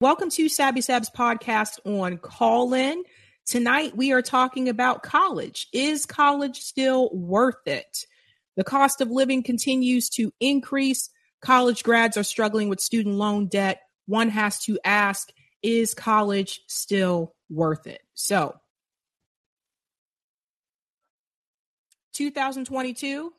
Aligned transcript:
Welcome 0.00 0.30
to 0.30 0.48
Savvy 0.48 0.80
Sab's 0.80 1.10
podcast 1.10 1.78
on 1.84 2.16
Callin. 2.16 3.02
Tonight 3.44 3.94
we 3.94 4.12
are 4.12 4.22
talking 4.22 4.70
about 4.70 5.02
college. 5.02 5.68
Is 5.74 6.06
college 6.06 6.62
still 6.62 7.10
worth 7.14 7.66
it? 7.66 8.06
The 8.56 8.64
cost 8.64 9.02
of 9.02 9.10
living 9.10 9.42
continues 9.42 10.08
to 10.12 10.32
increase. 10.40 11.10
College 11.42 11.82
grads 11.82 12.16
are 12.16 12.22
struggling 12.22 12.70
with 12.70 12.80
student 12.80 13.16
loan 13.16 13.48
debt. 13.48 13.82
One 14.06 14.30
has 14.30 14.60
to 14.60 14.78
ask, 14.86 15.28
is 15.62 15.92
college 15.92 16.62
still 16.66 17.34
worth 17.50 17.86
it? 17.86 18.00
So, 18.14 18.54
2022, 22.14 23.34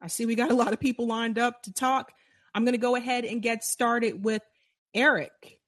I 0.00 0.06
see 0.06 0.24
we 0.24 0.36
got 0.36 0.52
a 0.52 0.54
lot 0.54 0.72
of 0.72 0.78
people 0.78 1.08
lined 1.08 1.40
up 1.40 1.64
to 1.64 1.72
talk. 1.72 2.12
I'm 2.54 2.64
going 2.64 2.74
to 2.74 2.78
go 2.78 2.94
ahead 2.94 3.24
and 3.24 3.42
get 3.42 3.64
started 3.64 4.24
with 4.24 4.42
Eric. 4.94 5.58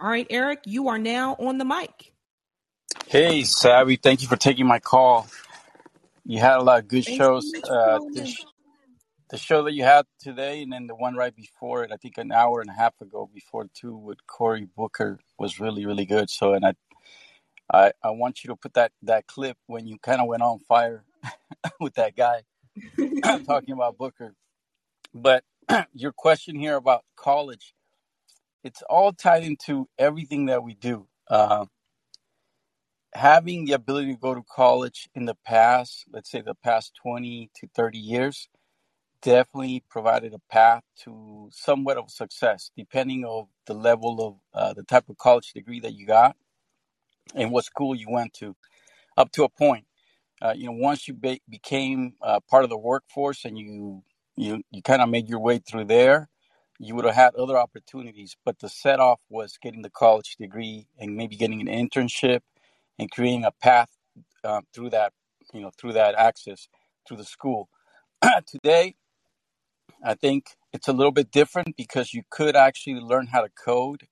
All 0.00 0.08
right, 0.08 0.26
Eric, 0.30 0.60
you 0.64 0.88
are 0.88 0.98
now 0.98 1.36
on 1.38 1.58
the 1.58 1.64
mic. 1.66 2.14
Hey, 3.06 3.42
Savvy, 3.42 3.96
thank 3.96 4.22
you 4.22 4.28
for 4.28 4.36
taking 4.36 4.66
my 4.66 4.78
call. 4.78 5.28
You 6.24 6.38
had 6.38 6.56
a 6.56 6.62
lot 6.62 6.78
of 6.78 6.88
good 6.88 7.04
Thanks 7.04 7.18
shows. 7.18 7.52
Uh, 7.68 7.98
the, 8.14 8.34
the 9.28 9.36
show 9.36 9.62
that 9.64 9.74
you 9.74 9.84
had 9.84 10.06
today, 10.18 10.62
and 10.62 10.72
then 10.72 10.86
the 10.86 10.94
one 10.94 11.16
right 11.16 11.36
before 11.36 11.84
it, 11.84 11.92
I 11.92 11.96
think 11.96 12.16
an 12.16 12.32
hour 12.32 12.62
and 12.62 12.70
a 12.70 12.72
half 12.72 12.98
ago, 13.02 13.28
before 13.34 13.66
two, 13.74 13.94
with 13.94 14.26
Cory 14.26 14.66
Booker 14.74 15.20
was 15.38 15.60
really, 15.60 15.84
really 15.84 16.06
good. 16.06 16.30
So, 16.30 16.54
and 16.54 16.64
I, 16.64 16.74
I, 17.70 17.92
I 18.02 18.10
want 18.10 18.42
you 18.42 18.48
to 18.48 18.56
put 18.56 18.72
that 18.74 18.92
that 19.02 19.26
clip 19.26 19.58
when 19.66 19.86
you 19.86 19.98
kind 19.98 20.22
of 20.22 20.28
went 20.28 20.42
on 20.42 20.60
fire 20.60 21.04
with 21.80 21.96
that 21.96 22.16
guy 22.16 22.44
talking 23.44 23.74
about 23.74 23.98
Booker. 23.98 24.34
But 25.12 25.44
your 25.94 26.12
question 26.12 26.56
here 26.56 26.76
about 26.76 27.04
college, 27.16 27.74
it's 28.64 28.82
all 28.90 29.12
tied 29.12 29.44
into 29.44 29.88
everything 29.98 30.46
that 30.46 30.64
we 30.64 30.74
do. 30.74 31.06
Uh, 31.28 31.66
having 33.14 33.64
the 33.66 33.72
ability 33.72 34.14
to 34.14 34.20
go 34.20 34.34
to 34.34 34.42
college 34.54 35.08
in 35.14 35.26
the 35.26 35.36
past, 35.46 36.06
let's 36.12 36.30
say 36.30 36.40
the 36.42 36.54
past 36.56 36.92
20 37.02 37.50
to 37.56 37.68
30 37.74 37.98
years, 37.98 38.48
definitely 39.22 39.84
provided 39.90 40.34
a 40.34 40.40
path 40.50 40.82
to 41.04 41.48
somewhat 41.52 41.96
of 41.98 42.10
success, 42.10 42.70
depending 42.76 43.24
on 43.24 43.46
the 43.66 43.74
level 43.74 44.26
of 44.26 44.36
uh, 44.60 44.72
the 44.74 44.84
type 44.84 45.08
of 45.08 45.18
college 45.18 45.52
degree 45.54 45.80
that 45.80 45.94
you 45.94 46.06
got 46.06 46.36
and 47.34 47.52
what 47.52 47.64
school 47.64 47.94
you 47.94 48.08
went 48.10 48.32
to, 48.34 48.56
up 49.18 49.32
to 49.32 49.44
a 49.44 49.48
point. 49.48 49.84
Uh, 50.40 50.54
you 50.56 50.66
know, 50.66 50.72
once 50.72 51.08
you 51.08 51.14
be- 51.14 51.42
became 51.48 52.14
uh, 52.22 52.40
part 52.48 52.64
of 52.64 52.70
the 52.70 52.78
workforce 52.78 53.44
and 53.44 53.58
you 53.58 54.02
you 54.36 54.62
you 54.70 54.82
kind 54.82 55.02
of 55.02 55.08
made 55.08 55.28
your 55.28 55.40
way 55.40 55.58
through 55.58 55.84
there, 55.84 56.28
you 56.80 56.96
would 56.96 57.04
have 57.04 57.14
had 57.14 57.36
other 57.36 57.58
opportunities. 57.58 58.36
But 58.44 58.60
the 58.60 58.70
set 58.70 59.00
off 59.00 59.20
was 59.30 59.58
getting 59.62 59.82
the 59.82 59.90
college 59.90 60.36
degree 60.40 60.88
and 60.98 61.16
maybe 61.16 61.36
getting 61.36 61.60
an 61.60 61.68
internship 61.68 62.40
and 62.98 63.10
creating 63.10 63.44
a 63.44 63.52
path 63.52 63.90
uh, 64.44 64.62
through 64.74 64.90
that, 64.90 65.12
you 65.54 65.60
know, 65.60 65.70
through 65.78 65.94
that 65.94 66.16
access 66.16 66.68
through 67.06 67.18
the 67.18 67.24
school. 67.24 67.68
Today, 68.46 68.96
I 70.04 70.14
think 70.14 70.46
it's 70.72 70.88
a 70.88 70.92
little 70.92 71.12
bit 71.12 71.30
different 71.30 71.76
because 71.76 72.14
you 72.14 72.22
could 72.30 72.56
actually 72.56 72.96
learn 73.00 73.28
how 73.28 73.42
to 73.42 73.50
code. 73.50 74.08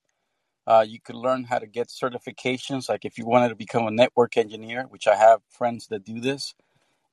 Uh, 0.67 0.85
you 0.87 1.01
could 1.01 1.17
learn 1.17 1.45
how 1.45 1.59
to 1.59 1.67
get 1.67 1.89
certifications. 1.89 2.89
Like 2.89 3.05
if 3.07 3.19
you 3.19 3.27
wanted 3.27 3.51
to 3.51 3.57
become 3.57 3.87
a 3.87 3.91
network 3.91 4.37
engineer, 4.37 4.85
which 4.89 5.07
I 5.09 5.17
have 5.17 5.41
friends 5.51 5.89
that 5.89 6.05
do 6.05 6.21
this, 6.21 6.55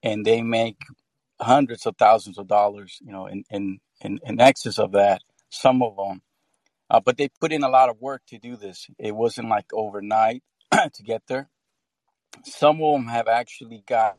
and 0.03 0.25
they 0.25 0.41
make 0.41 0.77
hundreds 1.41 1.85
of 1.85 1.95
thousands 1.97 2.37
of 2.37 2.47
dollars, 2.47 2.99
you 3.01 3.11
know, 3.13 3.27
in 3.27 3.43
in 3.51 3.79
in, 4.01 4.19
in 4.25 4.41
excess 4.41 4.79
of 4.79 4.91
that 4.93 5.21
some 5.49 5.81
of 5.81 5.95
them. 5.95 6.21
Uh, 6.89 6.99
but 6.99 7.17
they 7.17 7.29
put 7.41 7.51
in 7.51 7.63
a 7.63 7.69
lot 7.69 7.89
of 7.89 7.99
work 7.99 8.21
to 8.27 8.37
do 8.37 8.55
this. 8.55 8.87
It 8.99 9.15
wasn't 9.15 9.49
like 9.49 9.65
overnight 9.73 10.43
to 10.71 11.03
get 11.03 11.23
there. 11.27 11.49
Some 12.43 12.81
of 12.81 12.93
them 12.93 13.07
have 13.07 13.27
actually 13.27 13.83
got 13.87 14.17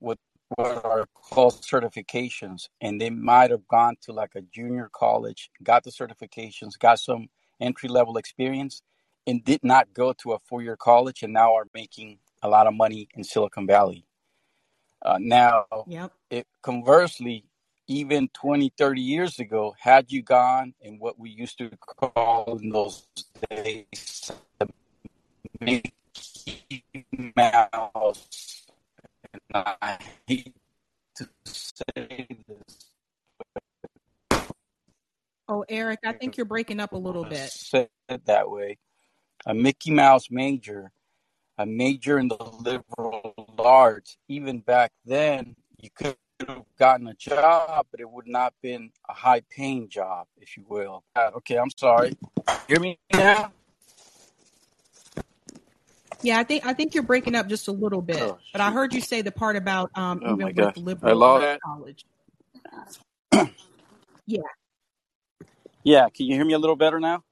what 0.00 0.18
what 0.56 0.84
are 0.84 1.06
called 1.14 1.54
certifications, 1.62 2.68
and 2.80 3.00
they 3.00 3.10
might 3.10 3.50
have 3.50 3.66
gone 3.68 3.96
to 4.02 4.12
like 4.12 4.34
a 4.34 4.42
junior 4.42 4.90
college, 4.92 5.50
got 5.62 5.84
the 5.84 5.90
certifications, 5.90 6.78
got 6.78 6.98
some 6.98 7.28
entry 7.60 7.88
level 7.88 8.16
experience, 8.16 8.82
and 9.26 9.44
did 9.44 9.60
not 9.62 9.92
go 9.94 10.12
to 10.12 10.32
a 10.32 10.38
four 10.40 10.62
year 10.62 10.76
college, 10.76 11.22
and 11.22 11.32
now 11.32 11.54
are 11.54 11.66
making 11.74 12.18
a 12.42 12.48
lot 12.48 12.66
of 12.66 12.74
money 12.74 13.08
in 13.14 13.24
Silicon 13.24 13.66
Valley. 13.66 14.04
Uh, 15.02 15.18
now, 15.20 15.66
yep. 15.86 16.12
it 16.30 16.46
conversely, 16.62 17.44
even 17.86 18.28
20, 18.28 18.72
30 18.76 19.00
years 19.00 19.38
ago, 19.38 19.74
had 19.78 20.10
you 20.10 20.22
gone 20.22 20.74
in 20.80 20.98
what 20.98 21.18
we 21.18 21.30
used 21.30 21.58
to 21.58 21.70
call 21.78 22.58
in 22.60 22.70
those 22.70 23.06
days 23.50 24.30
the 24.58 24.68
Mickey 25.60 25.92
Mouse, 27.36 28.66
and 29.32 29.40
I 29.54 29.98
hate 30.26 30.54
to 31.16 31.28
say 31.44 32.26
this. 32.48 34.40
Oh, 35.46 35.64
Eric, 35.68 36.00
I 36.04 36.12
think 36.12 36.38
you're 36.38 36.46
breaking 36.46 36.80
up 36.80 36.92
a 36.92 36.98
little 36.98 37.24
bit. 37.24 37.50
Said 37.50 37.88
that 38.08 38.50
way. 38.50 38.78
A 39.46 39.52
Mickey 39.52 39.90
Mouse 39.90 40.30
major, 40.30 40.90
a 41.58 41.66
major 41.66 42.18
in 42.18 42.28
the 42.28 42.42
liberal 42.60 43.34
arts. 43.58 44.16
Even 44.28 44.60
back 44.60 44.92
then, 45.04 45.54
you 45.78 45.90
could 45.94 46.16
have 46.40 46.64
gotten 46.78 47.06
a 47.06 47.14
job, 47.14 47.86
but 47.90 48.00
it 48.00 48.10
would 48.10 48.26
not 48.26 48.44
have 48.44 48.62
been 48.62 48.90
a 49.08 49.12
high 49.12 49.42
paying 49.50 49.88
job, 49.88 50.26
if 50.38 50.56
you 50.56 50.64
will. 50.68 51.04
Okay, 51.16 51.56
I'm 51.56 51.70
sorry. 51.76 52.16
Hear 52.68 52.80
me 52.80 52.98
now? 53.12 53.52
Yeah, 56.22 56.38
I 56.38 56.44
think 56.44 56.64
I 56.64 56.72
think 56.72 56.94
you're 56.94 57.02
breaking 57.02 57.34
up 57.34 57.48
just 57.48 57.68
a 57.68 57.72
little 57.72 58.00
bit, 58.00 58.22
oh, 58.22 58.38
but 58.52 58.60
I 58.60 58.70
heard 58.70 58.94
you 58.94 59.00
say 59.02 59.20
the 59.20 59.30
part 59.30 59.56
about 59.56 59.90
um, 59.94 60.22
oh 60.24 60.32
even 60.32 60.54
with 60.54 60.76
liberal 60.78 61.58
college. 61.62 62.06
yeah. 64.26 64.40
Yeah, 65.82 66.08
can 66.08 66.26
you 66.26 66.34
hear 66.34 66.46
me 66.46 66.54
a 66.54 66.58
little 66.58 66.76
better 66.76 66.98
now? 66.98 67.22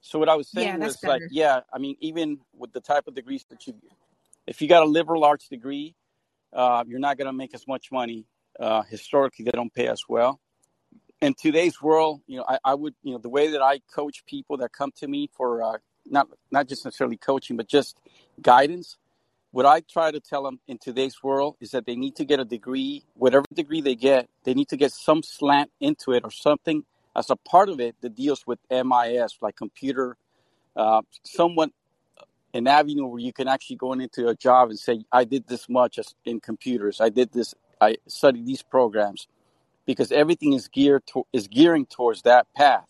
So 0.00 0.18
what 0.18 0.30
I 0.30 0.36
was 0.36 0.48
saying 0.48 0.66
yeah, 0.66 0.76
was 0.78 0.96
better. 0.96 1.12
like, 1.12 1.22
yeah, 1.30 1.60
I 1.72 1.78
mean, 1.78 1.96
even 2.00 2.38
with 2.56 2.72
the 2.72 2.80
type 2.80 3.06
of 3.06 3.14
degrees 3.14 3.44
that 3.50 3.66
you, 3.66 3.74
if 4.46 4.62
you 4.62 4.68
got 4.68 4.82
a 4.82 4.86
liberal 4.86 5.22
arts 5.22 5.48
degree, 5.48 5.94
uh, 6.52 6.84
you're 6.86 7.00
not 7.00 7.18
going 7.18 7.26
to 7.26 7.32
make 7.32 7.54
as 7.54 7.66
much 7.66 7.90
money. 7.90 8.26
Uh, 8.58 8.82
historically, 8.82 9.44
they 9.44 9.50
don't 9.50 9.72
pay 9.72 9.88
as 9.88 10.02
well. 10.08 10.40
In 11.20 11.34
today's 11.34 11.80
world, 11.80 12.20
you 12.26 12.38
know, 12.38 12.44
I, 12.46 12.58
I, 12.64 12.74
would, 12.74 12.94
you 13.02 13.12
know, 13.12 13.18
the 13.18 13.28
way 13.28 13.48
that 13.52 13.62
I 13.62 13.80
coach 13.94 14.24
people 14.26 14.56
that 14.58 14.72
come 14.72 14.90
to 14.96 15.08
me 15.08 15.30
for 15.32 15.62
uh, 15.62 15.78
not 16.04 16.28
not 16.50 16.68
just 16.68 16.84
necessarily 16.84 17.16
coaching, 17.16 17.56
but 17.56 17.68
just 17.68 17.98
guidance. 18.40 18.98
What 19.52 19.66
I 19.66 19.80
try 19.80 20.10
to 20.10 20.18
tell 20.18 20.42
them 20.42 20.60
in 20.66 20.78
today's 20.78 21.22
world 21.22 21.56
is 21.60 21.72
that 21.72 21.86
they 21.86 21.94
need 21.94 22.16
to 22.16 22.24
get 22.24 22.40
a 22.40 22.44
degree, 22.44 23.04
whatever 23.14 23.44
degree 23.52 23.82
they 23.82 23.94
get, 23.94 24.28
they 24.44 24.54
need 24.54 24.68
to 24.68 24.76
get 24.76 24.92
some 24.92 25.22
slant 25.22 25.70
into 25.78 26.12
it 26.12 26.24
or 26.24 26.30
something 26.30 26.84
as 27.14 27.28
a 27.28 27.36
part 27.36 27.68
of 27.68 27.78
it 27.78 27.94
that 28.00 28.14
deals 28.14 28.46
with 28.46 28.58
MIS, 28.70 29.36
like 29.42 29.56
computer, 29.56 30.16
uh, 30.74 31.02
somewhat 31.24 31.70
an 32.54 32.66
avenue 32.66 33.06
where 33.06 33.20
you 33.20 33.32
can 33.32 33.48
actually 33.48 33.76
go 33.76 33.92
into 33.92 34.28
a 34.28 34.34
job 34.34 34.70
and 34.70 34.78
say, 34.78 35.04
I 35.10 35.24
did 35.24 35.46
this 35.48 35.68
much 35.68 35.98
in 36.24 36.40
computers. 36.40 37.00
I 37.00 37.08
did 37.08 37.32
this. 37.32 37.54
I 37.80 37.96
studied 38.06 38.46
these 38.46 38.62
programs 38.62 39.28
because 39.86 40.12
everything 40.12 40.52
is 40.52 40.68
geared 40.68 41.06
to, 41.08 41.26
is 41.32 41.48
gearing 41.48 41.86
towards 41.86 42.22
that 42.22 42.46
path. 42.54 42.86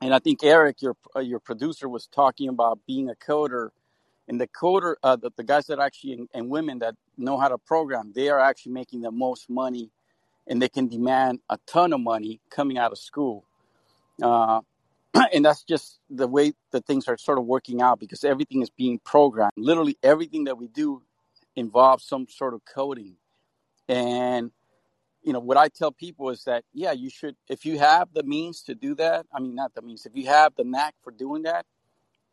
And 0.00 0.14
I 0.14 0.18
think 0.18 0.42
Eric, 0.42 0.82
your 0.82 0.96
your 1.20 1.38
producer, 1.38 1.88
was 1.88 2.06
talking 2.08 2.48
about 2.48 2.80
being 2.86 3.08
a 3.08 3.14
coder, 3.14 3.70
and 4.28 4.40
the 4.40 4.48
coder, 4.48 4.96
uh, 5.02 5.16
the, 5.16 5.30
the 5.36 5.44
guys 5.44 5.66
that 5.66 5.78
actually 5.78 6.28
and 6.34 6.50
women 6.50 6.80
that 6.80 6.94
know 7.16 7.38
how 7.38 7.48
to 7.48 7.58
program, 7.58 8.12
they 8.14 8.28
are 8.28 8.40
actually 8.40 8.72
making 8.72 9.02
the 9.02 9.12
most 9.12 9.48
money, 9.48 9.90
and 10.48 10.60
they 10.60 10.68
can 10.68 10.88
demand 10.88 11.40
a 11.50 11.58
ton 11.66 11.92
of 11.92 12.00
money 12.00 12.40
coming 12.50 12.78
out 12.78 12.92
of 12.92 12.98
school. 12.98 13.44
Uh, 14.20 14.60
and 15.32 15.44
that's 15.44 15.62
just 15.64 15.98
the 16.10 16.26
way 16.26 16.52
that 16.70 16.86
things 16.86 17.08
are 17.08 17.16
sort 17.18 17.38
of 17.38 17.44
working 17.44 17.82
out 17.82 18.00
because 18.00 18.24
everything 18.24 18.62
is 18.62 18.70
being 18.70 18.98
programmed. 18.98 19.52
Literally 19.56 19.98
everything 20.02 20.44
that 20.44 20.58
we 20.58 20.68
do 20.68 21.02
involves 21.56 22.04
some 22.04 22.26
sort 22.28 22.54
of 22.54 22.62
coding. 22.64 23.16
And 23.88 24.50
you 25.22 25.32
know 25.32 25.40
what 25.40 25.56
I 25.56 25.68
tell 25.68 25.92
people 25.92 26.30
is 26.30 26.44
that 26.44 26.64
yeah, 26.72 26.92
you 26.92 27.10
should 27.10 27.36
if 27.48 27.64
you 27.64 27.78
have 27.78 28.08
the 28.12 28.22
means 28.22 28.62
to 28.62 28.74
do 28.74 28.94
that. 28.96 29.26
I 29.34 29.40
mean, 29.40 29.54
not 29.54 29.74
the 29.74 29.82
means. 29.82 30.06
If 30.06 30.16
you 30.16 30.26
have 30.26 30.54
the 30.56 30.64
knack 30.64 30.94
for 31.02 31.10
doing 31.10 31.42
that, 31.42 31.66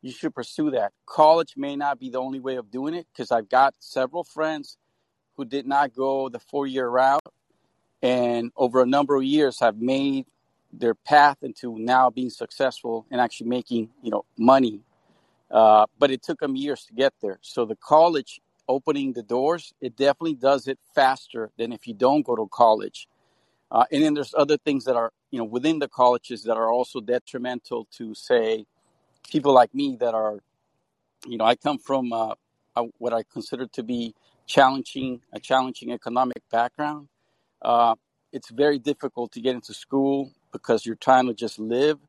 you 0.01 0.12
should 0.12 0.33
pursue 0.33 0.71
that. 0.71 0.94
College 1.06 1.56
may 1.57 1.75
not 1.75 2.00
be 2.00 2.09
the 2.09 2.19
only 2.19 2.39
way 2.39 2.56
of 2.56 2.71
doing 2.71 2.94
it 2.94 3.07
because 3.12 3.31
I've 3.31 3.50
got 3.50 3.75
several 3.80 4.24
friends 4.24 4.77
who 5.36 5.45
did 5.45 5.68
not 5.68 5.94
go 5.94 6.30
the 6.30 6.39
four 6.39 6.65
year 6.65 6.88
route 6.88 7.21
and 8.01 8.51
over 8.56 8.81
a 8.81 8.86
number 8.86 9.15
of 9.15 9.24
years 9.24 9.59
have 9.59 9.77
made 9.77 10.25
their 10.71 10.95
path 10.95 11.38
into 11.42 11.77
now 11.77 12.10
being 12.10 12.30
successful 12.30 13.06
and 13.12 13.21
actually 13.21 13.50
making 13.50 13.89
you 14.04 14.12
know 14.12 14.25
money. 14.38 14.81
Uh, 15.51 15.86
but 15.98 16.12
it 16.12 16.21
took 16.21 16.39
them 16.39 16.56
years 16.56 16.86
to 16.86 16.94
get 16.94 17.13
there. 17.21 17.39
So 17.42 17.66
the 17.66 17.75
college 17.75 18.39
opening 18.68 19.13
the 19.13 19.24
doors, 19.24 19.74
it 19.81 19.98
definitely 19.98 20.36
does 20.36 20.68
it 20.68 20.77
faster 20.94 21.50
than 21.57 21.74
if 21.74 21.88
you 21.88 21.94
don't 21.94 22.25
go 22.25 22.36
to 22.36 22.48
college. 22.51 23.07
Uh, 23.71 23.86
and 23.92 24.04
then 24.04 24.13
there's 24.13 24.33
other 24.38 24.57
things 24.57 24.86
that 24.86 24.95
are, 24.95 25.12
you 25.31 25.39
know, 25.39 25.45
within 25.45 25.80
the 25.80 25.88
colleges 25.88 26.44
that 26.44 26.57
are 26.57 26.72
also 26.72 27.01
detrimental 27.01 27.88
to, 27.92 28.13
say, 28.15 28.65
people 29.30 29.54
like 29.54 29.74
me 29.74 29.98
that 30.00 30.13
are, 30.13 30.39
you 31.27 31.38
know, 31.38 31.45
I 31.45 31.56
come 31.56 31.80
from 31.80 32.13
uh, 32.13 32.36
what 32.98 33.13
I 33.13 33.24
consider 33.31 33.68
to 33.68 33.83
be 33.83 34.15
challenging, 34.48 35.22
a 35.33 35.39
challenging 35.39 35.92
economic 35.92 36.42
background. 36.51 37.10
Uh, 37.62 37.95
it's 38.31 38.50
very 38.50 38.80
difficult 38.80 39.31
to 39.33 39.42
get 39.42 39.56
into 39.56 39.74
school 39.74 40.31
because 40.51 40.86
you're 40.86 40.96
trying 40.96 41.28
to 41.28 41.34
just 41.34 41.60
live, 41.60 42.00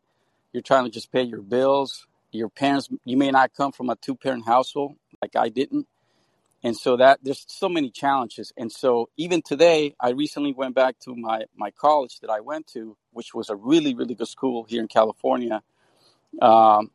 you're 0.53 0.63
trying 0.63 0.85
to 0.85 0.91
just 0.91 1.13
pay 1.13 1.23
your 1.23 1.43
bills. 1.43 2.07
Your 2.33 2.49
parents, 2.49 2.89
you 3.05 3.17
may 3.17 3.31
not 3.31 3.53
come 3.57 3.73
from 3.73 3.91
a 3.91 3.97
two 3.97 4.15
parent 4.15 4.47
household 4.47 4.97
like 5.23 5.37
I 5.37 5.49
didn't. 5.49 5.87
And 6.63 6.77
so 6.77 6.97
that 6.99 7.21
there's 7.23 7.45
so 7.49 7.69
many 7.69 7.91
challenges. 7.91 8.53
And 8.57 8.71
so 8.71 9.09
even 9.17 9.43
today 9.43 9.95
i 10.01 10.11
recently 10.11 10.53
went 10.53 10.75
back 10.75 10.99
to 11.01 11.15
my 11.17 11.45
my 11.57 11.71
college 11.71 12.21
that 12.21 12.31
i 12.31 12.41
went 12.41 12.67
to 12.69 12.97
which 13.13 13.35
was 13.35 13.51
a 13.51 13.57
really 13.57 13.95
really 13.95 14.15
good 14.15 14.29
school 14.29 14.65
here 14.65 14.81
in 14.81 14.89
california 14.89 15.63
um, 16.43 16.91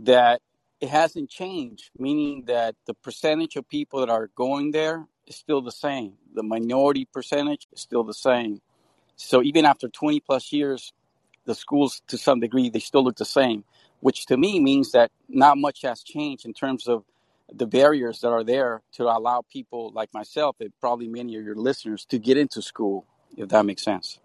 that 0.00 0.42
it 0.80 0.88
hasn't 0.88 1.30
changed 1.30 1.90
meaning 1.98 2.44
that 2.46 2.74
the 2.86 2.94
percentage 2.94 3.56
of 3.56 3.68
people 3.68 4.00
that 4.00 4.10
are 4.10 4.28
going 4.36 4.72
there 4.72 5.06
is 5.26 5.36
still 5.36 5.60
the 5.60 5.72
same. 5.72 6.14
The 6.34 6.42
minority 6.42 7.06
percentage 7.06 7.66
is 7.72 7.80
still 7.80 8.04
the 8.04 8.14
same 8.14 8.60
so 9.16 9.42
even 9.42 9.64
after 9.64 9.88
20 9.88 10.20
plus 10.20 10.52
years 10.52 10.92
the 11.44 11.54
schools 11.54 12.02
to 12.06 12.18
some 12.18 12.40
degree 12.40 12.70
they 12.70 12.78
still 12.78 13.04
look 13.04 13.16
the 13.16 13.24
same 13.24 13.64
which 14.00 14.26
to 14.26 14.36
me 14.36 14.60
means 14.60 14.92
that 14.92 15.10
not 15.28 15.58
much 15.58 15.82
has 15.82 16.02
changed 16.02 16.44
in 16.44 16.52
terms 16.52 16.86
of 16.86 17.04
the 17.52 17.66
barriers 17.66 18.20
that 18.20 18.28
are 18.28 18.44
there 18.44 18.82
to 18.92 19.04
allow 19.04 19.42
people 19.50 19.90
like 19.94 20.12
myself 20.12 20.56
and 20.60 20.72
probably 20.80 21.08
many 21.08 21.36
of 21.36 21.44
your 21.44 21.54
listeners 21.54 22.04
to 22.04 22.18
get 22.18 22.36
into 22.36 22.60
school 22.60 23.06
if 23.36 23.48
that 23.50 23.66
makes 23.66 23.82
sense. 23.82 24.18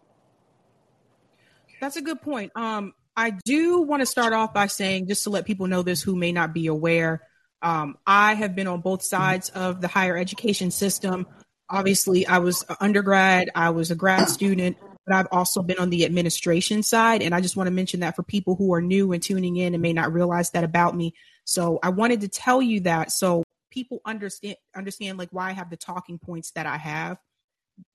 That's 1.80 1.98
a 1.98 2.02
good 2.02 2.22
point. 2.22 2.52
Um, 2.56 2.94
i 3.16 3.32
do 3.44 3.82
want 3.82 4.02
to 4.02 4.06
start 4.06 4.34
off 4.34 4.54
by 4.54 4.68
saying 4.68 5.08
just 5.08 5.24
to 5.24 5.30
let 5.30 5.46
people 5.46 5.68
know 5.68 5.82
this 5.82 6.02
who 6.02 6.16
may 6.16 6.32
not 6.32 6.54
be 6.54 6.68
aware 6.68 7.22
um, 7.62 7.98
i 8.08 8.34
have 8.34 8.56
been 8.56 8.68
on 8.68 8.82
both 8.82 9.04
sides 9.04 9.50
of 9.50 9.82
the 9.82 9.88
higher 9.88 10.18
education 10.18 10.72
system 10.72 11.28
obviously 11.72 12.28
i 12.28 12.38
was 12.38 12.64
an 12.70 12.76
undergrad 12.80 13.50
i 13.56 13.70
was 13.70 13.90
a 13.90 13.96
grad 13.96 14.30
student 14.30 14.78
but 15.06 15.16
i've 15.16 15.28
also 15.32 15.64
been 15.64 15.80
on 15.80 15.90
the 15.90 16.06
administration 16.06 16.84
side 16.84 17.22
and 17.22 17.34
i 17.34 17.42
just 17.42 17.56
want 17.56 17.68
to 17.68 17.72
mention 17.72 18.02
that 18.02 18.16
for 18.16 18.24
people 18.24 18.56
who 18.56 18.74
are 18.74 18.82
new 18.82 19.12
and 19.12 19.24
tuning 19.24 19.56
in 19.56 19.74
and 19.74 19.82
may 19.82 19.94
not 19.94 20.14
realize 20.14 20.52
that 20.52 20.64
about 20.64 20.96
me. 20.96 21.14
So 21.46 21.80
I 21.84 21.90
wanted 21.90 22.22
to 22.22 22.28
tell 22.28 22.62
you 22.62 22.82
that 22.82 23.12
so 23.12 23.44
people 23.70 24.00
understand 24.06 24.58
understand 24.76 25.18
like 25.18 25.30
why 25.32 25.50
I 25.50 25.54
have 25.54 25.70
the 25.70 25.78
talking 25.78 26.20
points 26.20 26.52
that 26.52 26.66
I 26.66 26.78
have. 26.78 27.18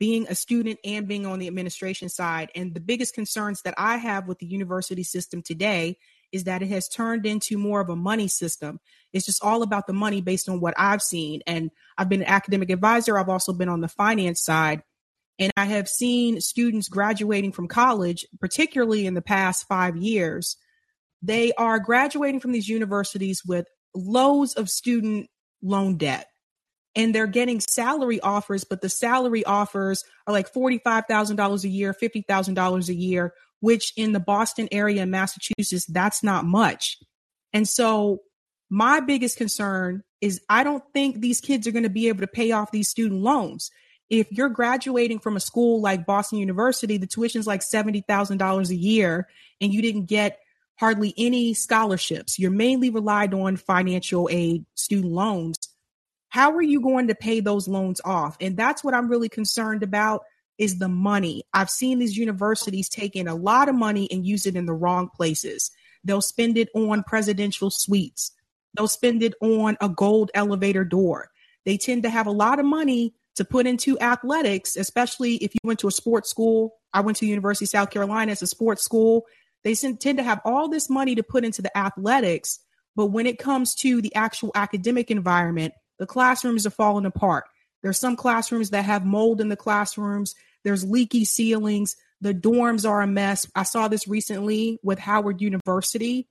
Being 0.00 0.26
a 0.28 0.34
student 0.34 0.80
and 0.84 1.06
being 1.06 1.26
on 1.26 1.38
the 1.38 1.46
administration 1.46 2.08
side 2.08 2.50
and 2.56 2.74
the 2.74 2.80
biggest 2.80 3.14
concerns 3.14 3.62
that 3.62 3.74
I 3.78 3.98
have 3.98 4.26
with 4.26 4.40
the 4.40 4.46
university 4.46 5.04
system 5.04 5.42
today 5.42 5.98
is 6.32 6.44
that 6.44 6.62
it 6.62 6.68
has 6.68 6.88
turned 6.88 7.26
into 7.26 7.58
more 7.58 7.80
of 7.80 7.88
a 7.88 7.96
money 7.96 8.28
system. 8.28 8.80
It's 9.12 9.26
just 9.26 9.42
all 9.42 9.62
about 9.62 9.86
the 9.86 9.92
money 9.92 10.20
based 10.20 10.48
on 10.48 10.60
what 10.60 10.74
I've 10.76 11.02
seen. 11.02 11.40
And 11.46 11.70
I've 11.96 12.08
been 12.08 12.22
an 12.22 12.28
academic 12.28 12.70
advisor, 12.70 13.18
I've 13.18 13.28
also 13.28 13.52
been 13.52 13.68
on 13.68 13.80
the 13.80 13.88
finance 13.88 14.42
side. 14.42 14.82
And 15.38 15.52
I 15.56 15.66
have 15.66 15.88
seen 15.88 16.40
students 16.40 16.88
graduating 16.88 17.52
from 17.52 17.68
college, 17.68 18.26
particularly 18.40 19.06
in 19.06 19.14
the 19.14 19.22
past 19.22 19.68
5 19.68 19.96
years, 19.96 20.56
they 21.22 21.52
are 21.52 21.78
graduating 21.78 22.40
from 22.40 22.52
these 22.52 22.68
universities 22.68 23.42
with 23.44 23.66
loads 23.94 24.54
of 24.54 24.70
student 24.70 25.28
loan 25.62 25.96
debt. 25.96 26.26
And 26.94 27.14
they're 27.14 27.26
getting 27.26 27.60
salary 27.60 28.20
offers, 28.20 28.64
but 28.64 28.80
the 28.80 28.88
salary 28.88 29.44
offers 29.44 30.04
are 30.26 30.32
like 30.32 30.50
$45,000 30.50 31.64
a 31.64 31.68
year, 31.68 31.94
$50,000 31.94 32.88
a 32.88 32.94
year, 32.94 33.34
which 33.60 33.92
in 33.96 34.12
the 34.12 34.20
Boston 34.20 34.68
area 34.70 35.02
in 35.02 35.10
Massachusetts, 35.10 35.86
that's 35.86 36.22
not 36.22 36.44
much. 36.44 36.98
And 37.52 37.68
so 37.68 38.20
my 38.70 39.00
biggest 39.00 39.38
concern 39.38 40.02
is 40.20 40.40
I 40.48 40.64
don't 40.64 40.84
think 40.92 41.20
these 41.20 41.40
kids 41.40 41.66
are 41.66 41.72
going 41.72 41.82
to 41.82 41.90
be 41.90 42.08
able 42.08 42.20
to 42.20 42.26
pay 42.26 42.52
off 42.52 42.70
these 42.70 42.88
student 42.88 43.22
loans. 43.22 43.70
If 44.08 44.30
you're 44.30 44.48
graduating 44.48 45.18
from 45.18 45.36
a 45.36 45.40
school 45.40 45.80
like 45.80 46.06
Boston 46.06 46.38
University, 46.38 46.96
the 46.96 47.06
tuition 47.06 47.40
is 47.40 47.46
like 47.46 47.60
$70,000 47.60 48.70
a 48.70 48.74
year 48.74 49.28
and 49.60 49.72
you 49.72 49.82
didn't 49.82 50.06
get 50.06 50.38
hardly 50.78 51.14
any 51.16 51.54
scholarships. 51.54 52.38
You're 52.38 52.50
mainly 52.50 52.90
relied 52.90 53.34
on 53.34 53.56
financial 53.56 54.28
aid, 54.30 54.64
student 54.74 55.12
loans. 55.12 55.56
How 56.28 56.52
are 56.52 56.62
you 56.62 56.80
going 56.80 57.08
to 57.08 57.14
pay 57.14 57.40
those 57.40 57.66
loans 57.66 58.00
off? 58.04 58.36
And 58.40 58.56
that's 58.56 58.84
what 58.84 58.94
I'm 58.94 59.08
really 59.08 59.28
concerned 59.28 59.82
about 59.82 60.24
is 60.58 60.78
the 60.78 60.88
money. 60.88 61.44
I've 61.52 61.70
seen 61.70 61.98
these 61.98 62.16
universities 62.16 62.88
take 62.88 63.16
in 63.16 63.28
a 63.28 63.34
lot 63.34 63.68
of 63.68 63.74
money 63.74 64.08
and 64.10 64.26
use 64.26 64.46
it 64.46 64.56
in 64.56 64.66
the 64.66 64.72
wrong 64.72 65.08
places. 65.14 65.70
They'll 66.04 66.20
spend 66.20 66.56
it 66.56 66.68
on 66.74 67.02
presidential 67.02 67.70
suites. 67.70 68.32
They'll 68.74 68.88
spend 68.88 69.22
it 69.22 69.34
on 69.40 69.76
a 69.80 69.88
gold 69.88 70.30
elevator 70.34 70.84
door. 70.84 71.30
They 71.64 71.76
tend 71.76 72.04
to 72.04 72.10
have 72.10 72.26
a 72.26 72.32
lot 72.32 72.58
of 72.60 72.66
money 72.66 73.14
to 73.34 73.44
put 73.44 73.66
into 73.66 73.98
athletics, 74.00 74.76
especially 74.76 75.36
if 75.36 75.54
you 75.54 75.60
went 75.64 75.80
to 75.80 75.88
a 75.88 75.92
sports 75.92 76.30
school. 76.30 76.74
I 76.92 77.00
went 77.00 77.18
to 77.18 77.26
University 77.26 77.66
of 77.66 77.70
South 77.70 77.90
Carolina 77.90 78.32
as 78.32 78.42
a 78.42 78.46
sports 78.46 78.82
school. 78.82 79.26
They 79.64 79.74
tend 79.74 80.18
to 80.18 80.22
have 80.22 80.40
all 80.44 80.68
this 80.68 80.88
money 80.88 81.14
to 81.16 81.22
put 81.22 81.44
into 81.44 81.60
the 81.60 81.76
athletics, 81.76 82.60
but 82.94 83.06
when 83.06 83.26
it 83.26 83.38
comes 83.38 83.74
to 83.76 84.00
the 84.00 84.14
actual 84.14 84.52
academic 84.54 85.10
environment, 85.10 85.74
the 85.98 86.06
classrooms 86.06 86.66
are 86.66 86.70
falling 86.70 87.04
apart. 87.04 87.44
There's 87.82 87.98
some 87.98 88.16
classrooms 88.16 88.70
that 88.70 88.84
have 88.84 89.04
mold 89.04 89.40
in 89.40 89.48
the 89.48 89.56
classrooms. 89.56 90.34
There's 90.64 90.84
leaky 90.84 91.24
ceilings. 91.24 91.96
The 92.20 92.34
dorms 92.34 92.88
are 92.88 93.02
a 93.02 93.06
mess. 93.06 93.46
I 93.54 93.62
saw 93.62 93.88
this 93.88 94.08
recently 94.08 94.78
with 94.82 94.98
Howard 94.98 95.40
University. 95.40 96.28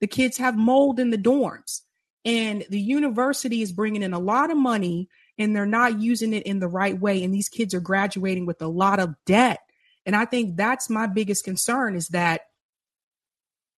The 0.00 0.06
kids 0.06 0.38
have 0.38 0.56
mold 0.56 0.98
in 0.98 1.10
the 1.10 1.18
dorms, 1.18 1.82
and 2.24 2.64
the 2.70 2.80
university 2.80 3.62
is 3.62 3.72
bringing 3.72 4.02
in 4.02 4.12
a 4.12 4.18
lot 4.18 4.50
of 4.50 4.56
money 4.56 5.08
and 5.38 5.54
they're 5.54 5.66
not 5.66 6.00
using 6.00 6.32
it 6.32 6.44
in 6.44 6.58
the 6.58 6.68
right 6.68 6.98
way. 6.98 7.22
And 7.22 7.32
these 7.32 7.48
kids 7.48 7.74
are 7.74 7.80
graduating 7.80 8.46
with 8.46 8.60
a 8.62 8.68
lot 8.68 9.00
of 9.00 9.14
debt. 9.26 9.60
And 10.04 10.14
I 10.14 10.24
think 10.24 10.56
that's 10.56 10.90
my 10.90 11.06
biggest 11.06 11.44
concern 11.44 11.96
is 11.96 12.08
that 12.08 12.42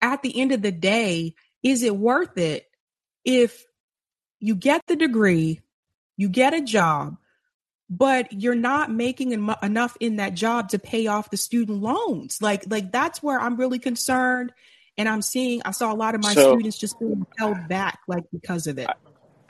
at 0.00 0.22
the 0.22 0.38
end 0.38 0.52
of 0.52 0.62
the 0.62 0.72
day, 0.72 1.34
is 1.62 1.82
it 1.82 1.96
worth 1.96 2.36
it 2.36 2.66
if 3.24 3.64
you 4.40 4.54
get 4.54 4.82
the 4.86 4.96
degree, 4.96 5.60
you 6.16 6.28
get 6.28 6.54
a 6.54 6.60
job, 6.60 7.16
but 7.90 8.32
you're 8.32 8.54
not 8.54 8.90
making 8.90 9.32
en- 9.32 9.54
enough 9.62 9.96
in 10.00 10.16
that 10.16 10.34
job 10.34 10.70
to 10.70 10.78
pay 10.78 11.06
off 11.06 11.30
the 11.30 11.36
student 11.36 11.80
loans? 11.82 12.40
Like, 12.40 12.64
like 12.68 12.92
that's 12.92 13.22
where 13.22 13.38
I'm 13.38 13.56
really 13.56 13.78
concerned. 13.78 14.52
And 14.96 15.08
I'm 15.08 15.22
seeing, 15.22 15.60
I 15.64 15.72
saw 15.72 15.92
a 15.92 15.96
lot 15.96 16.14
of 16.14 16.22
my 16.22 16.34
so, 16.34 16.52
students 16.52 16.78
just 16.78 16.98
being 17.00 17.26
held 17.36 17.56
back, 17.68 18.00
like 18.06 18.24
because 18.32 18.66
of 18.66 18.78
it. 18.78 18.88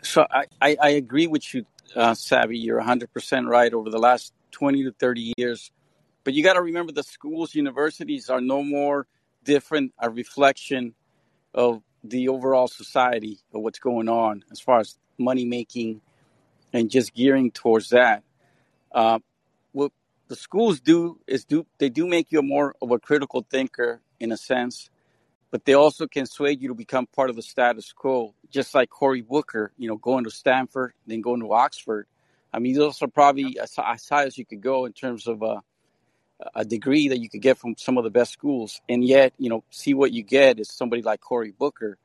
So 0.03 0.27
I, 0.31 0.45
I, 0.61 0.77
I 0.81 0.89
agree 0.91 1.27
with 1.27 1.53
you, 1.55 1.67
uh, 1.95 2.15
Savvy. 2.15 2.59
You're 2.59 2.81
100% 2.81 3.47
right. 3.47 3.73
Over 3.73 3.91
the 3.91 3.99
last 3.99 4.33
20 4.53 4.85
to 4.85 4.93
30 4.93 5.35
years, 5.37 5.71
but 6.25 6.33
you 6.33 6.43
got 6.43 6.55
to 6.55 6.63
remember 6.63 6.93
the 6.93 7.03
schools, 7.03 7.55
universities 7.55 8.31
are 8.31 8.41
no 8.41 8.63
more 8.63 9.07
different 9.45 9.93
a 9.99 10.09
reflection 10.09 10.95
of 11.53 11.83
the 12.03 12.29
overall 12.29 12.69
society 12.69 13.39
of 13.53 13.63
what's 13.63 13.79
going 13.79 14.09
on 14.09 14.43
as 14.51 14.61
far 14.61 14.81
as 14.81 14.99
money 15.19 15.45
making 15.45 16.01
and 16.75 16.91
just 16.91 17.15
gearing 17.15 17.53
towards 17.53 17.91
that. 17.91 18.25
Uh, 18.93 19.21
what 19.73 19.93
the 20.29 20.37
schools 20.37 20.81
do 20.81 21.19
is 21.27 21.45
do 21.45 21.65
they 21.79 21.89
do 21.89 22.07
make 22.07 22.31
you 22.31 22.43
more 22.43 22.75
of 22.83 22.91
a 22.91 22.99
critical 22.99 23.47
thinker 23.49 24.01
in 24.21 24.33
a 24.33 24.37
sense, 24.37 24.91
but 25.51 25.65
they 25.65 25.75
also 25.75 26.07
can 26.07 26.27
sway 26.27 26.53
you 26.53 26.69
to 26.69 26.75
become 26.75 27.07
part 27.07 27.31
of 27.31 27.37
the 27.37 27.43
status 27.43 27.93
quo. 27.93 28.35
Just 28.51 28.75
like 28.75 28.91
Cory 28.91 29.23
Booker, 29.23 29.73
you 29.79 29.89
know, 29.89 29.97
going 29.97 30.25
to 30.25 30.31
Stanford, 30.31 30.93
then 31.07 31.23
going 31.23 31.41
to 31.41 31.53
Oxford. 31.53 32.07
I 32.53 32.59
mean, 32.59 32.75
those 32.75 33.03
are 33.03 33.09
probably 33.09 33.59
as, 33.59 33.75
as 33.85 34.09
high 34.09 34.27
as 34.27 34.39
you 34.39 34.45
could 34.45 34.61
go 34.61 34.85
in 34.85 34.93
terms 34.93 35.27
of 35.27 35.43
uh, 35.43 35.61
a 36.55 36.65
degree 36.65 37.09
that 37.09 37.19
you 37.19 37.29
could 37.29 37.43
get 37.43 37.59
from 37.59 37.75
some 37.77 37.99
of 37.99 38.05
the 38.05 38.11
best 38.11 38.33
schools, 38.33 38.81
and 38.89 39.05
yet 39.05 39.33
you 39.39 39.49
know 39.49 39.63
see 39.71 39.95
what 39.95 40.13
you 40.13 40.25
get 40.25 40.59
is 40.59 40.69
somebody 40.69 41.03
like 41.03 41.21
Cory 41.21 41.53
Booker. 41.53 41.99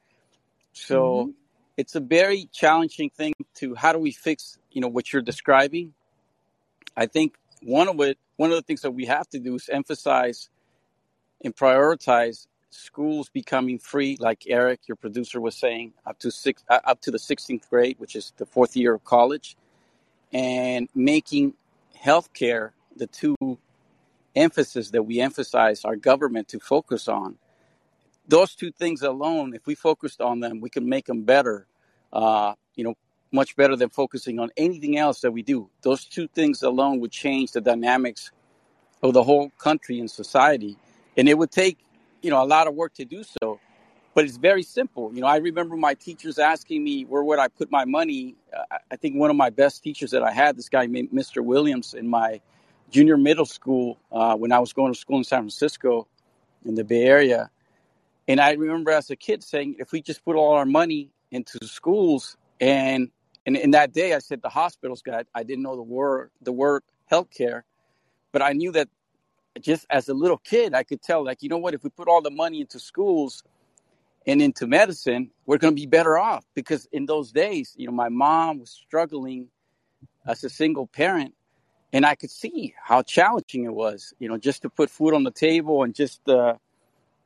So 0.74 1.02
mm-hmm. 1.02 1.32
It's 1.80 1.96
a 1.96 2.02
very 2.02 2.50
challenging 2.52 3.10
thing 3.10 3.34
to 3.56 3.74
how 3.74 3.94
do 3.94 4.00
we 4.00 4.12
fix 4.12 4.60
you 4.70 4.82
know 4.82 4.90
what 4.90 5.14
you're 5.14 5.22
describing. 5.22 5.94
I 6.98 7.06
think 7.06 7.36
one 7.64 7.88
of 7.88 7.98
it 8.02 8.18
one 8.36 8.52
of 8.52 8.58
the 8.58 8.62
things 8.64 8.82
that 8.82 8.92
we 8.92 9.06
have 9.06 9.30
to 9.30 9.40
do 9.40 9.56
is 9.56 9.70
emphasize 9.70 10.50
and 11.42 11.56
prioritize 11.56 12.48
schools 12.70 13.30
becoming 13.30 13.80
free, 13.80 14.18
like 14.20 14.44
Eric, 14.48 14.82
your 14.88 14.98
producer, 14.98 15.40
was 15.40 15.56
saying, 15.56 15.94
up 16.06 16.20
to 16.20 16.32
six, 16.32 16.64
uh, 16.70 16.80
up 16.84 17.02
to 17.02 17.12
the 17.12 17.18
16th 17.18 17.68
grade, 17.70 17.96
which 17.98 18.16
is 18.16 18.34
the 18.38 18.46
fourth 18.46 18.76
year 18.76 18.94
of 18.94 19.04
college, 19.04 19.58
and 20.32 20.88
making 20.94 21.54
healthcare 21.98 22.72
the 22.96 23.08
two 23.08 23.36
emphasis 24.36 24.92
that 24.92 25.04
we 25.04 25.20
emphasize 25.20 25.84
our 25.84 25.96
government 25.96 26.50
to 26.50 26.60
focus 26.60 27.08
on. 27.08 27.38
Those 28.30 28.54
two 28.54 28.72
things 28.72 29.02
alone, 29.02 29.56
if 29.56 29.66
we 29.66 29.74
focused 29.74 30.22
on 30.22 30.40
them, 30.40 30.62
we 30.62 30.70
can 30.70 30.88
make 30.88 31.08
them 31.08 31.24
better. 31.24 31.66
Uh, 32.14 32.54
you 32.76 32.84
know, 32.84 32.94
much 33.32 33.56
better 33.56 33.76
than 33.76 33.90
focusing 33.90 34.40
on 34.40 34.50
anything 34.56 34.98
else 34.98 35.22
that 35.22 35.32
we 35.32 35.42
do. 35.42 35.70
Those 35.82 36.06
two 36.06 36.28
things 36.28 36.62
alone 36.62 37.00
would 37.00 37.12
change 37.12 37.52
the 37.52 37.62
dynamics 37.62 38.32
of 39.02 39.14
the 39.14 39.24
whole 39.24 39.50
country 39.58 40.00
and 40.00 40.10
society. 40.10 40.78
And 41.18 41.28
it 41.28 41.38
would 41.38 41.52
take, 41.52 41.80
you 42.22 42.30
know, 42.30 42.42
a 42.42 42.46
lot 42.46 42.68
of 42.68 42.76
work 42.76 42.94
to 42.96 43.06
do 43.06 43.24
so. 43.24 43.60
But 44.14 44.26
it's 44.26 44.38
very 44.38 44.64
simple. 44.64 45.12
You 45.14 45.22
know, 45.22 45.28
I 45.28 45.38
remember 45.38 45.76
my 45.76 45.96
teachers 45.96 46.38
asking 46.38 46.84
me 46.84 47.06
where 47.06 47.24
would 47.24 47.40
I 47.40 47.48
put 47.48 47.72
my 47.72 47.86
money. 47.86 48.36
Uh, 48.54 48.78
I 48.92 48.96
think 48.96 49.16
one 49.16 49.30
of 49.30 49.36
my 49.36 49.50
best 49.50 49.84
teachers 49.84 50.12
that 50.12 50.24
I 50.24 50.32
had, 50.32 50.56
this 50.56 50.70
guy 50.70 50.86
Mr. 50.88 51.44
Williams, 51.44 51.96
in 51.96 52.08
my 52.08 52.42
junior 52.92 53.18
middle 53.18 53.46
school 53.46 53.98
uh, 54.12 54.36
when 54.36 54.52
I 54.52 54.60
was 54.60 54.74
going 54.74 54.94
to 54.94 55.00
school 55.00 55.18
in 55.18 55.24
San 55.24 55.42
Francisco, 55.42 56.08
in 56.66 56.76
the 56.76 56.84
Bay 56.84 57.04
Area. 57.04 57.50
And 58.30 58.40
I 58.40 58.54
remember 58.54 58.92
as 58.92 59.10
a 59.10 59.16
kid 59.16 59.44
saying, 59.44 59.78
if 59.80 59.92
we 59.92 60.04
just 60.04 60.24
put 60.24 60.36
all 60.36 60.54
our 60.54 60.66
money 60.66 61.10
into 61.32 61.66
schools, 61.66 62.38
and 62.62 63.10
and 63.48 63.58
in 63.58 63.72
that 63.72 63.92
day 63.92 64.14
I 64.14 64.20
said 64.20 64.44
the 64.44 64.50
hospitals 64.50 65.02
got. 65.02 65.26
I 65.34 65.44
didn't 65.44 65.64
know 65.64 65.76
the 65.76 65.82
word 65.82 66.30
the 66.42 66.52
word 66.52 66.84
healthcare, 67.12 67.64
but 68.32 68.44
I 68.44 68.54
knew 68.54 68.72
that 68.74 68.88
just 69.60 69.88
as 69.90 70.10
a 70.10 70.14
little 70.14 70.38
kid 70.38 70.76
I 70.76 70.84
could 70.84 71.02
tell 71.02 71.26
like 71.26 71.42
you 71.42 71.50
know 71.50 71.58
what 71.58 71.74
if 71.74 71.84
we 71.84 71.90
put 71.90 72.08
all 72.08 72.22
the 72.22 72.30
money 72.30 72.62
into 72.62 72.80
schools 72.80 73.44
and 74.28 74.42
into 74.42 74.68
medicine 74.68 75.32
we're 75.48 75.58
going 75.58 75.76
to 75.76 75.82
be 75.82 75.88
better 75.88 76.18
off 76.18 76.46
because 76.56 76.88
in 76.92 77.08
those 77.08 77.32
days 77.32 77.74
you 77.76 77.88
know 77.88 77.92
my 77.92 78.10
mom 78.10 78.60
was 78.60 78.70
struggling 78.70 79.48
as 80.28 80.44
a 80.44 80.50
single 80.50 80.88
parent 80.88 81.34
and 81.92 82.06
I 82.06 82.16
could 82.16 82.30
see 82.32 82.76
how 82.82 83.02
challenging 83.02 83.66
it 83.66 83.74
was, 83.74 84.14
you 84.20 84.30
know, 84.30 84.38
just 84.38 84.62
to 84.62 84.70
put 84.70 84.90
food 84.90 85.14
on 85.14 85.24
the 85.24 85.32
table 85.32 85.84
and 85.84 85.96
just 85.96 86.28
uh, 86.30 86.56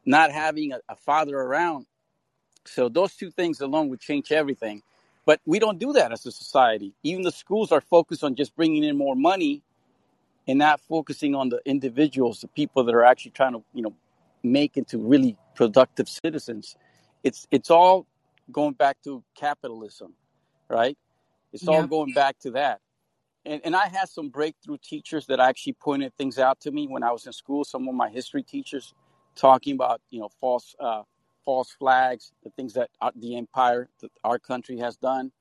not 0.05 0.31
having 0.31 0.73
a, 0.73 0.79
a, 0.89 0.95
father 0.95 1.37
around. 1.37 1.85
So 2.65 2.89
those 2.89 3.15
two 3.15 3.31
things 3.31 3.61
alone 3.61 3.89
would 3.89 3.99
change 3.99 4.31
everything. 4.31 4.81
But 5.25 5.39
we 5.45 5.59
don't 5.59 5.79
do 5.79 5.93
that 5.93 6.11
as 6.11 6.25
a 6.25 6.31
society. 6.31 6.93
Even 7.03 7.23
the 7.23 7.31
schools 7.31 7.71
are 7.71 7.81
focused 7.81 8.23
on 8.23 8.35
just 8.35 8.55
bringing 8.55 8.83
in 8.83 8.97
more 8.97 9.15
money 9.15 9.63
and 10.47 10.59
not 10.59 10.81
focusing 10.81 11.33
on 11.35 11.49
the 11.49 11.61
individuals, 11.65 12.41
the 12.41 12.47
people 12.49 12.83
that 12.83 12.93
are 12.93 13.05
actually 13.05 13.31
trying 13.31 13.53
to, 13.53 13.63
you 13.73 13.81
know, 13.81 13.93
make 14.43 14.75
into 14.75 14.97
really 14.97 15.37
productive 15.55 16.09
citizens. 16.09 16.75
It's 17.23 17.47
it's 17.51 17.71
all 17.71 18.05
going 18.51 18.73
back 18.73 18.97
to 19.05 19.23
capitalism, 19.35 20.13
right? 20.69 20.97
It's 21.53 21.63
yeah. 21.63 21.71
all 21.71 21.87
going 21.87 22.13
back 22.13 22.37
to 22.39 22.51
that 22.51 22.81
and, 23.45 23.61
and 23.65 23.75
I 23.75 23.87
had 23.87 24.09
some 24.09 24.29
breakthrough 24.29 24.77
teachers 24.81 25.25
that 25.27 25.39
actually 25.39 25.73
pointed 25.73 26.15
things 26.17 26.39
out 26.39 26.61
to 26.61 26.71
me 26.71 26.87
when 26.87 27.03
I 27.03 27.11
was 27.11 27.25
in 27.25 27.33
school. 27.33 27.63
Some 27.63 27.87
of 27.87 27.95
my 27.95 28.09
history 28.09 28.43
teachers 28.43 28.93
talking 29.35 29.75
about 29.75 30.01
you 30.09 30.19
know 30.19 30.29
false 30.39 30.75
uh, 30.79 31.03
false 31.45 31.71
flags, 31.71 32.31
the 32.43 32.49
things 32.51 32.73
that 32.73 32.89
our, 33.01 33.11
the 33.15 33.35
empire, 33.35 33.89
that 34.01 34.11
our 34.23 34.39
country 34.39 34.77
has 34.77 34.97
done, 34.97 35.31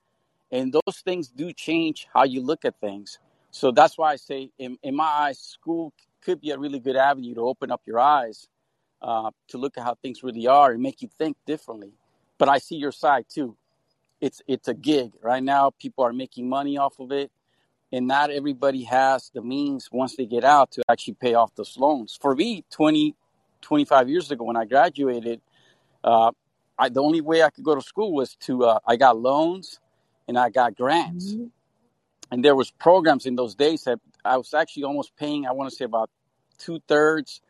and 0.50 0.72
those 0.72 0.99
things 1.04 1.28
do 1.28 1.52
change 1.52 2.08
how 2.12 2.25
you 2.25 2.40
look 2.42 2.64
at 2.64 2.78
things. 2.80 3.18
So 3.50 3.70
that's 3.70 3.99
why 3.99 4.12
I 4.12 4.16
say, 4.16 4.50
in, 4.58 4.78
in 4.82 4.96
my 4.96 5.04
eyes, 5.04 5.38
school 5.38 5.92
could 6.22 6.40
be 6.40 6.50
a 6.50 6.58
really 6.58 6.80
good 6.80 6.96
avenue 6.96 7.34
to 7.34 7.42
open 7.42 7.70
up 7.70 7.82
your 7.87 8.00
eyes 8.00 8.49
uh, 9.02 9.30
to 9.49 9.58
look 9.58 9.76
at 9.76 9.84
how 9.84 9.94
things 9.96 10.22
really 10.22 10.46
are 10.46 10.72
and 10.72 10.82
make 10.82 11.02
you 11.02 11.08
think 11.18 11.37
differently. 11.46 11.92
But 12.38 12.49
I 12.49 12.58
see 12.58 12.76
your 12.76 12.92
side 12.92 13.26
too. 13.28 13.56
It's 14.20 14.40
it's 14.46 14.68
a 14.68 14.75
gig 14.75 15.12
right 15.22 15.42
now. 15.42 15.70
People 15.70 16.04
are 16.04 16.12
making 16.12 16.49
money 16.49 16.78
off 16.78 16.99
of 17.00 17.12
it 17.12 17.30
and 17.92 18.06
not 18.06 18.30
everybody 18.30 18.84
has 18.84 19.30
the 19.34 19.42
means 19.42 19.88
once 19.92 20.16
they 20.16 20.26
get 20.26 20.44
out 20.44 20.70
to 20.72 20.82
actually 20.90 21.14
pay 21.14 21.34
off 21.34 21.54
those 21.54 21.76
loans. 21.78 22.18
For 22.20 22.34
me, 22.34 22.64
20, 22.70 23.14
25 23.62 24.09
years 24.09 24.31
ago 24.31 24.45
when 24.45 24.57
I 24.57 24.64
graduated, 24.64 25.40
uh, 26.04 26.33
I, 26.78 26.88
the 26.88 27.02
only 27.02 27.21
way 27.21 27.42
I 27.42 27.50
could 27.50 27.64
go 27.64 27.75
to 27.75 27.81
school 27.81 28.12
was 28.12 28.35
to 28.47 28.64
uh, 28.64 28.78
I 28.87 28.97
got 28.97 29.19
loans 29.19 29.81
and 30.28 30.38
I 30.38 30.50
got 30.50 30.76
grants, 30.76 31.33
mm-hmm. 31.33 31.47
and 32.31 32.45
there 32.45 32.54
was 32.54 32.71
programs 32.71 33.26
in 33.26 33.37
those 33.37 33.54
days 33.54 33.85
that 33.85 33.99
I 34.25 34.37
was 34.37 34.54
actually 34.54 34.85
almost 34.85 35.16
paying. 35.16 35.47
I 35.47 35.52
want 35.52 35.71
to 35.71 35.76
say 35.76 35.85
about 35.85 36.11
two 36.59 36.81
thirds 36.88 37.40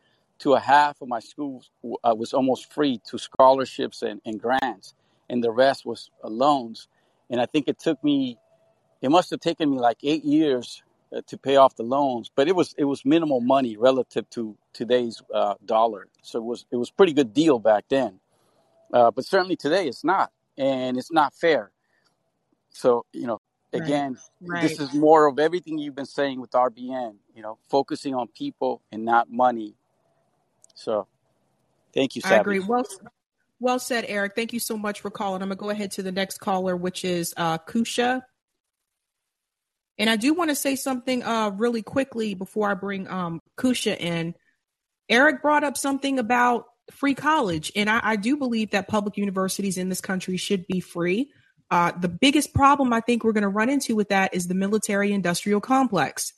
to 0.41 0.55
a 0.55 0.61
half 0.61 1.01
of 1.01 1.09
my 1.09 1.21
school 1.21 1.63
uh, 2.03 2.15
was 2.17 2.33
almost 2.33 2.73
free 2.73 3.01
to 3.09 3.19
scholarships 3.19 4.03
and, 4.03 4.21
and 4.25 4.41
grants, 4.41 4.95
and 5.29 5.43
the 5.43 5.51
rest 5.51 5.87
was 5.87 6.11
uh, 6.25 6.29
loans. 6.29 6.89
And 7.31 7.41
I 7.41 7.47
think 7.47 7.69
it 7.69 7.79
took 7.79 8.03
me 8.03 8.39
it 9.03 9.11
must 9.11 9.31
have 9.31 9.41
taken 9.41 9.71
me 9.71 9.79
like 9.79 9.99
eight 10.05 10.25
years 10.25 10.83
to 11.27 11.37
pay 11.37 11.57
off 11.57 11.77
the 11.77 11.83
loans, 11.83 12.31
but 12.35 12.49
it 12.49 12.57
was 12.57 12.75
it 12.79 12.85
was 12.85 13.05
minimal 13.05 13.41
money 13.41 13.77
relative 13.77 14.29
to 14.31 14.57
today's 14.73 15.23
uh, 15.33 15.55
dollar. 15.65 16.09
So 16.23 16.39
it 16.39 16.45
was 16.45 16.65
it 16.71 16.77
was 16.77 16.91
pretty 16.91 17.13
good 17.13 17.35
deal 17.35 17.59
back 17.59 17.85
then. 17.89 18.21
Uh, 18.93 19.11
but 19.11 19.25
certainly 19.25 19.57
today 19.57 19.87
it's 19.87 20.05
not, 20.05 20.33
and 20.57 20.97
it's 20.97 21.13
not 21.13 21.35
fair. 21.35 21.71
So 22.71 23.05
you 23.13 23.27
know, 23.27 23.41
again, 23.73 24.17
right. 24.41 24.63
Right. 24.63 24.63
this 24.63 24.81
is 24.81 24.95
more 24.95 25.27
of 25.27 25.39
everything 25.39 25.79
you've 25.79 25.95
been 25.95 26.07
saying 26.07 26.41
with 26.41 26.51
RBN. 26.53 27.17
You 27.35 27.43
know, 27.43 27.59
focusing 27.69 28.15
on 28.15 28.29
people 28.29 28.83
and 28.91 29.05
not 29.05 29.31
money. 29.31 29.75
So, 30.75 31.07
thank 31.95 32.17
you. 32.17 32.23
Savvy. 32.23 32.35
I 32.35 32.41
agree. 32.41 32.61
Well, 32.61 32.85
well 33.61 33.79
said, 33.79 34.07
Eric. 34.09 34.35
Thank 34.35 34.53
you 34.53 34.61
so 34.61 34.79
much 34.79 35.01
for 35.03 35.11
calling. 35.11 35.43
I'm 35.43 35.49
gonna 35.49 35.57
go 35.57 35.71
ahead 35.71 35.91
to 35.93 36.03
the 36.03 36.13
next 36.13 36.39
caller, 36.39 36.77
which 36.77 37.05
is 37.05 37.35
uh, 37.37 37.59
Kusha. 37.59 38.23
And 39.99 40.09
I 40.09 40.17
do 40.17 40.35
want 40.35 40.51
to 40.51 40.57
say 40.57 40.77
something 40.77 41.23
uh, 41.23 41.51
really 41.51 41.83
quickly 41.83 42.35
before 42.35 42.71
I 42.71 42.75
bring 42.75 43.09
um, 43.09 43.41
Kusha 43.59 43.97
in. 43.99 44.35
Eric 45.09 45.43
brought 45.43 45.65
up 45.65 45.77
something 45.77 46.19
about 46.19 46.65
free 46.91 47.15
college, 47.15 47.71
and 47.77 47.91
I, 47.91 48.01
I 48.03 48.17
do 48.17 48.37
believe 48.37 48.71
that 48.71 48.89
public 48.89 49.17
universities 49.17 49.77
in 49.79 49.89
this 49.89 50.01
country 50.01 50.37
should 50.37 50.67
be 50.67 50.81
free. 50.81 51.31
Uh, 51.71 51.93
the 51.99 52.09
biggest 52.09 52.53
problem 52.55 52.93
I 52.93 53.01
think 53.01 53.23
we're 53.23 53.33
going 53.33 53.43
to 53.43 53.49
run 53.49 53.69
into 53.69 53.95
with 53.95 54.09
that 54.09 54.35
is 54.35 54.47
the 54.47 54.55
military 54.55 55.13
industrial 55.13 55.61
complex, 55.61 56.33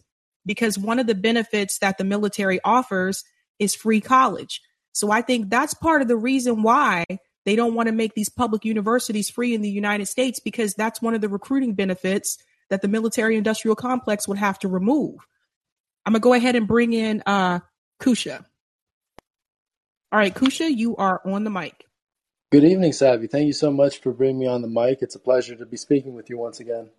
because 0.45 0.79
one 0.79 0.99
of 0.99 1.07
the 1.07 1.15
benefits 1.15 1.79
that 1.79 1.99
the 1.99 2.05
military 2.05 2.61
offers 2.65 3.25
is 3.59 3.75
free 3.75 4.01
college. 4.01 4.61
So 4.93 5.11
I 5.11 5.23
think 5.23 5.51
that's 5.51 5.75
part 5.75 6.03
of 6.03 6.09
the 6.09 6.17
reason 6.17 6.63
why 6.63 7.05
they 7.47 7.57
don't 7.57 7.75
want 7.75 7.89
to 7.89 7.95
make 7.95 8.15
these 8.15 8.29
public 8.29 8.65
universities 8.65 9.31
free 9.31 9.55
in 9.55 9.63
the 9.63 9.71
United 9.71 10.07
States, 10.07 10.41
because 10.41 10.75
that's 10.75 11.03
one 11.03 11.15
of 11.15 11.21
the 11.21 11.29
recruiting 11.29 11.75
benefits 11.75 12.39
that 12.71 12.83
the 12.83 12.89
military 12.89 13.37
industrial 13.37 13.77
complex 13.77 14.27
would 14.29 14.39
have 14.39 14.59
to 14.61 14.69
remove. 14.69 15.17
I'm 16.07 16.13
gonna 16.13 16.21
go 16.21 16.35
ahead 16.35 16.57
and 16.57 16.67
bring 16.67 16.93
in 16.93 17.23
uh, 17.27 17.61
Kusha. 18.01 18.45
All 20.13 20.19
right, 20.19 20.35
Kusha, 20.35 20.75
you 20.75 20.97
are 20.97 21.21
on 21.25 21.45
the 21.45 21.51
mic. 21.51 21.87
Good 22.51 22.65
evening, 22.65 22.93
Savvy. 22.93 23.27
Thank 23.27 23.47
you 23.47 23.53
so 23.53 23.73
much 23.73 24.01
for 24.01 24.13
bringing 24.13 24.39
me 24.39 24.47
on 24.47 24.63
the 24.63 24.69
mic. 24.69 25.03
It's 25.03 25.17
a 25.17 25.19
pleasure 25.19 25.57
to 25.57 25.67
be 25.67 25.77
speaking 25.77 26.15
with 26.15 26.31
you 26.31 26.39
once 26.39 26.61
again. 26.61 26.91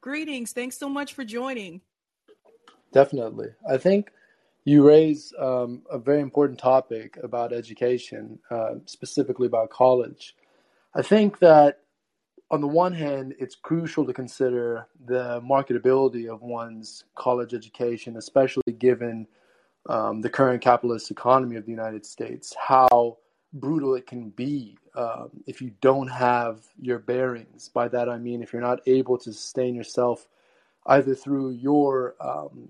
Greetings. 0.00 0.52
Thanks 0.52 0.78
so 0.78 0.88
much 0.88 1.14
for 1.14 1.24
joining. 1.24 1.80
Definitely. 2.92 3.48
I 3.68 3.78
think 3.78 4.12
you 4.64 4.86
raise 4.86 5.32
um, 5.38 5.82
a 5.90 5.98
very 5.98 6.20
important 6.20 6.58
topic 6.58 7.18
about 7.22 7.52
education, 7.52 8.38
uh, 8.50 8.74
specifically 8.84 9.46
about 9.46 9.70
college. 9.70 10.36
I 10.94 11.02
think 11.02 11.40
that 11.40 11.80
on 12.50 12.60
the 12.60 12.68
one 12.68 12.92
hand, 12.92 13.34
it's 13.38 13.56
crucial 13.56 14.04
to 14.06 14.12
consider 14.12 14.86
the 15.06 15.40
marketability 15.40 16.32
of 16.32 16.42
one's 16.42 17.04
college 17.16 17.54
education, 17.54 18.16
especially 18.16 18.72
given 18.78 19.26
um, 19.88 20.20
the 20.20 20.30
current 20.30 20.62
capitalist 20.62 21.10
economy 21.10 21.56
of 21.56 21.64
the 21.64 21.70
United 21.70 22.06
States, 22.06 22.54
how 22.60 23.18
brutal 23.52 23.94
it 23.94 24.06
can 24.06 24.30
be 24.30 24.76
um, 24.94 25.30
if 25.46 25.60
you 25.60 25.72
don't 25.80 26.08
have 26.08 26.60
your 26.80 26.98
bearings. 26.98 27.68
By 27.68 27.88
that, 27.88 28.08
I 28.08 28.18
mean 28.18 28.42
if 28.42 28.52
you're 28.52 28.62
not 28.62 28.80
able 28.86 29.18
to 29.18 29.32
sustain 29.32 29.74
yourself 29.74 30.28
either 30.86 31.14
through 31.14 31.50
your 31.50 32.14
um, 32.20 32.68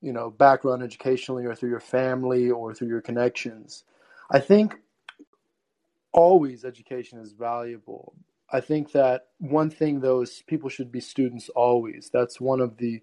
you 0.00 0.12
know 0.12 0.30
background 0.30 0.82
educationally 0.82 1.46
or 1.46 1.54
through 1.54 1.70
your 1.70 1.80
family 1.80 2.50
or 2.50 2.74
through 2.74 2.88
your 2.88 3.00
connections. 3.00 3.84
I 4.30 4.38
think 4.38 4.76
always 6.12 6.64
education 6.64 7.18
is 7.18 7.32
valuable 7.32 8.14
I 8.52 8.60
think 8.60 8.92
that 8.92 9.28
one 9.38 9.70
thing, 9.70 10.00
though, 10.00 10.22
is 10.22 10.42
people 10.46 10.68
should 10.68 10.90
be 10.90 11.00
students 11.00 11.48
always. 11.50 12.10
That's 12.12 12.40
one 12.40 12.60
of 12.60 12.76
the 12.76 13.00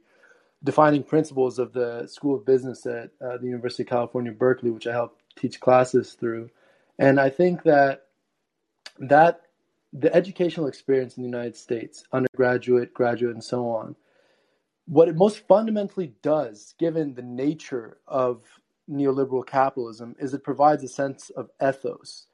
defining 0.63 1.03
principles 1.03 1.59
of 1.59 1.73
the 1.73 2.07
School 2.07 2.35
of 2.35 2.45
Business 2.45 2.85
at 2.85 3.11
uh, 3.21 3.37
the 3.37 3.45
University 3.45 3.83
of 3.83 3.89
California, 3.89 4.31
Berkeley, 4.31 4.71
which 4.71 4.87
I 4.87 4.91
help 4.91 5.19
teach 5.37 5.59
classes 5.59 6.13
through. 6.13 6.49
And 6.99 7.19
I 7.19 7.29
think 7.29 7.63
that 7.63 8.07
that 8.99 9.41
the 9.93 10.13
educational 10.13 10.67
experience 10.67 11.15
in 11.15 11.23
the 11.23 11.29
United 11.29 11.55
States, 11.55 12.03
undergraduate, 12.11 12.93
graduate, 12.93 13.33
and 13.33 13.43
so 13.43 13.69
on, 13.69 13.95
what 14.85 15.07
it 15.07 15.15
most 15.15 15.47
fundamentally 15.47 16.13
does, 16.21 16.73
given 16.79 17.13
the 17.13 17.21
nature 17.21 17.97
of 18.07 18.41
neoliberal 18.89 19.45
capitalism, 19.45 20.15
is 20.19 20.33
it 20.33 20.43
provides 20.43 20.83
a 20.83 20.87
sense 20.87 21.29
of 21.31 21.49
ethos 21.61 22.27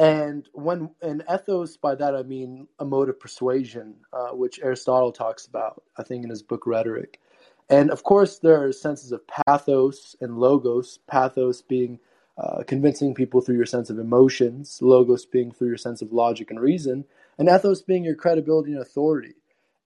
and 0.00 0.48
when 0.54 0.90
and 1.02 1.22
ethos, 1.30 1.76
by 1.76 1.94
that 1.94 2.16
I 2.16 2.22
mean 2.22 2.66
a 2.78 2.86
mode 2.86 3.10
of 3.10 3.20
persuasion, 3.20 3.96
uh, 4.14 4.30
which 4.30 4.58
Aristotle 4.62 5.12
talks 5.12 5.44
about, 5.44 5.82
I 5.98 6.02
think, 6.04 6.24
in 6.24 6.30
his 6.30 6.42
book 6.42 6.66
Rhetoric. 6.66 7.20
And 7.68 7.90
of 7.90 8.02
course, 8.02 8.38
there 8.38 8.64
are 8.64 8.72
senses 8.72 9.12
of 9.12 9.20
pathos 9.26 10.16
and 10.22 10.38
logos. 10.38 11.00
Pathos 11.06 11.60
being 11.60 11.98
uh, 12.38 12.62
convincing 12.66 13.14
people 13.14 13.42
through 13.42 13.56
your 13.56 13.66
sense 13.66 13.90
of 13.90 13.98
emotions, 13.98 14.78
logos 14.80 15.26
being 15.26 15.52
through 15.52 15.68
your 15.68 15.76
sense 15.76 16.00
of 16.00 16.14
logic 16.14 16.50
and 16.50 16.60
reason, 16.60 17.04
and 17.36 17.50
ethos 17.50 17.82
being 17.82 18.02
your 18.02 18.14
credibility 18.14 18.72
and 18.72 18.80
authority. 18.80 19.34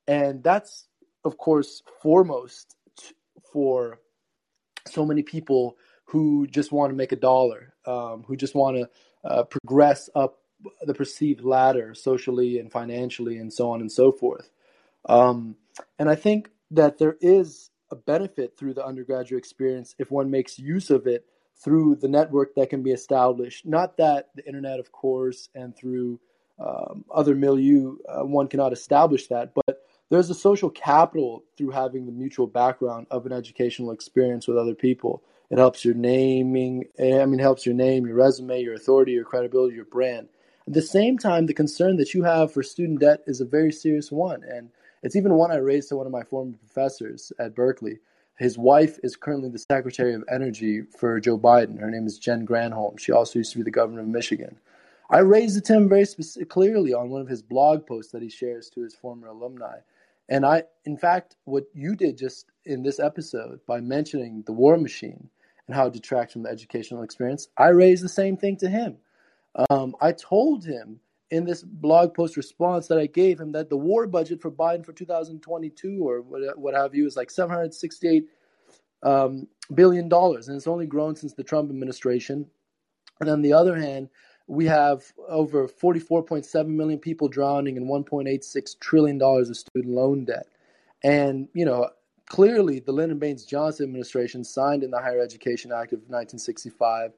And 0.06 0.44
that's, 0.44 0.87
of 1.25 1.38
course, 1.38 1.83
foremost 2.00 2.76
for 3.52 3.99
so 4.87 5.04
many 5.04 5.25
people 5.25 5.76
who 6.04 6.47
just 6.47 6.71
want 6.71 6.90
to 6.90 6.97
make 6.97 7.11
a 7.11 7.16
dollar, 7.16 7.75
um, 7.85 8.23
who 8.28 8.37
just 8.37 8.54
want 8.54 8.76
to 8.76 8.88
uh, 9.25 9.45
progress 9.45 10.09
up 10.14 10.38
the 10.87 10.95
perceived 10.95 11.45
ladder 11.45 11.95
socially 11.95 12.59
and 12.59 12.71
financially, 12.71 13.38
and 13.38 13.52
so 13.52 13.71
on 13.71 13.81
and 13.81 13.93
so 13.93 14.12
forth. 14.12 14.50
Um, 15.09 15.57
and 15.99 16.09
I 16.09 16.14
think 16.14 16.50
that 16.71 16.99
there 16.99 17.16
is 17.21 17.71
a 17.90 17.97
benefit 17.97 18.57
through 18.57 18.75
the 18.75 18.85
undergraduate 18.85 19.38
experience 19.38 19.95
if 19.99 20.11
one 20.11 20.31
makes 20.31 20.59
use 20.59 20.90
of 20.90 21.07
it 21.07 21.26
through 21.57 21.97
the 21.97 22.09
network 22.09 22.54
that 22.54 22.71
can 22.71 22.83
be 22.83 22.90
established. 22.90 23.66
Not 23.66 23.97
that 23.99 24.31
the 24.35 24.47
internet, 24.47 24.81
of 24.81 24.90
course, 24.90 25.49
and 25.54 25.76
through 25.76 26.21
um, 26.59 27.04
other 27.14 27.35
milieu, 27.35 27.97
uh, 28.09 28.25
one 28.25 28.49
cannot 28.49 28.73
establish 28.73 29.28
that, 29.28 29.52
but 29.54 29.85
there's 30.11 30.31
a 30.31 30.35
social 30.35 30.71
capital 30.71 31.45
through 31.57 31.71
having 31.71 32.07
the 32.07 32.12
mutual 32.12 32.47
background 32.47 33.07
of 33.11 33.26
an 33.26 33.33
educational 33.33 33.90
experience 33.90 34.47
with 34.47 34.57
other 34.57 34.75
people. 34.75 35.23
It 35.50 35.58
helps 35.58 35.84
your 35.84 35.94
naming, 35.94 36.84
eh, 36.98 37.20
I 37.20 37.26
mean, 37.26 37.38
helps 37.38 37.66
your 37.66 37.74
name, 37.74 38.06
your 38.06 38.16
resume, 38.16 38.62
your 38.62 38.74
authority, 38.74 39.12
your 39.12 39.24
credibility, 39.24 39.76
your 39.76 39.84
brand. 39.84 40.28
At 40.66 40.72
the 40.72 40.82
same 40.82 41.18
time, 41.18 41.46
the 41.46 41.54
concern 41.54 41.96
that 41.98 42.14
you 42.14 42.22
have 42.22 42.52
for 42.52 42.62
student 42.62 43.00
debt 43.00 43.22
is 43.26 43.40
a 43.40 43.44
very 43.44 43.70
serious 43.70 44.10
one. 44.10 44.42
And 44.44 44.70
it's 45.02 45.16
even 45.16 45.34
one 45.34 45.52
I 45.52 45.56
raised 45.56 45.90
to 45.90 45.96
one 45.96 46.06
of 46.06 46.12
my 46.12 46.22
former 46.22 46.56
professors 46.56 47.30
at 47.38 47.54
Berkeley. 47.54 47.98
His 48.36 48.56
wife 48.56 48.98
is 49.04 49.14
currently 49.14 49.50
the 49.50 49.58
Secretary 49.58 50.14
of 50.14 50.24
Energy 50.30 50.82
for 50.98 51.20
Joe 51.20 51.38
Biden. 51.38 51.78
Her 51.78 51.90
name 51.90 52.06
is 52.06 52.18
Jen 52.18 52.46
Granholm. 52.46 52.98
She 52.98 53.12
also 53.12 53.38
used 53.38 53.52
to 53.52 53.58
be 53.58 53.64
the 53.64 53.70
governor 53.70 54.00
of 54.00 54.08
Michigan. 54.08 54.56
I 55.10 55.18
raised 55.18 55.58
it 55.58 55.66
to 55.66 55.74
him 55.74 55.88
very 55.88 56.06
specific, 56.06 56.48
clearly 56.48 56.94
on 56.94 57.10
one 57.10 57.20
of 57.20 57.28
his 57.28 57.42
blog 57.42 57.86
posts 57.86 58.10
that 58.12 58.22
he 58.22 58.30
shares 58.30 58.70
to 58.70 58.80
his 58.80 58.94
former 58.94 59.28
alumni. 59.28 59.76
And 60.30 60.46
I, 60.46 60.64
in 60.86 60.96
fact, 60.96 61.36
what 61.44 61.64
you 61.74 61.94
did 61.94 62.16
just 62.16 62.46
in 62.64 62.82
this 62.82 62.98
episode 62.98 63.60
by 63.66 63.80
mentioning 63.80 64.42
the 64.46 64.52
war 64.52 64.78
machine 64.78 65.28
and 65.66 65.76
how 65.76 65.87
it 65.87 65.92
detracts 65.92 66.33
from 66.33 66.42
the 66.42 66.50
educational 66.50 67.02
experience, 67.02 67.49
I 67.56 67.68
raised 67.68 68.04
the 68.04 68.09
same 68.09 68.37
thing 68.37 68.56
to 68.59 68.68
him. 68.68 68.97
Um, 69.71 69.94
I 70.00 70.12
told 70.12 70.64
him 70.64 71.00
in 71.30 71.44
this 71.44 71.62
blog 71.62 72.14
post 72.14 72.37
response 72.37 72.87
that 72.88 72.99
I 72.99 73.06
gave 73.06 73.40
him 73.40 73.52
that 73.52 73.71
the 73.71 73.76
war 73.76 74.06
budget 74.06 74.40
for 74.40 74.50
Biden 74.50 74.85
for 74.85 74.92
2022 74.92 76.06
or 76.06 76.21
what, 76.23 76.59
what 76.59 76.75
have 76.75 76.94
you 76.94 77.06
is 77.06 77.16
like 77.16 77.30
768 77.30 78.28
um, 79.02 79.47
billion 79.75 80.09
dollars, 80.09 80.49
and 80.49 80.56
it's 80.56 80.66
only 80.66 80.87
grown 80.87 81.14
since 81.14 81.35
the 81.35 81.44
Trump 81.44 81.71
administration. 81.71 82.47
And 83.21 83.28
on 83.28 83.42
the 83.42 83.52
other 83.52 83.76
hand, 83.76 84.09
we 84.47 84.66
have 84.66 85.04
over 85.28 85.68
44.7 85.68 86.66
million 86.66 86.99
people 86.99 87.28
drowning 87.28 87.76
and 87.76 87.87
1.86 87.88 88.78
trillion 88.80 89.18
dollars 89.18 89.50
of 89.50 89.56
student 89.56 89.94
loan 89.94 90.25
debt. 90.25 90.47
And 91.02 91.49
you 91.54 91.64
know, 91.64 91.90
clearly, 92.26 92.81
the 92.81 92.93
Lyndon 92.93 93.19
Baines 93.19 93.45
Johnson 93.45 93.85
administration 93.85 94.45
signed 94.45 94.83
in 94.83 94.90
the 94.90 95.00
Higher 95.00 95.21
Education 95.21 95.73
Act 95.73 95.93
of 95.93 96.00
1965, 96.00 97.12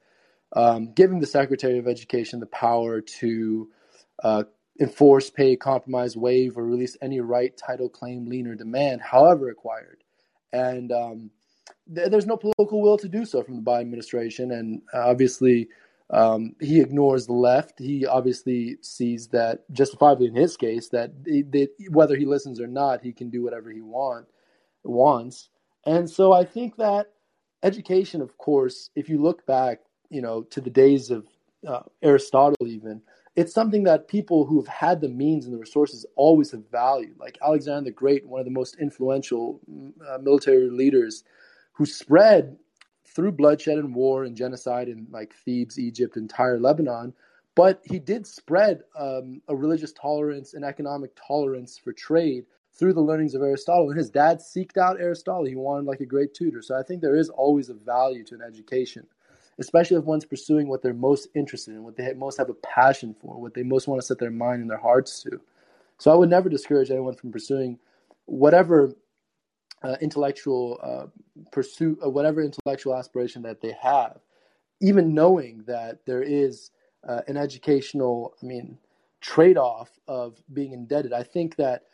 um, 0.55 0.93
giving 0.93 1.21
the 1.21 1.27
Secretary 1.27 1.79
of 1.79 1.89
Education 1.89 2.41
the 2.41 2.47
power 2.47 3.01
to 3.01 3.69
uh, 4.23 4.45
enforce, 4.81 5.31
pay, 5.31 5.57
compromise, 5.57 6.17
waive, 6.17 6.57
or 6.57 6.65
release 6.65 6.97
any 7.01 7.21
right, 7.21 7.57
title, 7.57 7.89
claim, 7.89 8.27
lien, 8.27 8.47
or 8.47 8.55
demand, 8.55 9.01
however 9.01 9.49
acquired. 9.49 10.03
And 10.53 10.93
um, 10.93 11.31
th- 11.95 12.11
there's 12.11 12.27
no 12.27 12.37
political 12.37 12.81
will 12.81 12.99
to 12.99 13.09
do 13.09 13.25
so 13.25 13.43
from 13.43 13.57
the 13.57 13.63
Biden 13.63 13.83
administration. 13.83 14.53
And 14.53 14.83
obviously, 14.93 15.69
um, 16.11 16.55
he 16.61 16.81
ignores 16.81 17.27
the 17.27 17.33
left. 17.33 17.79
He 17.79 18.07
obviously 18.07 18.77
sees 18.81 19.29
that, 19.29 19.71
justifiably 19.73 20.29
in 20.29 20.37
his 20.37 20.57
case, 20.57 20.89
that, 20.91 21.25
that 21.25 21.69
whether 21.91 22.17
he 22.17 22.25
listens 22.25 22.61
or 22.61 22.69
not, 22.69 23.03
he 23.03 23.13
can 23.13 23.31
do 23.31 23.43
whatever 23.43 23.71
he 23.71 23.81
want 23.81 24.27
wants. 24.89 25.51
And 25.85 26.09
so 26.09 26.33
I 26.33 26.45
think 26.45 26.77
that 26.77 27.13
education, 27.63 28.21
of 28.21 28.37
course, 28.39 28.91
if 28.95 29.09
you 29.09 29.21
look 29.21 29.47
back, 29.47 29.81
you 30.11 30.23
know, 30.23 30.43
to 30.43 30.61
the 30.61 30.71
days 30.71 31.11
of 31.11 31.27
uh, 31.67 31.83
Aristotle, 32.03 32.67
even 32.67 33.03
it's 33.37 33.53
something 33.53 33.85
that 33.85 34.09
people 34.09 34.47
who 34.47 34.57
have 34.57 34.69
had 34.69 35.01
the 35.01 35.11
means 35.11 35.45
and 35.45 35.53
the 35.53 35.59
resources 35.59 36.07
always 36.17 36.51
have 36.51 36.69
valued. 36.71 37.19
Like 37.21 37.39
Alexander 37.43 37.91
the 37.91 37.95
Great, 37.95 38.27
one 38.27 38.41
of 38.41 38.47
the 38.47 38.51
most 38.51 38.77
influential 38.81 39.61
uh, 40.09 40.19
military 40.19 40.71
leaders, 40.71 41.23
who 41.73 41.85
spread 41.85 42.57
through 43.05 43.33
bloodshed 43.33 43.79
and 43.79 43.95
war 43.95 44.25
and 44.25 44.37
genocide 44.37 44.89
in 44.89 45.07
like 45.11 45.35
Thebes, 45.35 45.79
Egypt, 45.79 46.17
entire 46.17 46.59
Lebanon. 46.59 47.13
But 47.55 47.81
he 47.85 47.99
did 47.99 48.27
spread 48.27 48.83
um, 48.99 49.41
a 49.49 49.57
religious 49.57 49.93
tolerance 49.93 50.55
and 50.55 50.65
economic 50.65 51.11
tolerance 51.15 51.79
for 51.79 51.93
trade 51.93 52.45
through 52.79 52.93
the 52.93 53.01
learnings 53.01 53.35
of 53.35 53.43
Aristotle. 53.43 53.89
And 53.89 53.99
his 53.99 54.11
dad 54.11 54.39
seeked 54.39 54.77
out 54.77 55.01
Aristotle. 55.01 55.45
He 55.45 55.55
wanted 55.55 55.87
like 55.87 56.01
a 56.01 56.07
great 56.07 56.35
tutor. 56.35 56.63
So 56.63 56.79
I 56.79 56.83
think 56.83 57.01
there 57.01 57.17
is 57.17 57.31
always 57.31 57.69
a 57.71 57.75
value 57.75 58.25
to 58.25 58.35
an 58.35 58.43
education 58.43 59.07
especially 59.59 59.97
if 59.97 60.05
one's 60.05 60.25
pursuing 60.25 60.69
what 60.69 60.83
they're 60.83 60.95
most 60.95 61.29
interested 61.35 61.75
in, 61.75 61.83
what 61.83 61.97
they 61.97 62.13
most 62.15 62.37
have 62.37 62.51
a 62.51 62.55
passion 62.55 63.15
for, 63.21 63.41
what 63.41 63.55
they 63.55 63.63
most 63.63 63.89
want 63.89 64.01
to 64.01 64.07
set 64.07 64.19
their 64.19 64.31
mind 64.31 64.61
and 64.61 64.71
their 64.71 64.79
hearts 64.79 65.23
to. 65.23 65.41
So 65.99 66.13
I 66.13 66.15
would 66.15 66.29
never 66.29 66.49
discourage 66.49 66.91
anyone 66.91 67.15
from 67.15 67.33
pursuing 67.33 67.79
whatever 68.27 68.93
uh, 69.83 69.97
intellectual 70.01 70.79
uh, 70.83 71.07
pursuit, 71.53 71.99
uh, 72.05 72.11
whatever 72.11 72.43
intellectual 72.43 72.95
aspiration 72.95 73.43
that 73.43 73.61
they 73.61 73.75
have, 73.81 74.19
even 74.81 75.15
knowing 75.15 75.65
that 75.67 76.05
there 76.05 76.23
is 76.23 76.71
uh, 77.09 77.23
an 77.29 77.37
educational, 77.37 78.35
I 78.43 78.47
mean, 78.47 78.79
trade-off 79.21 79.89
of 80.07 80.43
being 80.53 80.73
indebted. 80.73 81.13
I 81.13 81.23
think 81.23 81.57
that 81.57 81.85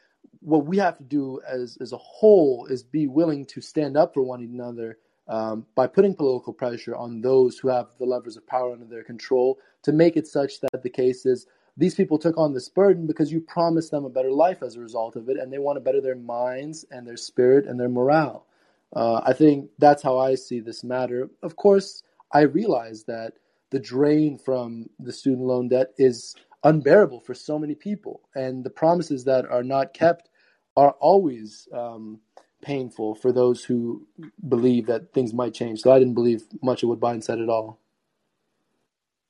what 0.40 0.66
we 0.66 0.78
have 0.78 0.98
to 0.98 1.04
do 1.04 1.40
as 1.46 1.78
as 1.80 1.92
a 1.92 1.98
whole 1.98 2.66
is 2.66 2.82
be 2.82 3.06
willing 3.06 3.44
to 3.46 3.60
stand 3.60 3.96
up 3.96 4.14
for 4.14 4.22
one 4.22 4.42
another 4.42 4.98
um, 5.28 5.66
by 5.74 5.86
putting 5.86 6.14
political 6.14 6.52
pressure 6.52 6.96
on 6.96 7.20
those 7.20 7.58
who 7.58 7.68
have 7.68 7.88
the 7.98 8.04
levers 8.04 8.36
of 8.36 8.46
power 8.46 8.72
under 8.72 8.86
their 8.86 9.04
control 9.04 9.58
to 9.82 9.92
make 9.92 10.16
it 10.16 10.26
such 10.26 10.60
that 10.60 10.82
the 10.82 10.90
case 10.90 11.26
is 11.26 11.46
these 11.76 11.94
people 11.94 12.18
took 12.18 12.36
on 12.36 12.52
this 12.52 12.68
burden 12.68 13.06
because 13.06 13.32
you 13.32 13.40
promised 13.40 13.90
them 13.90 14.04
a 14.04 14.10
better 14.10 14.30
life 14.30 14.62
as 14.62 14.76
a 14.76 14.80
result 14.80 15.16
of 15.16 15.28
it, 15.28 15.38
and 15.38 15.52
they 15.52 15.58
want 15.58 15.76
to 15.76 15.80
better 15.80 16.00
their 16.00 16.16
minds 16.16 16.84
and 16.90 17.06
their 17.06 17.16
spirit 17.16 17.66
and 17.66 17.80
their 17.80 17.88
morale. 17.88 18.46
Uh, 18.94 19.22
I 19.24 19.32
think 19.32 19.70
that's 19.78 20.02
how 20.02 20.18
I 20.18 20.34
see 20.34 20.60
this 20.60 20.84
matter. 20.84 21.30
Of 21.42 21.56
course, 21.56 22.02
I 22.32 22.42
realize 22.42 23.04
that 23.04 23.34
the 23.70 23.80
drain 23.80 24.36
from 24.36 24.90
the 24.98 25.12
student 25.12 25.46
loan 25.46 25.68
debt 25.68 25.94
is 25.96 26.34
unbearable 26.64 27.20
for 27.20 27.34
so 27.34 27.58
many 27.58 27.74
people, 27.74 28.22
and 28.34 28.64
the 28.64 28.70
promises 28.70 29.24
that 29.24 29.46
are 29.46 29.62
not 29.62 29.94
kept 29.94 30.28
are 30.76 30.92
always 30.92 31.68
um, 31.72 32.20
painful 32.62 33.14
for 33.14 33.32
those 33.32 33.64
who 33.64 34.06
believe 34.48 34.86
that 34.86 35.12
things 35.12 35.34
might 35.34 35.52
change. 35.52 35.80
So 35.80 35.92
I 35.92 35.98
didn't 35.98 36.14
believe 36.14 36.44
much 36.62 36.82
of 36.82 36.88
what 36.88 37.00
Biden 37.00 37.22
said 37.22 37.40
at 37.40 37.48
all. 37.48 37.78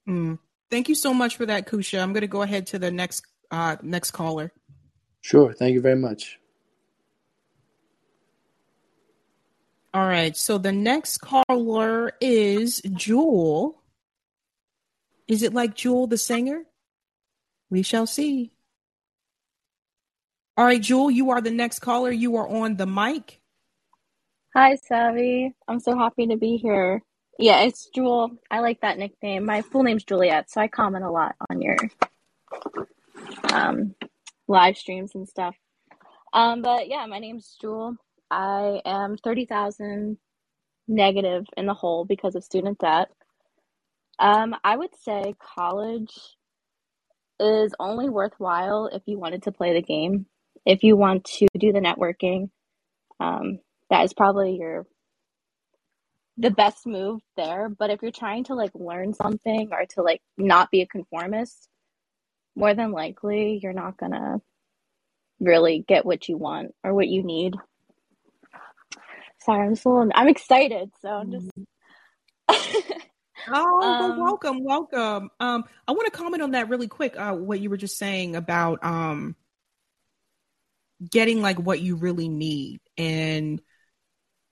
Mm. 0.08 0.38
Thank 0.70 0.88
you 0.88 0.94
so 0.94 1.12
much 1.12 1.36
for 1.36 1.46
that, 1.46 1.66
Kusha. 1.66 2.00
I'm 2.02 2.12
going 2.12 2.22
to 2.22 2.26
go 2.26 2.42
ahead 2.42 2.66
to 2.68 2.78
the 2.78 2.90
next 2.90 3.26
uh, 3.50 3.76
next 3.82 4.12
caller. 4.12 4.52
Sure. 5.20 5.52
Thank 5.52 5.74
you 5.74 5.80
very 5.80 5.96
much. 5.96 6.38
All 9.94 10.06
right. 10.06 10.36
So 10.36 10.58
the 10.58 10.72
next 10.72 11.18
caller 11.18 12.12
is 12.20 12.80
Jewel. 12.94 13.82
Is 15.28 15.42
it 15.42 15.52
like 15.52 15.74
Jewel 15.74 16.06
the 16.06 16.18
singer? 16.18 16.62
We 17.72 17.80
shall 17.80 18.06
see. 18.06 18.52
All 20.58 20.66
right, 20.66 20.80
Jewel, 20.80 21.10
you 21.10 21.30
are 21.30 21.40
the 21.40 21.50
next 21.50 21.78
caller. 21.78 22.10
You 22.10 22.36
are 22.36 22.46
on 22.46 22.76
the 22.76 22.84
mic. 22.84 23.40
Hi, 24.54 24.74
Savvy. 24.76 25.54
I'm 25.66 25.80
so 25.80 25.96
happy 25.96 26.26
to 26.26 26.36
be 26.36 26.58
here. 26.58 27.02
Yeah, 27.38 27.62
it's 27.62 27.88
Jewel. 27.94 28.32
I 28.50 28.60
like 28.60 28.82
that 28.82 28.98
nickname. 28.98 29.46
My 29.46 29.62
full 29.62 29.84
name's 29.84 30.04
Juliet, 30.04 30.50
so 30.50 30.60
I 30.60 30.68
comment 30.68 31.02
a 31.02 31.10
lot 31.10 31.34
on 31.48 31.62
your 31.62 31.78
um, 33.50 33.94
live 34.48 34.76
streams 34.76 35.12
and 35.14 35.26
stuff. 35.26 35.56
Um, 36.34 36.60
but 36.60 36.88
yeah, 36.88 37.06
my 37.06 37.20
name's 37.20 37.56
Jewel. 37.58 37.96
I 38.30 38.82
am 38.84 39.16
30,000 39.16 40.18
negative 40.88 41.46
in 41.56 41.64
the 41.64 41.72
hole 41.72 42.04
because 42.04 42.34
of 42.34 42.44
student 42.44 42.80
debt. 42.80 43.08
Um, 44.18 44.54
I 44.62 44.76
would 44.76 44.94
say 45.02 45.34
college 45.56 46.12
is 47.40 47.74
only 47.78 48.08
worthwhile 48.08 48.88
if 48.92 49.02
you 49.06 49.18
wanted 49.18 49.44
to 49.44 49.52
play 49.52 49.72
the 49.72 49.82
game 49.82 50.26
if 50.64 50.82
you 50.82 50.96
want 50.96 51.24
to 51.24 51.46
do 51.58 51.72
the 51.72 51.80
networking, 51.80 52.50
um, 53.20 53.58
that 53.90 54.04
is 54.04 54.14
probably 54.14 54.56
your 54.56 54.86
the 56.38 56.50
best 56.50 56.86
move 56.86 57.20
there. 57.36 57.68
But 57.68 57.90
if 57.90 58.00
you're 58.02 58.10
trying 58.10 58.44
to 58.44 58.54
like 58.54 58.72
learn 58.74 59.12
something 59.12 59.68
or 59.70 59.84
to 59.90 60.02
like 60.02 60.20
not 60.38 60.70
be 60.70 60.80
a 60.80 60.86
conformist, 60.86 61.68
more 62.56 62.74
than 62.74 62.92
likely 62.92 63.60
you're 63.62 63.72
not 63.72 63.96
gonna 63.96 64.40
really 65.40 65.84
get 65.86 66.06
what 66.06 66.28
you 66.28 66.36
want 66.36 66.74
or 66.84 66.94
what 66.94 67.08
you 67.08 67.22
need. 67.22 67.54
Sorry, 69.40 69.66
I'm 69.66 69.70
little, 69.72 70.08
I'm 70.14 70.28
excited, 70.28 70.90
so 71.00 71.08
I'm 71.08 71.32
just. 71.32 71.50
oh, 73.48 73.82
um, 73.82 74.20
welcome, 74.20 74.64
welcome. 74.64 75.30
Um, 75.40 75.64
I 75.86 75.92
want 75.92 76.12
to 76.12 76.18
comment 76.18 76.42
on 76.42 76.52
that 76.52 76.68
really 76.68 76.88
quick. 76.88 77.18
Uh, 77.18 77.34
what 77.34 77.60
you 77.60 77.70
were 77.70 77.76
just 77.76 77.98
saying 77.98 78.36
about 78.36 78.84
um 78.84 79.36
getting 81.10 81.42
like 81.42 81.58
what 81.58 81.80
you 81.80 81.96
really 81.96 82.28
need 82.28 82.80
and 82.96 83.60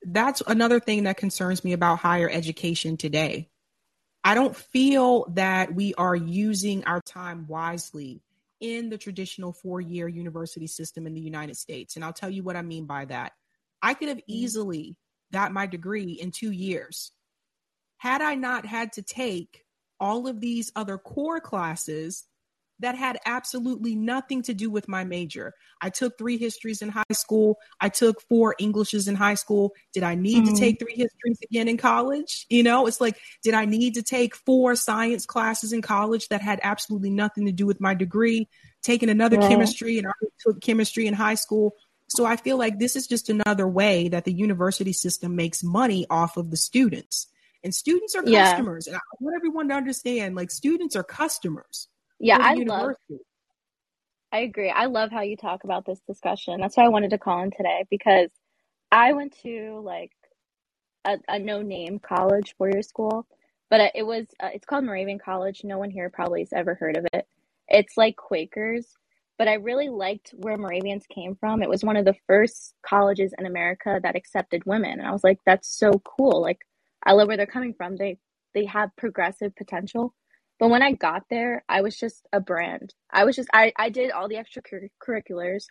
that's 0.03 0.43
another 0.47 0.81
thing 0.81 1.05
that 1.05 1.17
concerns 1.17 1.63
me 1.65 1.73
about 1.73 1.99
higher 1.99 2.29
education 2.29 2.97
today. 2.97 3.51
I 4.25 4.35
don't 4.35 4.57
feel 4.57 5.27
that 5.35 5.75
we 5.75 5.95
are 5.95 6.15
using 6.15 6.85
our 6.85 7.01
time 7.01 7.47
wisely 7.49 8.23
in 8.61 8.91
the 8.91 8.99
traditional 8.99 9.53
four 9.53 9.81
year 9.81 10.09
university 10.09 10.67
system 10.67 11.07
in 11.07 11.15
the 11.15 11.21
United 11.21 11.57
States. 11.57 11.97
And 11.97 12.05
I'll 12.05 12.13
tell 12.13 12.31
you 12.31 12.43
what 12.43 12.57
I 12.57 12.63
mean 12.63 12.87
by 12.87 13.07
that. 13.07 13.33
I 13.83 13.95
could 13.95 14.09
have 14.09 14.19
mm-hmm. 14.19 14.33
easily 14.33 14.97
got 15.33 15.53
my 15.53 15.67
degree 15.67 16.13
in 16.13 16.31
two 16.31 16.51
years 16.51 17.13
had 18.01 18.23
I 18.23 18.35
not 18.35 18.65
had 18.65 18.95
to 18.95 19.03
take 19.03 19.63
all 20.01 20.27
of 20.27 20.41
these 20.41 20.73
other 20.75 20.97
core 20.97 21.39
classes 21.39 22.25
that 22.79 22.95
had 22.95 23.19
absolutely 23.27 23.95
nothing 23.95 24.41
to 24.41 24.55
do 24.55 24.71
with 24.71 24.89
my 24.89 25.05
major. 25.05 25.53
I 25.83 25.91
took 25.91 26.17
three 26.17 26.39
histories 26.39 26.81
in 26.81 26.89
high 26.89 27.03
school. 27.13 27.59
I 27.79 27.91
took 27.91 28.23
four 28.23 28.57
Englishes 28.59 29.07
in 29.07 29.17
high 29.17 29.35
school. 29.35 29.75
Did 29.93 30.03
I 30.03 30.15
need 30.15 30.45
mm-hmm. 30.45 30.55
to 30.55 30.59
take 30.59 30.79
three 30.79 30.97
histories 30.97 31.39
again 31.45 31.69
in 31.69 31.77
college? 31.77 32.47
You 32.49 32.63
know, 32.63 32.87
it's 32.87 33.03
like, 33.03 33.19
did 33.43 33.53
I 33.53 33.67
need 33.67 33.97
to 33.97 34.03
take 34.03 34.35
four 34.35 34.77
science 34.77 35.27
classes 35.27 35.75
in 35.75 35.83
college 35.83 36.29
that 36.29 36.41
had 36.41 36.59
absolutely 36.63 37.11
nothing 37.11 37.45
to 37.45 37.53
do 37.53 37.67
with 37.67 37.83
my 37.83 37.93
degree? 37.93 38.49
Taking 38.83 39.11
another 39.11 39.37
yeah. 39.39 39.49
chemistry 39.49 39.99
and 39.99 40.09
I 40.09 40.13
took 40.41 40.63
chemistry 40.63 41.07
in 41.07 41.13
high 41.13 41.35
school. 41.35 41.75
So 42.09 42.25
I 42.25 42.37
feel 42.37 42.57
like 42.57 42.79
this 42.79 42.97
is 42.97 43.07
just 43.07 43.29
another 43.29 43.69
way 43.69 44.09
that 44.09 44.25
the 44.25 44.33
university 44.33 44.95
system 44.95 45.37
makes 45.37 45.63
money 45.63 46.07
off 46.09 46.39
of 46.39 46.51
the 46.51 46.57
students. 46.57 47.27
And 47.63 47.75
students 47.75 48.15
are 48.15 48.23
customers. 48.23 48.87
Yeah. 48.87 48.95
And 48.95 48.97
I 48.97 49.17
want 49.21 49.37
everyone 49.37 49.69
to 49.69 49.75
understand 49.75 50.35
like 50.35 50.51
students 50.51 50.97
are 50.97 51.05
customers. 51.05 51.89
Yeah, 52.19 52.39
I 52.41 52.55
love 52.55 52.95
I 54.33 54.41
agree. 54.41 54.71
I 54.71 54.87
love 54.87 55.11
how 55.11 55.23
you 55.23 55.37
talk 55.37 55.65
about 55.65 55.85
this 55.85 56.01
discussion. 56.07 56.61
That's 56.61 56.77
why 56.77 56.85
I 56.85 56.89
wanted 56.89 57.11
to 57.11 57.19
call 57.19 57.43
in 57.43 57.51
today 57.51 57.85
because 57.91 58.31
I 58.93 59.13
went 59.13 59.37
to 59.43 59.81
like 59.85 60.13
a, 61.05 61.19
a 61.29 61.39
no 61.39 61.63
name 61.63 61.99
college, 61.99 62.55
four 62.57 62.71
year 62.71 62.83
school, 62.83 63.27
but 63.71 63.93
it 63.95 64.05
was, 64.07 64.27
uh, 64.41 64.51
it's 64.55 64.65
called 64.65 64.85
Moravian 64.85 65.19
College. 65.19 65.63
No 65.65 65.79
one 65.79 65.91
here 65.91 66.11
probably 66.11 66.41
has 66.43 66.53
ever 66.53 66.75
heard 66.75 66.97
of 66.97 67.07
it. 67.13 67.27
It's 67.69 67.97
like 67.97 68.17
Quakers, 68.17 68.87
but 69.37 69.49
I 69.49 69.55
really 69.55 69.89
liked 69.89 70.35
where 70.37 70.57
Moravians 70.57 71.07
came 71.07 71.35
from. 71.35 71.63
It 71.63 71.69
was 71.69 71.83
one 71.83 71.97
of 71.97 72.05
the 72.05 72.17
first 72.27 72.75
colleges 72.83 73.35
in 73.37 73.47
America 73.47 73.99
that 74.03 74.17
accepted 74.17 74.65
women. 74.65 74.99
And 74.99 75.09
I 75.09 75.13
was 75.13 75.25
like, 75.25 75.39
that's 75.45 75.69
so 75.69 76.01
cool. 76.05 76.41
Like, 76.41 76.61
I 77.07 77.13
love 77.13 77.29
where 77.29 77.37
they're 77.37 77.47
coming 77.47 77.75
from. 77.75 77.97
They, 77.97 78.19
they 78.55 78.67
have 78.67 78.91
progressive 78.97 79.57
potential 79.57 80.13
but 80.61 80.71
when 80.71 80.83
I 80.83 80.93
got 80.95 81.25
there, 81.31 81.65
I 81.69 81.83
was 81.83 81.99
just 81.99 82.27
a 82.33 82.41
brand. 82.41 82.95
I 83.13 83.25
was 83.27 83.37
just 83.37 83.51
I 83.55 83.75
I 83.79 83.91
did 83.91 84.13
all 84.13 84.29
the 84.29 84.37
extracurriculars, 84.37 85.67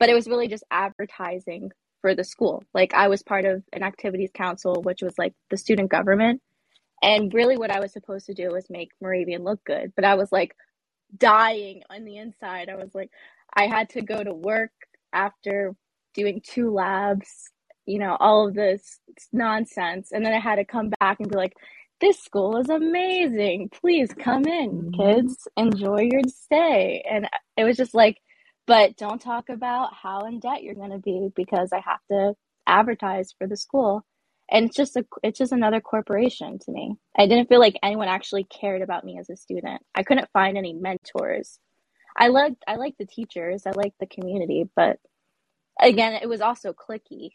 but 0.00 0.10
it 0.10 0.14
was 0.14 0.28
really 0.28 0.48
just 0.48 0.64
advertising 0.70 1.72
for 2.02 2.14
the 2.14 2.24
school. 2.24 2.64
Like 2.74 2.94
I 2.94 3.08
was 3.08 3.24
part 3.24 3.46
of 3.46 3.64
an 3.74 3.82
activities 3.84 4.30
council, 4.34 4.82
which 4.84 5.02
was 5.02 5.18
like 5.18 5.34
the 5.50 5.58
student 5.58 5.90
government. 5.90 6.42
And 7.02 7.34
really 7.34 7.56
what 7.58 7.72
I 7.72 7.80
was 7.80 7.92
supposed 7.92 8.26
to 8.26 8.34
do 8.34 8.50
was 8.50 8.70
make 8.70 8.90
Moravian 9.02 9.44
look 9.44 9.64
good. 9.64 9.92
But 9.96 10.06
I 10.06 10.16
was 10.16 10.32
like 10.32 10.54
dying 11.18 11.82
on 11.90 12.04
the 12.04 12.18
inside. 12.18 12.70
I 12.70 12.76
was 12.76 12.94
like 12.94 13.10
I 13.54 13.66
had 13.68 13.90
to 13.90 14.02
go 14.02 14.22
to 14.24 14.34
work 14.34 14.72
after 15.12 15.74
doing 16.14 16.42
two 16.44 16.72
labs, 16.72 17.50
you 17.86 17.98
know, 17.98 18.16
all 18.20 18.48
of 18.48 18.54
this 18.54 19.00
nonsense. 19.32 20.12
And 20.12 20.24
then 20.24 20.32
I 20.32 20.40
had 20.40 20.56
to 20.56 20.64
come 20.64 20.90
back 21.00 21.20
and 21.20 21.30
be 21.30 21.36
like, 21.36 21.54
this 22.00 22.18
school 22.18 22.56
is 22.56 22.68
amazing. 22.68 23.70
Please 23.80 24.12
come 24.18 24.44
in, 24.46 24.70
mm-hmm. 24.70 25.00
kids. 25.00 25.46
Enjoy 25.56 26.00
your 26.00 26.22
stay. 26.26 27.04
And 27.08 27.28
it 27.56 27.64
was 27.64 27.76
just 27.76 27.94
like, 27.94 28.18
but 28.66 28.96
don't 28.96 29.20
talk 29.20 29.48
about 29.48 29.94
how 29.94 30.26
in 30.26 30.40
debt 30.40 30.62
you're 30.62 30.74
going 30.74 30.90
to 30.90 30.98
be 30.98 31.30
because 31.34 31.70
I 31.72 31.80
have 31.80 32.00
to 32.10 32.34
advertise 32.66 33.32
for 33.36 33.46
the 33.46 33.56
school. 33.56 34.04
And 34.50 34.66
it's 34.66 34.76
just 34.76 34.96
a, 34.96 35.04
it's 35.22 35.38
just 35.38 35.52
another 35.52 35.80
corporation 35.80 36.58
to 36.58 36.72
me. 36.72 36.96
I 37.16 37.26
didn't 37.26 37.48
feel 37.48 37.60
like 37.60 37.78
anyone 37.82 38.08
actually 38.08 38.44
cared 38.44 38.82
about 38.82 39.04
me 39.04 39.18
as 39.18 39.30
a 39.30 39.36
student. 39.36 39.82
I 39.94 40.02
couldn't 40.02 40.28
find 40.32 40.58
any 40.58 40.72
mentors. 40.72 41.58
I 42.16 42.28
liked, 42.28 42.62
I 42.66 42.76
liked 42.76 42.98
the 42.98 43.06
teachers. 43.06 43.62
I 43.66 43.70
liked 43.70 43.98
the 43.98 44.06
community, 44.06 44.68
but 44.76 44.98
again, 45.80 46.14
it 46.14 46.28
was 46.28 46.40
also 46.40 46.72
clicky, 46.72 47.30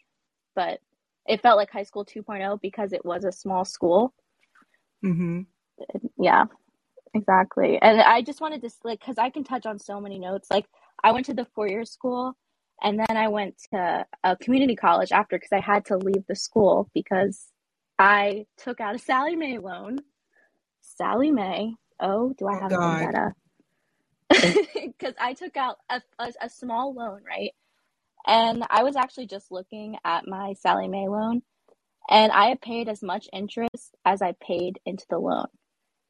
but 0.58 0.80
it 1.26 1.42
felt 1.42 1.56
like 1.56 1.70
high 1.70 1.84
school 1.84 2.04
2.0 2.04 2.60
because 2.60 2.92
it 2.92 3.04
was 3.04 3.24
a 3.24 3.32
small 3.32 3.64
school 3.64 4.12
Mm-hmm. 5.04 5.42
Yeah, 6.20 6.44
exactly. 7.14 7.78
And 7.80 8.00
I 8.00 8.22
just 8.22 8.40
wanted 8.40 8.62
to 8.62 8.70
like 8.84 9.00
because 9.00 9.18
I 9.18 9.30
can 9.30 9.44
touch 9.44 9.66
on 9.66 9.78
so 9.78 10.00
many 10.00 10.18
notes. 10.18 10.48
Like 10.50 10.66
I 11.02 11.12
went 11.12 11.26
to 11.26 11.34
the 11.34 11.46
four 11.54 11.68
year 11.68 11.84
school, 11.84 12.36
and 12.82 12.98
then 12.98 13.16
I 13.16 13.28
went 13.28 13.56
to 13.72 14.06
a 14.24 14.36
community 14.36 14.76
college 14.76 15.12
after 15.12 15.36
because 15.36 15.52
I 15.52 15.60
had 15.60 15.84
to 15.86 15.96
leave 15.96 16.26
the 16.28 16.36
school 16.36 16.90
because 16.94 17.46
I 17.98 18.46
took 18.56 18.80
out 18.80 18.94
a 18.94 18.98
Sallie 18.98 19.36
Mae 19.36 19.58
loan. 19.58 19.98
Sallie 20.80 21.32
Mae. 21.32 21.74
Oh, 22.00 22.32
do 22.38 22.46
I 22.46 22.56
oh, 22.56 22.60
have 22.60 22.72
oh, 22.72 22.76
a 22.76 22.98
vendetta? 22.98 23.32
Because 24.84 25.14
I 25.20 25.34
took 25.34 25.56
out 25.56 25.76
a, 25.90 26.02
a, 26.18 26.32
a 26.42 26.48
small 26.48 26.94
loan, 26.94 27.22
right? 27.26 27.52
And 28.28 28.64
I 28.70 28.84
was 28.84 28.96
actually 28.96 29.28
just 29.28 29.52
looking 29.52 29.98
at 30.04 30.28
my 30.28 30.54
Sallie 30.54 30.88
Mae 30.88 31.08
loan, 31.08 31.42
and 32.10 32.32
I 32.32 32.50
have 32.50 32.62
paid 32.62 32.88
as 32.88 33.02
much 33.02 33.28
interest 33.32 33.96
as 34.04 34.22
I 34.22 34.34
paid 34.42 34.80
into 34.86 35.06
the 35.10 35.18
loan. 35.18 35.48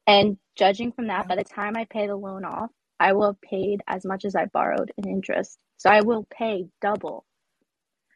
And 0.07 0.37
judging 0.57 0.91
from 0.91 1.07
that, 1.07 1.27
by 1.27 1.35
the 1.37 1.45
time 1.45 1.77
I 1.77 1.85
pay 1.85 2.07
the 2.07 2.15
loan 2.17 2.45
off, 2.45 2.71
I 2.99 3.13
will 3.13 3.27
have 3.27 3.41
paid 3.41 3.81
as 3.87 4.05
much 4.05 4.25
as 4.25 4.35
I 4.35 4.45
borrowed 4.45 4.91
in 4.97 5.09
interest. 5.09 5.59
So 5.77 5.89
I 5.89 6.01
will 6.01 6.27
pay 6.31 6.67
double. 6.81 7.25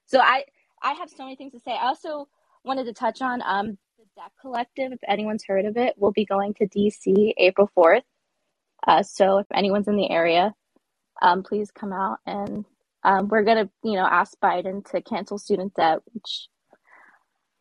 So 0.08 0.20
I 0.20 0.46
I 0.84 0.94
have 0.94 1.10
so 1.10 1.24
many 1.24 1.36
things 1.38 1.54
to 1.54 1.60
say. 1.62 1.72
I 1.72 1.88
also 1.88 2.28
wanted 2.66 2.86
to 2.86 2.94
touch 2.94 3.22
on 3.22 3.42
um 3.46 3.78
the 4.00 4.06
Debt 4.18 4.32
Collective. 4.42 4.92
If 4.94 5.00
anyone's 5.08 5.46
heard 5.48 5.66
of 5.66 5.78
it, 5.78 5.96
we'll 5.98 6.12
be 6.12 6.26
going 6.26 6.56
to 6.56 6.68
DC 6.68 7.34
April 7.38 7.70
fourth. 7.76 8.04
Uh, 8.88 9.04
so 9.04 9.40
if 9.40 9.48
anyone's 9.54 9.88
in 9.88 9.98
the 9.98 10.12
area, 10.12 10.54
um, 11.22 11.44
please 11.44 11.72
come 11.72 11.94
out 11.94 12.20
and 12.26 12.66
um, 13.04 13.28
we're 13.28 13.44
gonna 13.44 13.70
you 13.84 13.94
know 13.94 14.06
ask 14.06 14.38
Biden 14.40 14.90
to 14.92 15.02
cancel 15.02 15.38
student 15.38 15.74
debt, 15.76 16.00
which 16.14 16.48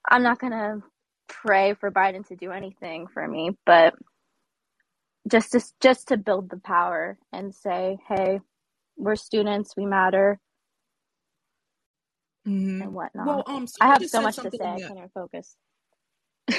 I'm 0.08 0.22
not 0.22 0.38
going 0.38 0.52
to 0.52 0.82
pray 1.28 1.74
for 1.74 1.90
Biden 1.90 2.26
to 2.28 2.36
do 2.36 2.50
anything 2.50 3.06
for 3.12 3.26
me, 3.26 3.56
but 3.64 3.94
just 5.30 5.52
to, 5.52 5.62
just 5.80 6.08
to 6.08 6.16
build 6.16 6.50
the 6.50 6.58
power 6.58 7.18
and 7.32 7.54
say, 7.54 7.98
hey, 8.08 8.40
we're 8.96 9.16
students, 9.16 9.74
we 9.76 9.86
matter, 9.86 10.38
mm-hmm. 12.46 12.82
and 12.82 12.92
whatnot. 12.92 13.26
Well, 13.26 13.42
um, 13.46 13.66
I 13.80 13.88
have 13.88 14.04
so 14.08 14.20
much 14.20 14.36
to 14.36 14.50
say, 14.50 14.58
I 14.60 14.80
can't 14.80 15.12
focus. 15.14 15.56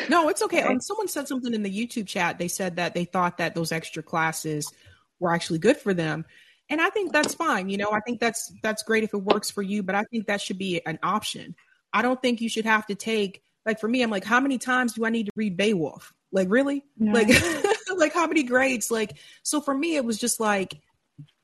No, 0.09 0.29
it's 0.29 0.41
okay. 0.41 0.61
Um, 0.61 0.79
someone 0.79 1.07
said 1.07 1.27
something 1.27 1.53
in 1.53 1.61
the 1.61 1.69
YouTube 1.69 2.07
chat. 2.07 2.39
They 2.39 2.47
said 2.47 2.77
that 2.77 2.93
they 2.93 3.05
thought 3.05 3.37
that 3.37 3.53
those 3.53 3.71
extra 3.71 4.01
classes 4.01 4.71
were 5.19 5.33
actually 5.33 5.59
good 5.59 5.77
for 5.77 5.93
them. 5.93 6.25
And 6.73 6.81
I 6.81 6.89
think 6.89 7.13
that's 7.13 7.35
fine. 7.35 7.69
You 7.69 7.77
know, 7.77 7.91
I 7.91 7.99
think 7.99 8.19
that's 8.19 8.51
that's 8.63 8.81
great 8.81 9.03
if 9.03 9.13
it 9.13 9.21
works 9.21 9.51
for 9.51 9.61
you, 9.61 9.83
but 9.83 9.93
I 9.93 10.05
think 10.05 10.25
that 10.25 10.41
should 10.41 10.57
be 10.57 10.83
an 10.87 10.97
option. 11.03 11.53
I 11.93 12.01
don't 12.01 12.19
think 12.19 12.41
you 12.41 12.49
should 12.49 12.65
have 12.65 12.87
to 12.87 12.95
take 12.95 13.43
like 13.63 13.79
for 13.79 13.87
me, 13.87 14.01
I'm 14.01 14.09
like, 14.09 14.25
how 14.25 14.39
many 14.39 14.57
times 14.57 14.93
do 14.93 15.05
I 15.05 15.11
need 15.11 15.27
to 15.27 15.31
read 15.35 15.55
Beowulf? 15.55 16.11
Like 16.31 16.47
really? 16.49 16.83
No. 16.97 17.13
Like 17.13 17.27
like 17.95 18.11
how 18.11 18.25
many 18.25 18.41
grades? 18.41 18.89
Like 18.89 19.17
so 19.43 19.61
for 19.61 19.77
me 19.77 19.97
it 19.97 20.03
was 20.03 20.17
just 20.17 20.39
like 20.39 20.81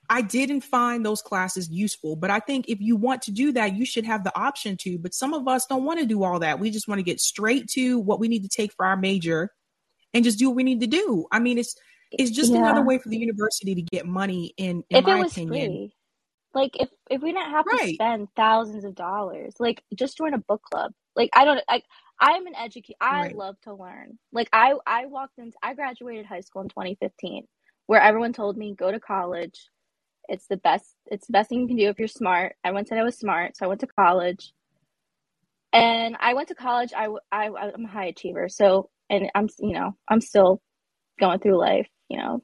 I 0.10 0.24
didn't 0.24 0.62
find 0.62 1.06
those 1.06 1.22
classes 1.22 1.70
useful, 1.70 2.16
but 2.16 2.32
I 2.32 2.40
think 2.40 2.68
if 2.68 2.82
you 2.82 2.96
want 2.96 3.22
to 3.24 3.32
do 3.32 3.52
that, 3.52 3.76
you 3.76 3.86
should 3.86 4.06
have 4.06 4.24
the 4.24 4.36
option 4.36 4.78
to. 4.78 4.98
But 4.98 5.14
some 5.14 5.36
of 5.36 5.48
us 5.48 5.68
don't 5.68 5.86
want 5.86 6.00
to 6.00 6.08
do 6.08 6.24
all 6.24 6.40
that. 6.40 6.60
We 6.60 6.72
just 6.72 6.88
want 6.88 6.98
to 6.98 7.04
get 7.04 7.20
straight 7.20 7.70
to 7.74 8.00
what 8.00 8.20
we 8.20 8.30
need 8.30 8.42
to 8.42 8.50
take 8.50 8.74
for 8.74 8.84
our 8.84 8.98
major 8.98 9.52
and 10.12 10.24
just 10.24 10.40
do 10.40 10.50
what 10.50 10.56
we 10.56 10.64
need 10.64 10.80
to 10.80 10.88
do. 10.88 11.28
I 11.32 11.38
mean, 11.38 11.60
it's 11.60 11.76
it's 12.12 12.32
just 12.32 12.52
yeah. 12.52 12.60
another 12.60 12.84
way 12.84 12.98
for 12.98 13.10
the 13.10 13.18
university 13.18 13.76
to 13.76 13.82
get 13.82 14.06
money 14.06 14.54
in, 14.58 14.84
in 14.90 14.98
if 14.98 15.06
my 15.06 15.20
opinion. 15.20 15.72
Free. 15.72 15.94
Like 16.54 16.72
if 16.80 16.90
if 17.12 17.22
we 17.22 17.32
didn't 17.32 17.52
have 17.52 17.66
right. 17.72 17.90
to 17.90 17.94
spend 17.94 18.28
thousands 18.36 18.84
of 18.84 18.96
dollars, 18.96 19.54
like 19.60 19.84
just 19.94 20.18
join 20.18 20.34
a 20.34 20.40
book 20.40 20.62
club. 20.64 20.92
Like 21.16 21.30
I 21.34 21.46
don't 21.46 21.62
like 21.70 21.84
I'm 22.20 22.48
an 22.48 22.56
educator. 22.56 22.98
I 23.00 23.22
right. 23.24 23.36
love 23.36 23.56
to 23.64 23.74
learn. 23.74 24.18
Like 24.32 24.50
I 24.52 24.74
I 24.86 25.06
walked 25.06 25.38
into 25.38 25.58
I 25.62 25.76
graduated 25.76 26.26
high 26.26 26.42
school 26.42 26.64
in 26.64 26.70
2015 26.70 27.46
where 27.86 28.02
everyone 28.02 28.34
told 28.34 28.58
me 28.58 28.76
go 28.76 28.92
to 28.92 29.00
college. 29.00 29.68
It's 30.28 30.48
the 30.48 30.58
best 30.58 30.96
it's 31.08 31.28
the 31.28 31.34
best 31.34 31.50
thing 31.50 31.62
you 31.62 31.68
can 31.68 31.78
do 31.78 31.90
if 31.90 32.00
you're 32.00 32.08
smart. 32.08 32.56
Everyone 32.64 32.86
said 32.86 32.98
I 32.98 33.04
was 33.04 33.18
smart, 33.18 33.56
so 33.56 33.66
I 33.66 33.68
went 33.68 33.82
to 33.82 33.88
college. 33.88 34.52
And 35.72 36.18
I 36.20 36.34
went 36.34 36.48
to 36.48 36.56
college. 36.56 36.94
I, 36.98 37.10
I 37.32 37.50
I'm 37.50 37.86
a 37.86 37.88
high 37.88 38.08
achiever. 38.08 38.50
So 38.50 38.90
and 39.10 39.30
I'm 39.36 39.50
you 39.60 39.74
know, 39.74 39.96
I'm 40.08 40.22
still 40.22 40.62
going 41.20 41.40
through 41.40 41.60
life, 41.60 41.88
you 42.10 42.18
know, 42.20 42.44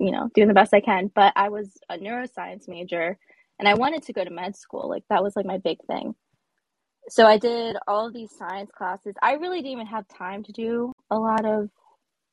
you 0.00 0.12
know, 0.12 0.30
doing 0.34 0.48
the 0.48 0.54
best 0.54 0.74
I 0.74 0.80
can, 0.80 1.10
but 1.14 1.34
I 1.36 1.50
was 1.50 1.78
a 1.90 1.98
neuroscience 1.98 2.68
major 2.68 3.18
and 3.58 3.68
I 3.68 3.74
wanted 3.74 4.04
to 4.04 4.14
go 4.14 4.24
to 4.24 4.30
med 4.30 4.56
school. 4.56 4.88
Like 4.88 5.04
that 5.10 5.22
was 5.24 5.36
like 5.36 5.46
my 5.46 5.58
big 5.58 5.78
thing. 5.88 6.14
So 7.10 7.26
I 7.26 7.38
did 7.38 7.76
all 7.88 8.12
these 8.12 8.32
science 8.36 8.70
classes. 8.76 9.14
I 9.22 9.34
really 9.34 9.58
didn't 9.58 9.72
even 9.72 9.86
have 9.88 10.06
time 10.08 10.44
to 10.44 10.52
do 10.52 10.92
a 11.10 11.18
lot 11.18 11.44
of 11.46 11.70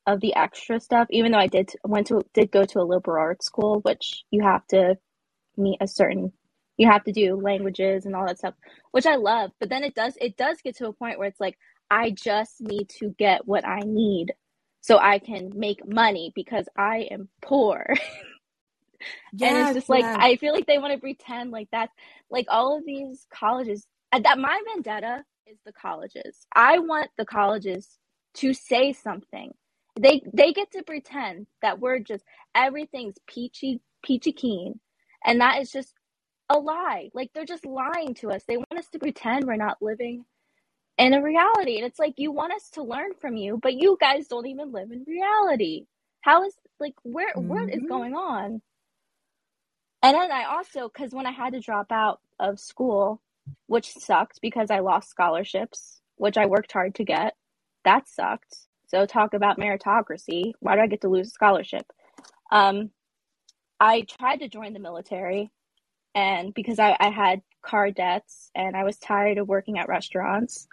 of 0.08 0.22
the 0.22 0.36
extra 0.36 0.80
stuff, 0.80 1.08
even 1.12 1.32
though 1.32 1.40
I 1.40 1.48
did 1.48 1.72
went 1.86 2.08
to 2.08 2.24
did 2.34 2.52
go 2.52 2.66
to 2.66 2.82
a 2.82 2.84
liberal 2.84 3.22
arts 3.22 3.46
school, 3.46 3.80
which 3.84 4.24
you 4.32 4.44
have 4.44 4.66
to 4.70 4.98
meet 5.58 5.78
a 5.82 5.88
certain 5.88 6.34
You 6.78 6.90
have 6.92 7.04
to 7.06 7.12
do 7.12 7.36
languages 7.42 8.06
and 8.06 8.16
all 8.16 8.26
that 8.28 8.40
stuff, 8.40 8.56
which 8.92 9.06
I 9.06 9.16
love. 9.16 9.52
But 9.60 9.70
then 9.70 9.84
it 9.84 9.96
does 9.96 10.18
it 10.22 10.38
does 10.38 10.58
get 10.64 10.78
to 10.78 10.88
a 10.88 10.94
point 10.94 11.20
where 11.20 11.28
it's 11.28 11.40
like 11.40 11.58
I 11.92 12.12
just 12.12 12.62
need 12.62 12.90
to 13.00 13.16
get 13.20 13.48
what 13.48 13.66
I 13.68 13.82
need 13.86 14.34
so 14.86 15.00
I 15.00 15.17
can 15.17 15.52
make 15.56 15.88
money 15.88 16.32
because 16.36 16.69
I 16.78 17.08
am 17.10 17.28
poor. 17.41 17.88
yes, 17.89 18.02
and 19.41 19.58
it's 19.58 19.74
just 19.74 19.89
like 19.89 20.06
yes. 20.06 20.15
I 20.15 20.36
feel 20.38 20.54
like 20.54 20.67
they 20.67 20.78
want 20.78 20.93
to 20.93 21.00
pretend 21.00 21.50
like 21.50 21.69
that 21.71 21.89
like 22.30 22.45
all 22.50 22.78
of 22.78 22.86
these 22.86 23.26
colleges 23.34 23.88
uh, 24.13 24.19
that 24.19 24.38
my 24.38 24.62
vendetta 24.74 25.24
is 25.48 25.58
the 25.65 25.74
colleges. 25.74 26.45
I 26.56 26.80
want 26.80 27.10
the 27.17 27.26
colleges 27.26 27.98
to 28.36 28.54
say 28.54 28.93
something. 28.93 29.54
They 30.00 30.21
they 30.34 30.54
get 30.54 30.71
to 30.74 30.84
pretend 30.84 31.48
that 31.63 31.80
we're 31.80 32.00
just 32.00 32.24
everything's 32.56 33.15
peachy 33.28 33.82
peachy 34.04 34.34
keen 34.34 34.80
and 35.26 35.41
that 35.41 35.62
is 35.62 35.71
just 35.71 35.95
a 36.52 36.60
lie. 36.60 37.10
Like 37.15 37.32
they're 37.34 37.45
just 37.45 37.65
lying 37.65 38.13
to 38.15 38.32
us. 38.32 38.43
They 38.48 38.58
want 38.58 38.78
us 38.78 38.89
to 38.91 39.00
pretend 39.00 39.45
we're 39.48 39.56
not 39.56 39.82
living 39.82 40.26
in 40.97 41.13
a 41.13 41.21
reality. 41.21 41.77
And 41.77 41.86
it's 41.86 41.99
like 41.99 42.15
you 42.17 42.31
want 42.31 42.53
us 42.53 42.69
to 42.71 42.84
learn 42.84 43.12
from 43.19 43.36
you, 43.36 43.60
but 43.62 43.73
you 43.73 43.97
guys 43.99 44.27
don't 44.27 44.47
even 44.47 44.71
live 44.71 44.91
in 44.91 45.03
reality. 45.08 45.86
How 46.21 46.43
is 46.45 46.53
like 46.79 46.95
where 47.03 47.34
mm-hmm. 47.34 47.47
what 47.47 47.69
is 47.69 47.79
mm-hmm. 47.79 47.88
going 47.88 48.13
on? 48.15 48.62
And 50.01 50.15
then 50.15 50.31
I 50.31 50.43
also 50.43 50.89
cuz 50.89 51.13
when 51.13 51.25
I 51.25 51.31
had 51.31 51.53
to 51.53 51.60
drop 51.60 51.91
out 51.91 52.21
of 52.39 52.60
school, 52.60 53.21
which 53.67 53.91
sucked 53.91 54.39
because 54.41 54.71
I 54.71 54.79
lost 54.79 55.10
scholarships, 55.10 56.01
which 56.17 56.38
I 56.38 56.45
worked 56.45 56.71
hard 56.71 56.95
to 56.95 57.03
get. 57.03 57.36
That 57.84 58.08
sucked. 58.08 58.55
So 58.88 59.05
talk 59.05 59.34
about 59.34 59.58
meritocracy. 59.58 60.53
Why 60.60 60.75
do 60.75 60.81
I 60.81 60.88
get 60.88 61.01
to 61.01 61.10
lose 61.10 61.27
a 61.27 61.31
scholarship? 61.31 61.86
Um, 62.51 62.91
I 63.79 64.01
tried 64.01 64.38
to 64.38 64.47
join 64.47 64.73
the 64.73 64.79
military 64.79 65.51
and 66.13 66.53
because 66.53 66.79
I, 66.79 66.95
I 66.99 67.10
had 67.10 67.41
car 67.62 67.91
debts 67.91 68.49
and 68.55 68.75
I 68.75 68.84
was 68.84 68.97
tired 68.97 69.38
of 69.38 69.47
working 69.47 69.77
at 69.77 69.89
restaurants. 69.89 70.67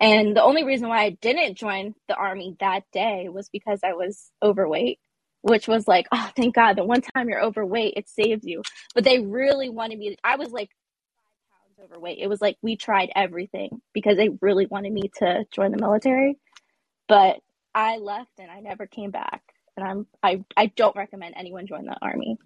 And 0.00 0.36
the 0.36 0.42
only 0.42 0.64
reason 0.64 0.88
why 0.88 1.04
I 1.04 1.10
didn't 1.10 1.56
join 1.56 1.94
the 2.08 2.16
army 2.16 2.56
that 2.60 2.84
day 2.92 3.28
was 3.30 3.48
because 3.50 3.80
I 3.84 3.94
was 3.94 4.30
overweight, 4.42 4.98
which 5.42 5.68
was 5.68 5.88
like, 5.88 6.06
oh, 6.12 6.30
thank 6.36 6.54
God, 6.54 6.76
the 6.76 6.84
one 6.84 7.02
time 7.02 7.28
you're 7.30 7.42
overweight, 7.42 7.94
it 7.96 8.08
saves 8.08 8.44
you. 8.44 8.62
But 8.94 9.04
they 9.04 9.20
really 9.20 9.70
wanted 9.70 9.98
me. 9.98 10.10
To, 10.10 10.16
I 10.24 10.36
was 10.36 10.50
like 10.52 10.70
five 11.50 11.78
pounds 11.78 11.92
overweight. 11.92 12.18
It 12.20 12.28
was 12.28 12.40
like 12.42 12.58
we 12.62 12.76
tried 12.76 13.10
everything 13.16 13.82
because 13.94 14.16
they 14.16 14.30
really 14.42 14.66
wanted 14.66 14.92
me 14.92 15.10
to 15.18 15.46
join 15.52 15.72
the 15.72 15.78
military. 15.80 16.38
But 17.08 17.38
I 17.74 17.98
left 17.98 18.32
and 18.38 18.50
I 18.50 18.60
never 18.60 18.86
came 18.86 19.10
back. 19.12 19.42
And 19.76 19.86
I'm 19.86 20.06
I 20.22 20.44
I 20.56 20.66
don't 20.66 20.96
recommend 20.96 21.34
anyone 21.36 21.66
join 21.66 21.86
the 21.86 21.96
army, 22.02 22.38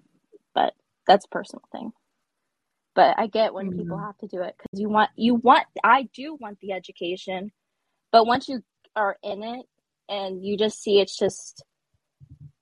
but 0.54 0.74
that's 1.06 1.26
a 1.26 1.30
personal 1.30 1.62
thing 1.72 1.92
but 2.94 3.14
I 3.18 3.26
get 3.26 3.54
when 3.54 3.70
mm-hmm. 3.70 3.80
people 3.80 3.98
have 3.98 4.18
to 4.18 4.26
do 4.26 4.42
it 4.42 4.54
because 4.56 4.80
you 4.80 4.88
want 4.88 5.10
you 5.16 5.34
want 5.36 5.64
I 5.84 6.08
do 6.14 6.36
want 6.40 6.58
the 6.60 6.72
education, 6.72 7.52
but 8.12 8.26
once 8.26 8.48
you 8.48 8.62
are 8.96 9.16
in 9.22 9.42
it 9.42 9.66
and 10.08 10.44
you 10.44 10.56
just 10.56 10.82
see 10.82 11.00
it's 11.00 11.16
just 11.16 11.64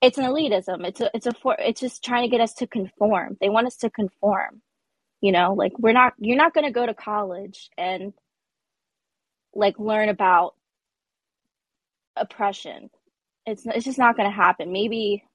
it's 0.01 0.17
an 0.17 0.25
elitism. 0.25 0.85
It's 0.87 1.01
a 1.01 1.11
it's 1.13 1.25
a 1.25 1.33
for 1.33 1.55
it's 1.59 1.81
just 1.81 2.03
trying 2.03 2.23
to 2.23 2.29
get 2.29 2.41
us 2.41 2.53
to 2.55 2.67
conform. 2.67 3.37
They 3.41 3.49
want 3.49 3.67
us 3.67 3.77
to 3.77 3.89
conform. 3.89 4.61
You 5.21 5.33
know, 5.33 5.53
like 5.53 5.73
we're 5.77 5.93
not 5.93 6.13
you're 6.19 6.37
not 6.37 6.53
going 6.53 6.65
to 6.65 6.71
go 6.71 6.85
to 6.85 6.93
college 6.93 7.69
and 7.77 8.13
like 9.53 9.77
learn 9.79 10.09
about 10.09 10.55
oppression. 12.15 12.89
It's 13.45 13.65
it's 13.65 13.85
just 13.85 13.97
not 13.97 14.15
going 14.15 14.29
to 14.29 14.35
happen. 14.35 14.71
Maybe 14.71 15.25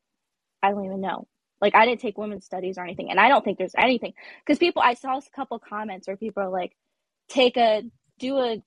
I 0.62 0.70
don't 0.70 0.84
even 0.86 1.00
know. 1.00 1.26
Like 1.64 1.74
I 1.74 1.86
didn't 1.86 2.02
take 2.02 2.18
women's 2.18 2.44
studies 2.44 2.76
or 2.76 2.84
anything, 2.84 3.10
and 3.10 3.18
I 3.18 3.30
don't 3.30 3.42
think 3.42 3.56
there's 3.56 3.74
anything 3.74 4.12
because 4.44 4.58
people. 4.58 4.82
I 4.82 4.92
saw 4.92 5.16
a 5.16 5.22
couple 5.34 5.58
comments 5.58 6.06
where 6.06 6.16
people 6.18 6.42
are 6.42 6.50
like, 6.50 6.76
"Take 7.30 7.56
a 7.56 7.84
do 8.18 8.38
a 8.38 8.62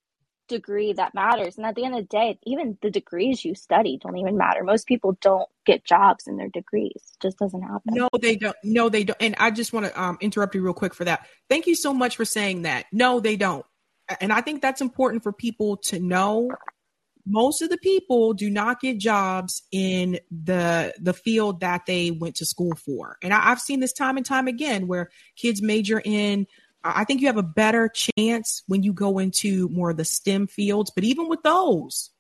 degree 0.48 0.94
that 0.94 1.14
matters," 1.14 1.58
and 1.58 1.66
at 1.68 1.76
the 1.76 1.86
end 1.86 1.94
of 1.94 2.02
the 2.02 2.08
day, 2.08 2.40
even 2.42 2.76
the 2.82 2.90
degrees 2.90 3.46
you 3.46 3.54
study 3.54 4.00
don't 4.02 4.18
even 4.18 4.36
matter. 4.36 4.64
Most 4.64 4.88
people 4.88 5.16
don't 5.22 5.48
get 5.64 5.86
jobs 5.86 6.26
in 6.26 6.38
their 6.38 6.50
degrees; 6.50 6.96
it 6.96 7.22
just 7.22 7.38
doesn't 7.38 7.62
happen. 7.62 7.94
No, 7.94 8.10
they 8.20 8.36
don't. 8.36 8.58
No, 8.64 8.90
they 8.90 9.04
don't. 9.04 9.22
And 9.22 9.36
I 9.38 9.52
just 9.52 9.74
want 9.74 9.86
to 9.86 10.02
um, 10.02 10.18
interrupt 10.20 10.56
you 10.56 10.64
real 10.64 10.74
quick 10.74 10.96
for 10.96 11.06
that. 11.06 11.28
Thank 11.52 11.68
you 11.68 11.76
so 11.76 11.94
much 11.94 12.16
for 12.16 12.26
saying 12.26 12.64
that. 12.64 12.88
No, 12.92 13.20
they 13.20 13.36
don't. 13.36 13.66
And 14.20 14.34
I 14.34 14.42
think 14.42 14.64
that's 14.64 14.82
important 14.82 15.22
for 15.22 15.32
people 15.32 15.78
to 15.78 16.00
know 16.00 16.50
most 17.28 17.62
of 17.62 17.70
the 17.70 17.78
people 17.78 18.34
do 18.34 18.50
not 18.50 18.80
get 18.80 18.98
jobs 18.98 19.62
in 19.72 20.20
the 20.32 20.94
the 21.00 21.14
field 21.14 21.60
that 21.62 21.86
they 21.86 22.12
went 22.12 22.36
to 22.38 22.46
school 22.46 22.76
for. 22.76 23.18
And 23.22 23.34
I, 23.34 23.42
have 23.42 23.60
seen 23.60 23.80
this 23.80 23.94
time 23.94 24.18
and 24.18 24.26
time 24.26 24.48
again 24.48 24.88
where 24.88 25.10
kids 25.36 25.62
major 25.62 26.02
in 26.04 26.48
i 26.84 27.04
think 27.04 27.22
you 27.22 27.28
have 27.28 27.38
a 27.38 27.44
better 27.44 27.90
chance 27.90 28.64
when 28.68 28.84
you 28.84 28.94
go 28.94 29.18
into 29.18 29.68
more 29.70 29.90
of 29.90 29.98
the 29.98 30.06
stem 30.06 30.48
fields 30.48 30.92
but 30.92 31.04
even 31.04 31.28
with 31.28 31.42
those 31.44 32.12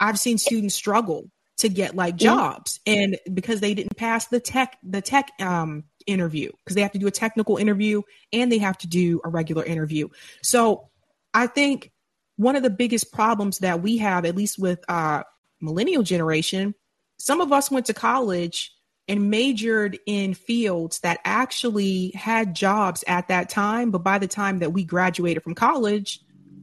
i've 0.00 0.18
seen 0.18 0.36
students 0.38 0.74
struggle 0.74 1.30
to 1.62 1.68
get 1.68 1.94
like 1.94 2.16
jobs. 2.16 2.80
And 2.86 3.18
because 3.32 3.60
they 3.60 3.74
didn't 3.74 3.96
pass 3.96 4.26
the 4.26 4.40
tech 4.40 4.76
the 4.82 5.00
tech 5.00 5.30
um 5.40 5.84
interview 6.06 6.50
because 6.64 6.74
they 6.74 6.82
have 6.82 6.92
to 6.92 6.98
do 6.98 7.06
a 7.06 7.12
technical 7.12 7.56
interview 7.56 8.02
and 8.32 8.50
they 8.50 8.58
have 8.58 8.76
to 8.78 8.88
do 8.88 9.20
a 9.24 9.28
regular 9.28 9.64
interview. 9.64 10.08
So 10.42 10.88
i 11.34 11.46
think 11.46 11.92
one 12.36 12.56
of 12.56 12.62
the 12.62 12.70
biggest 12.70 13.12
problems 13.12 13.58
that 13.58 13.82
we 13.82 13.98
have, 13.98 14.24
at 14.24 14.36
least 14.36 14.58
with 14.58 14.84
uh, 14.88 15.22
millennial 15.60 16.02
generation, 16.02 16.74
some 17.18 17.40
of 17.40 17.52
us 17.52 17.70
went 17.70 17.86
to 17.86 17.94
college 17.94 18.72
and 19.08 19.30
majored 19.30 19.98
in 20.06 20.34
fields 20.34 21.00
that 21.00 21.20
actually 21.24 22.12
had 22.14 22.54
jobs 22.54 23.04
at 23.06 23.28
that 23.28 23.48
time. 23.48 23.90
But 23.90 24.04
by 24.04 24.18
the 24.18 24.28
time 24.28 24.60
that 24.60 24.72
we 24.72 24.84
graduated 24.84 25.42
from 25.42 25.54
college, 25.54 26.20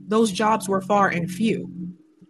those 0.07 0.31
jobs 0.31 0.67
were 0.67 0.81
far 0.81 1.09
and 1.09 1.29
few. 1.29 1.71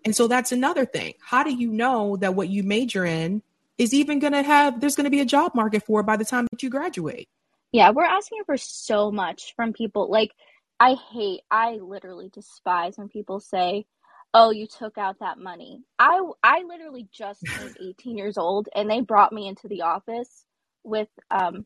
And 0.06 0.16
so 0.16 0.28
that's 0.28 0.52
another 0.52 0.86
thing. 0.86 1.14
How 1.22 1.44
do 1.44 1.54
you 1.54 1.72
know 1.72 2.18
that 2.18 2.36
what 2.36 2.50
you 2.50 2.64
major 2.64 3.06
in 3.06 3.42
is 3.78 3.94
even 3.94 4.20
going 4.20 4.34
to 4.34 4.44
have, 4.44 4.82
there's 4.82 4.96
going 4.96 5.06
to 5.06 5.12
be 5.12 5.22
a 5.22 5.26
job 5.26 5.54
market 5.56 5.86
for 5.86 6.04
by 6.04 6.18
the 6.18 6.26
time 6.26 6.48
that 6.52 6.64
you 6.64 6.70
graduate? 6.70 7.30
Yeah, 7.72 7.92
we're 7.92 8.04
asking 8.04 8.40
for 8.46 8.58
so 8.58 9.12
much 9.12 9.54
from 9.56 9.74
people. 9.74 10.10
Like, 10.10 10.32
I 10.80 10.96
hate, 11.14 11.42
I 11.52 11.76
literally 11.82 12.30
despise 12.30 12.98
when 13.00 13.10
people 13.10 13.42
say, 13.42 13.88
"Oh, 14.36 14.52
you 14.52 14.68
took 14.68 14.98
out 15.00 15.20
that 15.22 15.40
money." 15.40 15.84
I 16.00 16.22
I 16.44 16.64
literally 16.64 17.10
just 17.14 17.50
turned 17.56 17.78
18 17.82 18.18
years 18.18 18.38
old 18.38 18.70
and 18.76 18.90
they 18.92 19.02
brought 19.02 19.34
me 19.34 19.50
into 19.50 19.70
the 19.70 19.84
office 19.84 20.46
with 20.86 21.10
um 21.32 21.66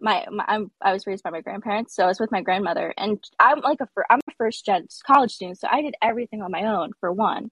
my, 0.00 0.26
my 0.32 0.44
I'm 0.48 0.72
I 0.82 0.92
was 0.94 1.06
raised 1.08 1.24
by 1.24 1.30
my 1.30 1.42
grandparents, 1.42 1.96
so 1.96 2.04
I 2.04 2.08
was 2.08 2.20
with 2.20 2.32
my 2.32 2.42
grandmother 2.42 2.94
and 2.98 3.22
I'm 3.40 3.60
like 3.62 3.80
a 3.82 3.88
I'm 4.10 4.20
a 4.28 4.34
first 4.38 4.66
gen 4.66 4.88
college 5.06 5.32
student, 5.34 5.60
so 5.60 5.68
I 5.72 5.82
did 5.82 5.96
everything 6.02 6.42
on 6.42 6.52
my 6.52 6.64
own 6.66 6.92
for 7.00 7.12
one. 7.12 7.50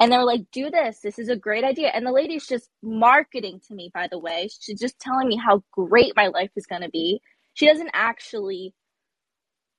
And 0.00 0.12
they 0.12 0.18
were 0.18 0.24
like, 0.24 0.42
"Do 0.52 0.70
this. 0.70 1.00
This 1.00 1.18
is 1.18 1.28
a 1.28 1.36
great 1.36 1.64
idea." 1.64 1.88
And 1.88 2.06
the 2.06 2.12
lady's 2.12 2.46
just 2.46 2.70
marketing 2.82 3.60
to 3.68 3.74
me, 3.74 3.90
by 3.94 4.08
the 4.10 4.18
way. 4.18 4.48
She's 4.60 4.80
just 4.80 4.98
telling 5.00 5.28
me 5.28 5.36
how 5.36 5.62
great 5.72 6.14
my 6.16 6.28
life 6.28 6.50
is 6.56 6.66
going 6.66 6.82
to 6.82 6.90
be. 6.90 7.20
She 7.54 7.66
doesn't 7.66 7.90
actually 7.94 8.74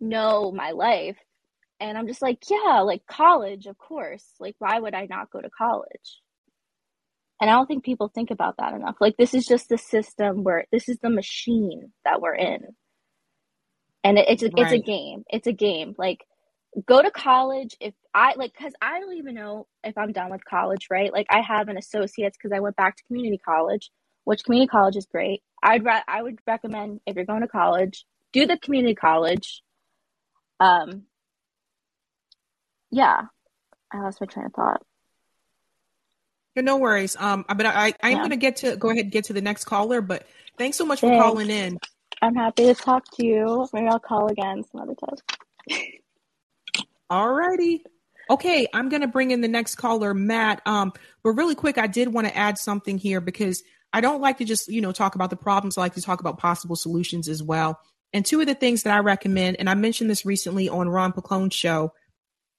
know 0.10 0.52
my 0.52 0.72
life. 0.72 1.18
And 1.80 1.98
I'm 1.98 2.08
just 2.08 2.22
like, 2.22 2.40
yeah, 2.50 2.82
like 2.82 3.06
college, 3.06 3.66
of 3.66 3.78
course. 3.78 4.26
Like, 4.40 4.56
why 4.60 4.80
would 4.80 4.94
I 4.96 5.08
not 5.10 5.30
go 5.30 5.42
to 5.42 5.50
college? 5.50 6.22
And 7.42 7.50
I 7.50 7.54
don't 7.54 7.68
think 7.68 7.84
people 7.84 8.08
think 8.08 8.32
about 8.32 8.56
that 8.58 8.74
enough. 8.74 8.96
Like, 9.02 9.18
this 9.18 9.34
is 9.34 9.46
just 9.46 9.68
the 9.68 9.78
system 9.78 10.44
where 10.44 10.66
this 10.72 10.88
is 10.88 10.98
the 11.00 11.10
machine 11.10 11.92
that 12.06 12.22
we're 12.22 12.36
in. 12.36 12.62
And 14.06 14.18
it, 14.18 14.30
it's 14.30 14.44
a, 14.44 14.46
right. 14.46 14.54
it's 14.58 14.72
a 14.72 14.80
game. 14.80 15.24
It's 15.30 15.48
a 15.48 15.52
game. 15.52 15.96
Like, 15.98 16.24
go 16.86 17.02
to 17.02 17.12
college 17.12 17.76
if 17.82 17.94
I 18.14 18.36
like, 18.38 18.54
because 18.58 18.74
I 18.82 19.00
don't 19.00 19.18
even 19.18 19.36
know 19.36 19.68
if 19.84 19.98
I'm 19.98 20.14
done 20.14 20.32
with 20.32 20.46
college, 20.46 20.88
right? 20.90 21.12
Like, 21.12 21.28
I 21.30 21.42
have 21.42 21.68
an 21.68 21.78
associate's 21.78 22.38
because 22.38 22.56
I 22.56 22.62
went 22.62 22.78
back 22.78 22.96
to 22.96 23.04
community 23.04 23.38
college, 23.38 23.92
which 24.24 24.46
community 24.46 24.70
college 24.70 24.96
is 24.96 25.06
great. 25.06 25.42
I'd 25.62 25.84
ra- 25.84 26.04
I 26.08 26.22
would 26.22 26.40
recommend 26.48 27.02
if 27.06 27.16
you're 27.16 27.26
going 27.26 27.42
to 27.42 27.48
college, 27.50 28.06
do 28.32 28.46
the 28.46 28.58
community 28.58 28.96
college 28.96 29.62
um, 30.60 31.04
yeah, 32.92 33.24
I 33.92 34.02
lost 34.02 34.22
my 34.22 34.28
train 34.28 34.48
of 34.48 34.54
thought. 34.54 34.82
No 36.56 36.78
worries. 36.78 37.18
Um, 37.20 37.44
but 37.48 37.66
I, 37.66 37.94
I 38.02 38.10
am 38.10 38.12
yeah. 38.12 38.18
going 38.18 38.30
to 38.30 38.38
get 38.38 38.58
to 38.58 38.78
go 38.78 38.90
ahead 38.90 39.06
and 39.06 39.12
get 39.12 39.26
to 39.26 39.34
the 39.34 39.42
next 39.42 39.66
caller. 39.66 40.02
But 40.02 40.26
thanks 40.58 40.78
so 40.78 40.86
much 40.86 41.02
thanks. 41.02 41.18
for 41.18 41.22
calling 41.22 41.50
in. 41.50 41.78
I'm 42.22 42.36
happy 42.36 42.66
to 42.66 42.76
talk 42.76 43.04
to 43.18 43.26
you. 43.26 43.68
Maybe 43.74 43.88
I'll 43.88 44.00
call 44.00 44.28
again 44.28 44.64
some 44.72 44.82
other 44.82 44.96
time. 44.96 45.80
All 47.10 47.34
righty. 47.34 47.84
Okay, 48.30 48.68
I'm 48.74 48.90
going 48.90 49.02
to 49.02 49.08
bring 49.08 49.32
in 49.32 49.42
the 49.42 49.48
next 49.48 49.76
caller, 49.76 50.14
Matt. 50.14 50.62
Um, 50.66 50.94
but 51.24 51.32
really 51.32 51.56
quick, 51.56 51.78
I 51.78 51.88
did 51.88 52.12
want 52.12 52.28
to 52.28 52.36
add 52.36 52.58
something 52.58 52.98
here 52.98 53.22
because 53.22 53.62
I 53.94 54.02
don't 54.02 54.22
like 54.22 54.40
to 54.40 54.46
just 54.46 54.68
you 54.68 54.82
know 54.82 54.92
talk 54.92 55.16
about 55.16 55.30
the 55.30 55.36
problems. 55.36 55.78
I 55.78 55.82
like 55.82 55.94
to 55.96 56.02
talk 56.02 56.22
about 56.22 56.40
possible 56.40 56.76
solutions 56.76 57.28
as 57.28 57.44
well. 57.44 57.80
And 58.16 58.26
two 58.26 58.40
of 58.40 58.48
the 58.48 58.56
things 58.56 58.84
that 58.84 58.94
I 58.94 59.00
recommend, 59.00 59.58
and 59.60 59.70
I 59.70 59.74
mentioned 59.74 60.10
this 60.10 60.26
recently 60.26 60.70
on 60.70 60.88
Ron 60.88 61.12
Paclone's 61.12 61.54
show. 61.54 61.92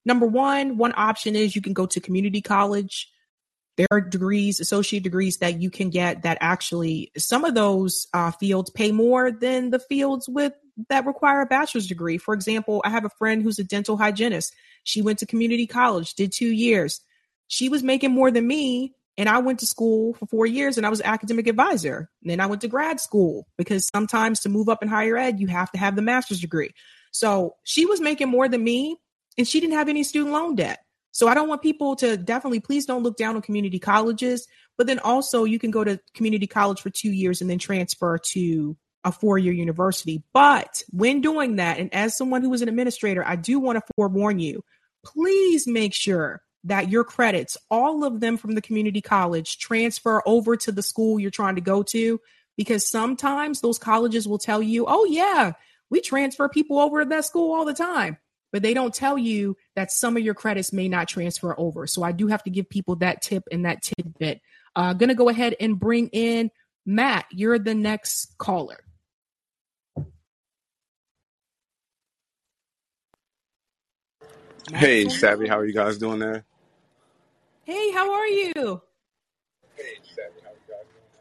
Number 0.05 0.27
one, 0.27 0.77
one 0.77 0.93
option 0.95 1.35
is 1.35 1.57
you 1.57 1.63
can 1.63 1.73
go 1.73 1.87
to 1.87 1.99
community 1.99 2.43
college. 2.43 3.11
There 3.79 3.87
are 3.91 4.03
degrees, 4.03 4.61
associate 4.61 5.03
degrees 5.03 5.39
that 5.39 5.63
you 5.63 5.71
can 5.71 5.89
get 5.89 6.25
that 6.25 6.37
actually 6.43 7.11
some 7.17 7.47
of 7.47 7.55
those 7.55 8.07
uh, 8.13 8.33
fields 8.33 8.69
pay 8.69 8.93
more 8.93 9.33
than 9.33 9.71
the 9.71 9.79
fields 9.79 10.29
with 10.29 10.53
that 10.91 11.07
require 11.07 11.41
a 11.41 11.47
bachelor's 11.47 11.87
degree. 11.87 12.19
For 12.19 12.35
example, 12.35 12.83
I 12.85 12.91
have 12.91 13.07
a 13.07 13.11
friend 13.19 13.43
who's 13.43 13.59
a 13.59 13.65
dental 13.65 13.97
hygienist. 13.97 14.55
She 14.85 15.01
went 15.01 15.21
to 15.21 15.27
community 15.27 15.67
college, 15.67 16.13
did 16.13 16.33
two 16.33 16.53
years. 16.53 17.01
She 17.49 17.71
was 17.71 17.83
making 17.83 18.11
more 18.11 18.31
than 18.31 18.47
me. 18.47 18.93
And 19.19 19.29
I 19.29 19.39
went 19.39 19.61
to 19.61 19.67
school 19.67 20.15
for 20.15 20.27
four 20.27 20.47
years 20.47 20.77
and 20.77 20.87
I 20.87 20.91
was 20.91 21.01
academic 21.01 21.47
advisor. 21.47 22.11
And 22.23 22.31
then 22.31 22.41
I 22.41 22.47
went 22.47 22.61
to 22.63 22.69
grad 22.69 23.01
school 23.01 23.47
because 23.57 23.89
sometimes 23.95 24.41
to 24.41 24.49
move 24.49 24.69
up 24.69 24.83
in 24.83 24.89
higher 24.89 25.17
ed, 25.17 25.41
you 25.41 25.47
have 25.47 25.71
to 25.73 25.79
have 25.79 25.97
the 25.97 26.03
master's 26.03 26.41
degree. 26.41 26.73
So 27.13 27.57
she 27.65 27.87
was 27.87 28.01
making 28.01 28.29
more 28.29 28.49
than 28.49 28.63
me 28.63 28.97
and 29.39 29.49
she 29.49 29.61
didn't 29.61 29.75
have 29.75 29.89
any 29.89 30.03
student 30.03 30.33
loan 30.33 30.55
debt. 30.55 30.81
So 31.13 31.29
I 31.29 31.35
don't 31.35 31.49
want 31.49 31.63
people 31.63 31.97
to 31.97 32.19
definitely 32.19 32.61
please 32.61 32.85
don't 32.85 33.03
look 33.03 33.17
down 33.17 33.37
on 33.37 33.43
community 33.43 33.79
colleges, 33.79 34.47
but 34.77 34.87
then 34.87 34.99
also 34.99 35.45
you 35.45 35.59
can 35.59 35.71
go 35.71 35.83
to 35.83 35.99
community 36.15 36.47
college 36.47 36.81
for 36.81 36.91
two 36.91 37.11
years 37.11 37.41
and 37.41 37.49
then 37.49 37.59
transfer 37.59 38.19
to 38.19 38.77
a 39.03 39.13
four 39.13 39.39
year 39.39 39.55
university. 39.55 40.23
But 40.35 40.83
when 40.91 41.23
doing 41.23 41.57
that, 41.57 41.79
and 41.79 41.95
as 41.95 42.17
someone 42.17 42.43
who 42.43 42.51
was 42.51 42.61
an 42.61 42.69
administrator, 42.69 43.27
I 43.27 43.37
do 43.37 43.59
want 43.59 43.79
to 43.79 43.93
forewarn 43.95 44.41
you 44.41 44.63
please 45.07 45.67
make 45.67 45.95
sure 45.95 46.43
that 46.67 46.91
your 46.91 47.05
credits, 47.05 47.57
all 47.71 48.05
of 48.05 48.21
them 48.21 48.37
from 48.37 48.55
the 48.55 48.61
community 48.61 49.01
college, 49.01 49.59
transfer 49.59 50.23
over 50.27 50.57
to 50.57 50.73
the 50.73 50.83
school 50.83 51.19
you're 51.19 51.31
trying 51.31 51.55
to 51.55 51.61
go 51.61 51.83
to. 51.85 52.21
Because 52.57 52.89
sometimes 52.89 53.61
those 53.61 53.79
colleges 53.79 54.27
will 54.27 54.39
tell 54.39 54.63
you, 54.63 54.87
oh, 54.89 55.05
yeah, 55.05 55.53
we 55.91 56.01
transfer 56.01 56.49
people 56.49 56.79
over 56.79 57.03
to 57.03 57.09
that 57.11 57.25
school 57.25 57.55
all 57.55 57.65
the 57.65 57.75
time. 57.75 58.17
But 58.53 58.63
they 58.63 58.75
don't 58.75 58.95
tell 58.95 59.19
you 59.19 59.57
that 59.75 59.93
some 59.93 60.17
of 60.17 60.23
your 60.23 60.35
credits 60.35 60.73
may 60.73 60.89
not 60.89 61.09
transfer 61.09 61.55
over. 61.59 61.87
So 61.87 62.03
I 62.03 62.13
do 62.13 62.29
have 62.29 62.43
to 62.45 62.51
give 62.51 62.69
people 62.69 62.97
that 62.97 63.21
tip 63.21 63.45
and 63.53 63.67
that 63.67 63.83
tidbit. 63.83 64.41
Uh, 64.75 64.95
to 64.95 65.15
go 65.15 65.29
ahead 65.29 65.55
and 65.61 65.79
bring 65.79 66.09
in 66.09 66.51
Matt. 66.85 67.27
You're 67.31 67.59
the 67.59 67.75
next 67.75 68.37
caller. 68.39 68.79
Hey, 74.75 75.09
Savvy, 75.09 75.47
how 75.47 75.59
are 75.59 75.65
you 75.67 75.73
guys 75.73 75.99
doing 75.99 76.19
there? 76.19 76.45
Hey, 77.67 77.91
how 77.91 78.13
are 78.15 78.29
you? 78.29 78.81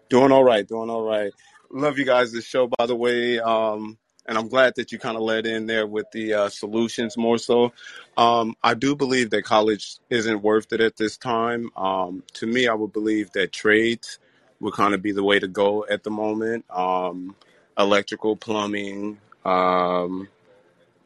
Doing 0.10 0.32
all 0.32 0.44
right, 0.44 0.68
doing 0.68 0.92
all 0.92 1.02
right. 1.02 1.34
Love 1.72 1.98
you 1.98 2.06
guys' 2.06 2.32
this 2.32 2.46
show, 2.46 2.70
by 2.78 2.86
the 2.86 2.96
way. 2.96 3.40
Um, 3.40 3.98
and 4.28 4.38
I'm 4.38 4.48
glad 4.48 4.76
that 4.76 4.92
you 4.92 5.00
kind 5.00 5.18
of 5.18 5.24
led 5.24 5.48
in 5.48 5.66
there 5.66 5.88
with 5.88 6.06
the 6.12 6.36
uh, 6.36 6.50
solutions 6.50 7.18
more 7.18 7.40
so. 7.40 7.74
Um, 8.16 8.56
I 8.64 8.76
do 8.76 8.96
believe 8.96 9.32
that 9.32 9.42
college 9.42 9.98
isn't 10.12 10.44
worth 10.44 10.72
it 10.72 10.82
at 10.82 10.98
this 10.98 11.18
time. 11.18 11.72
Um, 11.76 12.22
to 12.34 12.46
me, 12.46 12.68
I 12.68 12.76
would 12.76 12.94
believe 12.94 13.32
that 13.32 13.52
trades 13.52 14.20
would 14.60 14.76
kind 14.76 14.94
of 14.94 15.02
be 15.02 15.14
the 15.14 15.24
way 15.24 15.40
to 15.40 15.48
go 15.48 15.84
at 15.90 16.04
the 16.04 16.12
moment. 16.12 16.66
Um, 16.70 17.36
electrical, 17.76 18.36
plumbing, 18.36 19.18
um, 19.44 20.28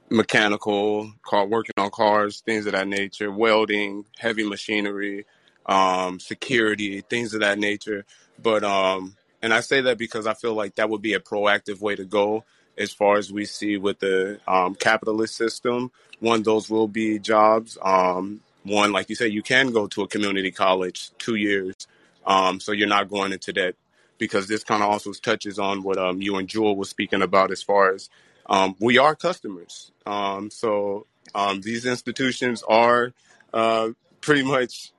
mechanical, 0.10 1.12
car 1.24 1.46
working 1.46 1.74
on 1.78 1.92
cars, 1.92 2.42
things 2.42 2.66
of 2.66 2.74
that 2.74 2.88
nature, 2.88 3.32
welding, 3.32 4.06
heavy 4.18 4.48
machinery, 4.48 5.26
um, 5.66 6.20
security, 6.20 7.02
things 7.02 7.34
of 7.34 7.42
that 7.42 7.60
nature. 7.60 8.06
But 8.42 8.64
um, 8.64 9.16
and 9.42 9.54
I 9.54 9.62
say 9.62 9.82
that 9.82 9.98
because 9.98 10.28
I 10.28 10.34
feel 10.34 10.54
like 10.54 10.76
that 10.76 10.90
would 10.90 11.02
be 11.02 11.14
a 11.14 11.20
proactive 11.20 11.80
way 11.82 11.96
to 11.96 12.06
go 12.06 12.44
as 12.78 12.92
far 12.92 13.18
as 13.18 13.32
we 13.32 13.46
see 13.46 13.78
with 13.78 14.00
the 14.00 14.40
um, 14.48 14.76
capitalist 14.76 15.36
system. 15.36 15.92
One, 16.20 16.44
those 16.44 16.70
will 16.70 16.88
be 16.88 17.20
jobs. 17.20 17.78
Um, 17.82 18.42
one, 18.64 18.92
like 18.92 19.10
you 19.10 19.16
said, 19.16 19.32
you 19.32 19.42
can 19.44 19.72
go 19.72 19.88
to 19.88 20.04
a 20.04 20.08
community 20.08 20.52
college 20.52 21.12
two 21.18 21.36
years, 21.36 21.76
um, 22.26 22.60
so 22.60 22.72
you're 22.72 22.88
not 22.88 23.10
going 23.10 23.34
into 23.34 23.54
debt. 23.54 23.76
Because 24.18 24.50
this 24.50 24.66
kind 24.66 24.84
of 24.84 24.90
also 24.90 25.14
touches 25.14 25.60
on 25.60 25.82
what 25.82 25.98
um, 25.98 26.22
you 26.22 26.36
and 26.36 26.48
Jewel 26.50 26.76
was 26.76 26.90
speaking 26.90 27.22
about 27.22 27.52
as 27.52 27.64
far 27.64 27.94
as 27.94 28.10
um, 28.50 28.76
we 28.80 28.98
are 28.98 29.16
customers. 29.16 29.92
Um, 30.06 30.50
so 30.50 31.06
um, 31.36 31.62
these 31.62 31.86
institutions 31.86 32.64
are 32.68 33.14
uh, 33.54 33.90
pretty 34.22 34.44
much, 34.44 34.92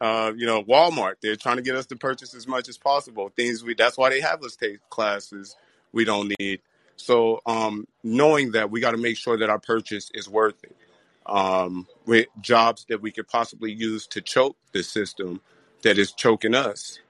uh, 0.00 0.32
you 0.36 0.46
know, 0.46 0.62
Walmart. 0.62 1.14
They're 1.22 1.36
trying 1.36 1.56
to 1.56 1.62
get 1.62 1.74
us 1.74 1.86
to 1.86 1.96
purchase 1.96 2.34
as 2.34 2.46
much 2.46 2.68
as 2.68 2.76
possible. 2.76 3.32
Things 3.34 3.64
we 3.64 3.74
that's 3.74 3.96
why 3.96 4.10
they 4.10 4.20
have 4.20 4.44
us 4.44 4.54
take 4.56 4.88
classes 4.90 5.56
we 5.92 6.04
don't 6.04 6.32
need. 6.38 6.60
So 6.96 7.40
um, 7.46 7.88
knowing 8.04 8.52
that, 8.52 8.70
we 8.70 8.80
got 8.80 8.90
to 8.90 8.98
make 8.98 9.16
sure 9.16 9.38
that 9.38 9.48
our 9.48 9.58
purchase 9.58 10.10
is 10.14 10.28
worth 10.28 10.62
it. 10.62 10.76
Um, 11.24 11.86
with 12.06 12.26
jobs 12.40 12.86
that 12.88 13.02
we 13.02 13.10
could 13.10 13.28
possibly 13.28 13.70
use 13.70 14.06
to 14.08 14.22
choke 14.22 14.56
the 14.72 14.82
system 14.82 15.42
that 15.82 15.98
is 15.98 16.12
choking 16.12 16.54
us. 16.54 17.00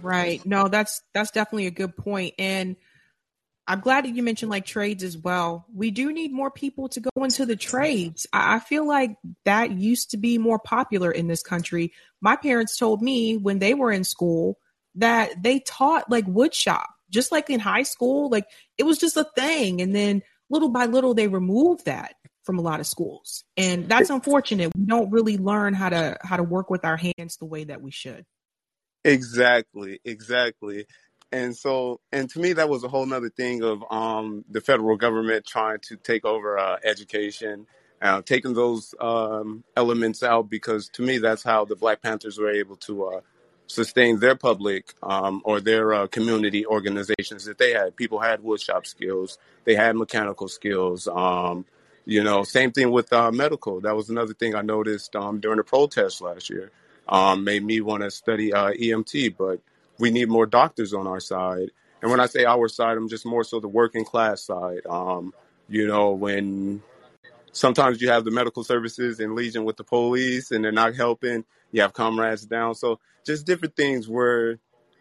Right. 0.00 0.44
No, 0.46 0.68
that's 0.68 1.02
that's 1.12 1.30
definitely 1.30 1.66
a 1.66 1.70
good 1.70 1.96
point. 1.96 2.34
And 2.38 2.76
I'm 3.66 3.80
glad 3.80 4.04
that 4.04 4.14
you 4.14 4.22
mentioned 4.22 4.50
like 4.50 4.66
trades 4.66 5.04
as 5.04 5.16
well. 5.16 5.66
We 5.72 5.90
do 5.90 6.12
need 6.12 6.32
more 6.32 6.50
people 6.50 6.88
to 6.90 7.00
go 7.00 7.24
into 7.24 7.46
the 7.46 7.56
trades. 7.56 8.26
I, 8.32 8.58
feel 8.58 8.86
like 8.86 9.16
that 9.44 9.70
used 9.70 10.10
to 10.10 10.16
be 10.16 10.38
more 10.38 10.58
popular 10.58 11.10
in 11.10 11.28
this 11.28 11.42
country. 11.42 11.92
My 12.20 12.36
parents 12.36 12.76
told 12.76 13.00
me 13.00 13.36
when 13.36 13.58
they 13.58 13.74
were 13.74 13.92
in 13.92 14.04
school 14.04 14.58
that 14.96 15.42
they 15.42 15.60
taught 15.60 16.10
like 16.10 16.24
wood 16.26 16.52
shop, 16.52 16.90
just 17.10 17.30
like 17.30 17.48
in 17.48 17.60
high 17.60 17.84
school. 17.84 18.28
Like 18.28 18.46
it 18.76 18.82
was 18.82 18.98
just 18.98 19.16
a 19.16 19.26
thing. 19.36 19.80
And 19.80 19.94
then 19.94 20.22
little 20.48 20.70
by 20.70 20.86
little, 20.86 21.14
they 21.14 21.28
removed 21.28 21.84
that 21.84 22.14
from 22.42 22.58
a 22.58 22.62
lot 22.62 22.80
of 22.80 22.86
schools. 22.86 23.44
And 23.56 23.88
that's 23.88 24.10
unfortunate. 24.10 24.72
We 24.76 24.84
don't 24.84 25.10
really 25.10 25.38
learn 25.38 25.74
how 25.74 25.90
to 25.90 26.16
how 26.22 26.36
to 26.36 26.42
work 26.42 26.70
with 26.70 26.84
our 26.84 26.96
hands 26.96 27.36
the 27.36 27.46
way 27.46 27.64
that 27.64 27.82
we 27.82 27.92
should. 27.92 28.24
Exactly, 29.04 30.00
exactly 30.04 30.86
and 31.32 31.56
so 31.56 32.00
and 32.12 32.28
to 32.30 32.40
me 32.40 32.52
that 32.52 32.68
was 32.68 32.84
a 32.84 32.88
whole 32.88 33.06
nother 33.06 33.30
thing 33.30 33.62
of 33.62 33.82
um, 33.90 34.44
the 34.50 34.60
federal 34.60 34.96
government 34.96 35.46
trying 35.46 35.78
to 35.80 35.96
take 35.96 36.24
over 36.24 36.58
uh, 36.58 36.76
education 36.84 37.66
uh, 38.02 38.22
taking 38.22 38.54
those 38.54 38.94
um, 39.00 39.62
elements 39.76 40.22
out 40.22 40.48
because 40.48 40.88
to 40.88 41.02
me 41.02 41.18
that's 41.18 41.42
how 41.42 41.64
the 41.64 41.76
black 41.76 42.02
panthers 42.02 42.38
were 42.38 42.50
able 42.50 42.76
to 42.76 43.04
uh, 43.06 43.20
sustain 43.66 44.18
their 44.18 44.34
public 44.34 44.94
um, 45.02 45.42
or 45.44 45.60
their 45.60 45.92
uh, 45.92 46.06
community 46.08 46.66
organizations 46.66 47.44
that 47.44 47.58
they 47.58 47.72
had. 47.72 47.94
People 47.94 48.18
had 48.18 48.40
woodshop 48.40 48.84
skills. 48.86 49.38
They 49.64 49.76
had 49.76 49.94
mechanical 49.96 50.48
skills. 50.48 51.06
Um, 51.06 51.64
you 52.06 52.24
know 52.24 52.42
same 52.42 52.72
thing 52.72 52.90
with 52.90 53.12
uh, 53.12 53.30
medical. 53.30 53.80
That 53.80 53.94
was 53.94 54.10
another 54.10 54.34
thing 54.34 54.54
i 54.54 54.62
noticed 54.62 55.14
um, 55.14 55.40
during 55.40 55.58
the 55.58 55.64
protest 55.64 56.20
last 56.20 56.50
year 56.50 56.70
um, 57.08 57.44
made 57.44 57.64
me 57.64 57.80
want 57.80 58.02
to 58.02 58.10
study 58.10 58.52
uh, 58.52 58.72
emt 58.72 59.36
but 59.36 59.60
we 60.00 60.10
need 60.10 60.28
more 60.28 60.46
doctors 60.46 60.92
on 60.92 61.06
our 61.06 61.20
side. 61.20 61.70
And 62.02 62.10
when 62.10 62.20
I 62.20 62.26
say 62.26 62.44
our 62.44 62.68
side, 62.68 62.96
I'm 62.96 63.08
just 63.08 63.26
more 63.26 63.44
so 63.44 63.60
the 63.60 63.68
working 63.68 64.04
class 64.04 64.42
side. 64.42 64.80
Um, 64.88 65.34
you 65.68 65.86
know, 65.86 66.12
when 66.12 66.82
sometimes 67.52 68.00
you 68.00 68.08
have 68.08 68.24
the 68.24 68.30
medical 68.30 68.64
services 68.64 69.20
in 69.20 69.34
legion 69.34 69.64
with 69.64 69.76
the 69.76 69.84
police 69.84 70.50
and 70.50 70.64
they're 70.64 70.72
not 70.72 70.94
helping, 70.94 71.44
you 71.72 71.82
have 71.82 71.92
comrades 71.92 72.46
down. 72.46 72.74
So 72.74 72.98
just 73.24 73.46
different 73.46 73.76
things 73.76 74.08
where, 74.08 74.58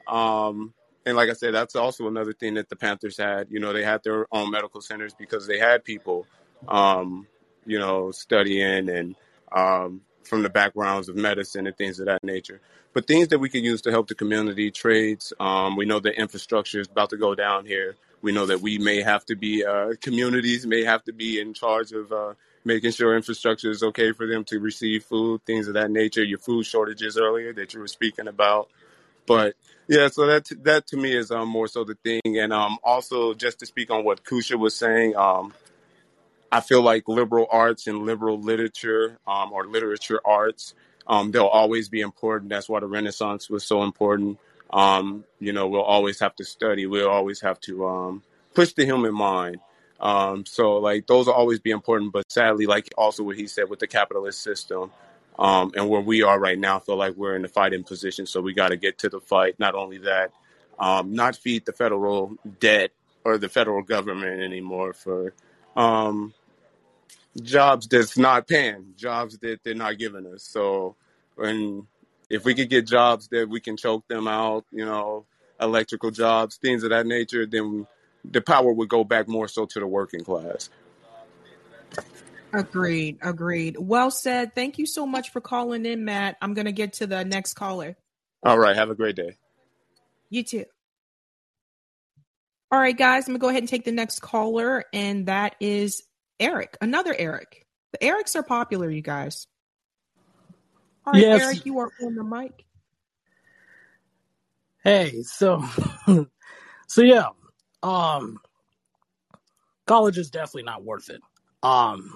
um, 0.08 0.74
and 1.06 1.16
like 1.16 1.30
I 1.30 1.34
said, 1.34 1.54
that's 1.54 1.76
also 1.76 2.08
another 2.08 2.34
thing 2.34 2.56
that 2.56 2.70
the 2.70 2.76
Panthers 2.76 3.18
had. 3.18 3.48
You 3.50 3.60
know, 3.60 3.74
they 3.74 3.84
had 3.84 4.04
their 4.04 4.28
own 4.32 4.52
medical 4.52 4.82
centers 4.82 5.14
because 5.14 5.48
they 5.48 5.58
had 5.58 5.84
people, 5.84 6.28
um, 6.68 7.28
you 7.66 7.80
know, 7.80 8.12
studying 8.12 8.90
and 8.90 9.16
um, 9.52 10.02
from 10.30 10.44
the 10.44 10.50
backgrounds 10.50 11.10
of 11.10 11.15
medicine 11.15 11.68
and 11.68 11.76
things 11.76 12.00
of 12.00 12.06
that 12.06 12.24
nature. 12.24 12.62
But 12.94 13.08
things 13.08 13.28
that 13.30 13.39
we 13.39 13.50
can 13.50 13.63
use 13.63 13.82
to 13.82 13.92
help 13.92 14.08
the 14.08 14.15
community 14.15 14.72
trades. 14.72 15.34
Um, 15.39 15.76
we 15.76 15.86
know 15.86 16.00
the 16.00 16.18
infrastructure 16.18 16.80
is 16.80 16.88
about 16.88 17.10
to 17.10 17.18
go 17.18 17.36
down 17.36 17.65
here. 17.65 17.96
We 18.22 18.32
know 18.32 18.46
that 18.46 18.62
we 18.62 18.78
may 18.78 19.02
have 19.02 19.26
to 19.26 19.36
be 19.36 19.65
uh, 19.65 19.94
communities 20.02 20.65
may 20.65 20.84
have 20.84 21.04
to 21.06 21.13
be 21.13 21.39
in 21.39 21.54
charge 21.54 21.92
of 21.92 22.12
uh, 22.12 22.34
making 22.65 22.92
sure 22.92 23.15
infrastructure 23.15 23.72
is 23.72 23.82
okay 23.82 24.12
for 24.12 24.28
them 24.28 24.44
to 24.46 24.60
receive 24.60 25.04
food, 25.04 25.42
things 25.46 25.68
of 25.68 25.74
that 25.76 25.92
nature. 25.92 26.24
Your 26.24 26.39
food 26.39 26.65
shortages 26.65 27.18
earlier 27.18 27.54
that 27.54 27.74
you 27.74 27.80
were 27.80 27.88
speaking 27.88 28.28
about, 28.28 28.70
but 29.26 29.56
yeah, 29.88 30.08
so 30.10 30.28
that 30.28 30.50
that 30.63 30.88
to 30.88 30.98
me 30.98 31.15
is 31.15 31.32
um, 31.32 31.48
more 31.50 31.68
so 31.68 31.84
the 31.84 31.96
thing, 32.04 32.22
and 32.26 32.52
um, 32.52 32.78
also 32.84 33.34
just 33.34 33.60
to 33.60 33.65
speak 33.65 33.89
on 33.89 34.04
what 34.04 34.24
Kusha 34.24 34.58
was 34.58 34.76
saying, 34.76 35.15
um, 35.15 35.54
I 36.52 36.62
feel 36.62 36.82
like 36.82 37.08
liberal 37.08 37.48
arts 37.52 37.88
and 37.88 38.06
liberal 38.06 38.40
literature 38.40 39.19
um, 39.28 39.52
or 39.52 39.67
literature 39.67 40.19
arts, 40.26 40.73
um, 41.08 41.32
they'll 41.32 41.46
always 41.46 41.90
be 41.90 42.02
important. 42.02 42.50
That's 42.50 42.67
why 42.67 42.80
the 42.80 42.88
Renaissance 42.88 43.50
was 43.50 43.63
so 43.63 43.84
important. 43.84 44.40
Um, 44.71 45.26
you 45.40 45.54
know, 45.54 45.67
we'll 45.67 45.82
always 45.82 46.19
have 46.19 46.36
to 46.38 46.46
study. 46.46 46.86
We'll 46.86 47.10
always 47.10 47.42
have 47.42 47.60
to 47.62 47.88
um, 47.88 48.23
push 48.54 48.73
the 48.73 48.86
human 48.86 49.13
mind. 49.13 49.58
Um, 50.00 50.46
so, 50.46 50.78
like, 50.78 51.08
those 51.08 51.28
will 51.28 51.34
always 51.34 51.60
be 51.60 51.71
important. 51.71 52.13
But 52.13 52.32
sadly, 52.32 52.65
like 52.65 52.90
also 52.98 53.23
what 53.23 53.36
he 53.36 53.48
said 53.48 53.69
with 53.69 53.80
the 53.80 53.88
capitalist 53.88 54.42
system 54.42 54.92
um, 55.38 55.71
and 55.76 55.90
where 55.90 56.02
we 56.02 56.23
are 56.23 56.40
right 56.40 56.58
now, 56.58 56.78
I 56.78 56.80
feel 56.80 56.98
like 56.98 57.15
we're 57.15 57.36
in 57.36 57.42
the 57.42 57.48
fighting 57.48 57.84
position. 57.84 58.26
So 58.26 58.42
we 58.42 58.54
got 58.54 58.69
to 58.69 58.78
get 58.78 59.00
to 59.00 59.10
the 59.10 59.19
fight. 59.19 59.60
Not 59.60 59.76
only 59.76 60.00
that, 60.00 60.32
not 60.80 61.36
feed 61.36 61.65
the 61.65 61.73
federal 61.73 62.38
debt 62.60 62.92
or 63.23 63.38
the 63.38 63.50
federal 63.50 63.82
government 63.82 64.42
anymore 64.42 64.94
for 64.94 65.34
um, 65.76 66.34
jobs 67.42 67.88
that's 67.88 68.17
not 68.17 68.48
paying, 68.48 68.94
jobs 68.96 69.38
that 69.40 69.60
they're 69.63 69.75
not 69.75 69.98
giving 69.98 70.25
us. 70.27 70.44
So, 70.44 70.96
and 71.38 71.86
if 72.30 72.46
we 72.46 72.56
could 72.56 72.69
get 72.69 72.88
jobs 72.88 73.27
that 73.30 73.50
we 73.50 73.60
can 73.60 73.77
choke 73.77 74.08
them 74.08 74.27
out, 74.27 74.65
you 74.71 74.86
know, 74.86 75.25
electrical 75.60 76.12
jobs, 76.12 76.58
things 76.58 76.84
of 76.84 76.90
that 76.92 77.06
nature, 77.06 77.46
then 77.46 77.88
the 78.25 78.42
power 78.42 78.71
would 78.71 78.90
go 78.90 79.04
back 79.04 79.27
more 79.27 79.48
so 79.48 79.65
to 79.65 79.80
the 79.80 79.88
working 79.88 80.23
class. 80.23 80.69
Agreed. 82.52 83.19
Agreed. 83.21 83.77
Well 83.77 84.12
said. 84.12 84.56
Thank 84.56 84.80
you 84.80 84.86
so 84.86 85.06
much 85.06 85.32
for 85.32 85.40
calling 85.40 85.86
in, 85.86 86.06
Matt. 86.06 86.38
I'm 86.42 86.54
going 86.54 86.65
to 86.65 86.71
get 86.71 86.94
to 86.94 87.08
the 87.08 87.23
next 87.23 87.54
caller. 87.54 87.96
All 88.44 88.58
right. 88.58 88.75
Have 88.75 88.90
a 88.90 88.96
great 88.96 89.15
day. 89.15 89.38
You 90.30 90.44
too. 90.44 90.65
All 92.71 92.80
right, 92.80 92.96
guys, 92.96 93.27
I'm 93.27 93.34
going 93.34 93.40
to 93.40 93.42
go 93.42 93.50
ahead 93.50 93.63
and 93.63 93.69
take 93.69 93.84
the 93.84 93.92
next 93.92 94.19
caller, 94.19 94.86
and 94.94 95.25
that 95.25 95.56
is 95.60 96.04
Eric, 96.40 96.77
another 96.81 97.15
Eric. 97.17 97.65
The 97.92 98.00
Erics 98.00 98.35
are 98.35 98.44
popular, 98.44 98.90
you 98.90 99.02
guys. 99.02 99.48
All 101.06 101.13
right, 101.13 101.27
yes. 101.27 101.42
Eric, 101.42 101.65
you 101.65 101.79
are 101.79 101.92
on 102.02 102.15
the 102.15 102.23
mic. 102.23 102.65
Hey, 104.83 105.23
so, 105.23 105.63
so 106.87 107.02
yeah, 107.02 107.27
um, 107.83 108.40
college 109.87 110.17
is 110.17 110.29
definitely 110.29 110.63
not 110.63 110.83
worth 110.83 111.10
it. 111.10 111.21
Um, 111.63 112.15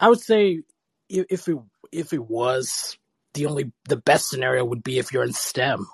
I 0.00 0.08
would 0.08 0.20
say 0.20 0.62
if 1.08 1.48
it 1.48 1.58
if 1.92 2.12
it 2.12 2.24
was 2.24 2.98
the 3.34 3.46
only 3.46 3.72
the 3.88 3.96
best 3.96 4.28
scenario 4.28 4.64
would 4.64 4.82
be 4.82 4.98
if 4.98 5.12
you're 5.12 5.24
in 5.24 5.32
STEM, 5.32 5.86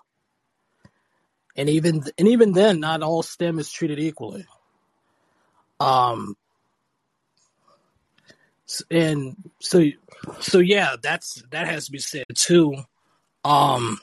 and 1.57 1.69
even 1.69 2.03
and 2.19 2.29
even 2.29 2.53
then, 2.53 2.81
not 2.81 3.03
all 3.03 3.23
STEM 3.23 3.59
is 3.59 3.71
treated 3.71 3.99
equally. 3.99 4.47
Um, 5.81 6.37
and 8.91 9.37
so 9.61 9.85
so 10.41 10.59
yeah, 10.59 10.97
that's 11.03 11.43
that 11.51 11.67
has 11.67 11.87
to 11.87 11.93
be 11.93 11.99
said 11.99 12.25
too. 12.35 12.75
Um, 13.45 13.99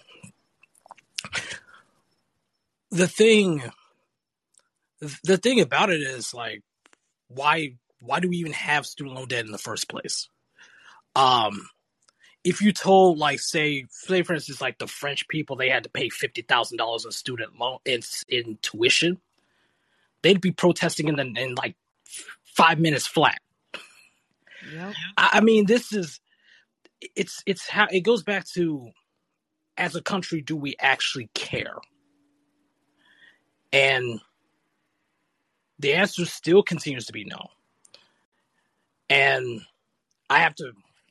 the 2.92 3.08
thing 3.08 3.64
the 5.24 5.38
thing 5.38 5.62
about 5.62 5.90
it 5.90 6.02
is 6.02 6.34
like 6.34 6.64
why 7.28 7.76
why 8.02 8.20
do 8.20 8.30
we 8.30 8.38
even 8.38 8.54
have 8.54 8.86
student 8.86 9.16
loan 9.16 9.28
debt 9.28 9.46
in 9.46 9.52
the 9.52 9.58
first 9.58 9.90
place? 9.90 10.30
Um, 11.16 11.70
if 12.44 12.62
you 12.62 12.72
told 12.72 13.18
like 13.18 13.40
say 13.40 13.86
say 13.90 14.24
for 14.24 14.34
instance 14.34 14.62
like 14.62 14.78
the 14.80 14.88
French 14.88 15.28
people 15.28 15.56
they 15.56 15.70
had 15.70 15.84
to 15.84 15.90
pay 15.90 16.10
fifty 16.10 16.42
thousand 16.42 16.78
dollars 16.78 17.06
in 17.06 17.12
student 17.12 17.60
loan 17.60 17.80
in, 17.86 18.02
in 18.28 18.58
tuition, 18.62 19.20
they'd 20.22 20.42
be 20.42 20.52
protesting 20.52 21.08
in 21.08 21.16
the, 21.16 21.42
in 21.42 21.56
like 21.56 21.76
five 22.44 22.80
minutes 22.80 23.08
flat. 23.08 23.40
Yep. 24.74 24.94
I, 25.18 25.30
I 25.34 25.42
mean, 25.42 25.66
this 25.66 25.94
is 25.94 26.20
it's 27.16 27.44
it's 27.46 27.70
how 27.70 27.88
it 27.92 28.02
goes 28.02 28.24
back 28.24 28.46
to 28.56 28.92
as 29.78 29.96
a 29.96 30.02
country, 30.02 30.42
do 30.42 30.56
we 30.56 30.76
actually 30.80 31.30
care? 31.34 31.76
And 33.72 34.20
the 35.80 35.94
answer 35.94 36.26
still 36.26 36.64
continues 36.64 37.06
to 37.06 37.14
be 37.14 37.26
no. 37.26 37.50
And 39.10 39.62
I 40.30 40.40
have 40.40 40.56
to, 40.56 40.66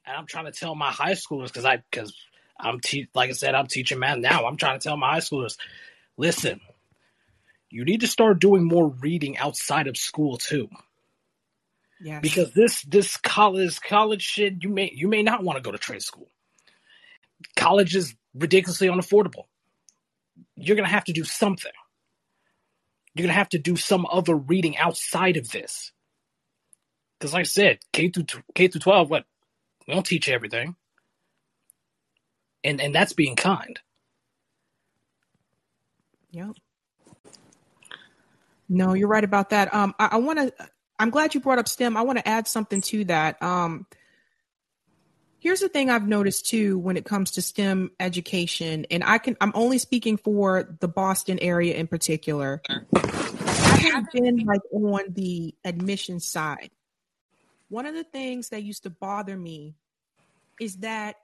and 0.04 0.16
I'm 0.16 0.26
trying 0.26 0.46
to 0.46 0.52
tell 0.52 0.74
my 0.74 0.90
high 0.90 1.12
schoolers 1.12 1.46
because 1.46 1.64
I, 1.64 1.82
because 1.90 2.12
I'm, 2.59 2.80
te- 2.80 3.09
like 3.14 3.30
I 3.30 3.34
said, 3.34 3.54
I'm 3.54 3.68
teaching 3.68 3.98
math 3.98 4.18
now. 4.18 4.46
I'm 4.46 4.57
trying 4.57 4.78
to 4.78 4.82
tell 4.82 4.96
my 4.96 5.12
high 5.12 5.20
schoolers, 5.20 5.57
listen, 6.16 6.61
you 7.76 7.84
need 7.84 8.00
to 8.00 8.06
start 8.06 8.40
doing 8.40 8.64
more 8.64 8.88
reading 8.88 9.36
outside 9.36 9.86
of 9.86 9.98
school 9.98 10.38
too. 10.38 10.70
Yeah. 12.00 12.20
Because 12.20 12.54
this 12.54 12.80
this 12.82 13.18
college 13.18 13.78
college 13.82 14.22
shit, 14.22 14.62
you 14.62 14.70
may 14.70 14.90
you 14.94 15.08
may 15.08 15.22
not 15.22 15.44
want 15.44 15.58
to 15.58 15.62
go 15.62 15.72
to 15.72 15.76
trade 15.78 16.02
school. 16.02 16.30
College 17.54 17.94
is 17.94 18.14
ridiculously 18.34 18.88
unaffordable. 18.88 19.44
You're 20.54 20.76
gonna 20.76 20.88
have 20.88 21.04
to 21.04 21.12
do 21.12 21.22
something. 21.22 21.72
You're 23.14 23.26
gonna 23.26 23.34
have 23.34 23.50
to 23.50 23.58
do 23.58 23.76
some 23.76 24.06
other 24.10 24.34
reading 24.34 24.78
outside 24.78 25.36
of 25.36 25.50
this. 25.50 25.92
Because, 27.18 27.34
like 27.34 27.40
I 27.40 27.44
said, 27.44 27.80
K 27.92 28.08
through 28.08 28.24
K 28.54 28.68
through 28.68 28.80
twelve, 28.80 29.10
what 29.10 29.26
we 29.86 29.92
don't 29.92 30.06
teach 30.06 30.30
everything, 30.30 30.76
and 32.64 32.80
and 32.80 32.94
that's 32.94 33.12
being 33.12 33.36
kind. 33.36 33.78
Yep. 36.30 36.56
No, 38.68 38.94
you're 38.94 39.08
right 39.08 39.24
about 39.24 39.50
that. 39.50 39.72
Um, 39.74 39.94
I, 39.98 40.08
I 40.12 40.16
want 40.16 40.38
to. 40.38 40.52
I'm 40.98 41.10
glad 41.10 41.34
you 41.34 41.40
brought 41.40 41.58
up 41.58 41.68
STEM. 41.68 41.96
I 41.96 42.02
want 42.02 42.18
to 42.18 42.26
add 42.26 42.48
something 42.48 42.80
to 42.80 43.04
that. 43.04 43.42
Um, 43.42 43.86
here's 45.38 45.60
the 45.60 45.68
thing 45.68 45.90
I've 45.90 46.08
noticed 46.08 46.46
too 46.46 46.78
when 46.78 46.96
it 46.96 47.04
comes 47.04 47.32
to 47.32 47.42
STEM 47.42 47.90
education, 48.00 48.86
and 48.90 49.04
I 49.04 49.18
can. 49.18 49.36
I'm 49.40 49.52
only 49.54 49.78
speaking 49.78 50.16
for 50.16 50.76
the 50.80 50.88
Boston 50.88 51.38
area 51.40 51.74
in 51.74 51.86
particular. 51.86 52.62
I 52.94 53.90
have 53.92 54.04
been 54.12 54.38
like 54.46 54.62
on 54.72 55.12
the 55.12 55.54
admission 55.64 56.20
side 56.20 56.70
one 57.68 57.86
of 57.86 57.94
the 57.94 58.04
things 58.04 58.50
that 58.50 58.62
used 58.62 58.84
to 58.84 58.90
bother 58.90 59.36
me 59.36 59.74
is 60.60 60.76
that 60.78 61.16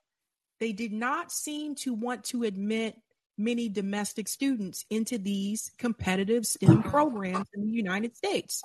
they 0.58 0.72
did 0.72 0.92
not 0.92 1.32
seem 1.32 1.74
to 1.74 1.94
want 1.94 2.24
to 2.24 2.44
admit 2.44 2.96
many 3.42 3.68
domestic 3.68 4.28
students 4.28 4.84
into 4.90 5.18
these 5.18 5.70
competitive 5.78 6.46
STEM 6.46 6.82
programs 6.82 7.48
in 7.54 7.66
the 7.66 7.72
United 7.72 8.16
States. 8.16 8.62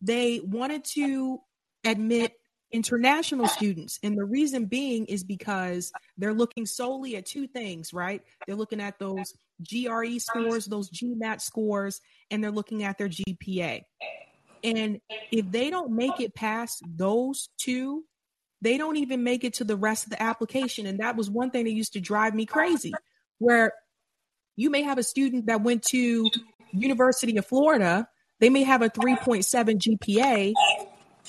They 0.00 0.40
wanted 0.40 0.84
to 0.94 1.40
admit 1.84 2.32
international 2.72 3.46
students. 3.46 4.00
And 4.02 4.18
the 4.18 4.24
reason 4.24 4.64
being 4.64 5.06
is 5.06 5.22
because 5.22 5.92
they're 6.18 6.34
looking 6.34 6.66
solely 6.66 7.16
at 7.16 7.24
two 7.24 7.46
things, 7.46 7.94
right? 7.94 8.20
They're 8.46 8.56
looking 8.56 8.80
at 8.80 8.98
those 8.98 9.32
GRE 9.62 10.18
scores, 10.18 10.66
those 10.66 10.90
GMAT 10.90 11.40
scores, 11.40 12.00
and 12.30 12.42
they're 12.42 12.50
looking 12.50 12.82
at 12.82 12.98
their 12.98 13.08
GPA. 13.08 13.82
And 14.64 15.00
if 15.30 15.50
they 15.50 15.70
don't 15.70 15.92
make 15.92 16.20
it 16.20 16.34
past 16.34 16.82
those 16.84 17.48
two, 17.58 18.04
they 18.60 18.78
don't 18.78 18.96
even 18.96 19.22
make 19.22 19.44
it 19.44 19.54
to 19.54 19.64
the 19.64 19.76
rest 19.76 20.04
of 20.04 20.10
the 20.10 20.20
application. 20.22 20.86
And 20.86 20.98
that 20.98 21.16
was 21.16 21.30
one 21.30 21.50
thing 21.50 21.64
that 21.64 21.72
used 21.72 21.92
to 21.92 22.00
drive 22.00 22.34
me 22.34 22.46
crazy, 22.46 22.92
where 23.38 23.72
you 24.56 24.70
may 24.70 24.82
have 24.82 24.98
a 24.98 25.02
student 25.02 25.46
that 25.46 25.62
went 25.62 25.82
to 25.90 26.30
University 26.72 27.36
of 27.36 27.46
Florida, 27.46 28.08
they 28.40 28.50
may 28.50 28.62
have 28.62 28.82
a 28.82 28.90
3.7 28.90 29.78
GPA. 29.78 30.52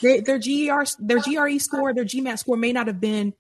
Their 0.01 0.39
GER, 0.39 0.85
their 0.99 1.19
GRE 1.19 1.57
score, 1.59 1.93
their 1.93 2.05
GMAT 2.05 2.39
score 2.39 2.57
may 2.57 2.73
not 2.73 2.87
have 2.87 2.99
been 2.99 3.33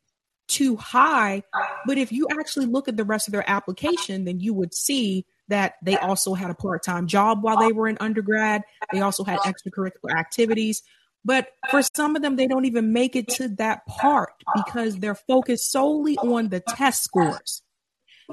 too 0.47 0.75
high, 0.75 1.43
but 1.85 1.97
if 1.97 2.11
you 2.11 2.27
actually 2.39 2.67
look 2.67 2.87
at 2.87 2.95
the 2.95 3.03
rest 3.03 3.27
of 3.27 3.31
their 3.31 3.49
application, 3.49 4.25
then 4.25 4.39
you 4.39 4.53
would 4.53 4.73
see 4.73 5.25
that 5.47 5.73
they 5.83 5.97
also 5.97 6.33
had 6.33 6.49
a 6.49 6.55
part-time 6.55 7.07
job 7.07 7.43
while 7.43 7.57
they 7.57 7.71
were 7.71 7.87
in 7.87 7.97
undergrad. 7.99 8.61
They 8.91 9.01
also 9.01 9.23
had 9.23 9.39
extracurricular 9.39 10.15
activities. 10.15 10.81
But 11.23 11.47
for 11.71 11.81
some 11.95 12.15
of 12.15 12.21
them, 12.21 12.35
they 12.35 12.45
don't 12.45 12.65
even 12.65 12.93
make 12.93 13.15
it 13.15 13.27
to 13.29 13.47
that 13.57 13.85
part 13.87 14.33
because 14.53 14.97
they're 14.97 15.15
focused 15.15 15.71
solely 15.71 16.17
on 16.17 16.49
the 16.49 16.59
test 16.59 17.03
scores. 17.03 17.63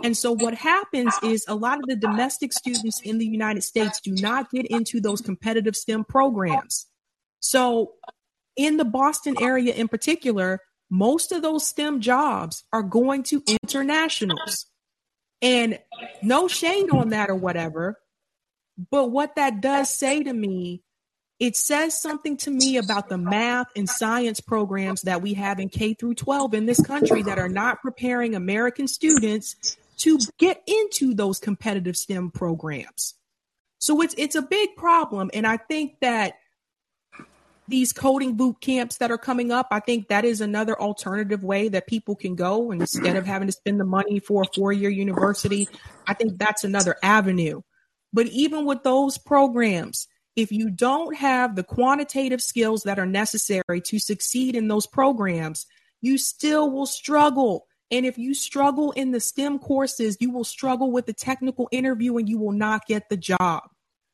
And 0.02 0.16
so 0.16 0.32
what 0.32 0.54
happens 0.54 1.14
is 1.22 1.44
a 1.48 1.54
lot 1.54 1.78
of 1.78 1.86
the 1.86 1.96
domestic 1.96 2.52
students 2.52 3.00
in 3.00 3.18
the 3.18 3.26
United 3.26 3.62
States 3.62 4.00
do 4.00 4.12
not 4.12 4.50
get 4.50 4.66
into 4.66 5.00
those 5.00 5.20
competitive 5.20 5.76
STEM 5.76 6.04
programs. 6.04 6.86
So 7.40 7.92
in 8.56 8.76
the 8.76 8.84
Boston 8.84 9.36
area 9.40 9.74
in 9.74 9.88
particular, 9.88 10.60
most 10.90 11.32
of 11.32 11.42
those 11.42 11.66
STEM 11.66 12.00
jobs 12.00 12.64
are 12.72 12.82
going 12.82 13.22
to 13.24 13.42
internationals. 13.62 14.66
And 15.40 15.78
no 16.22 16.48
shade 16.48 16.90
on 16.90 17.10
that 17.10 17.28
or 17.28 17.34
whatever. 17.34 17.98
But 18.90 19.10
what 19.10 19.36
that 19.36 19.60
does 19.60 19.90
say 19.90 20.22
to 20.22 20.32
me, 20.32 20.82
it 21.40 21.56
says 21.56 22.00
something 22.00 22.36
to 22.38 22.50
me 22.50 22.76
about 22.76 23.08
the 23.08 23.18
math 23.18 23.66
and 23.74 23.88
science 23.88 24.40
programs 24.40 25.02
that 25.02 25.22
we 25.22 25.34
have 25.34 25.58
in 25.58 25.68
K 25.68 25.94
through 25.94 26.14
12 26.14 26.54
in 26.54 26.66
this 26.66 26.80
country 26.80 27.22
that 27.22 27.38
are 27.38 27.48
not 27.48 27.82
preparing 27.82 28.36
American 28.36 28.86
students 28.86 29.76
to 29.98 30.18
get 30.38 30.62
into 30.66 31.14
those 31.14 31.38
competitive 31.38 31.96
STEM 31.96 32.30
programs. 32.30 33.14
So 33.78 34.00
it's 34.00 34.14
it's 34.16 34.36
a 34.36 34.42
big 34.42 34.76
problem 34.76 35.30
and 35.34 35.46
I 35.46 35.56
think 35.56 35.96
that 36.00 36.34
these 37.68 37.92
coding 37.92 38.34
boot 38.36 38.60
camps 38.60 38.98
that 38.98 39.10
are 39.10 39.18
coming 39.18 39.52
up, 39.52 39.68
I 39.70 39.80
think 39.80 40.08
that 40.08 40.24
is 40.24 40.40
another 40.40 40.78
alternative 40.78 41.44
way 41.44 41.68
that 41.68 41.86
people 41.86 42.16
can 42.16 42.34
go. 42.34 42.70
Instead 42.70 43.16
of 43.16 43.24
having 43.24 43.48
to 43.48 43.52
spend 43.52 43.80
the 43.80 43.84
money 43.84 44.18
for 44.18 44.42
a 44.42 44.46
four 44.54 44.72
year 44.72 44.90
university, 44.90 45.68
I 46.06 46.14
think 46.14 46.38
that's 46.38 46.64
another 46.64 46.96
avenue. 47.02 47.62
But 48.12 48.26
even 48.26 48.66
with 48.66 48.82
those 48.82 49.16
programs, 49.16 50.08
if 50.36 50.50
you 50.50 50.70
don't 50.70 51.16
have 51.16 51.56
the 51.56 51.62
quantitative 51.62 52.42
skills 52.42 52.82
that 52.82 52.98
are 52.98 53.06
necessary 53.06 53.80
to 53.86 53.98
succeed 53.98 54.56
in 54.56 54.68
those 54.68 54.86
programs, 54.86 55.66
you 56.00 56.18
still 56.18 56.70
will 56.70 56.86
struggle. 56.86 57.66
And 57.92 58.06
if 58.06 58.16
you 58.16 58.32
struggle 58.32 58.90
in 58.92 59.12
the 59.12 59.20
STEM 59.20 59.58
courses, 59.58 60.16
you 60.18 60.30
will 60.30 60.44
struggle 60.44 60.90
with 60.90 61.04
the 61.04 61.12
technical 61.12 61.68
interview 61.70 62.16
and 62.16 62.26
you 62.26 62.38
will 62.38 62.52
not 62.52 62.86
get 62.86 63.10
the 63.10 63.18
job. 63.18 63.64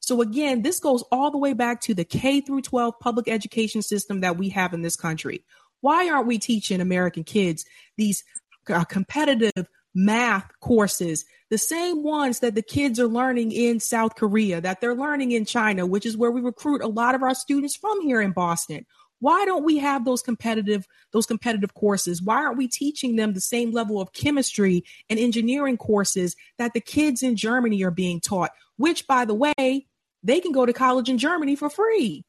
So 0.01 0.21
again, 0.21 0.63
this 0.63 0.81
goes 0.81 1.05
all 1.13 1.31
the 1.31 1.39
way 1.39 1.53
back 1.53 1.81
to 1.83 1.95
the 1.95 2.05
K 2.05 2.41
through 2.41 2.63
12 2.63 2.99
public 2.99 3.29
education 3.29 3.83
system 3.83 4.21
that 4.21 4.37
we 4.37 4.49
have 4.49 4.75
in 4.75 4.83
this 4.83 4.97
country. 4.97 5.45
Why 5.81 6.11
aren't 6.11 6.27
we 6.27 6.39
teaching 6.39 6.81
American 6.81 7.23
kids 7.23 7.65
these 7.97 8.25
uh, 8.69 8.85
competitive 8.85 9.69
math 9.95 10.51
courses, 10.61 11.25
the 11.51 11.59
same 11.59 12.03
ones 12.03 12.41
that 12.41 12.55
the 12.55 12.63
kids 12.63 12.99
are 12.99 13.07
learning 13.07 13.53
in 13.53 13.81
South 13.81 14.17
Korea, 14.17 14.61
that 14.61 14.81
they're 14.81 14.95
learning 14.95 15.33
in 15.33 15.45
China, 15.45 15.87
which 15.87 16.05
is 16.05 16.17
where 16.17 16.31
we 16.31 16.41
recruit 16.41 16.83
a 16.83 16.89
lot 16.89 17.15
of 17.15 17.23
our 17.23 17.35
students 17.35 17.77
from 17.77 18.01
here 18.01 18.21
in 18.21 18.33
Boston. 18.33 18.87
Why 19.21 19.45
don't 19.45 19.65
we 19.65 19.79
have 19.79 20.05
those 20.05 20.23
competitive 20.23 20.87
those 21.13 21.27
competitive 21.27 21.75
courses? 21.75 22.23
Why 22.23 22.37
aren't 22.37 22.59
we 22.59 22.69
teaching 22.69 23.17
them 23.17 23.33
the 23.33 23.41
same 23.41 23.73
level 23.73 24.01
of 24.01 24.13
chemistry 24.13 24.85
and 25.11 25.19
engineering 25.19 25.77
courses 25.77 26.37
that 26.59 26.73
the 26.73 26.81
kids 26.81 27.23
in 27.23 27.37
Germany 27.37 27.83
are 27.83 27.91
being 27.91 28.21
taught? 28.21 28.53
Which 28.77 29.07
by 29.07 29.25
the 29.25 29.35
way, 29.35 29.87
they 30.23 30.41
can 30.41 30.53
go 30.53 30.67
to 30.67 30.73
college 30.73 31.09
in 31.09 31.19
Germany 31.19 31.57
for 31.57 31.71
free. 31.71 32.25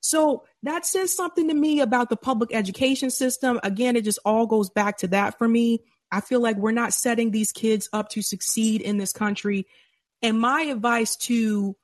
So 0.00 0.44
that 0.62 0.84
says 0.84 1.16
something 1.16 1.48
to 1.48 1.54
me 1.54 1.80
about 1.80 2.10
the 2.10 2.16
public 2.16 2.54
education 2.54 3.10
system. 3.10 3.58
Again, 3.62 3.96
it 3.96 4.04
just 4.04 4.18
all 4.24 4.46
goes 4.46 4.68
back 4.68 4.98
to 4.98 5.08
that 5.08 5.38
for 5.38 5.48
me. 5.48 5.80
I 6.12 6.20
feel 6.20 6.40
like 6.40 6.56
we're 6.56 6.72
not 6.72 6.92
setting 6.92 7.30
these 7.30 7.52
kids 7.52 7.88
up 7.92 8.10
to 8.10 8.22
succeed 8.22 8.82
in 8.82 8.98
this 8.98 9.12
country. 9.12 9.66
And 10.22 10.38
my 10.38 10.62
advice 10.62 11.16
to 11.16 11.74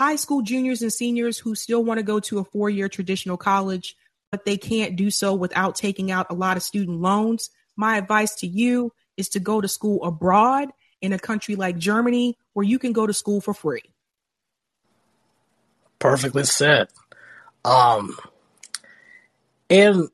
high 0.00 0.16
school 0.16 0.40
juniors 0.40 0.80
and 0.80 0.90
seniors 0.90 1.38
who 1.38 1.54
still 1.54 1.84
want 1.84 1.98
to 1.98 2.02
go 2.02 2.18
to 2.18 2.38
a 2.38 2.44
four 2.44 2.70
year 2.70 2.88
traditional 2.88 3.36
college, 3.36 3.94
but 4.30 4.46
they 4.46 4.56
can't 4.56 4.96
do 4.96 5.10
so 5.10 5.34
without 5.34 5.74
taking 5.74 6.10
out 6.10 6.26
a 6.30 6.34
lot 6.34 6.56
of 6.56 6.62
student 6.62 7.02
loans, 7.02 7.50
my 7.76 7.98
advice 7.98 8.34
to 8.36 8.46
you 8.46 8.94
is 9.18 9.28
to 9.28 9.40
go 9.40 9.60
to 9.60 9.68
school 9.68 10.02
abroad 10.02 10.70
in 11.02 11.12
a 11.12 11.18
country 11.18 11.54
like 11.54 11.76
Germany 11.76 12.38
where 12.54 12.64
you 12.64 12.78
can 12.78 12.94
go 12.94 13.06
to 13.06 13.12
school 13.12 13.42
for 13.42 13.52
free. 13.52 13.82
Perfectly 15.98 16.44
said. 16.44 16.88
Um, 17.62 18.16
and 19.68 20.08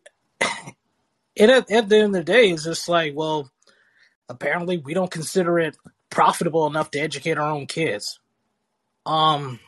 and 1.37 1.51
at, 1.53 1.71
at 1.71 1.89
the 1.89 1.97
end 1.97 2.07
of 2.07 2.13
the 2.13 2.25
day, 2.25 2.51
it's 2.51 2.65
just 2.65 2.89
like, 2.89 3.15
well, 3.15 3.53
apparently 4.29 4.79
we 4.79 4.95
don't 4.95 5.13
consider 5.13 5.61
it 5.61 5.77
profitable 6.11 6.67
enough 6.67 6.91
to 6.91 6.99
educate 6.99 7.39
our 7.39 7.53
own 7.53 7.67
kids. 7.67 8.19
Um, 9.05 9.61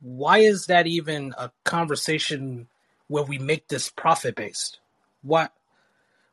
why 0.00 0.38
is 0.38 0.66
that 0.66 0.86
even 0.86 1.34
a 1.36 1.50
conversation 1.64 2.68
where 3.08 3.24
we 3.24 3.38
make 3.38 3.68
this 3.68 3.90
profit 3.90 4.34
based? 4.34 4.80
What 5.22 5.52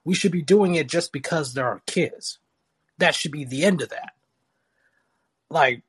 we 0.05 0.15
should 0.15 0.32
be 0.32 0.41
doing 0.41 0.76
it 0.76 0.88
just 0.88 1.11
because 1.11 1.53
there 1.53 1.68
are 1.68 1.82
kids. 1.86 2.39
That 2.97 3.13
should 3.13 3.32
be 3.32 3.43
the 3.43 3.65
end 3.65 3.82
of 3.82 3.89
that. 3.89 4.13
Like, 5.49 5.84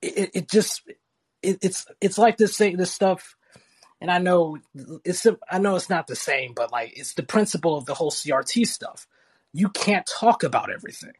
it, 0.00 0.30
it 0.34 0.48
just 0.48 0.82
it, 1.42 1.58
it's 1.62 1.86
it's 2.00 2.18
like 2.18 2.36
this 2.36 2.56
thing, 2.56 2.76
this 2.76 2.92
stuff, 2.92 3.36
and 4.00 4.10
I 4.10 4.18
know 4.18 4.58
it's 5.04 5.26
I 5.50 5.58
know 5.58 5.76
it's 5.76 5.90
not 5.90 6.06
the 6.06 6.16
same, 6.16 6.52
but 6.54 6.70
like 6.70 6.92
it's 6.96 7.14
the 7.14 7.22
principle 7.22 7.76
of 7.76 7.86
the 7.86 7.94
whole 7.94 8.10
CRT 8.10 8.66
stuff. 8.66 9.06
You 9.52 9.68
can't 9.68 10.06
talk 10.06 10.42
about 10.42 10.70
everything. 10.70 11.14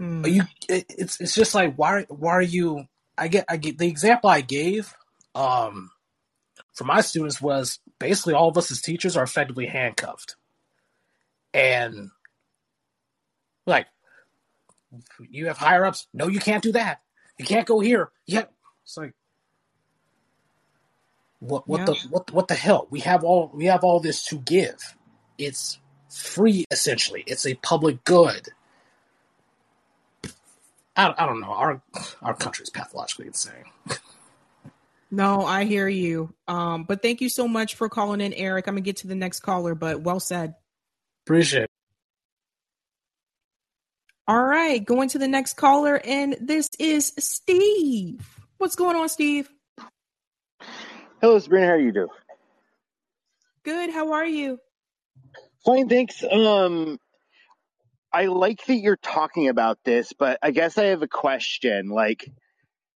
Mm. 0.00 0.32
You 0.32 0.42
it, 0.68 0.86
it's 0.88 1.20
it's 1.20 1.34
just 1.34 1.54
like 1.54 1.74
why 1.76 2.04
why 2.08 2.32
are 2.32 2.42
you? 2.42 2.86
I 3.16 3.28
get 3.28 3.46
I 3.48 3.56
get 3.56 3.78
the 3.78 3.88
example 3.88 4.30
I 4.30 4.42
gave 4.42 4.94
um, 5.34 5.90
for 6.74 6.84
my 6.84 7.00
students 7.00 7.40
was 7.40 7.80
basically 7.98 8.34
all 8.34 8.48
of 8.48 8.58
us 8.58 8.70
as 8.70 8.80
teachers 8.80 9.16
are 9.16 9.24
effectively 9.24 9.66
handcuffed, 9.66 10.36
and 11.52 12.10
like 13.66 13.86
you 15.28 15.46
have 15.46 15.58
higher 15.58 15.84
ups. 15.84 16.06
No, 16.12 16.28
you 16.28 16.40
can't 16.40 16.62
do 16.62 16.72
that. 16.72 17.00
You 17.38 17.44
can't 17.44 17.66
go 17.66 17.80
here. 17.80 18.10
Yeah, 18.26 18.44
it's 18.84 18.96
like 18.96 19.14
what 21.40 21.68
what 21.68 21.80
yeah. 21.80 21.84
the 21.86 21.94
what 22.10 22.30
what 22.32 22.48
the 22.48 22.54
hell? 22.54 22.86
We 22.90 23.00
have 23.00 23.24
all 23.24 23.50
we 23.54 23.66
have 23.66 23.84
all 23.84 24.00
this 24.00 24.24
to 24.26 24.38
give. 24.38 24.96
It's 25.38 25.78
free 26.10 26.64
essentially. 26.70 27.22
It's 27.26 27.46
a 27.46 27.54
public 27.54 28.02
good. 28.04 28.48
I, 30.98 31.14
I 31.16 31.26
don't 31.26 31.40
know. 31.40 31.52
Our 31.52 31.80
our 32.20 32.34
country 32.34 32.64
is 32.64 32.70
pathologically 32.70 33.28
insane. 33.28 33.64
no, 35.12 35.46
I 35.46 35.64
hear 35.64 35.88
you. 35.88 36.34
Um, 36.48 36.82
but 36.84 37.02
thank 37.02 37.20
you 37.20 37.28
so 37.28 37.46
much 37.46 37.76
for 37.76 37.88
calling 37.88 38.20
in, 38.20 38.34
Eric. 38.34 38.66
I'm 38.66 38.74
gonna 38.74 38.80
get 38.82 38.98
to 38.98 39.06
the 39.06 39.14
next 39.14 39.40
caller, 39.40 39.76
but 39.76 40.00
well 40.02 40.18
said. 40.18 40.56
Appreciate 41.24 41.64
it. 41.64 41.70
All 44.26 44.42
right, 44.42 44.84
going 44.84 45.08
to 45.10 45.18
the 45.18 45.28
next 45.28 45.54
caller, 45.54 46.00
and 46.04 46.36
this 46.40 46.68
is 46.78 47.14
Steve. 47.18 48.28
What's 48.58 48.74
going 48.74 48.96
on, 48.96 49.08
Steve? 49.08 49.48
Hello, 51.20 51.38
Sabrina. 51.38 51.66
How 51.66 51.72
are 51.74 51.78
you 51.78 51.92
doing? 51.92 52.08
Good. 53.62 53.90
How 53.90 54.12
are 54.12 54.26
you? 54.26 54.58
Fine, 55.64 55.88
thanks. 55.88 56.22
Um, 56.24 56.98
I 58.12 58.26
like 58.26 58.64
that 58.66 58.76
you're 58.76 58.96
talking 58.96 59.48
about 59.48 59.78
this, 59.84 60.12
but 60.12 60.38
I 60.42 60.50
guess 60.50 60.78
I 60.78 60.84
have 60.84 61.02
a 61.02 61.08
question. 61.08 61.88
Like, 61.88 62.30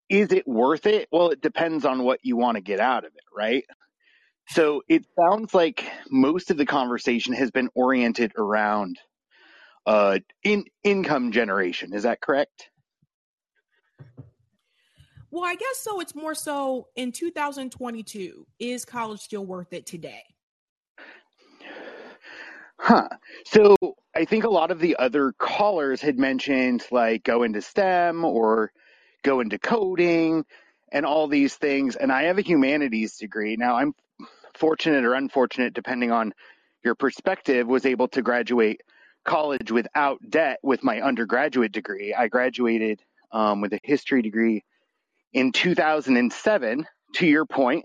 is 0.09 0.33
it 0.33 0.47
worth 0.47 0.87
it? 0.87 1.09
Well, 1.13 1.31
it 1.31 1.41
depends 1.41 1.85
on 1.85 2.03
what 2.03 2.21
you 2.23 2.37
want 2.37 2.57
to 2.57 2.63
get 2.63 2.81
out 2.81 3.05
of 3.05 3.13
it, 3.15 3.25
right? 3.35 3.65
So 4.49 4.83
it 4.89 5.05
sounds 5.19 5.55
like 5.55 5.85
most 6.11 6.51
of 6.51 6.57
the 6.57 6.67
conversation 6.67 7.33
has 7.35 7.51
been 7.51 7.69
oriented 7.75 8.33
around 8.37 8.99
uh, 9.87 10.19
in 10.43 10.65
income 10.83 11.33
generation. 11.33 11.93
Is 11.93 12.03
that 12.03 12.21
correct? 12.21 12.71
Well, 15.31 15.45
I 15.45 15.55
guess 15.55 15.79
so. 15.79 16.01
It's 16.01 16.15
more 16.15 16.35
so 16.35 16.89
in 16.97 17.13
2022. 17.13 18.47
Is 18.59 18.85
college 18.85 19.21
still 19.21 19.47
worth 19.47 19.73
it 19.73 19.87
today? 19.87 20.23
Huh. 22.79 23.09
So 23.47 23.77
I 24.15 24.25
think 24.27 24.45
a 24.45 24.51
lot 24.51 24.71
of 24.71 24.79
the 24.79 24.97
other 24.97 25.33
callers 25.33 26.01
had 26.01 26.19
mentioned 26.19 26.85
like 26.91 27.25
go 27.25 27.43
into 27.43 27.63
STEM 27.63 28.25
or 28.25 28.73
go 29.23 29.41
into 29.41 29.59
coding 29.59 30.45
and 30.91 31.07
all 31.07 31.29
these 31.29 31.55
things. 31.55 31.97
And 31.97 32.13
I 32.13 32.25
have 32.25 32.39
a 32.39 32.43
humanities 32.43 33.17
degree. 33.17 33.57
Now 33.57 33.77
I'm 33.77 33.95
fortunate 34.55 35.05
or 35.05 35.15
unfortunate, 35.15 35.73
depending 35.73 36.13
on 36.13 36.35
your 36.85 36.95
perspective, 36.95 37.67
was 37.67 37.87
able 37.87 38.09
to 38.09 38.23
graduate 38.23 38.83
college 39.25 39.71
without 39.71 40.19
debt 40.29 40.59
with 40.63 40.85
my 40.85 41.01
undergraduate 41.01 41.73
degree. 41.73 42.13
I 42.13 42.29
graduated 42.29 43.01
um, 43.31 43.61
with 43.61 43.73
a 43.73 43.81
history 43.83 44.21
degree 44.21 44.65
in 45.33 45.53
2007. 45.53 46.87
To 47.17 47.27
your 47.27 47.45
point, 47.45 47.85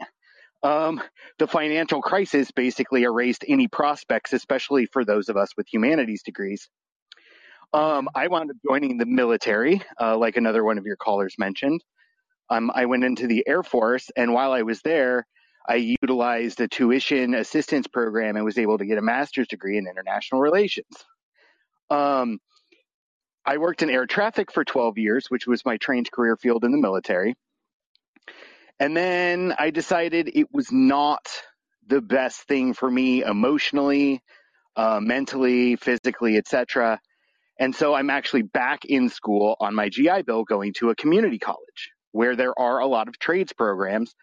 um, 0.63 1.01
the 1.37 1.47
financial 1.47 2.01
crisis 2.01 2.51
basically 2.51 3.03
erased 3.03 3.45
any 3.47 3.67
prospects, 3.67 4.33
especially 4.33 4.87
for 4.87 5.05
those 5.05 5.29
of 5.29 5.37
us 5.37 5.49
with 5.55 5.71
humanities 5.71 6.23
degrees. 6.23 6.69
Um, 7.73 8.09
I 8.15 8.27
wound 8.27 8.49
up 8.49 8.57
joining 8.65 8.97
the 8.97 9.05
military, 9.05 9.81
uh, 9.99 10.17
like 10.17 10.37
another 10.37 10.63
one 10.63 10.77
of 10.77 10.85
your 10.85 10.95
callers 10.95 11.35
mentioned. 11.37 11.83
Um, 12.49 12.71
I 12.73 12.85
went 12.85 13.03
into 13.03 13.27
the 13.27 13.43
Air 13.45 13.61
Force, 13.61 14.09
and 14.15 14.33
while 14.33 14.53
I 14.53 14.61
was 14.61 14.81
there, 14.81 15.27
I 15.67 15.75
utilized 16.01 16.61
a 16.61 16.67
tuition 16.67 17.33
assistance 17.35 17.87
program 17.87 18.37
and 18.37 18.45
was 18.45 18.57
able 18.57 18.77
to 18.77 18.85
get 18.85 18.97
a 18.97 19.01
master's 19.01 19.49
degree 19.49 19.77
in 19.77 19.85
international 19.85 20.39
relations. 20.39 20.87
Um, 21.89 22.39
I 23.45 23.57
worked 23.57 23.81
in 23.81 23.89
air 23.89 24.05
traffic 24.05 24.51
for 24.51 24.63
12 24.63 24.97
years, 24.97 25.25
which 25.29 25.45
was 25.45 25.65
my 25.65 25.77
trained 25.77 26.09
career 26.11 26.37
field 26.37 26.63
in 26.63 26.71
the 26.71 26.77
military. 26.77 27.35
And 28.79 28.95
then 28.95 29.53
I 29.57 29.71
decided 29.71 30.31
it 30.33 30.47
was 30.53 30.71
not 30.71 31.25
the 31.87 32.01
best 32.01 32.41
thing 32.47 32.73
for 32.73 32.89
me 32.89 33.23
emotionally, 33.23 34.21
uh, 34.75 34.99
mentally, 35.01 35.75
physically, 35.77 36.37
etc. 36.37 36.99
And 37.59 37.75
so 37.75 37.93
I'm 37.93 38.09
actually 38.09 38.43
back 38.43 38.85
in 38.85 39.09
school 39.09 39.55
on 39.59 39.73
my 39.73 39.89
GI 39.89 40.23
Bill 40.23 40.43
going 40.43 40.73
to 40.77 40.89
a 40.89 40.95
community 40.95 41.39
college 41.39 41.91
where 42.11 42.35
there 42.35 42.57
are 42.57 42.79
a 42.79 42.87
lot 42.87 43.07
of 43.07 43.17
trades 43.17 43.53
programs. 43.53 44.13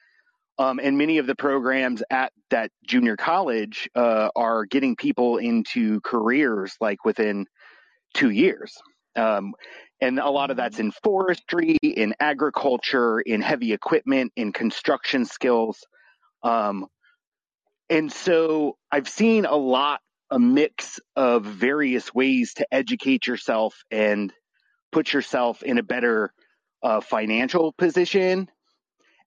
Um, 0.57 0.79
and 0.81 0.97
many 0.97 1.19
of 1.19 1.27
the 1.27 1.35
programs 1.35 2.05
at 2.11 2.33
that 2.51 2.71
junior 2.87 3.17
college 3.17 3.89
uh, 3.97 4.29
are 4.37 4.65
getting 4.67 4.95
people 4.95 5.39
into 5.39 6.01
careers 6.03 6.77
like 6.81 7.05
within 7.05 7.47
two 8.15 8.31
years. 8.31 8.73
Um, 9.17 9.55
and 10.01 10.19
a 10.19 10.31
lot 10.31 10.51
of 10.51 10.57
that's 10.57 10.79
in 10.79 10.91
forestry, 10.91 11.77
in 11.83 12.15
agriculture, 12.21 13.21
in 13.21 13.41
heavy 13.41 13.73
equipment, 13.73 14.33
in 14.37 14.53
construction 14.53 15.25
skills. 15.25 15.85
Um, 16.43 16.87
and 17.89 18.13
so 18.13 18.77
I've 18.91 19.09
seen 19.09 19.45
a 19.45 19.57
lot, 19.57 20.01
a 20.31 20.39
mix 20.39 21.01
of 21.17 21.45
various 21.45 22.15
ways 22.15 22.55
to 22.55 22.67
educate 22.73 23.27
yourself 23.27 23.85
and 23.91 24.33
put 24.93 25.13
yourself 25.13 25.63
in 25.63 25.79
a 25.79 25.83
better 25.83 26.33
uh, 26.83 27.01
financial 27.01 27.73
position. 27.73 28.49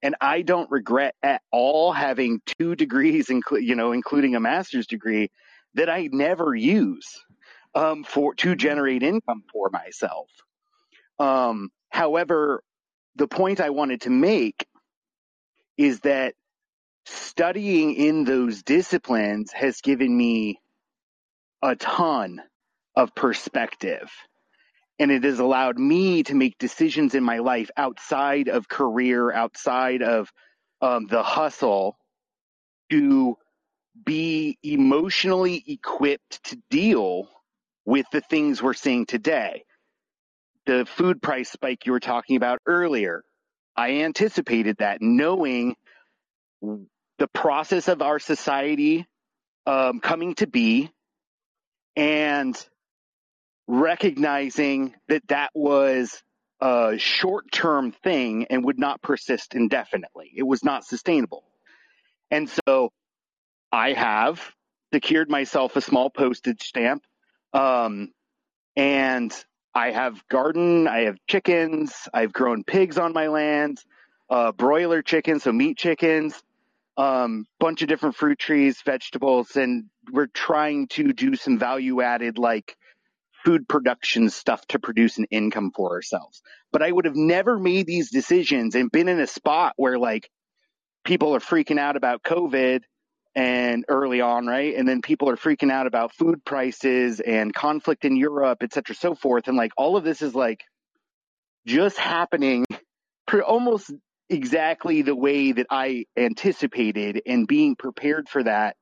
And 0.01 0.15
I 0.21 0.43
don't 0.43 0.69
regret 0.69 1.15
at 1.23 1.41
all 1.51 1.91
having 1.91 2.41
two 2.59 2.75
degrees, 2.75 3.29
you 3.29 3.75
know, 3.75 3.93
including 3.93 4.35
a 4.35 4.39
master's 4.39 4.85
degree 4.85 5.31
that 5.73 5.89
I 5.89 6.09
never 6.11 6.53
use 6.53 7.07
um, 7.73 8.03
for 8.03 8.35
to 8.35 8.55
generate 8.55 9.03
income 9.03 9.43
for 9.51 9.69
myself. 9.71 10.29
Um, 11.19 11.69
however, 11.89 12.63
the 13.15 13.27
point 13.27 13.59
I 13.61 13.71
wanted 13.71 14.01
to 14.01 14.09
make 14.09 14.65
is 15.77 16.01
that 16.01 16.35
studying 17.05 17.95
in 17.95 18.23
those 18.25 18.63
disciplines 18.63 19.51
has 19.53 19.81
given 19.81 20.15
me 20.15 20.59
a 21.61 21.75
ton 21.75 22.41
of 22.95 23.15
perspective. 23.15 24.11
And 24.99 25.11
it 25.11 25.23
has 25.23 25.39
allowed 25.39 25.77
me 25.79 26.23
to 26.23 26.35
make 26.35 26.57
decisions 26.57 27.15
in 27.15 27.23
my 27.23 27.39
life 27.39 27.69
outside 27.77 28.49
of 28.49 28.67
career, 28.67 29.31
outside 29.31 30.01
of 30.01 30.31
um, 30.81 31.07
the 31.07 31.23
hustle 31.23 31.97
to 32.91 33.37
be 34.05 34.57
emotionally 34.63 35.63
equipped 35.67 36.43
to 36.45 36.57
deal 36.69 37.29
with 37.85 38.05
the 38.11 38.21
things 38.21 38.61
we're 38.61 38.73
seeing 38.73 39.05
today. 39.05 39.65
The 40.67 40.85
food 40.85 41.21
price 41.21 41.49
spike 41.49 41.85
you 41.85 41.93
were 41.93 42.01
talking 42.01 42.35
about 42.35 42.59
earlier, 42.65 43.23
I 43.77 44.01
anticipated 44.01 44.77
that 44.79 45.01
knowing 45.01 45.77
the 46.61 47.27
process 47.33 47.87
of 47.87 48.01
our 48.01 48.19
society 48.19 49.07
um, 49.65 50.01
coming 50.01 50.35
to 50.35 50.45
be 50.45 50.91
and 51.95 52.53
recognizing 53.65 54.93
that 55.07 55.25
that 55.29 55.51
was 55.55 56.21
a 56.59 56.97
short 56.97 57.49
term 57.49 57.93
thing 58.03 58.47
and 58.49 58.65
would 58.65 58.77
not 58.77 59.01
persist 59.01 59.55
indefinitely. 59.55 60.33
It 60.35 60.43
was 60.43 60.65
not 60.65 60.83
sustainable. 60.83 61.45
And 62.29 62.49
so 62.49 62.91
I 63.71 63.93
have 63.93 64.51
secured 64.93 65.29
myself 65.29 65.77
a 65.77 65.81
small 65.81 66.09
postage 66.09 66.63
stamp. 66.63 67.03
Um, 67.53 68.11
and 68.75 69.33
I 69.77 69.91
have 69.91 70.27
garden, 70.27 70.87
I 70.87 71.01
have 71.01 71.19
chickens, 71.27 72.09
I've 72.11 72.33
grown 72.33 72.63
pigs 72.63 72.97
on 72.97 73.13
my 73.13 73.27
land, 73.27 73.77
uh, 74.27 74.51
broiler 74.51 75.03
chickens, 75.03 75.43
so 75.43 75.51
meat 75.51 75.77
chickens, 75.77 76.41
um, 76.97 77.45
bunch 77.59 77.83
of 77.83 77.87
different 77.87 78.15
fruit 78.15 78.39
trees, 78.39 78.81
vegetables, 78.83 79.55
and 79.55 79.85
we're 80.11 80.25
trying 80.33 80.87
to 80.87 81.13
do 81.13 81.35
some 81.35 81.59
value 81.59 82.01
added 82.01 82.39
like 82.39 82.75
food 83.45 83.69
production 83.69 84.31
stuff 84.31 84.65
to 84.69 84.79
produce 84.79 85.19
an 85.19 85.27
income 85.29 85.71
for 85.75 85.91
ourselves. 85.91 86.41
But 86.71 86.81
I 86.81 86.91
would 86.91 87.05
have 87.05 87.15
never 87.15 87.59
made 87.59 87.85
these 87.85 88.09
decisions 88.09 88.73
and 88.73 88.91
been 88.91 89.07
in 89.07 89.19
a 89.19 89.27
spot 89.27 89.73
where 89.75 89.99
like 89.99 90.31
people 91.05 91.35
are 91.35 91.39
freaking 91.39 91.77
out 91.77 91.95
about 91.95 92.23
COVID 92.23 92.81
and 93.37 93.85
early 93.87 94.19
on, 94.19 94.47
right? 94.47 94.73
And 94.75 94.87
then 94.87 95.03
people 95.03 95.29
are 95.29 95.37
freaking 95.37 95.71
out 95.71 95.85
about 95.85 96.11
food 96.11 96.43
prices 96.43 97.19
and 97.19 97.53
conflict 97.53 98.03
in 98.03 98.15
Europe, 98.15 98.63
et 98.63 98.73
cetera, 98.73 98.95
so 98.95 99.13
forth. 99.13 99.47
And 99.47 99.55
like 99.55 99.73
all 99.77 99.95
of 99.95 100.03
this 100.03 100.23
is 100.23 100.33
like 100.33 100.63
just 101.67 101.99
happening 101.99 102.65
almost 103.45 103.93
exactly 104.27 105.03
the 105.03 105.15
way 105.15 105.51
that 105.51 105.67
I 105.69 106.05
anticipated 106.17 107.21
and 107.27 107.47
being 107.47 107.75
prepared 107.75 108.27
for 108.27 108.41
that 108.41 108.75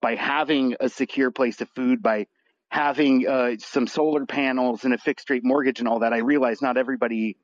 by 0.00 0.14
having 0.14 0.76
a 0.80 0.88
secure 0.88 1.30
place 1.30 1.60
of 1.60 1.68
food, 1.76 2.02
by 2.02 2.28
having 2.70 3.28
uh, 3.28 3.56
some 3.58 3.86
solar 3.86 4.24
panels 4.24 4.86
and 4.86 4.94
a 4.94 4.98
fixed 4.98 5.28
rate 5.28 5.44
mortgage 5.44 5.80
and 5.80 5.88
all 5.88 5.98
that. 5.98 6.14
I 6.14 6.20
realize 6.20 6.62
not 6.62 6.78
everybody 6.78 7.36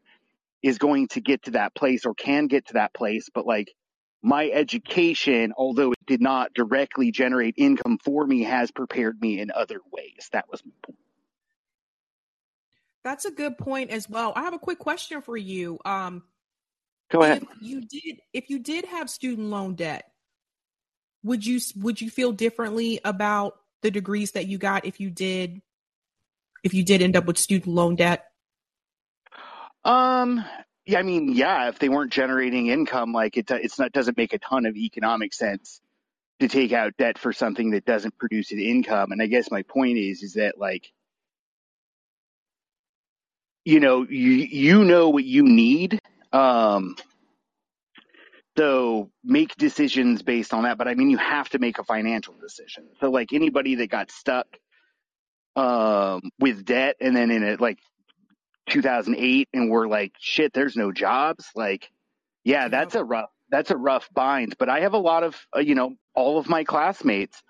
is 0.63 0.79
going 0.79 1.09
to 1.09 1.21
get 1.21 1.43
to 1.43 1.51
that 1.53 1.75
place 1.75 2.07
or 2.07 2.15
can 2.15 2.47
get 2.47 2.69
to 2.69 2.75
that 2.75 2.95
place, 2.95 3.29
but 3.35 3.45
like 3.47 3.75
my 4.25 4.49
education, 4.49 5.53
although 5.55 5.93
it 5.93 6.07
did 6.07 6.23
not 6.23 6.55
directly 6.55 7.13
generate 7.13 7.55
income 7.59 7.99
for 8.03 8.27
me, 8.27 8.43
has 8.43 8.71
prepared 8.71 9.21
me 9.21 9.39
in 9.39 9.51
other 9.51 9.81
ways. 9.93 10.31
That 10.33 10.47
was 10.51 10.65
my 10.65 10.73
point. 10.83 10.99
That's 13.05 13.27
a 13.27 13.31
good 13.31 13.59
point 13.59 13.91
as 13.91 14.09
well. 14.09 14.33
I 14.35 14.41
have 14.43 14.55
a 14.55 14.59
quick 14.59 14.79
question 14.79 15.21
for 15.21 15.37
you. 15.37 15.79
Um, 15.85 16.23
Go 17.11 17.23
ahead. 17.23 17.43
If 17.43 17.49
you 17.61 17.83
did, 17.83 18.21
if 18.33 18.49
you 18.49 18.59
did 18.61 18.87
have 18.87 19.11
student 19.11 19.49
loan 19.49 19.75
debt, 19.75 20.11
would 21.23 21.45
you 21.45 21.61
would 21.77 22.01
you 22.01 22.09
feel 22.09 22.33
differently 22.33 23.01
about 23.05 23.57
the 23.83 23.91
degrees 23.91 24.33
that 24.33 24.47
you 24.47 24.57
got 24.57 24.87
if 24.87 25.01
you 25.01 25.11
did 25.11 25.61
if 26.63 26.73
you 26.73 26.83
did 26.83 27.03
end 27.03 27.15
up 27.15 27.27
with 27.27 27.37
student 27.37 27.75
loan 27.75 27.97
debt? 27.97 28.25
Um, 29.85 30.43
yeah, 30.87 30.99
I 30.99 31.03
mean, 31.03 31.31
yeah, 31.31 31.69
if 31.69 31.79
they 31.79 31.89
weren't 31.89 32.13
generating 32.13 32.67
income, 32.67 33.13
like 33.13 33.37
it, 33.37 33.51
it's 33.51 33.79
not 33.79 33.93
doesn't 33.93 34.17
make 34.17 34.33
a 34.35 34.39
ton 34.39 34.67
of 34.67 34.77
economic 34.77 35.33
sense 35.33 35.81
to 36.41 36.49
take 36.49 36.73
out 36.73 36.97
debt 36.99 37.19
for 37.19 37.33
something 37.33 37.71
that 37.71 37.85
doesn't 37.87 38.19
produce 38.19 38.53
an 38.53 38.59
income. 38.59 39.13
And 39.13 39.23
I 39.23 39.27
guess 39.27 39.51
my 39.51 39.63
point 39.63 39.99
is, 39.99 40.23
is 40.23 40.35
that 40.35 40.59
like, 40.59 40.93
you 43.65 43.81
know, 43.81 44.07
you 44.09 44.31
you 44.31 44.85
know 44.85 45.09
what 45.09 45.25
you 45.25 45.45
need, 45.45 46.01
um, 46.33 46.97
so 48.59 49.11
make 49.25 49.57
decisions 49.57 50.23
based 50.23 50.53
on 50.53 50.65
that. 50.65 50.77
But 50.79 50.89
I 50.89 50.95
mean, 50.95 51.11
you 51.11 51.19
have 51.19 51.49
to 51.51 51.59
make 51.59 51.79
a 51.79 51.85
financial 51.85 52.35
decision. 52.35 52.89
So 53.01 53.11
like 53.11 53.33
anybody 53.33 53.77
that 53.77 53.89
got 53.89 54.11
stuck 54.11 54.47
um, 55.57 56.21
with 56.39 56.65
debt 56.65 56.97
and 57.01 57.17
then 57.17 57.31
in 57.31 57.43
it 57.43 57.61
like 57.61 57.79
2008 58.67 59.49
and 59.53 59.71
we're 59.71 59.89
like, 59.89 60.13
shit, 60.19 60.53
there's 60.53 60.77
no 60.77 60.93
jobs. 60.93 61.47
Like, 61.55 61.91
yeah, 62.45 62.69
that's 62.69 62.95
a 62.95 63.05
rough, 63.05 63.31
that's 63.51 63.71
a 63.71 63.77
rough 63.77 64.09
bind. 64.13 64.57
But 64.59 64.69
I 64.69 64.81
have 64.81 64.95
a 64.95 64.99
lot 64.99 65.23
of, 65.25 65.37
uh, 65.55 65.61
you 65.61 65.75
know, 65.75 65.95
all 66.15 66.39
of 66.39 66.49
my 66.49 66.65
classmates 66.65 67.43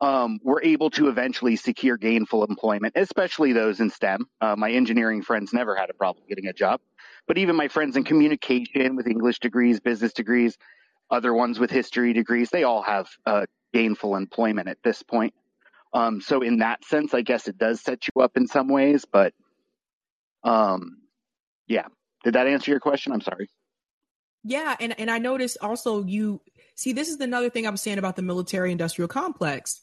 um, 0.00 0.40
were 0.42 0.62
able 0.62 0.90
to 0.90 1.08
eventually 1.08 1.56
secure 1.56 1.96
gainful 1.96 2.44
employment, 2.44 2.94
especially 2.96 3.52
those 3.52 3.80
in 3.80 3.90
STEM. 3.90 4.26
Uh, 4.40 4.56
my 4.56 4.70
engineering 4.70 5.22
friends 5.22 5.52
never 5.52 5.76
had 5.76 5.90
a 5.90 5.94
problem 5.94 6.24
getting 6.28 6.46
a 6.46 6.52
job, 6.52 6.80
but 7.26 7.36
even 7.38 7.54
my 7.54 7.68
friends 7.68 7.96
in 7.96 8.04
communication 8.04 8.96
with 8.96 9.06
English 9.06 9.40
degrees, 9.40 9.80
business 9.80 10.12
degrees, 10.12 10.56
other 11.10 11.34
ones 11.34 11.58
with 11.58 11.70
history 11.70 12.12
degrees, 12.12 12.50
they 12.50 12.62
all 12.62 12.82
have 12.82 13.08
uh, 13.26 13.44
gainful 13.72 14.16
employment 14.16 14.68
at 14.68 14.78
this 14.82 15.02
point. 15.02 15.34
Um, 15.92 16.20
so 16.20 16.40
in 16.40 16.58
that 16.58 16.84
sense, 16.84 17.14
I 17.14 17.22
guess 17.22 17.48
it 17.48 17.58
does 17.58 17.80
set 17.80 18.06
you 18.06 18.22
up 18.22 18.36
in 18.36 18.46
some 18.46 18.68
ways, 18.68 19.04
but 19.10 19.34
um, 20.44 20.98
yeah. 21.66 21.86
Did 22.24 22.34
that 22.34 22.46
answer 22.46 22.70
your 22.70 22.80
question? 22.80 23.12
I'm 23.12 23.20
sorry. 23.20 23.48
Yeah, 24.42 24.74
and 24.80 24.98
and 24.98 25.10
I 25.10 25.18
noticed 25.18 25.58
also 25.60 26.04
you 26.04 26.40
see 26.74 26.92
this 26.92 27.08
is 27.08 27.20
another 27.20 27.50
thing 27.50 27.66
I'm 27.66 27.76
saying 27.76 27.98
about 27.98 28.16
the 28.16 28.22
military 28.22 28.72
industrial 28.72 29.08
complex. 29.08 29.80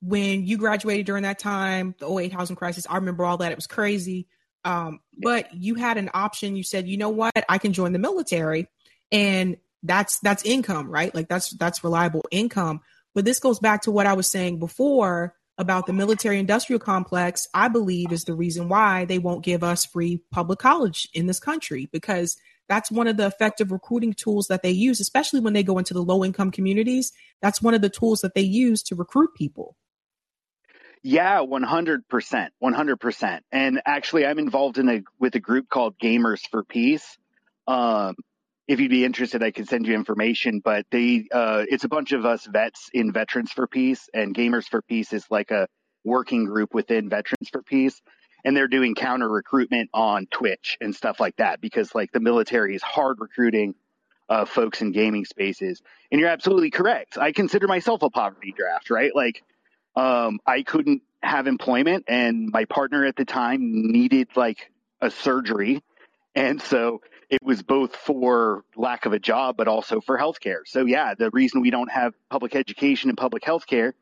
When 0.00 0.46
you 0.46 0.58
graduated 0.58 1.06
during 1.06 1.24
that 1.24 1.40
time, 1.40 1.94
the 1.98 2.08
08 2.08 2.32
housing 2.32 2.54
crisis, 2.54 2.86
I 2.88 2.96
remember 2.96 3.24
all 3.24 3.38
that. 3.38 3.50
It 3.50 3.58
was 3.58 3.66
crazy. 3.66 4.28
Um, 4.64 5.00
but 5.16 5.52
you 5.52 5.74
had 5.74 5.96
an 5.96 6.10
option. 6.14 6.54
You 6.54 6.62
said, 6.62 6.86
you 6.86 6.96
know 6.96 7.08
what, 7.08 7.32
I 7.48 7.58
can 7.58 7.72
join 7.72 7.92
the 7.92 7.98
military, 7.98 8.68
and 9.10 9.56
that's 9.82 10.20
that's 10.20 10.44
income, 10.44 10.88
right? 10.88 11.12
Like 11.14 11.28
that's 11.28 11.50
that's 11.50 11.82
reliable 11.82 12.24
income. 12.30 12.80
But 13.14 13.24
this 13.24 13.40
goes 13.40 13.58
back 13.58 13.82
to 13.82 13.90
what 13.90 14.06
I 14.06 14.12
was 14.12 14.28
saying 14.28 14.60
before 14.60 15.34
about 15.58 15.86
the 15.86 15.92
military 15.92 16.38
industrial 16.38 16.78
complex, 16.78 17.48
I 17.52 17.68
believe 17.68 18.12
is 18.12 18.24
the 18.24 18.34
reason 18.34 18.68
why 18.68 19.04
they 19.04 19.18
won't 19.18 19.44
give 19.44 19.64
us 19.64 19.84
free 19.84 20.22
public 20.30 20.60
college 20.60 21.08
in 21.12 21.26
this 21.26 21.40
country 21.40 21.88
because 21.92 22.36
that's 22.68 22.90
one 22.90 23.08
of 23.08 23.16
the 23.16 23.26
effective 23.26 23.72
recruiting 23.72 24.12
tools 24.12 24.46
that 24.48 24.62
they 24.62 24.70
use, 24.70 25.00
especially 25.00 25.40
when 25.40 25.54
they 25.54 25.62
go 25.62 25.78
into 25.78 25.94
the 25.94 26.02
low 26.02 26.24
income 26.24 26.50
communities. 26.50 27.12
That's 27.42 27.60
one 27.60 27.74
of 27.74 27.80
the 27.80 27.88
tools 27.88 28.20
that 28.20 28.34
they 28.34 28.42
use 28.42 28.82
to 28.84 28.94
recruit 28.94 29.34
people. 29.34 29.76
Yeah, 31.02 31.38
100%. 31.38 32.02
100%. 32.62 33.40
And 33.52 33.80
actually, 33.86 34.26
I'm 34.26 34.38
involved 34.38 34.78
in 34.78 34.88
a, 34.88 35.02
with 35.18 35.34
a 35.34 35.40
group 35.40 35.68
called 35.68 35.98
Gamers 35.98 36.40
for 36.50 36.64
Peace. 36.64 37.16
Um, 37.66 38.16
if 38.68 38.78
you'd 38.80 38.90
be 38.90 39.04
interested, 39.04 39.42
I 39.42 39.50
could 39.50 39.68
send 39.68 39.86
you 39.86 39.94
information. 39.94 40.60
But 40.60 40.86
they, 40.90 41.26
uh, 41.32 41.64
it's 41.68 41.84
a 41.84 41.88
bunch 41.88 42.12
of 42.12 42.26
us 42.26 42.46
vets 42.46 42.90
in 42.92 43.12
Veterans 43.12 43.50
for 43.50 43.66
Peace, 43.66 44.08
and 44.12 44.34
Gamers 44.34 44.68
for 44.68 44.82
Peace 44.82 45.12
is 45.12 45.24
like 45.30 45.50
a 45.50 45.68
working 46.04 46.44
group 46.44 46.74
within 46.74 47.08
Veterans 47.08 47.48
for 47.50 47.62
Peace, 47.62 48.00
and 48.44 48.56
they're 48.56 48.68
doing 48.68 48.94
counter 48.94 49.28
recruitment 49.28 49.90
on 49.94 50.26
Twitch 50.30 50.76
and 50.80 50.94
stuff 50.94 51.18
like 51.18 51.36
that 51.36 51.60
because 51.60 51.94
like 51.94 52.12
the 52.12 52.20
military 52.20 52.76
is 52.76 52.82
hard 52.82 53.20
recruiting 53.20 53.74
uh, 54.28 54.44
folks 54.44 54.82
in 54.82 54.92
gaming 54.92 55.24
spaces. 55.24 55.82
And 56.12 56.20
you're 56.20 56.28
absolutely 56.28 56.70
correct. 56.70 57.16
I 57.16 57.32
consider 57.32 57.66
myself 57.66 58.02
a 58.02 58.10
poverty 58.10 58.52
draft, 58.56 58.90
right? 58.90 59.14
Like, 59.14 59.42
um, 59.96 60.38
I 60.46 60.62
couldn't 60.62 61.02
have 61.22 61.46
employment, 61.46 62.04
and 62.06 62.50
my 62.52 62.66
partner 62.66 63.06
at 63.06 63.16
the 63.16 63.24
time 63.24 63.90
needed 63.90 64.28
like 64.36 64.70
a 65.00 65.10
surgery, 65.10 65.82
and 66.34 66.60
so 66.60 67.00
it 67.30 67.42
was 67.42 67.62
both 67.62 67.94
for 67.94 68.64
lack 68.76 69.06
of 69.06 69.12
a 69.12 69.18
job, 69.18 69.56
but 69.56 69.68
also 69.68 70.00
for 70.00 70.18
healthcare. 70.18 70.60
So 70.66 70.84
yeah, 70.86 71.14
the 71.14 71.30
reason 71.30 71.60
we 71.60 71.70
don't 71.70 71.90
have 71.90 72.14
public 72.30 72.54
education 72.54 73.10
and 73.10 73.18
public 73.18 73.42
healthcare 73.42 73.92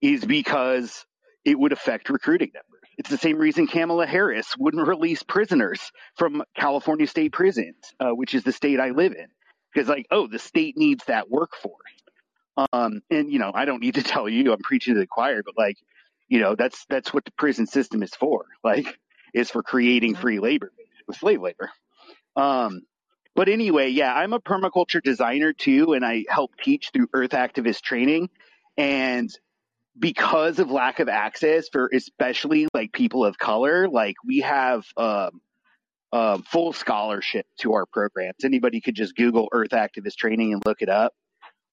is 0.00 0.24
because 0.24 1.04
it 1.44 1.58
would 1.58 1.72
affect 1.72 2.08
recruiting 2.10 2.52
numbers. 2.54 2.88
It's 2.96 3.10
the 3.10 3.18
same 3.18 3.38
reason 3.38 3.66
Kamala 3.66 4.06
Harris 4.06 4.56
wouldn't 4.56 4.86
release 4.86 5.22
prisoners 5.22 5.90
from 6.16 6.44
California 6.56 7.06
state 7.06 7.32
prisons, 7.32 7.76
uh, 7.98 8.10
which 8.10 8.34
is 8.34 8.44
the 8.44 8.52
state 8.52 8.78
I 8.78 8.90
live 8.90 9.12
in, 9.12 9.26
because 9.72 9.88
like, 9.88 10.06
oh, 10.10 10.28
the 10.28 10.38
state 10.38 10.76
needs 10.76 11.04
that 11.06 11.28
workforce. 11.28 11.74
Um, 12.72 13.00
and 13.10 13.32
you 13.32 13.40
know, 13.40 13.50
I 13.52 13.64
don't 13.64 13.80
need 13.80 13.96
to 13.96 14.02
tell 14.04 14.28
you, 14.28 14.52
I'm 14.52 14.60
preaching 14.60 14.94
to 14.94 15.00
the 15.00 15.06
choir, 15.08 15.42
but 15.44 15.54
like, 15.58 15.76
you 16.28 16.40
know, 16.40 16.54
that's 16.54 16.86
that's 16.88 17.12
what 17.12 17.24
the 17.24 17.32
prison 17.32 17.66
system 17.66 18.02
is 18.02 18.14
for. 18.14 18.46
Like, 18.62 18.98
is 19.34 19.50
for 19.50 19.62
creating 19.62 20.14
free 20.14 20.38
labor, 20.38 20.70
with 21.08 21.16
slave 21.16 21.40
labor. 21.40 21.70
Um, 22.36 22.82
but 23.34 23.48
anyway, 23.48 23.88
yeah, 23.88 24.14
I'm 24.14 24.32
a 24.32 24.40
permaculture 24.40 25.02
designer 25.02 25.52
too, 25.52 25.92
and 25.92 26.04
I 26.04 26.24
help 26.28 26.52
teach 26.62 26.90
through 26.92 27.08
Earth 27.12 27.30
Activist 27.30 27.82
training. 27.82 28.30
And 28.76 29.30
because 29.98 30.58
of 30.58 30.70
lack 30.70 31.00
of 31.00 31.08
access 31.08 31.68
for 31.68 31.88
especially 31.92 32.68
like 32.74 32.92
people 32.92 33.24
of 33.24 33.38
color, 33.38 33.88
like 33.88 34.16
we 34.24 34.40
have 34.40 34.84
um, 34.96 35.40
um, 36.12 36.42
full 36.42 36.72
scholarship 36.72 37.46
to 37.58 37.74
our 37.74 37.86
programs. 37.86 38.44
Anybody 38.44 38.80
could 38.80 38.94
just 38.94 39.16
Google 39.16 39.48
Earth 39.52 39.70
Activist 39.70 40.16
Training 40.16 40.52
and 40.52 40.62
look 40.64 40.80
it 40.80 40.88
up. 40.88 41.12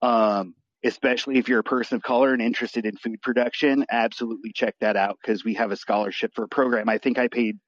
Um, 0.01 0.55
especially 0.84 1.38
if 1.38 1.47
you're 1.47 1.59
a 1.59 1.64
person 1.64 1.97
of 1.97 2.01
color 2.01 2.34
and 2.34 2.41
interested 2.41 2.88
in 2.88 2.97
food 2.97 3.22
production, 3.22 3.86
absolutely 3.91 4.51
check 4.51 4.74
that 4.82 4.97
out 4.97 5.18
because 5.22 5.45
we 5.45 5.53
have 5.53 5.72
a 5.72 5.76
scholarship 5.76 6.32
for 6.34 6.43
a 6.43 6.47
program. 6.47 6.89
I 6.89 6.97
think 6.97 7.20
I 7.20 7.28
paid 7.28 7.59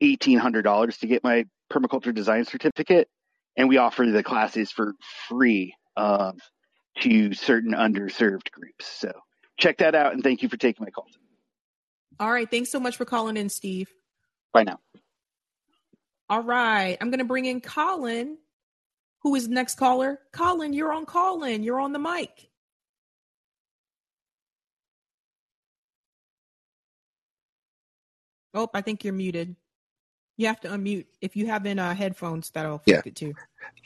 eighteen 0.00 0.38
hundred 0.38 0.62
dollars 0.62 0.98
to 0.98 1.06
get 1.06 1.24
my 1.24 1.44
permaculture 1.72 2.14
design 2.14 2.44
certificate, 2.44 3.08
and 3.56 3.68
we 3.68 3.78
offer 3.78 4.06
the 4.06 4.22
classes 4.22 4.70
for 4.70 4.94
free 5.28 5.74
um, 5.96 6.36
to 7.00 7.32
certain 7.34 7.72
underserved 7.72 8.50
groups. 8.50 8.86
So 8.86 9.12
check 9.58 9.78
that 9.78 9.94
out, 9.94 10.12
and 10.12 10.22
thank 10.22 10.42
you 10.42 10.48
for 10.48 10.56
taking 10.56 10.84
my 10.84 10.90
call. 10.90 11.06
All 12.20 12.30
right, 12.30 12.50
thanks 12.50 12.70
so 12.70 12.78
much 12.78 12.96
for 12.96 13.04
calling 13.04 13.36
in, 13.36 13.48
Steve. 13.48 13.88
Bye 14.52 14.64
now. 14.64 14.78
All 16.30 16.42
right, 16.42 16.96
I'm 17.00 17.10
going 17.10 17.18
to 17.18 17.24
bring 17.24 17.44
in 17.44 17.60
Colin 17.60 18.38
who 19.24 19.34
is 19.34 19.48
the 19.48 19.54
next 19.54 19.76
caller? 19.76 20.20
Colin, 20.32 20.74
you're 20.74 20.92
on 20.92 21.06
Colin. 21.06 21.62
You're 21.62 21.80
on 21.80 21.92
the 21.92 21.98
mic. 21.98 22.50
Oh, 28.52 28.68
I 28.72 28.82
think 28.82 29.02
you're 29.02 29.14
muted. 29.14 29.56
You 30.36 30.48
have 30.48 30.60
to 30.60 30.68
unmute. 30.68 31.06
If 31.20 31.36
you 31.36 31.46
have 31.46 31.64
in 31.66 31.78
uh, 31.78 31.94
headphones, 31.94 32.50
that'll 32.50 32.82
yeah. 32.86 33.02
it 33.04 33.14
too. 33.14 33.34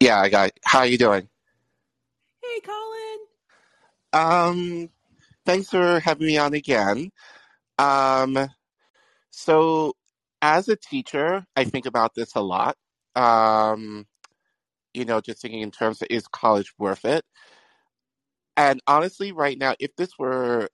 Yeah, 0.00 0.20
I 0.20 0.28
got. 0.28 0.48
It. 0.48 0.58
How 0.64 0.80
are 0.80 0.86
you 0.86 0.98
doing? 0.98 1.28
Hey, 2.42 2.60
Colin. 2.60 3.18
Um, 4.12 4.90
thanks 5.44 5.68
for 5.68 6.00
having 6.00 6.26
me 6.26 6.38
on 6.38 6.54
again. 6.54 7.10
Um, 7.78 8.48
so 9.30 9.94
as 10.40 10.68
a 10.68 10.76
teacher, 10.76 11.44
I 11.54 11.64
think 11.64 11.86
about 11.86 12.14
this 12.14 12.34
a 12.34 12.40
lot. 12.40 12.76
Um, 13.14 14.06
you 14.94 15.04
know, 15.04 15.20
just 15.20 15.42
thinking 15.42 15.60
in 15.60 15.70
terms 15.70 16.00
of 16.00 16.08
is 16.10 16.26
college 16.28 16.72
worth 16.78 17.04
it? 17.04 17.24
And 18.56 18.80
honestly, 18.86 19.32
right 19.32 19.56
now, 19.58 19.74
if 19.78 19.94
this 19.96 20.18
were 20.18 20.68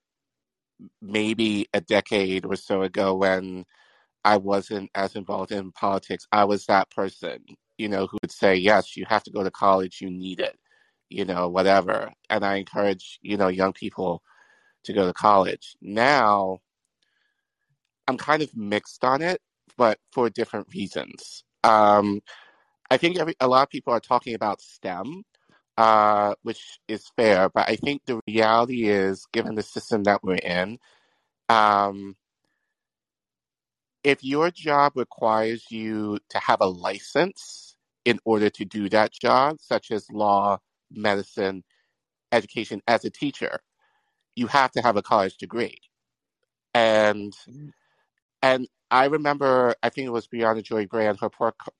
maybe 1.02 1.66
a 1.74 1.80
decade 1.80 2.44
or 2.46 2.56
so 2.56 2.82
ago 2.82 3.14
when 3.14 3.64
I 4.24 4.38
wasn't 4.38 4.90
as 4.94 5.16
involved 5.16 5.52
in 5.52 5.72
politics, 5.72 6.26
I 6.32 6.44
was 6.44 6.66
that 6.66 6.90
person, 6.90 7.44
you 7.78 7.88
know, 7.88 8.06
who 8.06 8.18
would 8.22 8.32
say, 8.32 8.56
yes, 8.56 8.96
you 8.96 9.04
have 9.08 9.22
to 9.24 9.30
go 9.30 9.44
to 9.44 9.50
college, 9.50 10.00
you 10.00 10.10
need 10.10 10.40
it, 10.40 10.58
you 11.10 11.24
know, 11.24 11.48
whatever. 11.48 12.12
And 12.30 12.44
I 12.44 12.56
encourage, 12.56 13.18
you 13.22 13.36
know, 13.36 13.48
young 13.48 13.72
people 13.72 14.22
to 14.84 14.92
go 14.92 15.06
to 15.06 15.12
college. 15.12 15.76
Now, 15.82 16.60
I'm 18.08 18.18
kind 18.18 18.42
of 18.42 18.56
mixed 18.56 19.04
on 19.04 19.22
it, 19.22 19.40
but 19.76 19.98
for 20.12 20.30
different 20.30 20.68
reasons. 20.74 21.44
Um, 21.62 22.20
I 22.90 22.96
think 22.96 23.18
every, 23.18 23.34
a 23.40 23.48
lot 23.48 23.62
of 23.62 23.70
people 23.70 23.92
are 23.92 24.00
talking 24.00 24.34
about 24.34 24.60
STEM, 24.60 25.24
uh, 25.76 26.34
which 26.42 26.78
is 26.86 27.10
fair, 27.16 27.48
but 27.48 27.68
I 27.68 27.76
think 27.76 28.02
the 28.04 28.20
reality 28.26 28.88
is, 28.88 29.26
given 29.32 29.54
the 29.54 29.62
system 29.62 30.04
that 30.04 30.22
we're 30.22 30.36
in, 30.36 30.78
um, 31.48 32.14
if 34.04 34.22
your 34.22 34.50
job 34.50 34.92
requires 34.96 35.64
you 35.70 36.18
to 36.28 36.38
have 36.38 36.60
a 36.60 36.66
license 36.66 37.74
in 38.04 38.20
order 38.26 38.50
to 38.50 38.64
do 38.66 38.88
that 38.90 39.12
job, 39.12 39.56
such 39.58 39.90
as 39.90 40.06
law, 40.12 40.58
medicine, 40.90 41.64
education 42.30 42.82
as 42.86 43.04
a 43.06 43.10
teacher, 43.10 43.58
you 44.36 44.46
have 44.46 44.70
to 44.72 44.82
have 44.82 44.96
a 44.96 45.02
college 45.02 45.36
degree. 45.38 45.78
And 46.74 47.32
mm-hmm. 47.48 47.68
and 48.42 48.68
I 48.90 49.06
remember, 49.06 49.74
I 49.82 49.88
think 49.88 50.06
it 50.06 50.12
was 50.12 50.28
Briahna 50.28 50.62
Joy 50.62 50.86
Gray 50.86 51.08
on 51.08 51.16
her 51.16 51.30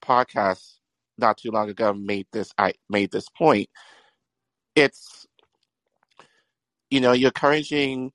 podcast 0.03 0.79
not 1.19 1.37
too 1.37 1.51
long 1.51 1.69
ago 1.69 1.93
made 1.93 2.27
this 2.33 2.53
I 2.57 2.73
made 2.89 3.11
this 3.13 3.29
point. 3.29 3.69
It's 4.75 5.27
you 6.91 7.01
know, 7.01 7.13
you're 7.13 7.29
encouraging 7.29 8.13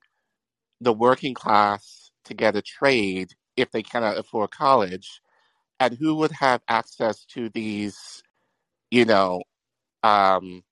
the 0.81 0.93
working 0.93 1.33
class 1.33 2.11
to 2.25 2.33
get 2.33 2.55
a 2.55 2.61
trade 2.61 3.33
if 3.59 3.71
they 3.71 3.83
cannot 3.83 4.17
afford 4.17 4.51
college. 4.51 5.21
And 5.79 5.97
who 5.97 6.15
would 6.15 6.31
have 6.31 6.61
access 6.67 7.25
to 7.33 7.49
these, 7.49 8.21
you 8.91 9.05
know, 9.05 9.43
um, 10.03 10.63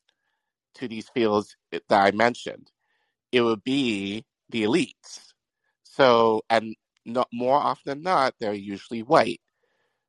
to 0.75 0.88
these 0.88 1.09
fields 1.09 1.55
that 1.71 1.83
I 1.89 2.11
mentioned? 2.11 2.71
It 3.31 3.41
would 3.41 3.63
be 3.63 4.25
the 4.49 4.63
elites. 4.63 5.33
So, 5.83 6.41
and 6.49 6.75
not 7.05 7.29
more 7.31 7.55
often 7.55 7.83
than 7.85 8.01
not, 8.03 8.35
they're 8.39 8.53
usually 8.53 9.03
white. 9.03 9.41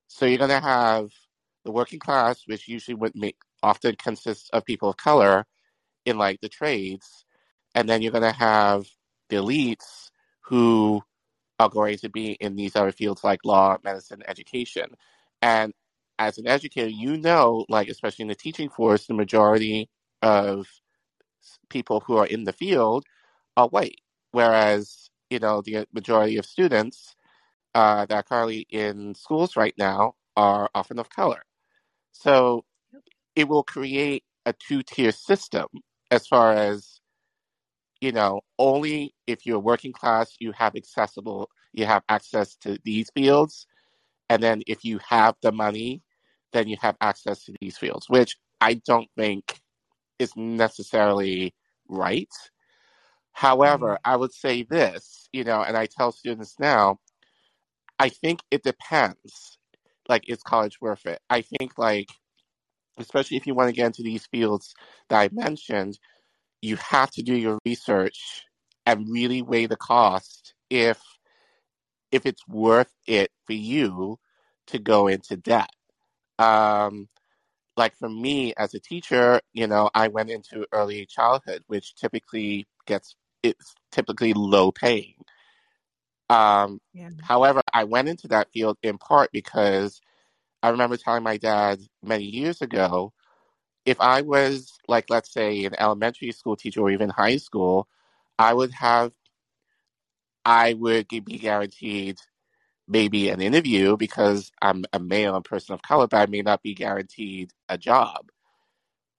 So 0.08 0.26
you're 0.26 0.38
going 0.38 0.50
to 0.50 0.60
have 0.60 1.10
the 1.64 1.70
working 1.70 1.98
class, 1.98 2.42
which 2.46 2.68
usually 2.68 2.94
would 2.94 3.14
make 3.14 3.36
often 3.62 3.96
consists 3.96 4.48
of 4.50 4.64
people 4.64 4.90
of 4.90 4.96
color 4.96 5.44
in 6.04 6.16
like 6.16 6.40
the 6.40 6.48
trades, 6.48 7.24
and 7.74 7.88
then 7.88 8.02
you're 8.02 8.12
going 8.12 8.22
to 8.22 8.32
have 8.32 8.86
the 9.28 9.36
elites 9.36 10.10
who 10.40 11.02
are 11.60 11.68
going 11.70 11.98
to 11.98 12.08
be 12.08 12.32
in 12.34 12.56
these 12.56 12.76
other 12.76 12.92
fields 12.92 13.24
like 13.24 13.40
law, 13.44 13.76
medicine, 13.84 14.22
education. 14.28 14.86
And 15.42 15.74
as 16.18 16.38
an 16.38 16.46
educator, 16.48 16.88
you 16.88 17.16
know, 17.18 17.64
like 17.68 17.88
especially 17.88 18.24
in 18.24 18.28
the 18.28 18.34
teaching 18.34 18.68
force, 18.68 19.06
the 19.06 19.14
majority 19.14 19.88
of 20.22 20.66
people 21.70 22.00
who 22.06 22.16
are 22.16 22.26
in 22.26 22.44
the 22.44 22.52
field 22.52 23.04
are 23.56 23.68
white, 23.68 24.00
whereas 24.32 25.10
you 25.30 25.38
know 25.38 25.62
the 25.62 25.86
majority 25.92 26.36
of 26.38 26.46
students 26.46 27.14
uh, 27.74 28.06
that 28.06 28.14
are 28.16 28.22
currently 28.24 28.66
in 28.70 29.14
schools 29.14 29.56
right 29.56 29.74
now 29.78 30.14
are 30.36 30.70
often 30.74 30.98
of 30.98 31.10
color. 31.10 31.42
So 32.12 32.64
it 33.36 33.48
will 33.48 33.62
create 33.64 34.24
a 34.46 34.52
two 34.54 34.82
tier 34.82 35.12
system 35.12 35.66
as 36.10 36.26
far 36.26 36.52
as, 36.54 36.97
you 38.00 38.12
know, 38.12 38.40
only 38.58 39.14
if 39.26 39.46
you're 39.46 39.58
working 39.58 39.92
class, 39.92 40.36
you 40.38 40.52
have 40.52 40.76
accessible, 40.76 41.50
you 41.72 41.86
have 41.86 42.02
access 42.08 42.56
to 42.56 42.78
these 42.84 43.10
fields. 43.14 43.66
And 44.28 44.42
then 44.42 44.62
if 44.66 44.84
you 44.84 44.98
have 45.08 45.34
the 45.42 45.52
money, 45.52 46.02
then 46.52 46.68
you 46.68 46.76
have 46.80 46.96
access 47.00 47.44
to 47.44 47.54
these 47.60 47.76
fields, 47.76 48.06
which 48.08 48.36
I 48.60 48.74
don't 48.74 49.08
think 49.16 49.60
is 50.18 50.32
necessarily 50.36 51.54
right. 51.88 52.32
However, 53.32 53.94
mm-hmm. 53.94 54.12
I 54.12 54.16
would 54.16 54.32
say 54.32 54.62
this, 54.62 55.28
you 55.32 55.44
know, 55.44 55.62
and 55.62 55.76
I 55.76 55.86
tell 55.86 56.12
students 56.12 56.56
now, 56.58 56.98
I 57.98 58.08
think 58.08 58.40
it 58.50 58.62
depends 58.62 59.58
like 60.08 60.28
is 60.28 60.42
college 60.42 60.80
worth 60.80 61.06
it? 61.06 61.20
I 61.28 61.42
think 61.42 61.78
like 61.78 62.08
especially 62.98 63.36
if 63.36 63.46
you 63.46 63.54
want 63.54 63.68
to 63.68 63.74
get 63.74 63.86
into 63.86 64.02
these 64.02 64.26
fields 64.26 64.74
that 65.08 65.20
I 65.20 65.28
mentioned, 65.32 65.98
you 66.60 66.76
have 66.76 67.10
to 67.12 67.22
do 67.22 67.34
your 67.34 67.58
research 67.64 68.44
and 68.86 69.08
really 69.08 69.42
weigh 69.42 69.66
the 69.66 69.76
cost 69.76 70.54
if 70.70 71.00
if 72.10 72.24
it's 72.24 72.46
worth 72.48 72.92
it 73.06 73.30
for 73.46 73.52
you 73.52 74.18
to 74.66 74.78
go 74.78 75.08
into 75.08 75.36
debt. 75.36 75.70
Um, 76.38 77.08
like 77.76 77.96
for 77.96 78.08
me 78.08 78.54
as 78.56 78.74
a 78.74 78.80
teacher, 78.80 79.40
you 79.52 79.66
know, 79.66 79.90
I 79.94 80.08
went 80.08 80.30
into 80.30 80.66
early 80.72 81.06
childhood, 81.06 81.62
which 81.66 81.94
typically 81.94 82.66
gets 82.86 83.14
it's 83.42 83.74
typically 83.92 84.32
low 84.32 84.72
paying. 84.72 85.14
Um, 86.30 86.80
yeah. 86.92 87.10
However, 87.22 87.62
I 87.72 87.84
went 87.84 88.08
into 88.08 88.28
that 88.28 88.50
field 88.52 88.76
in 88.82 88.98
part 88.98 89.30
because 89.32 90.00
I 90.62 90.70
remember 90.70 90.96
telling 90.96 91.22
my 91.22 91.36
dad 91.36 91.80
many 92.02 92.24
years 92.24 92.60
ago 92.62 93.12
if 93.88 94.00
I 94.00 94.22
was, 94.22 94.78
like, 94.86 95.06
let's 95.08 95.32
say, 95.32 95.64
an 95.64 95.74
elementary 95.78 96.32
school 96.32 96.56
teacher 96.56 96.80
or 96.80 96.90
even 96.90 97.10
high 97.10 97.38
school, 97.38 97.88
I 98.38 98.54
would 98.54 98.72
have, 98.72 99.12
I 100.44 100.74
would 100.74 101.08
be 101.08 101.20
guaranteed 101.38 102.18
maybe 102.86 103.28
an 103.28 103.40
interview 103.40 103.96
because 103.96 104.50
I'm 104.62 104.84
a 104.92 104.98
male 104.98 105.36
and 105.36 105.44
person 105.44 105.74
of 105.74 105.82
color, 105.82 106.06
but 106.06 106.18
I 106.18 106.26
may 106.26 106.42
not 106.42 106.62
be 106.62 106.74
guaranteed 106.74 107.52
a 107.68 107.76
job. 107.76 108.30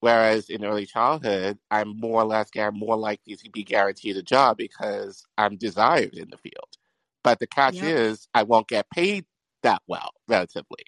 Whereas 0.01 0.49
in 0.49 0.63
early 0.63 0.86
childhood, 0.86 1.59
I'm 1.70 1.97
more 1.99 2.22
or 2.22 2.26
less 2.26 2.49
more 2.74 2.95
likely 2.95 3.36
to 3.36 3.49
be 3.51 3.63
guaranteed 3.63 4.17
a 4.17 4.24
job 4.24 4.57
because 4.57 5.26
I'm 5.38 5.57
desired 5.57 6.13
in 6.13 6.30
the 6.30 6.38
field. 6.38 6.78
But 7.24 7.39
the 7.39 7.47
catch 7.47 7.76
yep. 7.76 7.97
is, 7.97 8.28
I 8.34 8.43
won't 8.43 8.70
get 8.70 8.89
paid 8.89 9.26
that 9.63 9.82
well, 9.88 10.11
relatively. 10.28 10.86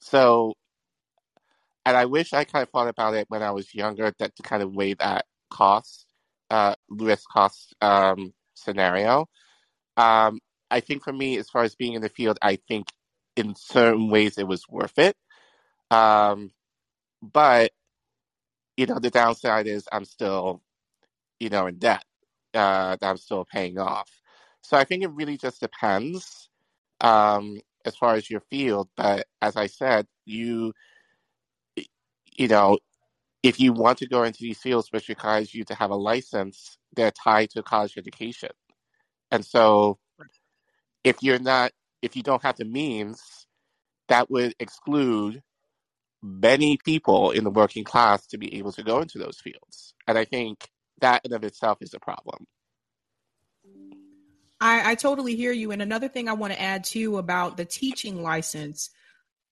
So, 0.00 0.54
and 1.86 1.96
I 1.96 2.06
wish 2.06 2.32
I 2.32 2.44
kind 2.44 2.62
of 2.62 2.70
thought 2.70 2.88
about 2.88 3.14
it 3.14 3.26
when 3.28 3.42
I 3.42 3.50
was 3.52 3.74
younger 3.74 4.12
that 4.18 4.36
to 4.36 4.42
kind 4.42 4.62
of 4.62 4.74
weigh 4.74 4.94
that 4.94 5.26
cost, 5.50 6.06
uh, 6.50 6.74
risk 6.88 7.24
cost 7.32 7.74
um, 7.82 8.32
scenario. 8.54 9.26
Um, 9.96 10.40
I 10.70 10.80
think 10.80 11.04
for 11.04 11.12
me, 11.12 11.38
as 11.38 11.50
far 11.50 11.62
as 11.64 11.76
being 11.76 11.94
in 11.94 12.02
the 12.02 12.08
field, 12.10 12.38
I 12.42 12.56
think 12.68 12.88
in 13.36 13.54
certain 13.56 14.10
ways 14.10 14.38
it 14.38 14.48
was 14.48 14.68
worth 14.68 14.98
it. 14.98 15.16
Um, 15.90 16.52
but 17.22 17.72
you 18.78 18.86
know, 18.86 19.00
the 19.00 19.10
downside 19.10 19.68
is 19.68 19.88
I'm 19.92 20.06
still, 20.06 20.62
you 21.40 21.50
know, 21.50 21.66
in 21.68 21.78
debt 21.78 22.04
uh, 22.54 22.96
that 23.00 23.04
I'm 23.10 23.16
still 23.18 23.46
paying 23.46 23.78
off. 23.78 24.10
So 24.62 24.76
I 24.78 24.84
think 24.84 25.04
it 25.04 25.12
really 25.12 25.38
just 25.38 25.60
depends 25.60 26.50
um, 27.00 27.60
as 27.86 27.96
far 27.96 28.14
as 28.14 28.30
your 28.30 28.40
field. 28.42 28.88
But 28.96 29.26
as 29.42 29.56
I 29.56 29.66
said, 29.68 30.06
you 30.26 30.74
you 32.38 32.48
know, 32.48 32.78
if 33.42 33.60
you 33.60 33.72
want 33.72 33.98
to 33.98 34.08
go 34.08 34.22
into 34.22 34.38
these 34.40 34.58
fields, 34.58 34.88
which 34.90 35.08
requires 35.08 35.54
you 35.54 35.64
to 35.64 35.74
have 35.74 35.90
a 35.90 35.96
license, 35.96 36.78
they're 36.94 37.10
tied 37.10 37.50
to 37.50 37.62
college 37.62 37.98
education. 37.98 38.50
And 39.30 39.44
so 39.44 39.98
if 41.04 41.22
you're 41.22 41.38
not, 41.38 41.72
if 42.00 42.16
you 42.16 42.22
don't 42.22 42.42
have 42.42 42.56
the 42.56 42.64
means, 42.64 43.46
that 44.08 44.30
would 44.30 44.54
exclude 44.58 45.42
many 46.22 46.78
people 46.84 47.32
in 47.32 47.44
the 47.44 47.50
working 47.50 47.84
class 47.84 48.26
to 48.28 48.38
be 48.38 48.56
able 48.56 48.72
to 48.72 48.82
go 48.82 49.00
into 49.00 49.18
those 49.18 49.38
fields. 49.38 49.94
And 50.06 50.16
I 50.16 50.24
think 50.24 50.68
that 51.00 51.22
in 51.24 51.32
of 51.32 51.44
itself 51.44 51.78
is 51.80 51.94
a 51.94 52.00
problem. 52.00 52.46
I, 54.60 54.92
I 54.92 54.94
totally 54.96 55.36
hear 55.36 55.52
you. 55.52 55.70
And 55.70 55.82
another 55.82 56.08
thing 56.08 56.28
I 56.28 56.32
want 56.32 56.52
to 56.52 56.60
add 56.60 56.84
too 56.84 57.18
about 57.18 57.56
the 57.56 57.64
teaching 57.64 58.22
license 58.22 58.90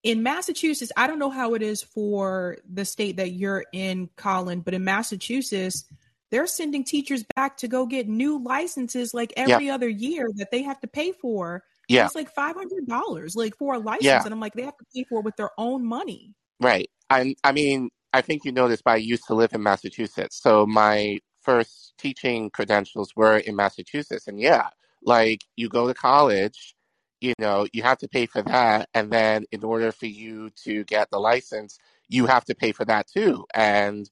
in 0.07 0.22
Massachusetts, 0.22 0.92
I 0.96 1.09
don't 1.09 1.18
know 1.18 1.30
how 1.30 1.54
it 1.54 1.62
is 1.62 1.82
for 1.82 2.59
the 2.72 2.84
state 2.84 3.16
that 3.16 3.32
you're 3.32 3.64
in, 3.72 4.09
Colin, 4.14 4.61
but 4.61 4.72
in 4.72 4.84
Massachusetts, 4.84 5.84
they're 6.30 6.46
sending 6.46 6.84
teachers 6.84 7.24
back 7.34 7.57
to 7.59 7.68
go 7.68 7.86
get 7.86 8.09
new 8.09 8.40
licenses 8.40 9.12
like 9.12 9.32
every 9.36 9.66
yeah. 9.66 9.74
other 9.74 9.88
year 9.88 10.28
that 10.36 10.52
they 10.52 10.62
have 10.62 10.78
to 10.82 10.86
pay 10.86 11.11
for. 11.11 11.64
Yeah. 11.88 12.07
It's 12.07 12.14
like 12.14 12.32
$500 12.32 13.36
like 13.36 13.57
for 13.57 13.74
a 13.74 13.78
license. 13.78 14.04
Yeah. 14.04 14.22
And 14.24 14.32
I'm 14.32 14.38
like, 14.38 14.54
they 14.54 14.62
have 14.62 14.76
to 14.76 14.84
pay 14.94 15.02
for 15.09 15.18
it 15.18 15.24
with 15.24 15.34
their 15.34 15.50
own 15.59 15.84
money. 15.84 16.34
Right. 16.61 16.88
I, 17.11 17.34
I 17.42 17.50
mean, 17.50 17.90
I 18.12 18.20
think 18.20 18.44
you 18.44 18.52
know 18.52 18.68
this, 18.68 18.82
but 18.82 18.92
I 18.92 18.96
used 18.98 19.26
to 19.26 19.34
live 19.34 19.54
in 19.54 19.62
Massachusetts. 19.64 20.40
So 20.40 20.66
my 20.66 21.18
first 21.42 21.94
teaching 21.98 22.50
credentials 22.50 23.11
were 23.16 23.38
in 23.38 23.57
Massachusetts. 23.57 24.28
And 24.28 24.38
yeah, 24.38 24.68
like 25.02 25.40
you 25.57 25.68
go 25.68 25.88
to 25.88 25.94
college, 25.94 26.76
you 27.21 27.35
know, 27.39 27.67
you 27.73 27.83
have 27.83 27.99
to 27.99 28.09
pay 28.09 28.27
for 28.27 28.43
that. 28.43 28.89
And 28.95 29.11
then 29.11 29.45
in 29.53 29.64
order 29.64 29.93
for 29.93 30.07
you 30.07 30.51
to 30.64 30.85
get 30.85 31.11
the 31.11 31.19
license, 31.19 31.79
you 32.09 32.27
have 32.27 32.45
to 32.47 32.55
pay 32.55 32.73
for 32.73 32.85
that 32.85 33.07
too. 33.09 33.47
And, 33.55 34.09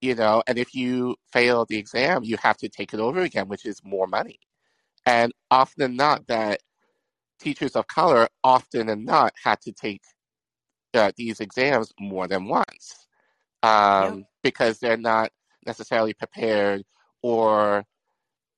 you 0.00 0.14
know, 0.14 0.42
and 0.46 0.58
if 0.58 0.74
you 0.74 1.16
fail 1.32 1.64
the 1.64 1.78
exam, 1.78 2.24
you 2.24 2.36
have 2.42 2.58
to 2.58 2.68
take 2.68 2.92
it 2.92 3.00
over 3.00 3.20
again, 3.22 3.48
which 3.48 3.64
is 3.64 3.80
more 3.84 4.06
money. 4.06 4.38
And 5.06 5.32
often 5.50 5.80
than 5.80 5.96
not, 5.96 6.26
that 6.28 6.60
teachers 7.38 7.76
of 7.76 7.86
color 7.86 8.28
often 8.42 8.88
and 8.88 9.04
not 9.04 9.34
had 9.42 9.60
to 9.62 9.72
take 9.72 10.02
uh, 10.94 11.12
these 11.16 11.40
exams 11.40 11.92
more 11.98 12.28
than 12.28 12.46
once 12.46 13.06
um, 13.62 14.18
yep. 14.18 14.26
because 14.42 14.78
they're 14.78 14.96
not 14.96 15.30
necessarily 15.66 16.12
prepared 16.12 16.84
or 17.22 17.84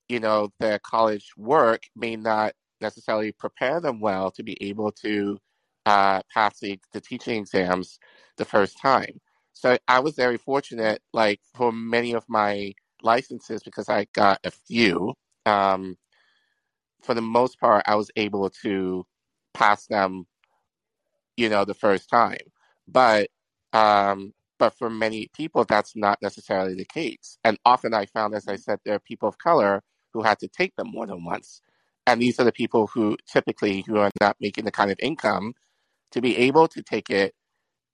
you 0.09 0.21
know 0.21 0.51
their 0.61 0.79
college 0.81 1.31
work 1.37 1.83
may 1.95 2.17
not 2.17 2.53
necessarily 2.81 3.33
prepare 3.33 3.81
them 3.81 4.01
well 4.01 4.31
to 4.31 4.43
be 4.43 4.57
able 4.63 4.93
to 4.93 5.39
uh, 5.87 6.21
pass 6.35 6.61
the, 6.61 6.79
the 6.93 7.01
teaching 7.01 7.39
exams 7.41 7.99
the 8.39 8.45
first 8.45 8.79
time 8.81 9.21
so 9.53 9.77
i 9.89 10.01
was 10.01 10.15
very 10.17 10.39
fortunate 10.39 11.03
like 11.13 11.41
for 11.55 11.73
many 11.73 12.15
of 12.15 12.25
my 12.29 12.73
licenses 13.03 13.63
because 13.63 13.89
i 13.89 14.07
got 14.15 14.41
a 14.45 14.51
few 14.51 15.15
um, 15.47 15.97
for 17.03 17.15
the 17.15 17.23
most 17.23 17.61
part 17.61 17.85
i 17.87 17.95
was 17.97 18.11
able 18.17 18.51
to 18.51 19.05
pass 19.55 19.87
them 19.87 20.27
you 21.37 21.49
know 21.49 21.65
the 21.65 21.75
first 21.75 22.11
time 22.11 22.39
but 22.89 23.29
um, 23.75 24.33
but 24.59 24.79
for 24.79 24.91
many 24.91 25.29
people, 25.35 25.67
that's 25.67 25.97
not 25.97 26.23
necessarily 26.23 26.77
the 26.77 26.87
case. 26.87 27.39
And 27.45 27.59
often 27.67 27.95
I 27.95 28.07
found, 28.07 28.35
as 28.35 28.49
I 28.49 28.57
said, 28.57 28.81
there 28.87 28.97
are 28.97 29.01
people 29.01 29.29
of 29.29 29.39
color 29.39 29.83
who 30.15 30.23
had 30.23 30.41
to 30.41 30.49
take 30.49 30.77
them 30.77 30.91
more 30.93 31.07
than 31.07 31.25
once. 31.25 31.63
And 32.07 32.21
these 32.21 32.39
are 32.39 32.45
the 32.45 32.53
people 32.53 32.87
who 32.87 33.17
typically 33.31 33.83
who 33.87 33.99
are 33.99 34.11
not 34.21 34.37
making 34.41 34.65
the 34.65 34.73
kind 34.73 34.91
of 34.91 34.99
income 35.01 35.55
to 36.13 36.21
be 36.21 36.37
able 36.37 36.69
to 36.69 36.83
take 36.83 37.11
it, 37.11 37.35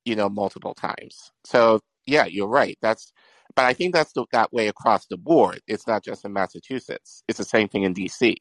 you 0.05 0.15
know, 0.15 0.29
multiple 0.29 0.75
times. 0.75 1.33
So 1.45 1.81
yeah, 2.07 2.27
you're 2.27 2.49
right. 2.49 2.77
That's, 2.83 3.13
but 3.55 3.65
I 3.65 3.73
think 3.73 3.95
that's 3.95 4.13
the, 4.13 4.27
that 4.33 4.53
way 4.53 4.69
across 4.69 5.07
the 5.07 5.17
board. 5.17 5.61
It's 5.67 5.87
not 5.87 6.05
just 6.05 6.25
in 6.25 6.33
Massachusetts. 6.33 7.23
It's 7.29 7.39
the 7.39 7.45
same 7.45 7.69
thing 7.69 7.85
in 7.85 7.95
DC. 7.95 8.37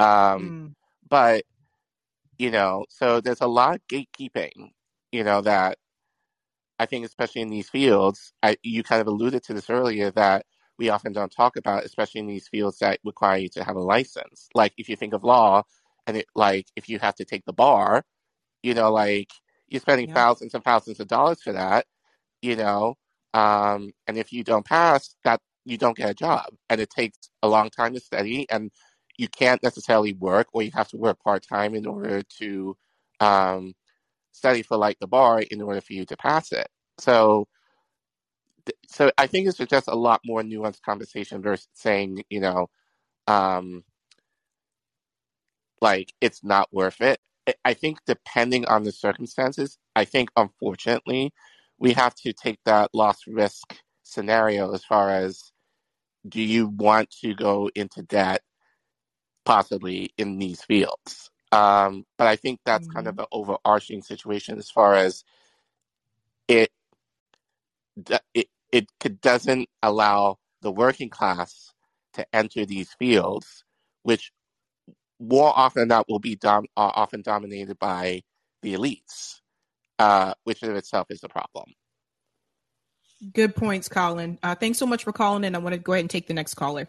Um, 0.00 0.06
mm. 0.08 0.74
But 1.08 1.44
you 2.38 2.50
know, 2.50 2.84
so 2.88 3.20
there's 3.20 3.40
a 3.40 3.46
lot 3.46 3.76
of 3.76 3.80
gatekeeping, 3.90 4.70
you 5.12 5.24
know, 5.24 5.40
that 5.42 5.78
I 6.78 6.86
think, 6.86 7.06
especially 7.06 7.42
in 7.42 7.48
these 7.48 7.68
fields, 7.68 8.32
I, 8.42 8.56
you 8.62 8.82
kind 8.82 9.00
of 9.00 9.06
alluded 9.06 9.42
to 9.44 9.54
this 9.54 9.70
earlier 9.70 10.10
that 10.12 10.44
we 10.78 10.88
often 10.90 11.12
don't 11.12 11.32
talk 11.32 11.56
about, 11.56 11.84
especially 11.84 12.20
in 12.20 12.26
these 12.26 12.48
fields 12.48 12.78
that 12.78 13.00
require 13.04 13.38
you 13.38 13.48
to 13.50 13.64
have 13.64 13.76
a 13.76 13.80
license. 13.80 14.48
Like 14.54 14.72
if 14.76 14.88
you 14.88 14.96
think 14.96 15.14
of 15.14 15.24
law, 15.24 15.62
and 16.06 16.18
it, 16.18 16.26
like 16.34 16.66
if 16.76 16.88
you 16.88 16.98
have 16.98 17.14
to 17.16 17.24
take 17.24 17.44
the 17.44 17.52
bar, 17.52 18.04
you 18.62 18.74
know, 18.74 18.92
like 18.92 19.30
you're 19.68 19.80
spending 19.80 20.08
yeah. 20.08 20.14
thousands 20.14 20.54
and 20.54 20.62
thousands 20.62 21.00
of 21.00 21.08
dollars 21.08 21.42
for 21.42 21.52
that, 21.52 21.86
you 22.42 22.56
know, 22.56 22.94
um, 23.34 23.92
and 24.06 24.16
if 24.16 24.32
you 24.32 24.44
don't 24.44 24.64
pass, 24.64 25.14
that 25.24 25.40
you 25.64 25.76
don't 25.76 25.96
get 25.96 26.10
a 26.10 26.14
job, 26.14 26.46
and 26.70 26.80
it 26.80 26.90
takes 26.90 27.18
a 27.42 27.48
long 27.48 27.70
time 27.70 27.94
to 27.94 28.00
study, 28.00 28.46
and 28.50 28.70
you 29.18 29.28
can't 29.28 29.62
necessarily 29.62 30.12
work, 30.12 30.48
or 30.52 30.62
you 30.62 30.70
have 30.74 30.88
to 30.88 30.96
work 30.96 31.22
part 31.22 31.42
time 31.42 31.74
in 31.74 31.86
order 31.86 32.22
to 32.38 32.76
um, 33.20 33.74
study 34.32 34.62
for 34.62 34.76
like 34.76 34.98
the 35.00 35.06
bar 35.06 35.40
in 35.40 35.62
order 35.62 35.80
for 35.80 35.94
you 35.94 36.04
to 36.04 36.16
pass 36.16 36.52
it. 36.52 36.68
So, 36.98 37.48
so 38.88 39.10
I 39.18 39.26
think 39.26 39.48
it's 39.48 39.58
just 39.58 39.88
a 39.88 39.94
lot 39.94 40.20
more 40.24 40.42
nuanced 40.42 40.82
conversation 40.82 41.42
versus 41.42 41.68
saying, 41.74 42.24
you 42.30 42.40
know, 42.40 42.68
um, 43.26 43.84
like 45.80 46.12
it's 46.20 46.42
not 46.44 46.72
worth 46.72 47.00
it. 47.00 47.20
I 47.64 47.74
think 47.74 47.98
depending 48.06 48.66
on 48.66 48.82
the 48.82 48.92
circumstances, 48.92 49.78
I 49.94 50.04
think 50.04 50.30
unfortunately 50.36 51.32
we 51.78 51.92
have 51.92 52.14
to 52.16 52.32
take 52.32 52.58
that 52.64 52.90
loss 52.94 53.26
risk 53.26 53.76
scenario 54.02 54.72
as 54.72 54.84
far 54.84 55.10
as 55.10 55.52
do 56.28 56.42
you 56.42 56.68
want 56.68 57.10
to 57.22 57.34
go 57.34 57.70
into 57.74 58.02
debt 58.02 58.42
possibly 59.44 60.12
in 60.18 60.38
these 60.38 60.62
fields? 60.62 61.30
Um, 61.52 62.04
but 62.18 62.26
I 62.26 62.36
think 62.36 62.60
that's 62.64 62.86
mm-hmm. 62.88 62.96
kind 62.96 63.06
of 63.06 63.14
mm-hmm. 63.14 63.22
the 63.22 63.28
overarching 63.32 64.02
situation 64.02 64.58
as 64.58 64.70
far 64.70 64.94
as 64.94 65.24
it 66.48 66.70
it 68.34 68.48
it 68.72 68.86
doesn't 69.20 69.68
allow 69.82 70.38
the 70.62 70.70
working 70.70 71.08
class 71.08 71.72
to 72.14 72.26
enter 72.34 72.64
these 72.64 72.92
fields, 72.98 73.64
which 74.02 74.32
more 75.20 75.52
often 75.54 75.82
than 75.82 75.88
not 75.88 76.08
will 76.08 76.18
be 76.18 76.36
dom- 76.36 76.66
uh, 76.76 76.92
often 76.94 77.22
dominated 77.22 77.78
by 77.78 78.22
the 78.62 78.74
elites, 78.74 79.40
uh, 79.98 80.34
which 80.44 80.62
in 80.62 80.74
itself 80.76 81.06
is 81.10 81.22
a 81.22 81.28
problem. 81.28 81.66
Good 83.32 83.54
points, 83.54 83.88
Colin. 83.88 84.38
Uh, 84.42 84.54
thanks 84.54 84.78
so 84.78 84.86
much 84.86 85.04
for 85.04 85.12
calling 85.12 85.44
in. 85.44 85.54
I 85.54 85.58
want 85.58 85.74
to 85.74 85.78
go 85.78 85.92
ahead 85.92 86.02
and 86.02 86.10
take 86.10 86.26
the 86.26 86.34
next 86.34 86.54
caller. 86.54 86.86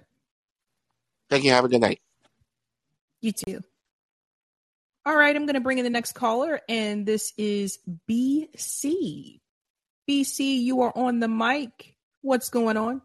Thank 1.29 1.43
you. 1.43 1.51
Have 1.51 1.65
a 1.65 1.69
good 1.69 1.81
night. 1.81 2.01
You 3.21 3.31
too. 3.31 3.61
All 5.05 5.15
right, 5.15 5.33
I'm 5.33 5.45
going 5.45 5.53
to 5.53 5.61
bring 5.61 5.77
in 5.77 5.85
the 5.85 5.89
next 5.89 6.13
caller, 6.13 6.59
and 6.67 7.05
this 7.05 7.31
is 7.37 7.79
BC. 8.09 9.39
BC, 10.09 10.61
you 10.61 10.81
are 10.81 10.93
on 10.95 11.19
the 11.19 11.27
mic. 11.27 11.95
What's 12.21 12.49
going 12.49 12.77
on? 12.77 12.97
I 12.97 13.01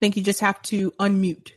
think 0.00 0.16
you 0.16 0.22
just 0.22 0.40
have 0.40 0.60
to 0.62 0.90
unmute. 0.92 1.50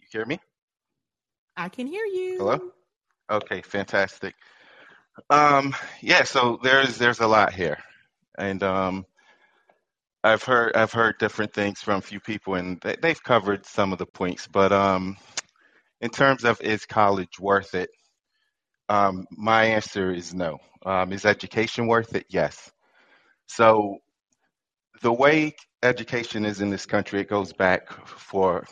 You 0.00 0.06
hear 0.10 0.24
me? 0.24 0.40
I 1.56 1.68
can 1.68 1.86
hear 1.86 2.04
you. 2.04 2.36
Hello? 2.38 2.60
Okay, 3.30 3.62
fantastic. 3.62 4.34
Um, 5.30 5.74
yeah, 6.00 6.22
so 6.24 6.58
there's 6.62 6.96
there's 6.98 7.20
a 7.20 7.26
lot 7.26 7.52
here 7.52 7.78
and 8.38 8.62
um, 8.62 9.04
I've 10.28 10.42
heard 10.42 10.76
I've 10.76 10.92
heard 10.92 11.18
different 11.18 11.52
things 11.54 11.80
from 11.80 11.98
a 11.98 12.02
few 12.02 12.20
people, 12.20 12.54
and 12.54 12.78
they, 12.82 12.96
they've 13.00 13.22
covered 13.22 13.64
some 13.66 13.92
of 13.92 13.98
the 13.98 14.06
points. 14.06 14.46
But 14.46 14.72
um, 14.72 15.16
in 16.00 16.10
terms 16.10 16.44
of 16.44 16.60
is 16.60 16.84
college 16.86 17.40
worth 17.40 17.74
it? 17.74 17.90
Um, 18.88 19.26
my 19.30 19.64
answer 19.64 20.12
is 20.12 20.34
no. 20.34 20.58
Um, 20.84 21.12
is 21.12 21.24
education 21.24 21.86
worth 21.86 22.14
it? 22.14 22.26
Yes. 22.28 22.70
So 23.46 23.98
the 25.02 25.12
way 25.12 25.54
education 25.82 26.44
is 26.44 26.60
in 26.60 26.70
this 26.70 26.86
country, 26.86 27.20
it 27.20 27.28
goes 27.28 27.52
back 27.52 27.90
for 28.06 28.66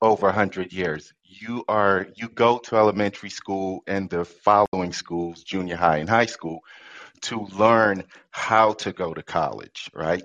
over 0.00 0.26
100 0.26 0.72
years. 0.72 1.12
You 1.24 1.64
are 1.68 2.08
you 2.16 2.28
go 2.28 2.58
to 2.58 2.76
elementary 2.76 3.30
school 3.30 3.82
and 3.86 4.10
the 4.10 4.24
following 4.24 4.92
schools, 4.92 5.42
junior 5.42 5.76
high 5.76 5.98
and 5.98 6.10
high 6.10 6.26
school, 6.26 6.60
to 7.22 7.46
learn 7.56 8.04
how 8.30 8.72
to 8.74 8.92
go 8.92 9.14
to 9.14 9.22
college, 9.22 9.88
right? 9.94 10.22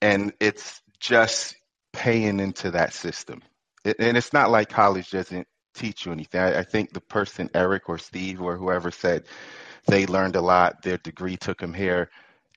And 0.00 0.32
it's 0.40 0.80
just 1.00 1.56
paying 1.92 2.40
into 2.40 2.72
that 2.72 2.92
system. 2.92 3.42
It, 3.84 3.96
and 3.98 4.16
it's 4.16 4.32
not 4.32 4.50
like 4.50 4.68
college 4.68 5.10
doesn't 5.10 5.46
teach 5.74 6.06
you 6.06 6.12
anything. 6.12 6.40
I, 6.40 6.60
I 6.60 6.62
think 6.62 6.92
the 6.92 7.00
person, 7.00 7.50
Eric 7.54 7.88
or 7.88 7.98
Steve 7.98 8.40
or 8.40 8.56
whoever 8.56 8.90
said 8.90 9.24
they 9.86 10.06
learned 10.06 10.36
a 10.36 10.40
lot, 10.40 10.82
their 10.82 10.98
degree 10.98 11.36
took 11.36 11.58
them 11.58 11.74
here. 11.74 12.10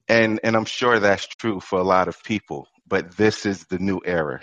And, 0.07 0.39
and 0.43 0.55
I'm 0.55 0.65
sure 0.65 0.99
that's 0.99 1.27
true 1.27 1.59
for 1.59 1.79
a 1.79 1.83
lot 1.83 2.07
of 2.07 2.23
people, 2.23 2.67
but 2.87 3.17
this 3.17 3.45
is 3.45 3.65
the 3.65 3.79
new 3.79 3.99
era. 4.05 4.41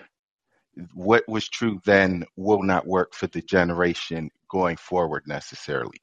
What 0.92 1.24
was 1.28 1.48
true 1.48 1.80
then 1.84 2.24
will 2.36 2.62
not 2.62 2.86
work 2.86 3.14
for 3.14 3.28
the 3.28 3.40
generation 3.40 4.30
going 4.50 4.76
forward 4.76 5.22
necessarily. 5.26 5.98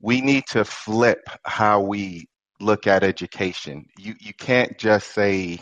We 0.00 0.20
need 0.20 0.46
to 0.48 0.64
flip 0.64 1.28
how 1.44 1.80
we 1.80 2.28
look 2.60 2.86
at 2.86 3.02
education. 3.02 3.86
You 3.98 4.14
you 4.20 4.34
can't 4.34 4.78
just 4.78 5.12
say 5.12 5.60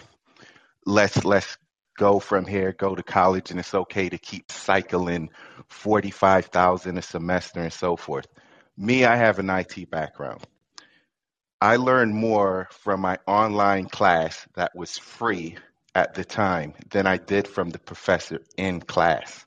let's 0.87 1.24
let's 1.24 1.59
go 1.99 2.20
from 2.20 2.47
here, 2.47 2.72
go 2.72 2.95
to 2.95 3.03
college, 3.03 3.51
and 3.51 3.61
it's 3.61 3.74
okay 3.74 4.09
to 4.09 4.18
keep 4.18 4.51
cycling 4.51 5.30
forty 5.68 6.11
five 6.11 6.47
thousand 6.47 6.97
a 6.97 7.03
semester 7.03 7.61
and 7.61 7.72
so 7.72 7.97
forth. 7.97 8.26
Me, 8.78 9.05
I 9.05 9.16
have 9.16 9.39
an 9.39 9.51
IT 9.51 9.91
background. 9.91 10.43
I 11.61 11.76
learned 11.76 12.14
more 12.14 12.68
from 12.70 13.01
my 13.01 13.18
online 13.26 13.89
class 13.89 14.47
that 14.55 14.74
was 14.74 14.99
free 14.99 15.57
at 15.95 16.14
the 16.14 16.24
time 16.24 16.74
than 16.91 17.07
I 17.07 17.16
did 17.16 17.49
from 17.49 17.70
the 17.70 17.78
professor 17.78 18.41
in 18.57 18.80
class. 18.80 19.45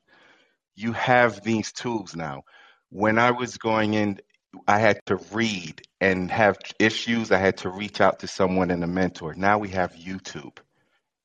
You 0.75 0.93
have 0.93 1.43
these 1.43 1.71
tools 1.71 2.15
now. 2.15 2.43
When 2.89 3.19
I 3.19 3.31
was 3.31 3.57
going 3.57 3.93
in, 3.93 4.19
I 4.67 4.79
had 4.79 4.99
to 5.05 5.17
read 5.31 5.83
and 6.01 6.31
have 6.31 6.57
issues. 6.79 7.31
I 7.31 7.37
had 7.37 7.57
to 7.57 7.69
reach 7.69 8.01
out 8.01 8.19
to 8.19 8.27
someone 8.27 8.71
and 8.71 8.83
a 8.83 8.87
mentor. 8.87 9.35
Now 9.35 9.59
we 9.59 9.69
have 9.69 9.93
YouTube 9.93 10.57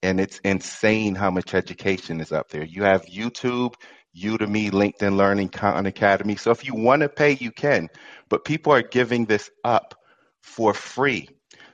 and 0.04 0.20
it's 0.20 0.38
insane 0.44 1.14
how 1.14 1.30
much 1.30 1.54
education 1.54 2.20
is 2.20 2.30
up 2.30 2.50
there. 2.50 2.62
You 2.62 2.84
have 2.84 3.06
YouTube, 3.06 3.74
Udemy, 4.14 4.70
LinkedIn 4.70 5.16
Learning, 5.16 5.48
Khan 5.48 5.86
Academy. 5.86 6.36
So 6.36 6.50
if 6.50 6.64
you 6.64 6.74
want 6.74 7.00
to 7.00 7.08
pay, 7.08 7.32
you 7.40 7.50
can. 7.50 7.88
But 8.28 8.44
people 8.44 8.72
are 8.72 8.82
giving 8.82 9.24
this 9.24 9.50
up 9.64 9.94
for 10.42 10.74
free. 10.74 11.28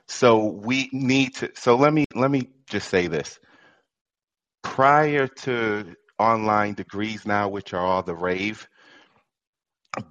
So 0.07 0.45
we 0.45 0.89
need 0.93 1.35
to. 1.35 1.51
So 1.55 1.75
let 1.75 1.93
me 1.93 2.05
let 2.15 2.31
me 2.31 2.47
just 2.67 2.89
say 2.89 3.07
this. 3.07 3.37
Prior 4.63 5.27
to 5.27 5.93
online 6.17 6.73
degrees 6.73 7.25
now, 7.25 7.49
which 7.49 7.73
are 7.73 7.85
all 7.85 8.01
the 8.01 8.15
rave, 8.15 8.67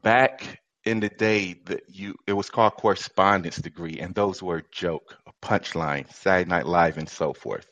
back 0.02 0.60
in 0.84 1.00
the 1.00 1.08
day 1.08 1.54
that 1.66 1.82
you 1.88 2.14
it 2.26 2.34
was 2.34 2.50
called 2.50 2.74
correspondence 2.74 3.56
degree, 3.56 3.98
and 3.98 4.14
those 4.14 4.42
were 4.42 4.58
a 4.58 4.70
joke, 4.72 5.16
a 5.26 5.46
punchline, 5.46 6.12
Saturday 6.12 6.48
Night 6.48 6.66
Live, 6.66 6.98
and 6.98 7.08
so 7.08 7.32
forth 7.32 7.66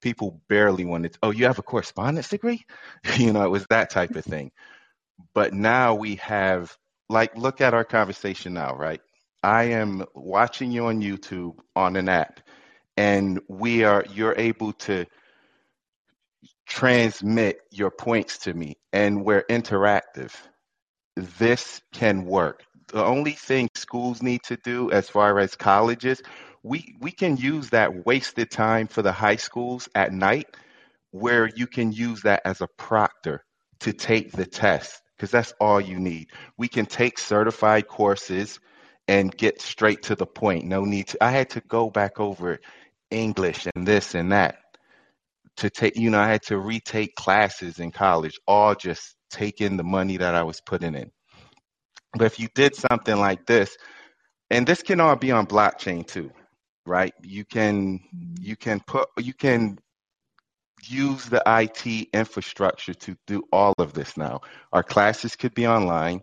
people 0.00 0.40
barely 0.48 0.84
wanted, 0.84 1.16
oh, 1.22 1.30
you 1.30 1.46
have 1.46 1.58
a 1.58 1.62
correspondence 1.62 2.28
degree? 2.28 2.64
you 3.16 3.32
know, 3.32 3.44
it 3.44 3.50
was 3.50 3.66
that 3.70 3.90
type 3.90 4.16
of 4.16 4.24
thing. 4.24 4.50
But 5.34 5.52
now 5.52 5.94
we 5.94 6.16
have, 6.16 6.76
like, 7.08 7.36
look 7.36 7.60
at 7.60 7.74
our 7.74 7.84
conversation 7.84 8.54
now, 8.54 8.74
right? 8.74 9.00
I 9.42 9.64
am 9.64 10.04
watching 10.14 10.70
you 10.70 10.86
on 10.86 11.00
YouTube 11.00 11.58
on 11.74 11.96
an 11.96 12.08
app, 12.08 12.40
and 12.96 13.40
we 13.48 13.84
are, 13.84 14.04
you're 14.12 14.34
able 14.36 14.72
to 14.74 15.06
transmit 16.66 17.58
your 17.70 17.90
points 17.90 18.38
to 18.38 18.54
me, 18.54 18.76
and 18.92 19.24
we're 19.24 19.44
interactive. 19.44 20.32
This 21.16 21.80
can 21.92 22.24
work. 22.24 22.64
The 22.88 23.04
only 23.04 23.32
thing 23.32 23.68
schools 23.74 24.22
need 24.22 24.42
to 24.44 24.56
do 24.56 24.90
as 24.90 25.08
far 25.08 25.38
as 25.38 25.54
colleges 25.56 26.22
we 26.62 26.94
we 27.00 27.10
can 27.10 27.36
use 27.36 27.70
that 27.70 28.04
wasted 28.06 28.50
time 28.50 28.86
for 28.86 29.02
the 29.02 29.12
high 29.12 29.36
schools 29.36 29.88
at 29.94 30.12
night 30.12 30.46
where 31.10 31.48
you 31.56 31.66
can 31.66 31.92
use 31.92 32.22
that 32.22 32.42
as 32.44 32.60
a 32.60 32.68
proctor 32.76 33.44
to 33.80 33.92
take 33.92 34.32
the 34.32 34.46
test 34.46 35.02
because 35.16 35.30
that's 35.30 35.52
all 35.60 35.80
you 35.80 35.98
need. 35.98 36.28
We 36.56 36.68
can 36.68 36.86
take 36.86 37.18
certified 37.18 37.88
courses 37.88 38.60
and 39.08 39.36
get 39.36 39.60
straight 39.60 40.02
to 40.04 40.14
the 40.14 40.26
point. 40.26 40.64
No 40.64 40.84
need 40.84 41.08
to 41.08 41.24
I 41.24 41.30
had 41.30 41.50
to 41.50 41.60
go 41.60 41.90
back 41.90 42.20
over 42.20 42.60
English 43.10 43.66
and 43.74 43.86
this 43.86 44.14
and 44.14 44.32
that 44.32 44.56
to 45.56 45.70
take 45.70 45.96
you 45.96 46.10
know 46.10 46.20
I 46.20 46.28
had 46.28 46.42
to 46.44 46.58
retake 46.58 47.14
classes 47.14 47.78
in 47.78 47.90
college 47.90 48.38
all 48.46 48.74
just 48.74 49.16
taking 49.30 49.76
the 49.76 49.84
money 49.84 50.18
that 50.18 50.34
I 50.34 50.42
was 50.42 50.60
putting 50.60 50.94
in. 50.94 51.10
But 52.12 52.26
if 52.26 52.38
you 52.38 52.48
did 52.54 52.74
something 52.74 53.16
like 53.16 53.46
this, 53.46 53.76
and 54.50 54.66
this 54.66 54.82
can 54.82 55.00
all 55.00 55.16
be 55.16 55.30
on 55.30 55.46
blockchain 55.46 56.06
too 56.06 56.32
right? 56.86 57.12
You 57.22 57.44
can 57.44 57.98
mm-hmm. 57.98 58.34
you 58.40 58.56
can 58.56 58.80
put 58.80 59.08
you 59.18 59.34
can 59.34 59.78
use 60.88 61.26
the 61.26 61.42
IT 61.46 62.08
infrastructure 62.12 62.94
to 62.94 63.16
do 63.26 63.42
all 63.52 63.74
of 63.78 63.92
this 63.92 64.16
now. 64.16 64.40
Our 64.72 64.82
classes 64.82 65.36
could 65.36 65.54
be 65.54 65.66
online. 65.66 66.22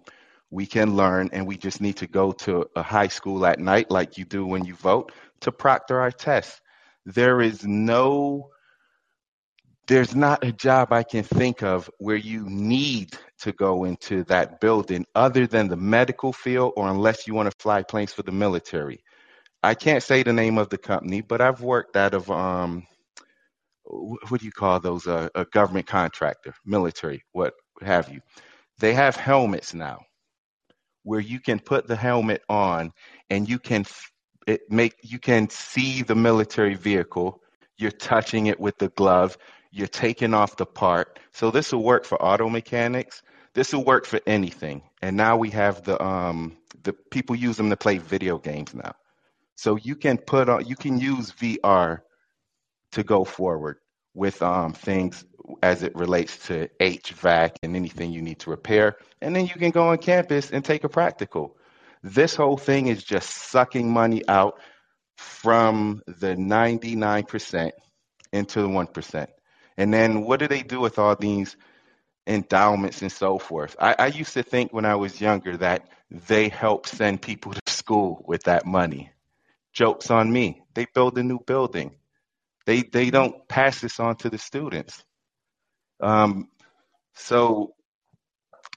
We 0.50 0.66
can 0.66 0.96
learn, 0.96 1.30
and 1.34 1.46
we 1.46 1.58
just 1.58 1.82
need 1.82 1.98
to 1.98 2.08
go 2.08 2.32
to 2.32 2.66
a 2.76 2.82
high 2.82 3.10
school 3.10 3.46
at 3.46 3.60
night, 3.60 3.92
like 3.92 4.18
you 4.18 4.26
do 4.26 4.46
when 4.46 4.64
you 4.66 4.76
vote, 4.76 5.12
to 5.42 5.52
proctor 5.52 6.00
our 6.00 6.12
tests. 6.12 6.62
There 7.06 7.42
is 7.42 7.66
no, 7.66 8.50
there's 9.88 10.16
not 10.16 10.46
a 10.46 10.54
job 10.54 10.94
I 10.94 11.04
can 11.04 11.24
think 11.24 11.64
of 11.64 11.90
where 12.00 12.16
you 12.16 12.46
need 12.50 13.18
to 13.40 13.52
go 13.52 13.84
into 13.84 14.24
that 14.26 14.62
building 14.62 15.06
other 15.16 15.48
than 15.48 15.68
the 15.68 15.78
medical 15.78 16.32
field, 16.32 16.74
or 16.78 16.88
unless 16.88 17.28
you 17.28 17.34
want 17.34 17.52
to 17.52 17.58
fly 17.60 17.84
planes 17.84 18.14
for 18.14 18.24
the 18.24 18.32
military. 18.32 19.04
I 19.68 19.74
can't 19.74 20.02
say 20.02 20.24
the 20.24 20.32
name 20.32 20.58
of 20.58 20.70
the 20.70 20.78
company, 20.78 21.20
but 21.20 21.42
I've 21.42 21.60
worked 21.60 21.98
out 21.98 22.14
of 22.14 22.32
um, 22.32 22.88
what 23.84 24.40
do 24.40 24.46
you 24.46 24.52
call 24.52 24.80
those? 24.80 25.08
Uh, 25.08 25.28
a 25.36 25.44
government 25.44 25.88
contractor, 25.88 26.54
military, 26.66 27.26
what 27.34 27.54
have 27.82 28.08
you. 28.08 28.22
They 28.80 28.94
have 28.94 29.18
helmets 29.18 29.74
now, 29.74 30.00
where 31.04 31.20
you 31.20 31.42
can 31.42 31.60
put 31.60 31.86
the 31.86 31.98
helmet 31.98 32.44
on 32.48 32.94
and 33.30 33.50
you 33.50 33.60
can 33.60 33.84
it 34.48 34.62
make 34.70 34.94
you 35.04 35.20
can 35.20 35.50
see 35.50 36.02
the 36.02 36.16
military 36.16 36.76
vehicle. 36.76 37.42
You're 37.78 37.92
touching 37.92 38.48
it 38.48 38.62
with 38.62 38.78
the 38.78 38.88
glove. 38.88 39.38
You're 39.72 39.88
taking 39.88 40.34
off 40.34 40.56
the 40.56 40.66
part. 40.66 41.20
So 41.34 41.52
this 41.52 41.74
will 41.74 41.84
work 41.84 42.06
for 42.06 42.22
auto 42.24 42.48
mechanics. 42.48 43.22
This 43.54 43.74
will 43.74 43.84
work 43.84 44.06
for 44.06 44.22
anything. 44.26 44.84
And 45.02 45.18
now 45.18 45.36
we 45.36 45.50
have 45.50 45.84
the 45.84 46.02
um 46.02 46.56
the 46.84 46.94
people 46.94 47.36
use 47.36 47.58
them 47.58 47.70
to 47.70 47.76
play 47.76 47.98
video 47.98 48.38
games 48.38 48.74
now. 48.74 48.94
So 49.58 49.76
you 49.76 49.96
can 49.96 50.20
put 50.20 50.50
on, 50.50 50.66
you 50.68 50.76
can 50.76 51.00
use 51.00 51.32
VR 51.32 52.02
to 52.92 53.04
go 53.04 53.24
forward 53.24 53.78
with 54.14 54.42
um, 54.44 54.74
things 54.74 55.26
as 55.64 55.82
it 55.82 55.96
relates 55.96 56.48
to 56.48 56.70
HVAC 56.80 57.56
and 57.64 57.76
anything 57.76 58.12
you 58.12 58.22
need 58.22 58.40
to 58.40 58.52
repair. 58.52 58.98
And 59.20 59.36
then 59.36 59.48
you 59.48 59.56
can 59.56 59.72
go 59.72 59.88
on 59.90 59.98
campus 59.98 60.52
and 60.52 60.64
take 60.64 60.84
a 60.84 60.90
practical. 60.90 61.58
This 62.04 62.36
whole 62.36 62.58
thing 62.58 62.88
is 62.88 63.04
just 63.04 63.30
sucking 63.30 63.92
money 63.92 64.22
out 64.28 64.60
from 65.16 66.04
the 66.06 66.36
99% 66.36 67.72
into 68.32 68.62
the 68.62 68.68
1%. 68.68 69.28
And 69.76 69.94
then 69.94 70.22
what 70.22 70.40
do 70.40 70.48
they 70.48 70.62
do 70.62 70.80
with 70.80 71.00
all 71.00 71.16
these 71.16 71.58
endowments 72.28 73.02
and 73.02 73.12
so 73.12 73.40
forth? 73.40 73.76
I, 73.80 73.96
I 73.98 74.08
used 74.08 74.34
to 74.34 74.44
think 74.44 74.72
when 74.72 74.86
I 74.86 74.96
was 74.96 75.20
younger 75.20 75.58
that 75.58 75.90
they 76.12 76.50
help 76.50 76.86
send 76.86 77.24
people 77.24 77.54
to 77.54 77.62
school 77.66 78.24
with 78.28 78.44
that 78.44 78.68
money. 78.68 79.12
Jokes 79.78 80.10
on 80.10 80.32
me. 80.32 80.64
They 80.74 80.88
build 80.92 81.20
a 81.20 81.24
new 81.24 81.40
building. 81.40 81.92
They 82.66 82.82
they 82.82 83.12
don't 83.12 83.48
pass 83.48 83.80
this 83.80 84.00
on 84.00 84.16
to 84.18 84.30
the 84.32 84.40
students. 84.40 85.04
Um, 86.00 86.50
so, 87.14 87.76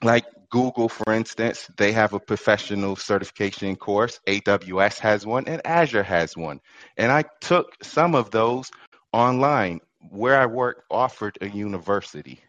like 0.03 0.25
Google, 0.51 0.89
for 0.89 1.11
instance, 1.11 1.67
they 1.75 1.91
have 1.93 2.13
a 2.13 2.19
professional 2.19 2.95
certification 2.95 3.75
course. 3.77 4.19
AWS 4.27 4.99
has 4.99 5.25
one, 5.25 5.47
and 5.47 5.65
Azure 5.65 6.03
has 6.03 6.37
one. 6.37 6.59
And 6.97 7.11
I 7.11 7.23
took 7.39 7.83
some 7.83 8.13
of 8.13 8.29
those 8.29 8.69
online. 9.11 9.79
Where 10.11 10.39
I 10.39 10.45
work 10.45 10.83
offered 10.91 11.39
a 11.41 11.49
university, 11.49 12.43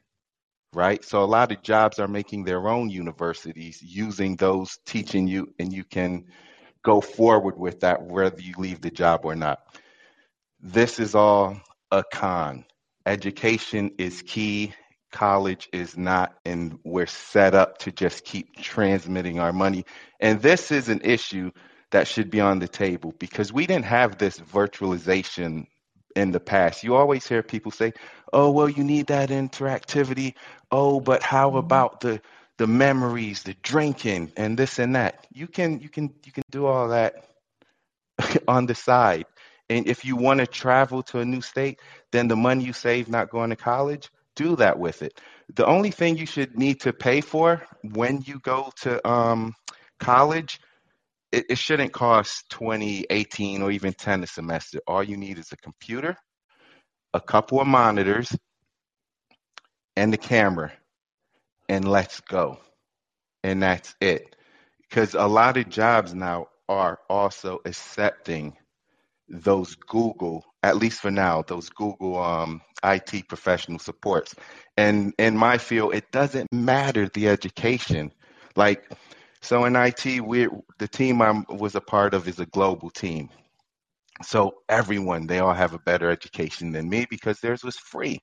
right? 0.74 1.02
So 1.02 1.22
a 1.22 1.32
lot 1.36 1.52
of 1.52 1.62
jobs 1.62 1.98
are 1.98 2.08
making 2.08 2.44
their 2.44 2.68
own 2.68 2.90
universities 2.90 3.82
using 3.82 4.36
those 4.36 4.78
teaching 4.84 5.26
you, 5.26 5.54
and 5.58 5.72
you 5.72 5.84
can 5.84 6.26
go 6.82 7.00
forward 7.00 7.58
with 7.58 7.80
that, 7.80 8.02
whether 8.02 8.40
you 8.40 8.54
leave 8.58 8.80
the 8.80 8.90
job 8.90 9.20
or 9.24 9.34
not. 9.34 9.60
This 10.60 10.98
is 10.98 11.14
all 11.14 11.60
a 11.90 12.02
con. 12.02 12.64
Education 13.06 13.92
is 13.98 14.22
key. 14.22 14.74
College 15.10 15.68
is 15.72 15.96
not, 15.96 16.34
and 16.44 16.78
we're 16.84 17.06
set 17.06 17.54
up 17.54 17.78
to 17.78 17.92
just 17.92 18.24
keep 18.24 18.56
transmitting 18.56 19.38
our 19.38 19.52
money. 19.52 19.84
And 20.20 20.40
this 20.40 20.70
is 20.70 20.88
an 20.88 21.02
issue 21.04 21.50
that 21.90 22.08
should 22.08 22.30
be 22.30 22.40
on 22.40 22.58
the 22.58 22.68
table 22.68 23.12
because 23.18 23.52
we 23.52 23.66
didn't 23.66 23.84
have 23.84 24.16
this 24.16 24.38
virtualization 24.38 25.66
in 26.16 26.30
the 26.30 26.40
past. 26.40 26.82
You 26.82 26.94
always 26.94 27.26
hear 27.26 27.42
people 27.42 27.70
say, 27.70 27.92
oh, 28.32 28.50
well, 28.50 28.68
you 28.68 28.84
need 28.84 29.08
that 29.08 29.28
interactivity. 29.28 30.34
Oh, 30.70 31.00
but 31.00 31.22
how 31.22 31.50
mm-hmm. 31.50 31.58
about 31.58 32.00
the 32.00 32.20
the 32.58 32.66
memories, 32.66 33.42
the 33.42 33.54
drinking, 33.62 34.32
and 34.36 34.58
this 34.58 34.78
and 34.78 34.94
that. 34.96 35.26
You 35.32 35.46
can 35.46 35.80
you 35.80 35.88
can 35.88 36.14
you 36.24 36.32
can 36.32 36.44
do 36.50 36.66
all 36.66 36.88
that 36.88 37.14
on 38.48 38.66
the 38.66 38.74
side. 38.74 39.26
And 39.68 39.86
if 39.86 40.04
you 40.04 40.16
want 40.16 40.40
to 40.40 40.46
travel 40.46 41.02
to 41.04 41.20
a 41.20 41.24
new 41.24 41.40
state, 41.40 41.80
then 42.10 42.28
the 42.28 42.36
money 42.36 42.64
you 42.64 42.72
save 42.72 43.08
not 43.08 43.30
going 43.30 43.50
to 43.50 43.56
college, 43.56 44.10
do 44.36 44.56
that 44.56 44.78
with 44.78 45.02
it. 45.02 45.20
the 45.54 45.66
only 45.66 45.90
thing 45.90 46.16
you 46.16 46.26
should 46.26 46.58
need 46.58 46.80
to 46.80 46.92
pay 46.92 47.20
for 47.20 47.62
when 47.82 48.22
you 48.22 48.38
go 48.40 48.70
to 48.80 49.06
um, 49.08 49.54
college, 49.98 50.60
it, 51.30 51.46
it 51.50 51.58
shouldn't 51.58 51.92
cost 51.92 52.48
20, 52.50 53.06
18, 53.10 53.62
or 53.62 53.70
even 53.70 53.92
10 53.92 54.22
a 54.22 54.26
semester. 54.26 54.80
All 54.86 55.02
you 55.02 55.16
need 55.16 55.38
is 55.38 55.52
a 55.52 55.56
computer, 55.56 56.16
a 57.12 57.20
couple 57.20 57.60
of 57.60 57.66
monitors, 57.66 58.34
and 59.96 60.12
the 60.12 60.18
camera, 60.18 60.72
and 61.72 61.88
let's 61.88 62.20
go. 62.20 62.60
And 63.44 63.62
that's 63.62 63.96
it. 64.00 64.36
Because 64.88 65.14
a 65.14 65.26
lot 65.26 65.58
of 65.58 65.70
jobs 65.70 66.14
now 66.14 66.48
are 66.68 67.00
also 67.08 67.60
accepting 67.66 68.56
those 69.28 69.74
Google, 69.76 70.44
at 70.62 70.76
least 70.76 71.00
for 71.00 71.10
now, 71.10 71.42
those 71.42 71.70
Google 71.70 72.18
um, 72.22 72.62
IT 72.84 73.22
professional 73.22 73.78
supports. 73.78 74.34
And 74.76 75.14
in 75.18 75.36
my 75.36 75.58
field, 75.58 75.94
it 75.94 76.12
doesn't 76.12 76.52
matter 76.52 77.08
the 77.08 77.28
education. 77.28 78.12
Like, 78.56 78.90
so 79.42 79.64
in 79.64 79.76
IT, 79.76 80.20
we 80.20 80.48
the 80.78 80.88
team 80.88 81.22
I 81.22 81.42
was 81.48 81.74
a 81.76 81.80
part 81.80 82.14
of 82.14 82.28
is 82.28 82.40
a 82.40 82.46
global 82.46 82.90
team. 82.90 83.30
So 84.22 84.62
everyone, 84.68 85.26
they 85.26 85.40
all 85.40 85.54
have 85.54 85.74
a 85.74 85.78
better 85.78 86.10
education 86.10 86.72
than 86.72 86.88
me 86.90 87.06
because 87.10 87.40
theirs 87.40 87.64
was 87.64 87.76
free. 87.78 88.18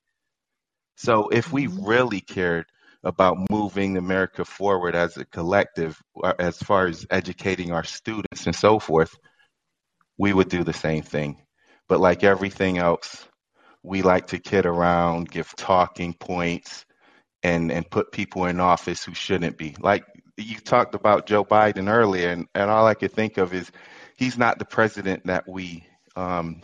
So 0.97 1.29
if 1.29 1.53
we 1.53 1.67
Mhm. 1.67 1.85
really 1.85 2.21
cared 2.21 2.65
about 3.03 3.37
moving 3.49 3.97
America 3.97 4.43
forward 4.43 4.95
as 4.95 5.17
a 5.17 5.25
collective, 5.25 6.01
uh, 6.23 6.33
as 6.39 6.57
far 6.57 6.87
as 6.87 7.05
educating 7.09 7.71
our 7.71 7.83
students 7.83 8.45
and 8.45 8.55
so 8.55 8.79
forth, 8.79 9.17
we 10.17 10.33
would 10.33 10.49
do 10.49 10.63
the 10.63 10.73
same 10.73 11.03
thing. 11.03 11.41
But 11.87 11.99
like 11.99 12.23
everything 12.23 12.77
else, 12.77 13.25
we 13.83 14.01
like 14.01 14.27
to 14.27 14.39
kid 14.39 14.65
around, 14.65 15.31
give 15.31 15.55
talking 15.55 16.13
points, 16.13 16.85
and 17.41 17.71
and 17.71 17.89
put 17.89 18.11
people 18.11 18.45
in 18.45 18.59
office 18.59 19.03
who 19.03 19.13
shouldn't 19.13 19.57
be. 19.57 19.75
Like 19.79 20.03
you 20.37 20.59
talked 20.59 20.95
about 20.95 21.25
Joe 21.25 21.45
Biden 21.45 21.89
earlier, 21.89 22.29
and, 22.29 22.47
and 22.53 22.69
all 22.69 22.85
I 22.85 22.93
could 22.93 23.13
think 23.13 23.37
of 23.37 23.53
is 23.53 23.71
he's 24.17 24.37
not 24.37 24.59
the 24.59 24.65
president 24.65 25.25
that 25.25 25.47
we 25.47 25.85
um, 26.15 26.61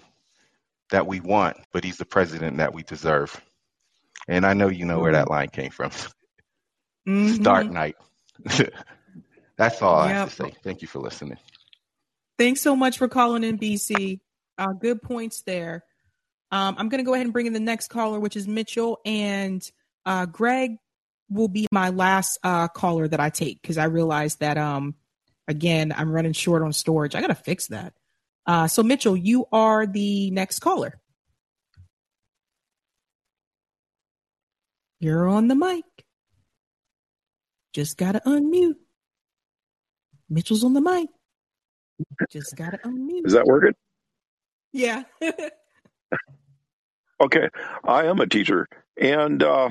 that 0.91 1.07
we 1.07 1.19
want, 1.19 1.57
but 1.71 1.83
he's 1.83 1.97
the 1.97 2.05
president 2.05 2.57
that 2.57 2.73
we 2.73 2.83
deserve. 2.83 3.41
And 4.27 4.45
I 4.45 4.53
know 4.53 4.67
you 4.67 4.85
know 4.85 4.99
where 4.99 5.13
that 5.13 5.29
line 5.29 5.49
came 5.49 5.71
from. 5.71 5.91
Dark 7.05 7.67
Mhm. 7.67 7.71
Knight. 7.71 7.95
That's 9.57 9.81
all 9.81 9.95
I 9.95 10.09
have 10.09 10.35
to 10.35 10.43
say. 10.43 10.53
Thank 10.63 10.81
you 10.81 10.87
for 10.87 10.99
listening. 10.99 11.37
Thanks 12.37 12.61
so 12.61 12.75
much 12.75 12.97
for 12.97 13.07
calling 13.07 13.43
in, 13.43 13.57
BC. 13.57 14.19
Uh, 14.57 14.73
good 14.73 15.01
points 15.01 15.41
there. 15.43 15.83
Um, 16.51 16.75
I'm 16.77 16.89
going 16.89 16.99
to 16.99 17.05
go 17.05 17.13
ahead 17.13 17.25
and 17.25 17.33
bring 17.33 17.45
in 17.45 17.53
the 17.53 17.59
next 17.59 17.87
caller, 17.89 18.19
which 18.19 18.35
is 18.35 18.47
Mitchell, 18.47 18.99
and 19.05 19.69
uh, 20.05 20.25
Greg 20.25 20.77
will 21.29 21.47
be 21.47 21.67
my 21.71 21.89
last 21.89 22.37
uh, 22.43 22.67
caller 22.67 23.07
that 23.07 23.19
I 23.19 23.29
take 23.29 23.61
because 23.61 23.77
I 23.77 23.85
realized 23.85 24.41
that 24.41 24.57
um, 24.57 24.95
again 25.47 25.93
I'm 25.95 26.11
running 26.11 26.33
short 26.33 26.61
on 26.61 26.71
storage. 26.73 27.15
I 27.15 27.21
got 27.21 27.27
to 27.27 27.35
fix 27.35 27.67
that. 27.67 27.93
Uh, 28.45 28.67
so 28.67 28.83
Mitchell, 28.83 29.15
you 29.17 29.45
are 29.51 29.87
the 29.87 30.29
next 30.31 30.59
caller. 30.59 30.99
You're 34.99 35.27
on 35.27 35.47
the 35.47 35.55
mic. 35.55 35.83
Just 37.75 37.97
got 37.97 38.13
to 38.13 38.21
unmute. 38.21 38.77
Mitchell's 40.29 40.63
on 40.63 40.71
the 40.71 40.79
mic. 40.79 41.09
Just 42.31 42.55
got 42.55 42.69
to 42.69 42.77
unmute. 42.77 43.25
Is 43.25 43.33
that 43.33 43.45
working? 43.45 43.73
Yeah. 44.71 45.03
Okay. 47.23 47.47
I 47.85 48.07
am 48.07 48.19
a 48.19 48.27
teacher, 48.27 48.67
and 48.99 49.41
uh, 49.41 49.69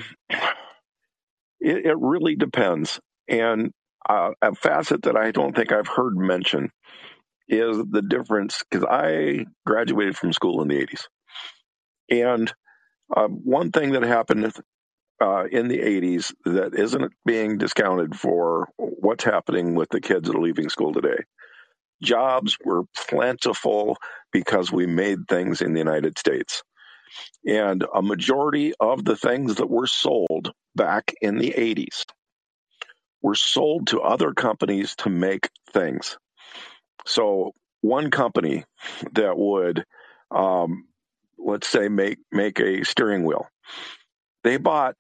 it, 1.61 1.85
it 1.87 1.97
really 1.99 2.37
depends. 2.37 2.99
And 3.29 3.71
uh, 4.09 4.31
a 4.41 4.55
facet 4.55 5.03
that 5.03 5.19
I 5.19 5.31
don't 5.31 5.55
think 5.55 5.71
I've 5.71 5.87
heard 5.87 6.17
mentioned 6.17 6.71
is 7.47 7.77
the 7.91 8.01
difference 8.01 8.63
because 8.71 8.87
I 8.91 9.45
graduated 9.67 10.17
from 10.17 10.33
school 10.33 10.63
in 10.63 10.69
the 10.69 10.87
80s. 10.87 11.03
And 12.11 12.51
uh, 13.15 13.29
one 13.29 13.73
thing 13.73 13.93
that 13.93 14.05
happened 14.05 14.51
uh, 15.21 15.45
in 15.51 15.69
the 15.69 15.79
80s 15.79 16.35
that 16.45 16.75
isn't 16.75 17.12
being 17.25 17.59
discounted 17.59 18.17
for 18.17 18.69
what's 18.77 19.25
happening 19.25 19.75
with 19.75 19.89
the 19.91 20.01
kids 20.01 20.29
that 20.29 20.37
are 20.37 20.43
leaving 20.43 20.69
school 20.69 20.93
today. 20.93 21.25
Jobs 22.03 22.59
were 22.65 22.85
plentiful 23.09 23.97
because 24.33 24.73
we 24.73 24.87
made 24.87 25.29
things 25.29 25.62
in 25.62 25.73
the 25.73 25.79
United 25.79 26.19
States. 26.19 26.62
And 27.47 27.85
a 27.95 28.03
majority 28.03 28.73
of 28.81 29.05
the 29.05 29.17
things 29.17 29.57
that 29.57 29.71
were 29.71 29.87
sold 29.87 30.53
back 30.75 31.15
in 31.21 31.39
the 31.39 31.55
80s 31.57 32.05
were 33.23 33.35
sold 33.35 33.89
to 33.89 34.01
other 34.01 34.33
companies 34.33 34.95
to 34.97 35.11
make 35.11 35.49
things. 35.73 36.19
So, 37.07 37.53
one 37.81 38.11
company 38.11 38.65
that 39.12 39.37
would, 39.37 39.85
um, 40.31 40.89
let's 41.39 41.69
say, 41.69 41.89
make, 41.89 42.19
make 42.33 42.61
a 42.61 42.83
steering 42.85 43.25
wheel, 43.25 43.47
they 44.45 44.59
bought 44.59 44.97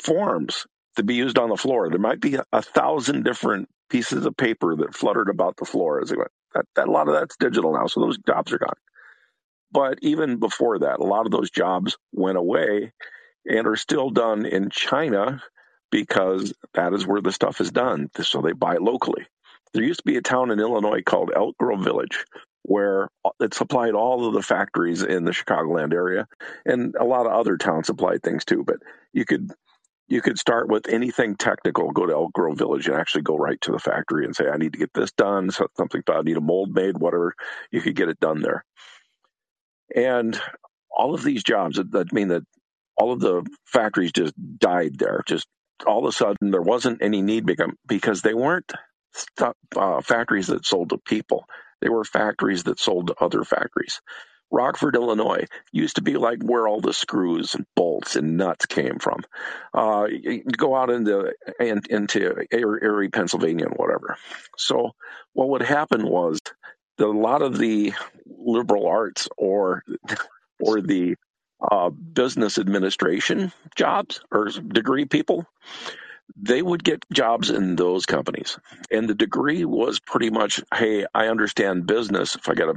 forms 0.00 0.66
to 0.96 1.02
be 1.02 1.14
used 1.14 1.38
on 1.38 1.50
the 1.50 1.56
floor. 1.56 1.90
There 1.90 1.98
might 1.98 2.20
be 2.20 2.38
a, 2.52 2.62
thousand 2.62 3.24
different 3.24 3.68
pieces 3.90 4.26
of 4.26 4.36
paper 4.36 4.76
that 4.76 4.94
fluttered 4.94 5.28
about 5.28 5.56
the 5.56 5.66
floor 5.66 6.00
as 6.00 6.12
it 6.12 6.18
went. 6.18 6.30
That, 6.54 6.64
that, 6.76 6.88
a 6.88 6.92
lot 6.92 7.08
of 7.08 7.14
that's 7.14 7.36
digital 7.36 7.74
now, 7.74 7.86
so 7.86 8.00
those 8.00 8.18
jobs 8.26 8.52
are 8.52 8.58
gone. 8.58 8.74
But 9.72 9.98
even 10.02 10.38
before 10.38 10.80
that, 10.80 11.00
a 11.00 11.04
lot 11.04 11.26
of 11.26 11.32
those 11.32 11.50
jobs 11.50 11.96
went 12.12 12.38
away 12.38 12.92
and 13.46 13.66
are 13.66 13.76
still 13.76 14.10
done 14.10 14.46
in 14.46 14.70
China 14.70 15.42
because 15.90 16.52
that 16.74 16.92
is 16.92 17.06
where 17.06 17.22
the 17.22 17.32
stuff 17.32 17.60
is 17.60 17.70
done. 17.70 18.10
So 18.22 18.42
they 18.42 18.52
buy 18.52 18.76
locally. 18.76 19.26
There 19.72 19.84
used 19.84 20.00
to 20.00 20.06
be 20.06 20.16
a 20.16 20.22
town 20.22 20.50
in 20.50 20.60
Illinois 20.60 21.02
called 21.02 21.32
Elk 21.34 21.56
Grove 21.58 21.84
Village 21.84 22.24
where 22.70 23.08
it 23.40 23.52
supplied 23.52 23.94
all 23.94 24.28
of 24.28 24.32
the 24.32 24.42
factories 24.42 25.02
in 25.02 25.24
the 25.24 25.32
Chicagoland 25.32 25.92
area, 25.92 26.28
and 26.64 26.94
a 26.94 27.04
lot 27.04 27.26
of 27.26 27.32
other 27.32 27.56
towns 27.56 27.88
supplied 27.88 28.22
things 28.22 28.44
too. 28.44 28.62
But 28.64 28.76
you 29.12 29.24
could 29.24 29.50
you 30.06 30.22
could 30.22 30.38
start 30.38 30.68
with 30.68 30.88
anything 30.88 31.34
technical, 31.34 31.90
go 31.90 32.06
to 32.06 32.12
Elk 32.12 32.32
Grove 32.32 32.58
Village 32.58 32.86
and 32.86 32.96
actually 32.96 33.22
go 33.22 33.36
right 33.36 33.60
to 33.62 33.72
the 33.72 33.80
factory 33.80 34.24
and 34.24 34.36
say, 34.36 34.48
I 34.48 34.56
need 34.56 34.74
to 34.74 34.78
get 34.78 34.94
this 34.94 35.10
done, 35.10 35.50
so 35.50 35.66
something 35.76 36.04
I 36.08 36.22
need 36.22 36.36
a 36.36 36.40
mold 36.40 36.72
made, 36.72 36.96
whatever. 36.96 37.34
You 37.72 37.80
could 37.80 37.96
get 37.96 38.08
it 38.08 38.20
done 38.20 38.40
there. 38.40 38.64
And 39.94 40.40
all 40.96 41.12
of 41.12 41.24
these 41.24 41.42
jobs 41.42 41.80
that, 41.90 42.12
mean 42.12 42.28
that 42.28 42.44
all 42.96 43.10
of 43.10 43.18
the 43.18 43.44
factories 43.66 44.12
just 44.12 44.34
died 44.58 44.96
there. 44.96 45.24
Just 45.26 45.48
all 45.86 45.98
of 45.98 46.04
a 46.04 46.12
sudden, 46.12 46.52
there 46.52 46.62
wasn't 46.62 47.02
any 47.02 47.20
need 47.20 47.50
because 47.88 48.22
they 48.22 48.34
weren't 48.34 48.72
uh, 49.40 50.02
factories 50.02 50.46
that 50.48 50.64
sold 50.64 50.90
to 50.90 50.98
people. 50.98 51.46
They 51.80 51.88
were 51.88 52.04
factories 52.04 52.64
that 52.64 52.78
sold 52.80 53.08
to 53.08 53.14
other 53.20 53.44
factories. 53.44 54.00
Rockford, 54.50 54.96
Illinois, 54.96 55.46
used 55.72 55.96
to 55.96 56.02
be 56.02 56.16
like 56.16 56.42
where 56.42 56.66
all 56.66 56.80
the 56.80 56.92
screws 56.92 57.54
and 57.54 57.66
bolts 57.76 58.16
and 58.16 58.36
nuts 58.36 58.66
came 58.66 58.98
from. 58.98 59.22
Uh, 59.72 60.06
go 60.56 60.74
out 60.76 60.90
into 60.90 61.32
in, 61.60 61.82
into 61.88 62.44
Erie, 62.52 63.10
Pennsylvania, 63.10 63.66
and 63.66 63.76
whatever. 63.76 64.16
So, 64.58 64.90
what 65.34 65.50
would 65.50 65.62
happen 65.62 66.06
was 66.06 66.40
that 66.98 67.06
a 67.06 67.10
lot 67.10 67.42
of 67.42 67.58
the 67.58 67.92
liberal 68.26 68.86
arts 68.88 69.28
or 69.38 69.84
or 70.60 70.80
the 70.80 71.16
uh, 71.70 71.90
business 71.90 72.58
administration 72.58 73.52
jobs 73.76 74.20
or 74.32 74.46
degree 74.48 75.04
people, 75.04 75.46
they 76.36 76.62
would 76.62 76.84
get 76.84 77.04
jobs 77.12 77.50
in 77.50 77.76
those 77.76 78.06
companies. 78.06 78.58
And 78.90 79.08
the 79.08 79.14
degree 79.14 79.64
was 79.64 80.00
pretty 80.00 80.30
much, 80.30 80.62
hey, 80.74 81.06
I 81.14 81.28
understand 81.28 81.86
business. 81.86 82.36
If 82.36 82.48
I 82.48 82.54
got 82.54 82.70
a 82.70 82.76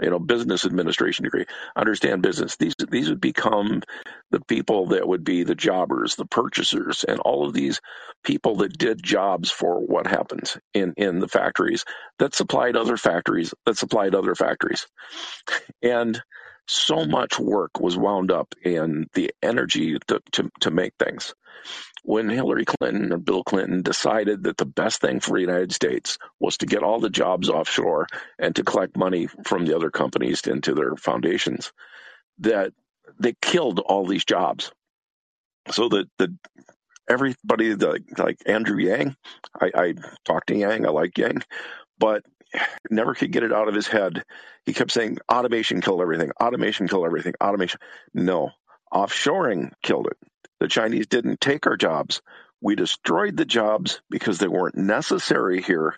you 0.00 0.10
know 0.10 0.18
business 0.18 0.66
administration 0.66 1.24
degree, 1.24 1.46
understand 1.76 2.22
business. 2.22 2.56
These 2.56 2.74
these 2.90 3.08
would 3.10 3.20
become 3.20 3.82
the 4.30 4.40
people 4.40 4.88
that 4.88 5.08
would 5.08 5.24
be 5.24 5.44
the 5.44 5.54
jobbers, 5.54 6.16
the 6.16 6.26
purchasers, 6.26 7.04
and 7.04 7.20
all 7.20 7.46
of 7.46 7.54
these 7.54 7.80
people 8.24 8.56
that 8.56 8.76
did 8.78 9.02
jobs 9.02 9.50
for 9.50 9.80
what 9.80 10.06
happens 10.06 10.58
in 10.74 10.94
in 10.96 11.20
the 11.20 11.28
factories 11.28 11.84
that 12.18 12.34
supplied 12.34 12.76
other 12.76 12.96
factories 12.96 13.54
that 13.66 13.78
supplied 13.78 14.14
other 14.14 14.34
factories. 14.34 14.86
And 15.82 16.22
so 16.68 17.06
much 17.06 17.38
work 17.40 17.80
was 17.80 17.96
wound 17.98 18.32
up 18.32 18.54
in 18.64 19.08
the 19.14 19.32
energy 19.42 19.98
to, 20.08 20.20
to, 20.32 20.50
to 20.60 20.70
make 20.72 20.94
things. 20.98 21.34
When 22.04 22.28
Hillary 22.28 22.64
Clinton 22.64 23.12
and 23.12 23.24
Bill 23.24 23.44
Clinton 23.44 23.82
decided 23.82 24.44
that 24.44 24.56
the 24.56 24.66
best 24.66 25.00
thing 25.00 25.20
for 25.20 25.34
the 25.34 25.40
United 25.40 25.72
States 25.72 26.18
was 26.40 26.56
to 26.58 26.66
get 26.66 26.82
all 26.82 26.98
the 26.98 27.10
jobs 27.10 27.48
offshore 27.48 28.08
and 28.38 28.56
to 28.56 28.64
collect 28.64 28.96
money 28.96 29.28
from 29.44 29.66
the 29.66 29.76
other 29.76 29.90
companies 29.90 30.40
into 30.46 30.74
their 30.74 30.96
foundations, 30.96 31.72
that 32.40 32.72
they 33.20 33.34
killed 33.40 33.78
all 33.78 34.04
these 34.04 34.24
jobs. 34.24 34.72
So 35.70 35.88
that 35.90 36.06
the 36.18 36.36
everybody 37.08 37.74
like, 37.74 38.18
like 38.18 38.38
Andrew 38.46 38.78
Yang, 38.78 39.16
I, 39.60 39.70
I 39.74 39.94
talked 40.24 40.48
to 40.48 40.56
Yang, 40.56 40.86
I 40.86 40.90
like 40.90 41.16
Yang, 41.18 41.42
but 41.98 42.24
never 42.90 43.14
could 43.14 43.32
get 43.32 43.44
it 43.44 43.52
out 43.52 43.68
of 43.68 43.74
his 43.74 43.86
head. 43.86 44.24
He 44.66 44.72
kept 44.72 44.90
saying 44.90 45.18
automation 45.30 45.80
killed 45.80 46.02
everything, 46.02 46.32
automation 46.40 46.88
killed 46.88 47.06
everything, 47.06 47.34
automation. 47.40 47.80
No, 48.12 48.50
offshoring 48.92 49.72
killed 49.82 50.08
it. 50.08 50.16
The 50.62 50.68
Chinese 50.68 51.08
didn't 51.08 51.40
take 51.40 51.66
our 51.66 51.76
jobs. 51.76 52.22
We 52.60 52.76
destroyed 52.76 53.36
the 53.36 53.44
jobs 53.44 54.00
because 54.08 54.38
they 54.38 54.46
weren't 54.46 54.76
necessary 54.76 55.60
here, 55.60 55.96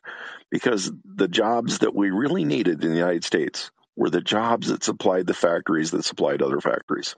because 0.51 0.91
the 1.05 1.29
jobs 1.29 1.81
that 1.81 1.95
we 1.95 2.11
really 2.11 2.47
needed 2.47 2.83
in 2.83 2.93
the 2.93 2.97
United 2.97 3.25
States 3.25 3.71
were 3.95 4.09
the 4.09 4.23
jobs 4.23 4.69
that 4.69 4.83
supplied 4.83 5.27
the 5.27 5.35
factories 5.35 5.91
that 5.91 6.07
supplied 6.07 6.41
other 6.41 6.63
factories. 6.63 7.15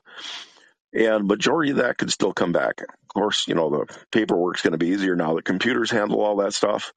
And 0.93 1.29
majority 1.29 1.71
of 1.71 1.77
that 1.77 1.99
could 1.99 2.11
still 2.11 2.33
come 2.33 2.51
back. 2.51 2.81
Of 2.81 3.15
course, 3.15 3.47
you 3.47 3.55
know, 3.55 3.71
the 3.71 3.97
paperwork's 4.11 4.63
going 4.63 4.73
to 4.73 4.79
be 4.79 4.89
easier 4.89 5.15
now 5.15 5.35
that 5.35 5.45
computers 5.45 5.93
handle 5.93 6.23
all 6.23 6.39
that 6.39 6.53
stuff. 6.53 6.93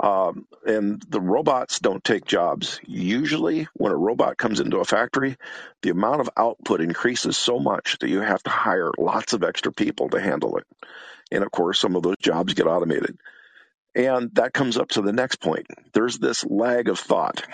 Um, 0.00 0.46
and 0.66 1.02
the 1.08 1.20
robots 1.20 1.78
don't 1.78 2.02
take 2.02 2.24
jobs. 2.24 2.80
Usually, 2.86 3.68
when 3.74 3.92
a 3.92 3.96
robot 3.96 4.36
comes 4.36 4.60
into 4.60 4.78
a 4.78 4.84
factory, 4.84 5.36
the 5.82 5.90
amount 5.90 6.20
of 6.20 6.30
output 6.36 6.80
increases 6.80 7.36
so 7.36 7.58
much 7.58 7.98
that 8.00 8.10
you 8.10 8.20
have 8.20 8.42
to 8.42 8.50
hire 8.50 8.90
lots 8.98 9.32
of 9.32 9.44
extra 9.44 9.72
people 9.72 10.08
to 10.10 10.20
handle 10.20 10.56
it. 10.56 10.64
And 11.30 11.44
of 11.44 11.50
course, 11.50 11.78
some 11.78 11.96
of 11.96 12.02
those 12.02 12.18
jobs 12.20 12.54
get 12.54 12.66
automated. 12.66 13.18
And 13.94 14.34
that 14.34 14.52
comes 14.52 14.76
up 14.76 14.88
to 14.90 15.02
the 15.02 15.12
next 15.12 15.36
point. 15.36 15.66
There's 15.92 16.18
this 16.18 16.44
lag 16.44 16.88
of 16.88 16.98
thought. 16.98 17.44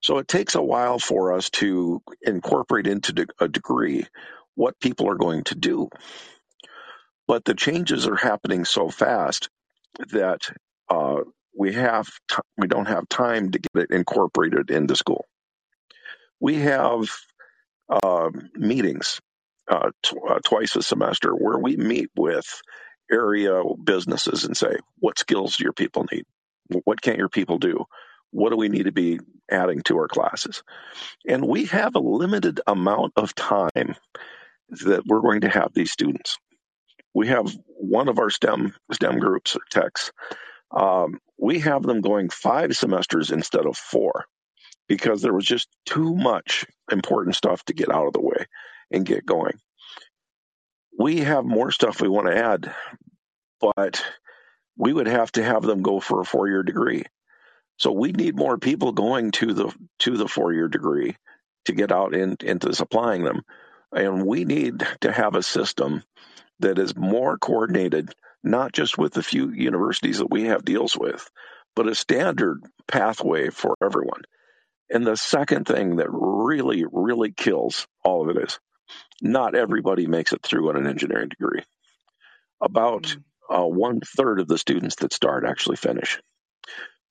So 0.00 0.18
it 0.18 0.28
takes 0.28 0.54
a 0.54 0.62
while 0.62 0.98
for 0.98 1.34
us 1.34 1.50
to 1.50 2.02
incorporate 2.22 2.86
into 2.86 3.26
a 3.40 3.48
degree 3.48 4.06
what 4.54 4.80
people 4.80 5.10
are 5.10 5.16
going 5.16 5.44
to 5.44 5.54
do. 5.54 5.88
But 7.26 7.44
the 7.44 7.54
changes 7.54 8.06
are 8.06 8.16
happening 8.16 8.64
so 8.64 8.88
fast 8.90 9.48
that 10.10 10.40
uh, 10.88 11.20
we 11.56 11.72
have 11.74 12.08
t- 12.28 12.36
we 12.58 12.66
don't 12.66 12.88
have 12.88 13.08
time 13.08 13.50
to 13.52 13.58
get 13.58 13.84
it 13.84 13.90
incorporated 13.90 14.70
into 14.70 14.96
school. 14.96 15.24
We 16.40 16.56
have 16.56 17.08
uh, 17.88 18.30
meetings 18.54 19.20
uh, 19.70 19.90
t- 20.02 20.16
uh, 20.28 20.40
twice 20.44 20.76
a 20.76 20.82
semester 20.82 21.30
where 21.32 21.58
we 21.58 21.76
meet 21.76 22.10
with 22.16 22.46
area 23.10 23.62
businesses 23.82 24.44
and 24.44 24.56
say, 24.56 24.76
what 24.98 25.18
skills 25.18 25.56
do 25.56 25.64
your 25.64 25.72
people 25.72 26.06
need? 26.10 26.24
What 26.84 27.00
can't 27.00 27.18
your 27.18 27.28
people 27.28 27.58
do? 27.58 27.84
What 28.30 28.50
do 28.50 28.56
we 28.56 28.68
need 28.68 28.84
to 28.84 28.92
be 28.92 29.20
adding 29.50 29.82
to 29.82 29.98
our 29.98 30.08
classes? 30.08 30.62
And 31.28 31.46
we 31.46 31.66
have 31.66 31.94
a 31.94 32.00
limited 32.00 32.60
amount 32.66 33.12
of 33.16 33.34
time 33.34 33.94
that 34.70 35.02
we're 35.06 35.20
going 35.20 35.42
to 35.42 35.48
have 35.48 35.72
these 35.72 35.92
students. 35.92 36.38
We 37.14 37.28
have 37.28 37.54
one 37.66 38.08
of 38.08 38.18
our 38.18 38.30
STEM 38.30 38.74
STEM 38.92 39.18
groups 39.20 39.54
or 39.56 39.60
techs. 39.70 40.10
Um, 40.74 41.20
we 41.38 41.60
have 41.60 41.82
them 41.82 42.00
going 42.00 42.30
five 42.30 42.76
semesters 42.76 43.30
instead 43.30 43.66
of 43.66 43.76
four 43.76 44.26
because 44.88 45.22
there 45.22 45.32
was 45.32 45.46
just 45.46 45.68
too 45.86 46.14
much 46.14 46.66
important 46.90 47.36
stuff 47.36 47.64
to 47.64 47.74
get 47.74 47.90
out 47.90 48.06
of 48.06 48.12
the 48.12 48.20
way 48.20 48.46
and 48.90 49.06
get 49.06 49.26
going. 49.26 49.58
We 50.98 51.20
have 51.20 51.44
more 51.44 51.70
stuff 51.70 52.00
we 52.00 52.08
want 52.08 52.26
to 52.28 52.36
add, 52.36 52.74
but 53.60 54.04
we 54.76 54.92
would 54.92 55.06
have 55.06 55.30
to 55.32 55.44
have 55.44 55.62
them 55.62 55.82
go 55.82 56.00
for 56.00 56.20
a 56.20 56.24
four 56.24 56.48
year 56.48 56.62
degree. 56.62 57.04
So 57.78 57.92
we 57.92 58.12
need 58.12 58.36
more 58.36 58.58
people 58.58 58.92
going 58.92 59.32
to 59.32 59.52
the 59.52 59.74
to 60.00 60.16
the 60.16 60.28
four 60.28 60.52
year 60.52 60.68
degree 60.68 61.16
to 61.64 61.72
get 61.72 61.90
out 61.90 62.14
in, 62.14 62.36
into 62.40 62.72
supplying 62.74 63.24
them. 63.24 63.42
And 63.92 64.26
we 64.26 64.44
need 64.44 64.86
to 65.00 65.12
have 65.12 65.34
a 65.34 65.42
system 65.42 66.02
that 66.60 66.78
is 66.78 66.96
more 66.96 67.38
coordinated, 67.38 68.14
not 68.44 68.72
just 68.72 68.98
with 68.98 69.14
the 69.14 69.22
few 69.22 69.50
universities 69.50 70.18
that 70.18 70.30
we 70.30 70.44
have 70.44 70.64
deals 70.64 70.96
with, 70.96 71.28
but 71.74 71.88
a 71.88 71.94
standard 71.94 72.62
pathway 72.86 73.50
for 73.50 73.74
everyone. 73.82 74.22
And 74.90 75.06
the 75.06 75.16
second 75.16 75.66
thing 75.66 75.96
that 75.96 76.08
really, 76.10 76.84
really 76.90 77.32
kills 77.32 77.86
all 78.04 78.28
of 78.28 78.36
it 78.36 78.42
is 78.42 78.58
not 79.22 79.54
everybody 79.54 80.06
makes 80.06 80.32
it 80.32 80.42
through 80.42 80.68
on 80.68 80.76
an 80.76 80.86
engineering 80.86 81.30
degree. 81.30 81.62
About 82.60 83.04
mm. 83.04 83.22
uh, 83.48 83.66
one 83.66 84.00
third 84.00 84.40
of 84.40 84.48
the 84.48 84.58
students 84.58 84.96
that 84.96 85.12
start 85.12 85.44
actually 85.44 85.76
finish. 85.76 86.20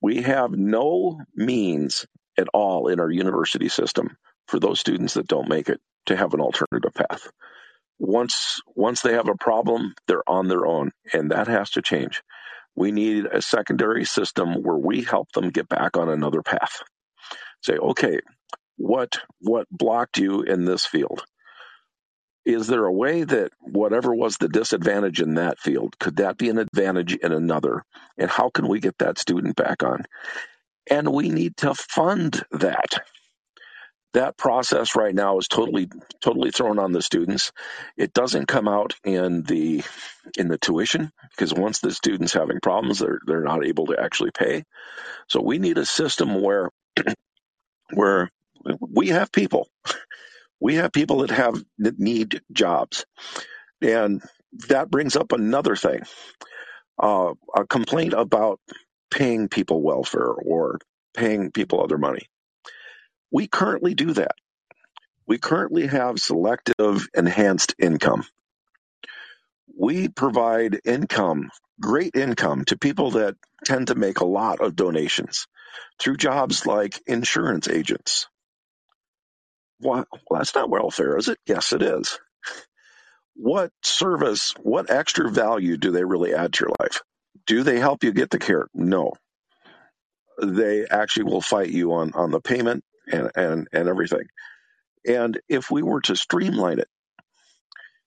We 0.02 0.22
have 0.22 0.52
no 0.52 1.20
means 1.36 2.06
at 2.38 2.48
all 2.54 2.88
in 2.88 3.00
our 3.00 3.10
university 3.10 3.70
system 3.70 4.18
for 4.48 4.60
those 4.60 4.80
students 4.80 5.16
that 5.16 5.28
don't 5.28 5.50
make 5.50 5.70
it 5.70 5.80
to 6.08 6.16
have 6.16 6.34
an 6.34 6.42
alternative 6.42 6.94
path. 6.94 7.32
Once 8.00 8.62
once 8.76 9.02
they 9.02 9.14
have 9.14 9.30
a 9.30 9.36
problem, 9.36 9.94
they're 10.08 10.28
on 10.30 10.48
their 10.48 10.66
own, 10.66 10.92
and 11.14 11.32
that 11.32 11.48
has 11.48 11.72
to 11.72 11.82
change. 11.82 12.22
We 12.76 12.92
need 12.92 13.26
a 13.26 13.42
secondary 13.42 14.06
system 14.06 14.64
where 14.64 14.78
we 14.78 15.04
help 15.04 15.32
them 15.34 15.52
get 15.52 15.70
back 15.70 15.96
on 15.98 16.10
another 16.10 16.42
path. 16.42 16.82
Say, 17.62 17.78
okay, 17.78 18.20
what 18.78 19.20
what 19.40 19.68
blocked 19.72 20.18
you 20.18 20.42
in 20.42 20.66
this 20.66 20.86
field? 20.86 21.24
Is 22.46 22.68
there 22.68 22.86
a 22.86 22.92
way 22.94 23.24
that 23.24 23.52
whatever 23.62 24.14
was 24.14 24.38
the 24.38 24.50
disadvantage 24.50 25.22
in 25.22 25.36
that 25.36 25.60
field, 25.60 25.98
could 26.00 26.18
that 26.18 26.38
be 26.38 26.50
an 26.50 26.58
advantage 26.58 27.16
in 27.16 27.32
another? 27.32 27.84
And 28.18 28.30
how 28.30 28.50
can 28.50 28.68
we 28.68 28.82
get 28.82 28.98
that 28.98 29.18
student 29.18 29.56
back 29.56 29.82
on? 29.84 30.04
And 30.90 31.14
we 31.14 31.30
need 31.30 31.56
to 31.58 31.74
fund 31.74 32.44
that 32.52 33.06
that 34.14 34.38
process 34.38 34.96
right 34.96 35.16
now 35.16 35.38
is 35.40 35.48
totally 35.48 35.90
totally 36.22 36.52
thrown 36.52 36.80
on 36.80 36.92
the 36.94 37.02
students. 37.02 37.52
It 37.98 38.14
doesn't 38.14 38.48
come 38.48 38.68
out 38.68 38.96
in 39.04 39.44
the 39.44 39.84
in 40.38 40.48
the 40.50 40.58
tuition 40.58 41.12
because 41.32 41.54
once 41.54 41.80
the 41.80 41.92
students 41.92 42.34
having 42.34 42.60
problems 42.62 43.00
they're 43.00 43.20
they're 43.28 43.42
not 43.44 43.66
able 43.66 43.88
to 43.88 44.00
actually 44.02 44.32
pay. 44.32 44.64
So 45.30 45.42
we 45.42 45.60
need 45.60 45.78
a 45.80 45.86
system 45.86 46.42
where 46.42 46.70
where 47.94 48.30
we 48.82 49.10
have 49.10 49.32
people. 49.32 49.70
We 50.62 50.76
have 50.76 50.94
people 50.94 51.20
that 51.20 51.32
have 51.32 51.64
that 51.80 52.00
need 52.00 52.42
jobs. 52.54 53.06
And 53.82 54.22
that 54.70 54.92
brings 54.92 55.16
up 55.16 55.34
another 55.34 55.76
thing. 55.76 56.02
Uh, 57.00 57.34
a 57.56 57.66
complaint 57.68 58.14
about 58.14 58.60
paying 59.12 59.50
people 59.50 59.82
welfare 59.84 60.30
or 60.32 60.80
paying 61.16 61.52
people 61.52 61.82
other 61.84 61.98
money 61.98 62.28
we 63.34 63.48
currently 63.48 63.96
do 63.96 64.14
that. 64.14 64.36
We 65.28 65.40
currently 65.40 65.88
have 65.88 66.20
selective 66.20 67.08
enhanced 67.16 67.76
income. 67.80 68.24
We 69.78 70.08
provide 70.08 70.80
income, 70.86 71.50
great 71.82 72.16
income, 72.16 72.66
to 72.66 72.78
people 72.78 73.12
that 73.12 73.36
tend 73.66 73.88
to 73.88 73.96
make 73.96 74.20
a 74.20 74.26
lot 74.26 74.62
of 74.62 74.76
donations 74.76 75.48
through 76.00 76.18
jobs 76.18 76.68
like 76.68 77.02
insurance 77.08 77.68
agents. 77.68 78.28
Well, 79.80 80.06
that's 80.30 80.54
not 80.54 80.70
welfare, 80.70 81.18
is 81.18 81.28
it? 81.28 81.40
Yes, 81.48 81.74
it 81.74 81.82
is. 81.82 82.20
What 83.36 83.72
service, 83.82 84.54
what 84.62 84.92
extra 84.92 85.32
value 85.32 85.78
do 85.78 85.90
they 85.90 86.04
really 86.04 86.36
add 86.36 86.54
to 86.54 86.66
your 86.66 86.76
life? 86.80 87.02
Do 87.48 87.64
they 87.64 87.80
help 87.80 88.04
you 88.04 88.12
get 88.12 88.30
the 88.30 88.38
care? 88.38 88.68
No. 88.76 89.14
They 90.42 90.86
actually 90.86 91.24
will 91.24 91.42
fight 91.42 91.70
you 91.70 91.94
on, 91.94 92.14
on 92.14 92.30
the 92.30 92.40
payment 92.40 92.84
and, 93.12 93.32
and, 93.36 93.68
and 93.72 93.90
everything. 93.90 94.28
And 95.08 95.40
if 95.50 95.70
we 95.70 95.84
were 95.84 96.02
to 96.02 96.16
streamline 96.16 96.80
it, 96.80 96.88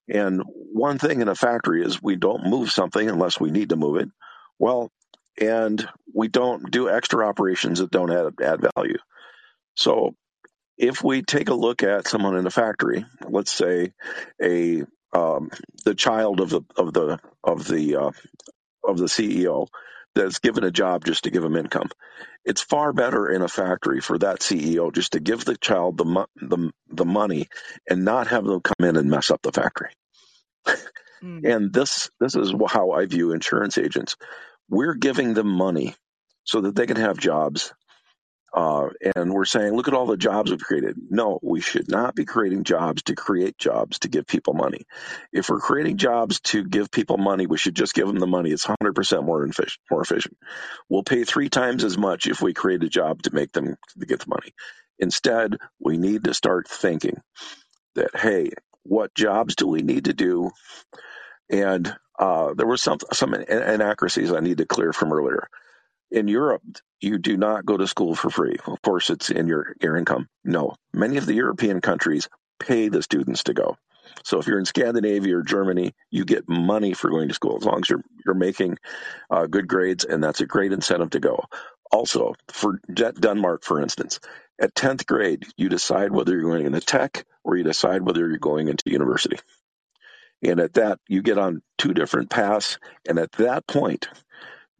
and 0.09 0.43
one 0.47 0.99
thing 0.99 1.21
in 1.21 1.29
a 1.29 1.35
factory 1.35 1.85
is 1.85 2.03
we 2.03 2.17
don't 2.17 2.49
move 2.49 2.71
something 2.71 3.09
unless 3.09 3.41
we 3.41 3.51
need 3.51 3.71
to 3.71 3.77
move 3.77 3.97
it. 3.97 4.09
Well, 4.59 4.91
and 5.41 5.87
we 6.15 6.29
don't 6.29 6.71
do 6.71 6.89
extra 6.89 7.27
operations 7.27 7.81
that 7.81 7.91
don't 7.91 8.13
add, 8.13 8.35
add 8.41 8.67
value. 8.77 8.99
So 9.75 10.15
if 10.79 11.03
we 11.03 11.23
take 11.23 11.49
a 11.49 11.55
look 11.55 11.83
at 11.83 12.09
someone 12.09 12.37
in 12.37 12.47
a 12.47 12.51
factory, 12.51 13.05
let's 13.29 13.53
say 13.53 13.93
a 14.43 14.85
um, 15.13 15.51
the 15.85 15.95
child 15.95 16.41
of 16.41 16.51
the 16.51 16.63
of 16.77 16.93
the 16.93 17.19
of 17.43 17.67
the 17.67 17.97
uh, 17.97 18.11
of 18.85 18.99
the 18.99 19.07
CEO 19.07 19.69
that's 20.17 20.41
given 20.41 20.65
a 20.65 20.71
job 20.71 21.05
just 21.05 21.25
to 21.25 21.31
give 21.31 21.43
them 21.43 21.57
income. 21.57 21.91
It's 22.45 22.63
far 22.63 22.93
better 22.93 23.31
in 23.31 23.43
a 23.43 23.49
factory 23.49 24.01
for 24.01 24.19
that 24.19 24.41
CEO 24.41 24.93
just 24.93 25.13
to 25.13 25.21
give 25.21 25.45
the 25.45 25.57
child 25.57 25.99
the 25.99 26.27
the, 26.37 26.73
the 26.89 27.05
money 27.05 27.49
and 27.89 28.05
not 28.05 28.29
have 28.29 28.45
them 28.45 28.61
come 28.61 28.89
in 28.89 28.97
and 28.97 29.11
mess 29.11 29.31
up 29.31 29.43
the 29.43 29.53
factory. 29.53 29.91
Mm. 31.23 31.45
And 31.45 31.73
this 31.73 32.11
this 32.21 32.35
is 32.35 32.55
how 32.69 32.93
I 32.93 33.07
view 33.07 33.33
insurance 33.33 33.79
agents. 33.79 34.17
We're 34.69 34.95
giving 34.95 35.35
them 35.35 35.49
money 35.49 35.95
so 36.45 36.63
that 36.63 36.75
they 36.75 36.87
can 36.87 36.97
have 36.97 37.19
jobs 37.19 37.73
uh, 38.53 38.89
and 39.15 39.33
we're 39.33 39.45
saying, 39.45 39.75
look 39.75 39.89
at 39.89 39.95
all 39.95 40.07
the 40.07 40.17
jobs 40.17 40.51
we've 40.51 40.61
created. 40.61 40.97
No, 41.11 41.39
we 41.43 41.61
should 41.61 41.91
not 41.91 42.15
be 42.15 42.25
creating 42.25 42.65
jobs 42.65 43.03
to 43.05 43.15
create 43.15 43.59
jobs 43.59 43.99
to 44.01 44.09
give 44.09 44.27
people 44.27 44.55
money. 44.55 44.87
If 45.33 45.51
we're 45.51 45.61
creating 45.61 45.99
jobs 45.99 46.41
to 46.41 46.65
give 46.65 46.91
people 46.91 47.19
money, 47.19 47.47
we 47.47 47.59
should 47.59 47.77
just 47.77 47.95
give 47.95 48.07
them 48.07 48.19
the 48.19 48.27
money. 48.27 48.51
It's 48.51 48.67
100% 48.67 49.25
more 49.25 49.45
efficient. 49.45 49.79
More 49.91 50.03
efficient. 50.03 50.37
We'll 50.89 51.03
pay 51.03 51.25
three 51.25 51.49
times 51.51 51.85
as 51.85 51.99
much 51.99 52.27
if 52.27 52.41
we 52.41 52.55
create 52.55 52.83
a 52.83 52.89
job 52.89 53.23
to 53.23 53.35
make 53.35 53.53
them 53.53 53.77
to 54.01 54.07
get 54.07 54.21
the 54.21 54.29
money. 54.29 54.53
Instead, 54.99 55.57
we 55.79 55.99
need 55.99 56.25
to 56.25 56.35
start 56.35 56.69
thinking 56.69 57.21
that, 57.95 58.17
hey, 58.17 58.51
what 58.85 59.15
jobs 59.15 59.57
do 59.57 59.67
we 59.67 59.83
need 59.83 60.07
to 60.07 60.15
do? 60.15 60.51
And 61.51 61.95
uh, 62.19 62.55
there 62.55 62.67
were 62.67 62.79
some 62.79 62.99
some 63.13 63.35
inaccuracies 63.35 64.33
I 64.33 64.41
need 64.41 64.59
to 64.59 64.67
clear 64.67 64.93
from 64.93 65.13
earlier 65.13 65.49
in 66.11 66.29
Europe, 66.29 66.63
you 67.01 67.19
do 67.19 67.37
not 67.37 67.67
go 67.67 67.77
to 67.77 67.87
school 67.87 68.15
for 68.15 68.31
free. 68.31 68.57
Of 68.67 68.81
course, 68.83 69.11
it's 69.11 69.31
in 69.31 69.47
your, 69.47 69.75
your 69.83 69.97
income. 69.97 70.29
No, 70.45 70.75
many 70.93 71.17
of 71.17 71.27
the 71.27 71.35
European 71.35 71.81
countries 71.81 72.29
pay 72.59 72.89
the 72.89 73.03
students 73.03 73.45
to 73.45 73.55
go. 73.55 73.77
So 74.25 74.39
if 74.39 74.47
you're 74.47 74.59
in 74.59 74.65
Scandinavia 74.65 75.37
or 75.37 75.43
Germany, 75.43 75.95
you 76.11 76.25
get 76.25 76.49
money 76.49 76.95
for 76.95 77.11
going 77.11 77.29
to 77.29 77.35
school 77.35 77.57
as 77.59 77.65
long 77.65 77.81
as 77.81 77.91
you're 77.91 78.03
you're 78.25 78.35
making 78.35 78.79
uh, 79.31 79.47
good 79.47 79.69
grades, 79.69 80.05
and 80.05 80.23
that's 80.23 80.41
a 80.41 80.47
great 80.47 80.73
incentive 80.73 81.11
to 81.11 81.21
go. 81.21 81.45
Also, 81.93 82.35
for 82.49 82.81
Denmark, 82.93 83.63
for 83.63 83.81
instance, 83.81 84.21
at 84.61 84.75
10th 84.75 85.07
grade, 85.07 85.47
you 85.57 85.69
decide 85.69 86.13
whether 86.13 86.33
you're 86.33 86.51
going 86.51 86.67
into 86.67 86.81
tech 86.81 87.25
or 87.45 87.57
you 87.57 87.63
decide 87.63 88.03
whether 88.03 88.27
you're 88.29 88.39
going 88.39 88.69
into 88.69 88.91
university. 88.91 89.39
And 90.43 90.61
at 90.61 90.75
that, 90.75 90.99
you 91.09 91.23
get 91.23 91.39
on 91.39 91.63
two 91.79 91.95
different 91.95 92.31
paths. 92.31 92.79
And 93.09 93.19
at 93.19 93.33
that 93.33 93.67
point, 93.67 94.09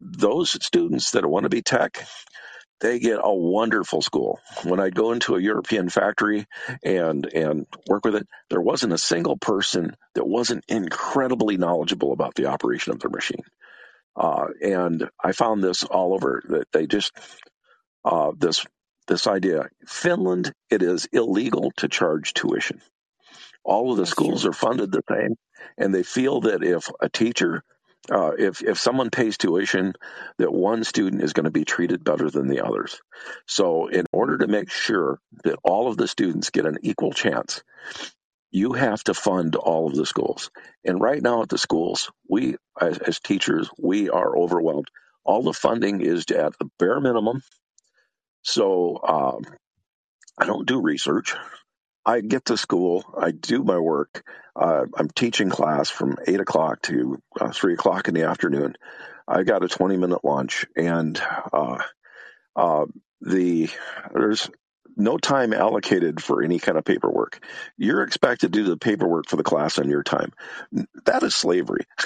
those 0.01 0.51
students 0.65 1.11
that 1.11 1.25
want 1.25 1.43
to 1.45 1.49
be 1.49 1.61
tech, 1.63 2.05
they 2.81 2.99
get 2.99 3.19
a 3.23 3.33
wonderful 3.33 4.01
school. 4.03 4.39
When 4.63 4.79
I 4.79 4.91
go 4.91 5.13
into 5.13 5.35
a 5.35 5.41
European 5.41 5.89
factory 5.89 6.45
and 6.83 7.25
and 7.27 7.67
work 7.89 8.05
with 8.05 8.15
it, 8.15 8.27
there 8.51 8.61
wasn't 8.61 8.93
a 8.93 8.99
single 8.99 9.37
person 9.37 9.95
that 10.15 10.27
wasn't 10.27 10.65
incredibly 10.69 11.57
knowledgeable 11.57 12.13
about 12.13 12.35
the 12.35 12.47
operation 12.47 12.93
of 12.93 12.99
their 12.99 13.11
machine. 13.11 13.43
Uh, 14.15 14.47
and 14.61 15.09
I 15.23 15.33
found 15.33 15.63
this 15.63 15.83
all 15.83 16.13
over 16.13 16.43
that 16.49 16.67
they 16.73 16.87
just 16.87 17.11
uh, 18.05 18.31
this 18.37 18.65
this 19.07 19.27
idea. 19.27 19.69
Finland, 19.87 20.53
it 20.69 20.81
is 20.81 21.07
illegal 21.11 21.71
to 21.77 21.87
charge 21.87 22.33
tuition. 22.33 22.81
All 23.63 23.91
of 23.91 23.97
the 23.97 24.05
That's 24.05 24.11
schools 24.11 24.45
true. 24.45 24.45
are 24.45 24.53
funded 24.53 24.91
the 24.91 25.03
same, 25.09 25.35
and 25.77 25.93
they 25.93 26.03
feel 26.03 26.41
that 26.41 26.63
if 26.63 26.89
a 27.01 27.09
teacher, 27.09 27.63
uh, 28.11 28.31
if 28.37 28.61
if 28.61 28.79
someone 28.79 29.09
pays 29.09 29.37
tuition, 29.37 29.93
that 30.37 30.51
one 30.51 30.83
student 30.83 31.23
is 31.23 31.33
going 31.33 31.45
to 31.45 31.51
be 31.51 31.65
treated 31.65 32.03
better 32.03 32.29
than 32.29 32.47
the 32.47 32.65
others. 32.65 33.01
So, 33.47 33.87
in 33.87 34.05
order 34.11 34.37
to 34.39 34.47
make 34.47 34.71
sure 34.71 35.19
that 35.43 35.59
all 35.63 35.87
of 35.87 35.97
the 35.97 36.07
students 36.07 36.49
get 36.49 36.65
an 36.65 36.77
equal 36.83 37.11
chance, 37.11 37.63
you 38.51 38.73
have 38.73 39.03
to 39.05 39.13
fund 39.13 39.55
all 39.55 39.87
of 39.87 39.95
the 39.95 40.05
schools. 40.05 40.49
And 40.85 41.01
right 41.01 41.21
now 41.21 41.41
at 41.43 41.49
the 41.49 41.57
schools, 41.57 42.11
we 42.29 42.55
as, 42.79 42.97
as 42.97 43.19
teachers, 43.19 43.69
we 43.77 44.09
are 44.09 44.37
overwhelmed. 44.37 44.87
All 45.25 45.43
the 45.43 45.53
funding 45.53 46.01
is 46.01 46.25
at 46.31 46.57
the 46.57 46.69
bare 46.79 47.01
minimum. 47.01 47.41
So 48.43 48.99
um, 49.03 49.41
I 50.37 50.45
don't 50.45 50.67
do 50.67 50.81
research. 50.81 51.35
I 52.07 52.21
get 52.21 52.45
to 52.45 52.57
school, 52.57 53.03
I 53.19 53.31
do 53.31 53.63
my 53.65 53.77
work. 53.77 54.23
Uh, 54.55 54.85
I'm 54.95 55.09
teaching 55.09 55.49
class 55.49 55.89
from 55.89 56.17
eight 56.25 56.39
o'clock 56.39 56.81
to 56.83 57.21
uh, 57.39 57.51
three 57.51 57.73
o'clock 57.73 58.07
in 58.07 58.13
the 58.15 58.23
afternoon. 58.23 58.75
I 59.27 59.43
got 59.43 59.63
a 59.63 59.67
20 59.67 59.97
minute 59.97 60.23
lunch, 60.23 60.65
and 60.77 61.21
uh, 61.53 61.79
uh, 62.55 62.85
the 63.21 63.69
there's 64.13 64.49
no 64.95 65.17
time 65.17 65.53
allocated 65.53 66.23
for 66.23 66.41
any 66.41 66.59
kind 66.59 66.77
of 66.77 66.85
paperwork. 66.85 67.45
You're 67.77 68.03
expected 68.03 68.53
to 68.53 68.63
do 68.63 68.69
the 68.69 68.77
paperwork 68.77 69.27
for 69.29 69.35
the 69.35 69.43
class 69.43 69.77
on 69.77 69.89
your 69.89 70.03
time. 70.03 70.31
That 71.05 71.23
is 71.23 71.35
slavery. 71.35 71.85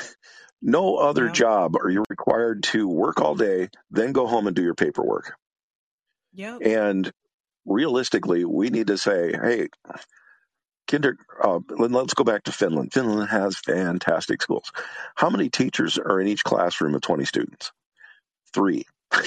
No 0.61 0.97
other 0.97 1.25
Yeah. 1.25 1.31
job 1.31 1.75
are 1.75 1.89
you 1.89 2.03
required 2.09 2.63
to 2.65 2.87
work 2.87 3.19
all 3.19 3.33
day, 3.33 3.69
then 3.89 4.11
go 4.11 4.27
home 4.27 4.45
and 4.45 4.55
do 4.55 4.61
your 4.61 4.75
paperwork. 4.75 5.35
Yep. 6.33 6.61
And 6.63 7.11
realistically, 7.65 8.45
we 8.45 8.69
need 8.69 8.88
to 8.88 8.97
say, 8.97 9.33
hey, 9.33 9.69
kinder, 10.88 11.17
uh, 11.43 11.59
let- 11.69 11.91
let's 11.91 12.15
go 12.15 12.23
back 12.25 12.43
to 12.45 12.53
Finland. 12.53 12.93
Finland 12.93 13.29
has 13.29 13.57
fantastic 13.59 14.41
schools. 14.41 14.71
How 15.15 15.29
many 15.29 15.49
teachers 15.49 15.99
are 15.99 16.21
in 16.21 16.27
each 16.27 16.43
classroom 16.43 16.95
of 16.95 17.01
20 17.01 17.25
students? 17.25 17.71
Three. 18.53 18.85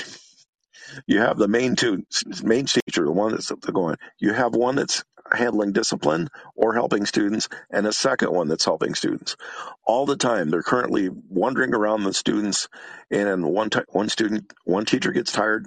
You 1.08 1.20
have 1.20 1.38
the 1.38 1.48
main 1.48 1.76
two, 1.76 2.04
main 2.44 2.66
teacher, 2.66 3.04
the 3.04 3.12
one 3.12 3.32
that's 3.32 3.52
going. 3.52 3.98
You 4.20 4.34
have 4.34 4.54
one 4.56 4.76
that's 4.76 5.04
handling 5.32 5.72
discipline 5.72 6.28
or 6.54 6.74
helping 6.74 7.06
students, 7.06 7.48
and 7.70 7.86
a 7.86 7.92
second 7.92 8.32
one 8.32 8.48
that's 8.48 8.64
helping 8.64 8.94
students. 8.94 9.36
All 9.84 10.06
the 10.06 10.16
time, 10.16 10.50
they're 10.50 10.62
currently 10.62 11.08
wandering 11.28 11.74
around 11.74 12.04
the 12.04 12.12
students, 12.14 12.68
and 13.10 13.44
one 13.44 13.70
one 13.90 14.08
student, 14.08 14.52
one 14.64 14.84
teacher 14.84 15.12
gets 15.12 15.32
tired, 15.32 15.66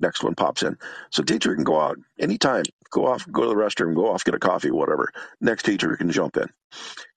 next 0.00 0.22
one 0.22 0.34
pops 0.34 0.62
in. 0.62 0.76
So 1.10 1.22
teacher 1.22 1.54
can 1.54 1.64
go 1.64 1.80
out 1.80 1.98
anytime, 2.18 2.64
go 2.90 3.06
off, 3.06 3.30
go 3.30 3.42
to 3.42 3.48
the 3.48 3.54
restroom, 3.54 3.94
go 3.94 4.12
off, 4.12 4.24
get 4.24 4.34
a 4.34 4.38
coffee, 4.38 4.70
whatever. 4.70 5.10
Next 5.40 5.64
teacher 5.64 5.96
can 5.96 6.10
jump 6.10 6.36
in, 6.36 6.48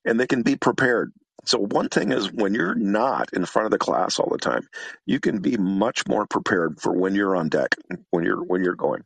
and 0.05 0.19
they 0.19 0.27
can 0.27 0.43
be 0.43 0.55
prepared. 0.55 1.11
So 1.45 1.59
one 1.59 1.89
thing 1.89 2.11
is 2.11 2.31
when 2.31 2.53
you're 2.53 2.75
not 2.75 3.33
in 3.33 3.45
front 3.45 3.65
of 3.65 3.71
the 3.71 3.77
class 3.77 4.19
all 4.19 4.29
the 4.29 4.37
time, 4.37 4.67
you 5.05 5.19
can 5.19 5.39
be 5.39 5.57
much 5.57 6.07
more 6.07 6.27
prepared 6.27 6.79
for 6.81 6.93
when 6.93 7.15
you're 7.15 7.35
on 7.35 7.49
deck, 7.49 7.75
when 8.11 8.25
you're 8.25 8.43
when 8.43 8.63
you're 8.63 8.75
going. 8.75 9.03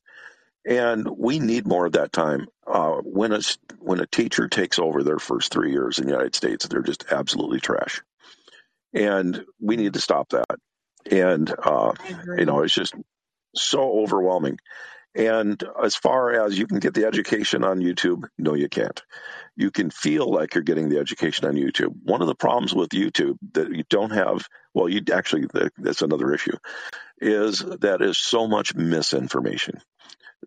And 0.65 1.07
we 1.17 1.39
need 1.39 1.67
more 1.67 1.85
of 1.85 1.93
that 1.93 2.13
time. 2.13 2.47
Uh, 2.65 2.97
when 3.03 3.33
a 3.33 3.41
when 3.79 3.99
a 3.99 4.07
teacher 4.07 4.47
takes 4.47 4.79
over 4.79 5.03
their 5.03 5.19
first 5.19 5.51
three 5.51 5.71
years 5.71 5.99
in 5.99 6.05
the 6.05 6.11
United 6.11 6.35
States, 6.35 6.67
they're 6.67 6.81
just 6.81 7.05
absolutely 7.11 7.59
trash, 7.59 8.01
and 8.93 9.43
we 9.59 9.75
need 9.75 9.93
to 9.93 9.99
stop 9.99 10.29
that. 10.29 10.57
And 11.11 11.53
uh, 11.63 11.93
you 12.37 12.45
know, 12.45 12.63
it's 12.63 12.73
just 12.73 12.95
so 13.53 13.99
overwhelming. 13.99 14.57
And 15.15 15.61
as 15.83 15.95
far 15.95 16.45
as 16.45 16.57
you 16.57 16.65
can 16.65 16.79
get 16.79 16.95
the 16.95 17.05
education 17.05 17.63
on 17.63 17.79
YouTube, 17.79 18.23
no, 18.37 18.55
you 18.55 18.67
can't. 18.67 18.99
You 19.55 19.69
can 19.69 19.91
feel 19.91 20.31
like 20.31 20.55
you're 20.55 20.63
getting 20.63 20.89
the 20.89 20.97
education 20.97 21.45
on 21.45 21.53
YouTube. 21.53 21.93
One 22.03 22.21
of 22.21 22.27
the 22.27 22.33
problems 22.33 22.73
with 22.73 22.89
YouTube 22.89 23.37
that 23.51 23.69
you 23.69 23.83
don't 23.89 24.09
have, 24.09 24.47
well, 24.73 24.89
you 24.89 25.01
actually, 25.13 25.45
that's 25.77 26.01
another 26.01 26.33
issue, 26.33 26.57
is 27.19 27.59
that 27.59 28.01
is 28.01 28.17
so 28.17 28.47
much 28.47 28.73
misinformation 28.73 29.79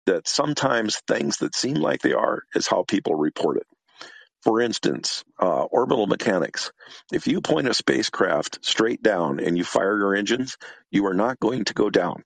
that 0.06 0.28
sometimes 0.28 1.02
things 1.06 1.38
that 1.38 1.54
seem 1.54 1.76
like 1.76 2.00
they 2.00 2.12
are 2.12 2.42
is 2.54 2.66
how 2.66 2.84
people 2.84 3.14
report 3.14 3.58
it. 3.58 3.66
For 4.42 4.60
instance, 4.60 5.24
uh, 5.40 5.64
orbital 5.64 6.06
mechanics. 6.06 6.70
If 7.12 7.26
you 7.26 7.40
point 7.40 7.68
a 7.68 7.74
spacecraft 7.74 8.64
straight 8.64 9.02
down 9.02 9.40
and 9.40 9.58
you 9.58 9.64
fire 9.64 9.98
your 9.98 10.14
engines, 10.14 10.56
you 10.90 11.06
are 11.06 11.14
not 11.14 11.40
going 11.40 11.64
to 11.64 11.74
go 11.74 11.90
down. 11.90 12.22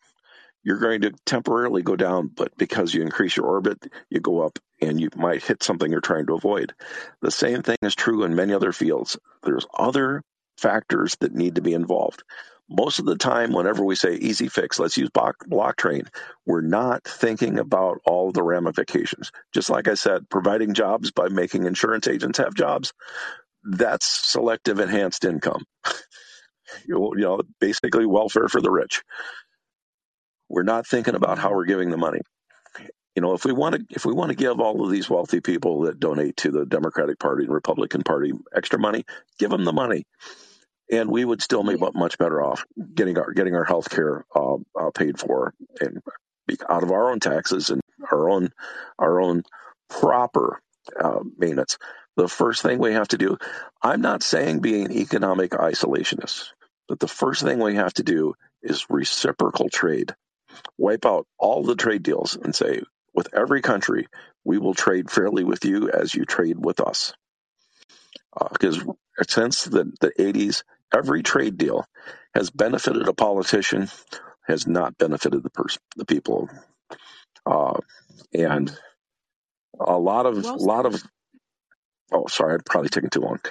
You're 0.63 0.79
going 0.79 1.01
to 1.03 1.13
temporarily 1.25 1.83
go 1.83 1.97
down, 1.97 2.29
but 2.29 2.57
because 2.59 2.93
you 2.93 3.01
increase 3.01 3.37
your 3.37 3.47
orbit, 3.47 3.79
you 4.11 4.21
go 4.21 4.43
up 4.43 4.59
and 4.83 5.01
you 5.01 5.09
might 5.17 5.43
hit 5.43 5.63
something 5.63 5.91
you're 5.91 6.03
trying 6.03 6.27
to 6.27 6.35
avoid. 6.35 6.75
The 7.23 7.31
same 7.31 7.63
thing 7.63 7.79
is 7.81 7.95
true 7.95 8.25
in 8.25 8.35
many 8.35 8.53
other 8.53 8.73
fields. 8.73 9.19
There's 9.43 9.67
other 9.75 10.23
factors 10.59 11.17
that 11.21 11.35
need 11.35 11.55
to 11.55 11.63
be 11.63 11.73
involved. 11.73 12.23
Most 12.71 13.01
of 13.01 13.05
the 13.07 13.17
time, 13.17 13.53
whenever 13.53 13.85
we 13.85 13.97
say 13.97 14.15
easy 14.15 14.49
fix, 14.49 14.79
let's 14.79 14.97
use 14.97 15.11
block, 15.11 15.37
blockchain, 15.49 16.07
we're 16.47 16.61
not 16.61 17.05
thinking 17.05 17.59
about 17.59 17.99
all 18.07 18.31
the 18.33 18.45
ramifications. 18.45 19.33
Just 19.53 19.71
like 19.71 19.89
I 19.89 19.95
said, 19.95 20.31
providing 20.31 20.75
jobs 20.75 21.11
by 21.11 21.29
making 21.29 21.67
insurance 21.67 22.07
agents 22.09 22.39
have 22.39 22.55
jobs, 22.55 22.93
that's 23.65 24.07
selective 24.07 24.79
enhanced 24.79 25.25
income. 25.25 25.65
you 26.87 27.13
know, 27.17 27.43
basically 27.61 28.07
welfare 28.07 28.49
for 28.49 28.61
the 28.61 28.71
rich. 28.71 29.03
We're 30.49 30.63
not 30.63 30.87
thinking 30.87 31.17
about 31.17 31.39
how 31.39 31.53
we're 31.53 31.67
giving 31.67 31.91
the 31.91 31.97
money. 31.97 32.21
You 33.17 33.23
know, 33.23 33.35
if 33.35 33.45
we 33.45 33.53
want 33.53 33.75
to, 33.75 33.85
if 33.91 34.07
we 34.07 34.15
want 34.15 34.31
to 34.31 34.37
give 34.37 34.61
all 34.61 34.85
of 34.85 34.91
these 34.91 35.11
wealthy 35.11 35.41
people 35.41 35.83
that 35.83 36.01
donate 36.01 36.37
to 36.39 36.51
the 36.51 36.65
Democratic 36.65 37.19
Party 37.19 37.45
and 37.45 37.53
Republican 37.53 38.03
Party 38.03 38.33
extra 38.55 38.79
money, 38.79 39.05
give 39.39 39.51
them 39.51 39.65
the 39.65 39.73
money, 39.73 40.05
and 40.91 41.11
we 41.11 41.25
would 41.25 41.43
still 41.43 41.63
be 41.63 41.77
much 41.95 42.19
better 42.19 42.43
off 42.43 42.65
getting 42.95 43.19
our 43.19 43.33
getting 43.33 43.55
our 43.55 43.65
health 43.65 43.91
care 43.91 44.25
uh, 44.35 44.57
uh, 44.79 44.91
paid 44.95 45.19
for 45.19 45.55
and 45.81 46.01
out 46.69 46.83
of 46.83 46.91
our 46.91 47.13
own 47.13 47.21
taxes 47.21 47.71
and 47.71 47.81
our 48.11 48.29
own 48.29 48.51
our 48.99 49.21
own 49.21 49.43
proper 49.89 50.61
uh, 50.99 51.21
maintenance. 51.37 51.79
The 52.17 52.29
first 52.29 52.63
thing 52.63 52.79
we 52.79 52.95
have 52.95 53.09
to 53.09 53.19
do, 53.19 53.39
I'm 53.83 54.01
not 54.01 54.23
saying 54.23 54.61
being 54.61 54.87
an 54.87 54.93
economic 54.93 55.53
isolationist, 55.53 56.49
but 56.89 56.99
the 56.99 57.09
first 57.09 57.43
thing 57.43 57.61
we 57.61 57.77
have 57.77 57.95
to 57.95 58.03
do 58.03 58.35
is 58.63 58.87
reciprocal 58.91 59.69
trade 59.69 60.15
wipe 60.79 61.07
out 61.07 61.27
all 61.39 61.63
the 61.63 61.77
trade 61.77 62.03
deals 62.03 62.37
and 62.37 62.55
say, 62.55 62.83
with 63.15 63.29
every 63.35 63.61
country, 63.63 64.09
we 64.45 64.59
will 64.59 64.75
trade 64.75 65.11
fairly 65.11 65.45
with 65.45 65.65
you 65.65 65.91
as 65.91 66.15
you 66.15 66.25
trade 66.25 66.57
with 66.59 66.81
us. 66.81 67.13
Because 68.53 68.81
uh, 68.81 68.93
since 69.29 69.65
the, 69.65 69.93
the 70.01 70.13
80s, 70.19 70.63
every 70.95 71.23
trade 71.23 71.59
deal 71.59 71.85
has 72.35 72.51
benefited 72.51 73.09
a 73.09 73.13
politician, 73.13 73.89
has 74.47 74.67
not 74.67 74.97
benefited 74.99 75.43
the 75.43 75.51
person, 75.51 75.81
the 75.97 76.05
people. 76.05 76.49
Uh, 77.47 77.79
and 78.33 78.77
a 79.79 79.99
lot 79.99 80.27
of, 80.27 80.43
Well 80.43 80.57
a 80.57 80.59
lot 80.59 80.87
of, 80.87 81.03
oh, 82.13 82.27
sorry, 82.29 82.55
I'm 82.55 82.61
probably 82.61 82.91
taking 82.91 83.11
too 83.11 83.21
long. 83.21 83.41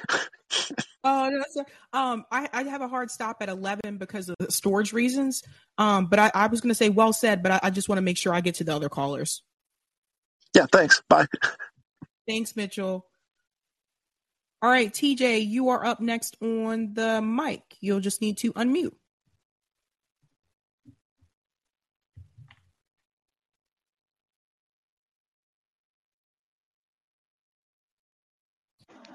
Oh, 1.03 1.32
that's 1.32 1.56
a, 1.56 1.98
um, 1.98 2.26
I, 2.30 2.49
I 2.52 2.64
have 2.64 2.82
a 2.82 2.88
hard 2.88 3.10
stop 3.10 3.38
at 3.41 3.48
eleven 3.48 3.98
because 3.98 4.28
of 4.28 4.36
the 4.40 4.52
storage 4.52 4.91
reasons. 4.91 5.44
Um, 5.78 6.07
but 6.07 6.20
I, 6.20 6.32
I 6.34 6.48
was 6.48 6.60
going 6.60 6.72
to 6.72 6.76
say 6.76 6.90
well 6.90 7.14
said, 7.14 7.41
but 7.41 7.53
I, 7.53 7.60
I 7.64 7.70
just 7.70 7.88
want 7.88 7.99
to 7.99 8.02
make 8.02 8.18
sure 8.18 8.34
I 8.34 8.41
get 8.41 8.56
to 8.56 8.66
the 8.66 8.76
other 8.76 8.90
callers. 8.90 9.41
Yeah, 10.53 10.66
thanks. 10.72 11.02
Bye. 11.07 11.28
Thanks, 12.28 12.56
Mitchell. 12.56 13.07
All 14.61 14.69
right, 14.69 14.91
TJ, 14.94 15.48
you 15.48 15.69
are 15.69 15.86
up 15.86 16.02
next 16.02 16.38
on 16.41 16.94
the 16.94 17.22
mic. 17.22 17.77
You'll 17.80 18.02
just 18.02 18.22
need 18.22 18.38
to 18.40 18.52
unmute. 18.53 18.94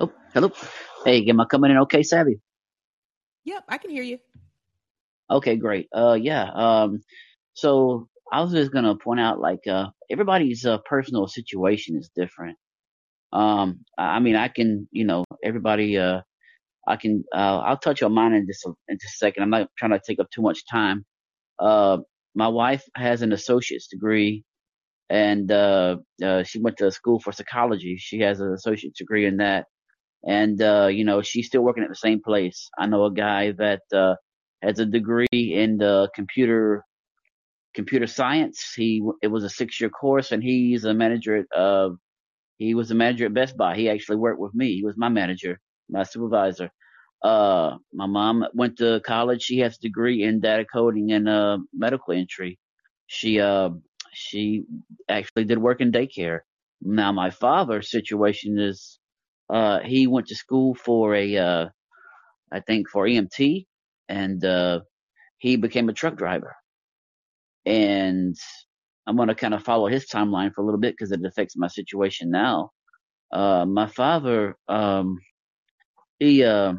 Oh, 0.00 0.12
Hello. 0.34 0.50
Hey, 1.04 1.24
am 1.28 1.40
I 1.40 1.46
coming 1.46 1.70
in 1.72 1.78
okay, 1.78 2.02
Savvy? 2.02 2.40
Yep, 3.44 3.64
I 3.68 3.78
can 3.78 3.90
hear 3.90 4.02
you. 4.02 4.18
Okay, 5.30 5.56
great. 5.56 5.88
Uh, 5.94 6.18
yeah. 6.20 6.50
Um, 6.54 7.02
so 7.54 8.08
I 8.32 8.42
was 8.42 8.52
just 8.52 8.72
gonna 8.72 8.96
point 8.96 9.20
out, 9.20 9.40
like, 9.40 9.66
uh, 9.68 9.88
everybody's 10.10 10.66
uh, 10.66 10.78
personal 10.78 11.28
situation 11.28 11.96
is 11.96 12.10
different. 12.16 12.58
Um, 13.34 13.84
I 13.98 14.20
mean, 14.20 14.36
I 14.36 14.48
can, 14.48 14.88
you 14.92 15.04
know, 15.04 15.24
everybody. 15.44 15.98
Uh, 15.98 16.22
I 16.88 16.96
can. 16.96 17.24
Uh, 17.34 17.58
I'll 17.58 17.78
touch 17.78 18.02
on 18.02 18.14
mine 18.14 18.34
in 18.34 18.46
just 18.46 18.66
a, 18.66 18.72
in 18.88 18.98
just 19.00 19.16
a 19.16 19.18
second. 19.18 19.42
I'm 19.44 19.50
not 19.50 19.68
trying 19.78 19.92
to 19.92 20.00
take 20.06 20.20
up 20.20 20.30
too 20.30 20.42
much 20.42 20.66
time. 20.70 21.04
Uh, 21.60 21.98
my 22.34 22.48
wife 22.48 22.84
has 22.96 23.22
an 23.22 23.32
associate's 23.32 23.88
degree, 23.88 24.44
and 25.10 25.50
uh, 25.52 25.96
uh, 26.24 26.44
she 26.44 26.60
went 26.60 26.78
to 26.78 26.90
school 26.92 27.20
for 27.20 27.32
psychology. 27.32 27.96
She 27.98 28.20
has 28.20 28.40
an 28.40 28.52
associate's 28.52 28.98
degree 28.98 29.26
in 29.26 29.38
that 29.38 29.66
and 30.26 30.60
uh, 30.62 30.88
you 30.90 31.04
know 31.04 31.22
she's 31.22 31.46
still 31.46 31.62
working 31.62 31.82
at 31.82 31.88
the 31.88 31.96
same 31.96 32.20
place. 32.22 32.70
I 32.78 32.86
know 32.86 33.04
a 33.04 33.12
guy 33.12 33.52
that 33.58 33.82
uh, 33.94 34.14
has 34.62 34.78
a 34.78 34.86
degree 34.86 35.26
in 35.32 35.78
the 35.78 36.08
computer 36.14 36.84
computer 37.74 38.06
science. 38.06 38.72
He 38.76 39.02
it 39.22 39.28
was 39.28 39.44
a 39.44 39.50
six 39.50 39.80
year 39.80 39.90
course, 39.90 40.32
and 40.32 40.42
he's 40.42 40.84
a 40.84 40.94
manager 40.94 41.44
uh, 41.56 41.90
he 42.58 42.74
was 42.74 42.90
a 42.90 42.94
manager 42.94 43.26
at 43.26 43.34
Best 43.34 43.56
Buy. 43.56 43.76
He 43.76 43.88
actually 43.90 44.16
worked 44.16 44.40
with 44.40 44.54
me. 44.54 44.74
He 44.76 44.84
was 44.84 44.96
my 44.96 45.08
manager, 45.08 45.60
my 45.88 46.04
supervisor. 46.04 46.70
Uh, 47.22 47.78
my 47.92 48.06
mom 48.06 48.44
went 48.54 48.78
to 48.78 49.00
college. 49.06 49.42
She 49.42 49.58
has 49.60 49.76
a 49.76 49.80
degree 49.80 50.22
in 50.22 50.40
data 50.40 50.64
coding 50.64 51.12
and 51.12 51.28
uh, 51.28 51.58
medical 51.72 52.14
entry. 52.14 52.58
She 53.06 53.40
uh, 53.40 53.70
she 54.12 54.64
actually 55.08 55.44
did 55.44 55.58
work 55.58 55.80
in 55.80 55.92
daycare. 55.92 56.40
Now 56.82 57.12
my 57.12 57.30
father's 57.30 57.90
situation 57.90 58.58
is 58.58 58.98
uh, 59.50 59.80
he 59.80 60.06
went 60.06 60.28
to 60.28 60.36
school 60.36 60.74
for 60.74 61.14
a, 61.14 61.36
uh, 61.36 61.68
I 62.52 62.60
think 62.60 62.88
for 62.90 63.06
EMT, 63.06 63.66
and 64.08 64.44
uh, 64.44 64.80
he 65.38 65.56
became 65.56 65.88
a 65.88 65.92
truck 65.92 66.16
driver. 66.16 66.56
And 67.66 68.36
I'm 69.06 69.16
going 69.16 69.28
to 69.28 69.34
kind 69.34 69.54
of 69.54 69.62
follow 69.62 69.86
his 69.88 70.06
timeline 70.06 70.52
for 70.52 70.62
a 70.62 70.64
little 70.64 70.80
bit 70.80 70.94
because 70.94 71.12
it 71.12 71.24
affects 71.24 71.56
my 71.56 71.68
situation 71.68 72.30
now. 72.30 72.70
Uh, 73.32 73.66
my 73.66 73.86
father, 73.86 74.56
um, 74.68 75.18
he, 76.18 76.44
uh, 76.44 76.74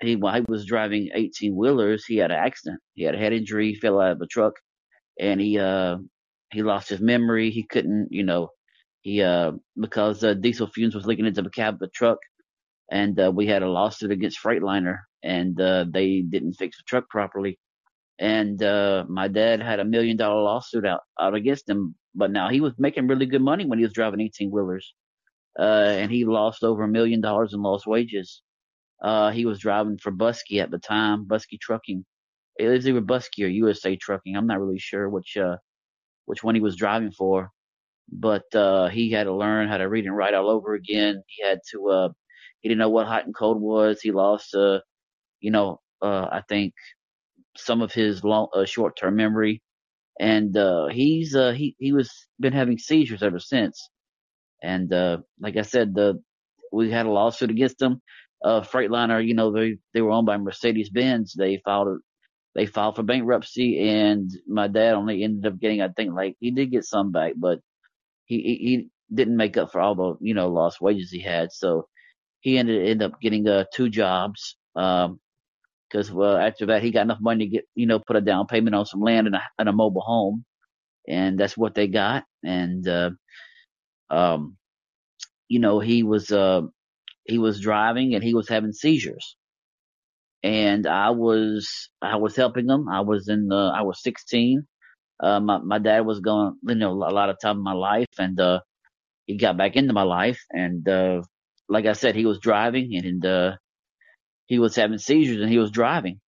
he, 0.00 0.16
while 0.16 0.34
he 0.34 0.44
was 0.48 0.66
driving 0.66 1.10
18 1.14 1.56
wheelers, 1.56 2.04
he 2.04 2.16
had 2.16 2.30
an 2.30 2.38
accident. 2.38 2.80
He 2.94 3.02
had 3.02 3.14
a 3.14 3.18
head 3.18 3.32
injury, 3.32 3.74
fell 3.74 4.00
out 4.00 4.12
of 4.12 4.20
a 4.20 4.26
truck, 4.26 4.54
and 5.18 5.40
he, 5.40 5.58
uh, 5.58 5.96
he 6.52 6.62
lost 6.62 6.88
his 6.88 7.00
memory. 7.00 7.50
He 7.50 7.64
couldn't, 7.64 8.08
you 8.10 8.22
know, 8.22 8.50
he, 9.02 9.22
uh, 9.22 9.52
because 9.80 10.22
uh, 10.22 10.34
diesel 10.34 10.66
fumes 10.66 10.94
was 10.94 11.06
leaking 11.06 11.26
into 11.26 11.42
the 11.42 11.50
cab 11.50 11.74
of 11.74 11.80
the 11.80 11.88
truck, 11.88 12.18
and 12.90 13.18
uh, 13.18 13.32
we 13.34 13.46
had 13.46 13.62
a 13.62 13.70
lawsuit 13.70 14.12
against 14.12 14.42
Freightliner, 14.42 14.98
and 15.22 15.60
uh, 15.60 15.86
they 15.88 16.20
didn't 16.20 16.54
fix 16.54 16.76
the 16.76 16.84
truck 16.86 17.08
properly. 17.08 17.58
And 18.18 18.62
uh, 18.62 19.04
my 19.08 19.28
dad 19.28 19.62
had 19.62 19.80
a 19.80 19.84
million 19.84 20.16
dollar 20.16 20.42
lawsuit 20.42 20.86
out 20.86 21.02
out 21.20 21.34
against 21.34 21.68
him, 21.68 21.94
but 22.14 22.30
now 22.30 22.48
he 22.48 22.60
was 22.60 22.72
making 22.78 23.08
really 23.08 23.26
good 23.26 23.42
money 23.42 23.66
when 23.66 23.78
he 23.78 23.84
was 23.84 23.92
driving 23.92 24.20
18 24.20 24.50
wheelers, 24.50 24.94
uh, 25.58 25.62
and 25.98 26.10
he 26.10 26.24
lost 26.24 26.64
over 26.64 26.84
a 26.84 26.88
million 26.88 27.20
dollars 27.20 27.54
in 27.54 27.62
lost 27.62 27.86
wages. 27.86 28.42
Uh, 29.02 29.30
he 29.30 29.46
was 29.46 29.58
driving 29.60 29.98
for 29.98 30.12
Buskey 30.12 30.62
at 30.62 30.70
the 30.70 30.78
time, 30.78 31.26
Buskey 31.26 31.60
Trucking. 31.60 32.04
It 32.58 32.68
was 32.68 32.88
either 32.88 33.02
Buskey 33.02 33.44
or 33.44 33.48
USA 33.48 33.96
Trucking. 33.96 34.36
I'm 34.36 34.46
not 34.46 34.60
really 34.60 34.78
sure 34.78 35.08
which 35.10 35.36
uh, 35.36 35.56
which 36.26 36.44
one 36.44 36.54
he 36.54 36.60
was 36.62 36.76
driving 36.76 37.12
for, 37.12 37.50
but 38.12 38.44
uh, 38.54 38.88
he 38.88 39.10
had 39.10 39.24
to 39.24 39.34
learn 39.34 39.68
how 39.68 39.78
to 39.78 39.88
read 39.88 40.06
and 40.06 40.16
write 40.16 40.34
all 40.34 40.50
over 40.50 40.74
again. 40.74 41.22
He 41.28 41.44
had 41.46 41.60
to 41.72 41.88
uh, 41.88 42.08
he 42.60 42.68
didn't 42.68 42.80
know 42.80 42.90
what 42.90 43.06
hot 43.06 43.26
and 43.26 43.34
cold 43.34 43.60
was. 43.60 44.00
He 44.00 44.12
lost, 44.12 44.54
uh, 44.54 44.80
you 45.40 45.50
know, 45.50 45.80
uh, 46.02 46.28
I 46.32 46.42
think 46.48 46.74
some 47.58 47.82
of 47.82 47.92
his 47.92 48.24
long, 48.24 48.48
uh, 48.54 48.64
short-term 48.64 49.16
memory, 49.16 49.62
and 50.20 50.56
uh, 50.56 50.88
he's 50.88 51.34
uh, 51.36 51.52
he 51.52 51.76
he 51.78 51.92
was 51.92 52.10
been 52.40 52.52
having 52.52 52.78
seizures 52.78 53.22
ever 53.22 53.38
since. 53.40 53.90
And 54.62 54.92
uh, 54.92 55.18
like 55.40 55.56
I 55.56 55.62
said, 55.62 55.94
the 55.94 56.22
we 56.72 56.90
had 56.90 57.06
a 57.06 57.10
lawsuit 57.10 57.50
against 57.50 57.78
them. 57.78 58.00
Uh, 58.44 58.60
Freightliner, 58.60 59.26
you 59.26 59.34
know, 59.34 59.52
they 59.52 59.78
they 59.94 60.02
were 60.02 60.10
owned 60.12 60.26
by 60.26 60.36
Mercedes 60.38 60.90
Benz. 60.90 61.34
They 61.34 61.58
filed 61.64 61.98
they 62.54 62.66
filed 62.66 62.96
for 62.96 63.02
bankruptcy, 63.02 63.78
and 63.88 64.30
my 64.48 64.68
dad 64.68 64.94
only 64.94 65.22
ended 65.22 65.46
up 65.52 65.60
getting, 65.60 65.82
I 65.82 65.88
think, 65.88 66.14
like 66.14 66.36
he 66.40 66.50
did 66.50 66.72
get 66.72 66.84
some 66.84 67.12
back, 67.12 67.34
but 67.36 67.60
he 68.26 68.38
he, 68.42 68.56
he 68.56 68.90
didn't 69.14 69.36
make 69.36 69.56
up 69.56 69.72
for 69.72 69.80
all 69.80 69.94
the 69.94 70.16
you 70.20 70.34
know 70.34 70.48
lost 70.48 70.80
wages 70.80 71.10
he 71.10 71.20
had. 71.20 71.52
So 71.52 71.88
he 72.40 72.58
ended, 72.58 72.82
ended 72.88 73.02
up 73.12 73.20
getting 73.20 73.48
uh, 73.48 73.64
two 73.74 73.88
jobs. 73.90 74.56
Um, 74.76 75.20
because 75.90 76.10
well, 76.12 76.36
after 76.36 76.66
that 76.66 76.82
he 76.82 76.90
got 76.90 77.02
enough 77.02 77.20
money 77.20 77.46
to 77.46 77.50
get 77.50 77.64
you 77.74 77.86
know 77.86 78.00
put 78.00 78.16
a 78.16 78.20
down 78.20 78.46
payment 78.46 78.74
on 78.76 78.86
some 78.86 79.00
land 79.00 79.26
and 79.26 79.36
a, 79.36 79.42
and 79.58 79.68
a 79.68 79.72
mobile 79.72 80.02
home, 80.02 80.44
and 81.08 81.38
that's 81.38 81.56
what 81.56 81.74
they 81.74 81.88
got. 81.88 82.24
And 82.44 82.86
uh, 82.88 83.10
um, 84.10 84.56
you 85.48 85.60
know 85.60 85.80
he 85.80 86.02
was 86.02 86.30
uh, 86.32 86.62
he 87.24 87.38
was 87.38 87.60
driving 87.60 88.14
and 88.14 88.24
he 88.24 88.34
was 88.34 88.48
having 88.48 88.72
seizures, 88.72 89.36
and 90.42 90.86
I 90.86 91.10
was 91.10 91.90
I 92.02 92.16
was 92.16 92.36
helping 92.36 92.68
him. 92.68 92.88
I 92.88 93.00
was 93.00 93.28
in 93.28 93.48
the 93.48 93.72
I 93.74 93.82
was 93.82 94.02
16. 94.02 94.66
Uh, 95.22 95.40
my 95.40 95.58
my 95.58 95.78
dad 95.78 96.00
was 96.06 96.20
going 96.20 96.56
you 96.66 96.74
know 96.74 96.92
a 96.92 97.12
lot 97.12 97.30
of 97.30 97.38
time 97.40 97.56
in 97.58 97.62
my 97.64 97.72
life, 97.72 98.08
and 98.18 98.38
uh, 98.40 98.60
he 99.26 99.36
got 99.38 99.56
back 99.56 99.76
into 99.76 99.92
my 99.94 100.02
life, 100.04 100.40
and 100.50 100.88
uh, 100.88 101.22
like 101.68 101.86
I 101.86 101.92
said, 101.94 102.16
he 102.16 102.26
was 102.26 102.40
driving 102.40 102.94
and 102.96 103.24
uh, 103.26 103.56
he 104.46 104.58
was 104.58 104.76
having 104.76 104.98
seizures 104.98 105.40
and 105.40 105.50
he 105.50 105.58
was 105.58 105.70
driving. 105.70 106.20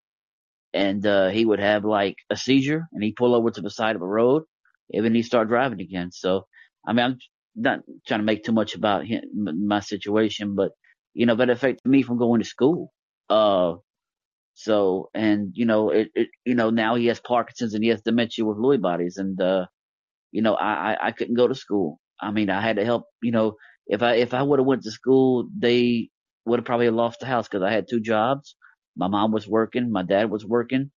And 0.74 1.06
uh, 1.06 1.30
he 1.30 1.46
would 1.46 1.60
have 1.60 1.86
like 1.86 2.16
a 2.30 2.36
seizure 2.36 2.88
and 2.92 3.04
he'd 3.04 3.16
pull 3.16 3.34
over 3.34 3.50
to 3.52 3.62
the 3.62 3.70
side 3.70 3.96
of 3.96 4.02
a 4.02 4.08
road 4.08 4.44
and 4.92 5.06
then 5.06 5.16
he'd 5.16 5.24
start 5.24 5.48
driving 5.48 5.82
again. 5.82 6.12
So, 6.12 6.46
I 6.86 6.94
mean, 6.94 7.06
I'm 7.06 7.18
not 7.56 7.80
trying 8.06 8.20
to 8.20 8.26
make 8.26 8.44
too 8.44 8.52
much 8.52 8.76
about 8.76 9.06
him, 9.06 9.22
my 9.34 9.80
situation, 9.80 10.56
but, 10.56 10.72
you 11.14 11.26
know, 11.26 11.36
that 11.36 11.50
affected 11.50 11.90
me 11.90 12.04
from 12.04 12.18
going 12.18 12.42
to 12.42 12.48
school. 12.48 12.92
Uh, 13.30 13.76
so, 14.54 15.10
and, 15.14 15.52
you 15.54 15.66
know, 15.66 15.90
it, 15.92 16.10
it, 16.16 16.28
you 16.46 16.56
know, 16.56 16.70
now 16.70 16.96
he 16.96 17.08
has 17.08 17.20
Parkinson's 17.20 17.74
and 17.74 17.84
he 17.84 17.90
has 17.90 18.02
dementia 18.02 18.46
with 18.46 18.58
Lewy 18.58 18.82
bodies. 18.82 19.18
And, 19.18 19.40
uh, 19.42 19.66
you 20.32 20.42
know, 20.42 20.56
I, 20.56 20.94
I, 20.94 21.08
I 21.08 21.12
couldn't 21.12 21.36
go 21.36 21.48
to 21.48 21.56
school. 21.56 22.00
I 22.22 22.32
mean, 22.32 22.50
I 22.50 22.62
had 22.62 22.76
to 22.78 22.86
help, 22.86 23.06
you 23.22 23.32
know, 23.32 23.56
if 23.88 24.02
I 24.04 24.16
if 24.16 24.34
I 24.34 24.44
would 24.44 24.60
have 24.60 24.66
went 24.66 24.84
to 24.84 24.92
school, 24.92 25.48
they 25.58 26.10
would 26.48 26.60
have 26.60 26.66
probably 26.66 26.90
lost 26.90 27.20
the 27.22 27.28
house 27.28 27.48
because 27.48 27.64
I 27.64 27.72
had 27.74 27.88
two 27.90 28.00
jobs. 28.02 28.56
My 28.96 29.08
mom 29.08 29.32
was 29.32 29.48
working, 29.48 29.92
my 29.92 30.04
dad 30.04 30.30
was 30.32 30.46
working. 30.46 30.92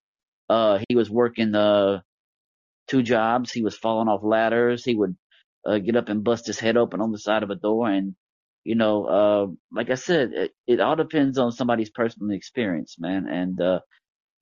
Uh, 0.49 0.81
he 0.89 0.97
was 0.97 1.11
working 1.11 1.55
uh 1.55 2.01
two 2.89 3.03
jobs. 3.03 3.53
He 3.53 3.63
was 3.63 3.77
falling 3.77 4.09
off 4.09 4.23
ladders. 4.23 4.85
He 4.85 4.95
would 4.95 5.17
uh, 5.67 5.79
get 5.79 5.97
up 5.97 6.09
and 6.09 6.25
bust 6.25 6.47
his 6.47 6.59
head 6.59 6.77
open 6.77 7.01
on 7.01 7.13
the 7.13 7.19
side 7.19 7.43
of 7.43 7.51
a 7.51 7.55
door. 7.55 7.89
And 7.91 8.15
you 8.65 8.75
know, 8.75 9.05
uh, 9.07 9.47
like 9.73 9.91
I 9.91 9.95
said, 9.95 10.33
it, 10.35 10.53
it 10.67 10.81
all 10.81 10.97
depends 10.97 11.39
on 11.39 11.53
somebody's 11.53 11.91
personal 11.91 12.31
experience, 12.37 12.97
man. 12.99 13.27
And 13.29 13.61
uh, 13.61 13.81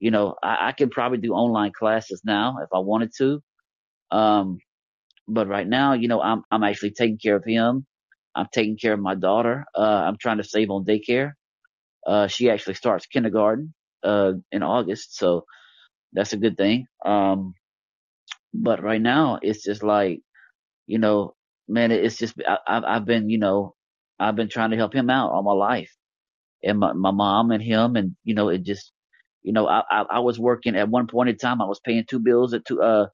you 0.01 0.11
know, 0.11 0.37
I, 0.43 0.69
I 0.69 0.73
could 0.73 0.91
probably 0.91 1.19
do 1.19 1.33
online 1.33 1.73
classes 1.79 2.23
now 2.25 2.59
if 2.63 2.69
I 2.75 2.81
wanted 2.81 3.13
to. 3.19 3.43
Um, 4.11 4.59
but 5.29 5.49
right 5.49 5.69
now, 5.69 5.95
you 5.95 6.09
know, 6.09 6.21
I'm 6.23 6.43
I'm 6.51 6.65
actually 6.65 6.93
taking 6.93 7.19
care 7.19 7.37
of 7.37 7.45
him. 7.45 7.87
I'm 8.35 8.47
taking 8.53 8.77
care 8.77 8.95
of 8.95 9.01
my 9.01 9.15
daughter. 9.15 9.65
Uh, 9.77 10.05
I'm 10.07 10.17
trying 10.19 10.39
to 10.39 10.45
save 10.45 10.71
on 10.71 10.85
daycare. 10.85 11.33
Uh, 12.07 12.27
she 12.29 12.51
actually 12.51 12.75
starts 12.75 13.07
kindergarten, 13.07 13.75
uh, 14.05 14.33
in 14.53 14.63
August. 14.63 15.17
So 15.17 15.45
that's 16.13 16.33
a 16.33 16.39
good 16.39 16.57
thing. 16.57 16.87
Um, 17.05 17.55
but 18.55 18.83
right 18.83 19.01
now 19.03 19.39
it's 19.43 19.65
just 19.65 19.83
like, 19.83 20.21
you 20.87 20.99
know, 20.99 21.35
man, 21.69 21.93
it's 21.93 22.17
just, 22.17 22.35
I, 22.47 22.59
I've, 22.67 23.05
been, 23.05 23.31
you 23.31 23.39
know, 23.39 23.75
I've 24.19 24.37
been 24.37 24.49
trying 24.49 24.71
to 24.71 24.77
help 24.77 24.95
him 24.95 25.11
out 25.11 25.33
all 25.33 25.43
my 25.43 25.53
life 25.53 25.95
and 26.65 26.79
my, 26.79 26.93
my 26.95 27.11
mom 27.11 27.51
and 27.51 27.63
him. 27.63 27.97
And, 27.97 28.17
you 28.25 28.35
know, 28.35 28.49
it 28.49 28.65
just, 28.65 28.93
you 29.43 29.53
know, 29.53 29.69
I, 29.69 29.83
I, 29.91 30.05
I 30.13 30.19
was 30.21 30.39
working 30.39 30.77
at 30.77 30.89
one 30.89 31.07
point 31.07 31.29
in 31.31 31.37
time, 31.39 31.63
I 31.63 31.67
was 31.67 31.81
paying 31.81 32.05
two 32.09 32.21
bills 32.21 32.55
at 32.55 32.65
two, 32.65 32.83
uh, 32.83 33.09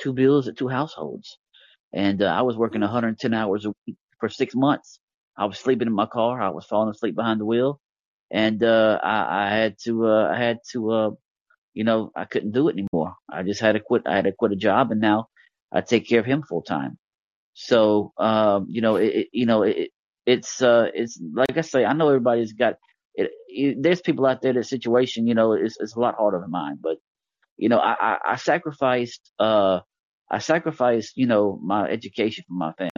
two 0.00 0.12
bills 0.12 0.48
at 0.48 0.56
two 0.56 0.68
households. 0.68 1.38
And, 1.92 2.22
uh, 2.22 2.26
I 2.26 2.42
was 2.42 2.56
working 2.56 2.80
110 2.82 3.34
hours 3.34 3.64
a 3.66 3.72
week 3.86 3.96
for 4.18 4.28
six 4.28 4.54
months. 4.54 4.98
I 5.36 5.44
was 5.44 5.58
sleeping 5.58 5.86
in 5.86 5.94
my 5.94 6.06
car. 6.06 6.40
I 6.40 6.50
was 6.50 6.66
falling 6.66 6.90
asleep 6.90 7.14
behind 7.14 7.40
the 7.40 7.46
wheel, 7.46 7.80
and 8.30 8.62
uh, 8.62 8.98
I, 9.02 9.46
I 9.46 9.48
had 9.50 9.76
to. 9.84 10.06
Uh, 10.06 10.30
I 10.32 10.38
had 10.38 10.58
to. 10.72 10.90
Uh, 10.90 11.10
you 11.74 11.84
know, 11.84 12.10
I 12.16 12.24
couldn't 12.24 12.52
do 12.52 12.68
it 12.68 12.76
anymore. 12.78 13.14
I 13.30 13.42
just 13.42 13.60
had 13.60 13.72
to 13.72 13.80
quit. 13.80 14.02
I 14.06 14.16
had 14.16 14.24
to 14.24 14.32
quit 14.32 14.52
a 14.52 14.56
job, 14.56 14.92
and 14.92 15.00
now 15.00 15.28
I 15.72 15.82
take 15.82 16.08
care 16.08 16.20
of 16.20 16.26
him 16.26 16.42
full 16.42 16.62
time. 16.62 16.98
So, 17.58 18.12
um, 18.18 18.66
you 18.68 18.80
know, 18.82 18.96
it, 18.96 19.14
it 19.14 19.28
you 19.32 19.46
know, 19.46 19.62
it, 19.62 19.90
it's, 20.26 20.60
uh, 20.62 20.88
it's 20.94 21.18
like 21.34 21.56
I 21.56 21.62
say, 21.62 21.84
I 21.84 21.94
know 21.94 22.08
everybody's 22.08 22.52
got 22.52 22.74
it, 23.14 23.30
it, 23.48 23.82
there's 23.82 24.00
people 24.00 24.26
out 24.26 24.42
there 24.42 24.52
that 24.52 24.66
situation, 24.66 25.26
you 25.26 25.34
know, 25.34 25.52
it's, 25.52 25.80
is 25.80 25.94
a 25.94 26.00
lot 26.00 26.16
harder 26.18 26.40
than 26.40 26.50
mine, 26.50 26.78
but, 26.80 26.98
you 27.56 27.68
know, 27.68 27.78
I, 27.78 27.96
I, 27.98 28.18
I 28.32 28.36
sacrificed, 28.36 29.32
uh, 29.38 29.80
I 30.30 30.38
sacrificed, 30.38 31.16
you 31.16 31.26
know, 31.26 31.58
my 31.62 31.88
education 31.88 32.44
for 32.46 32.54
my 32.54 32.72
family 32.72 32.90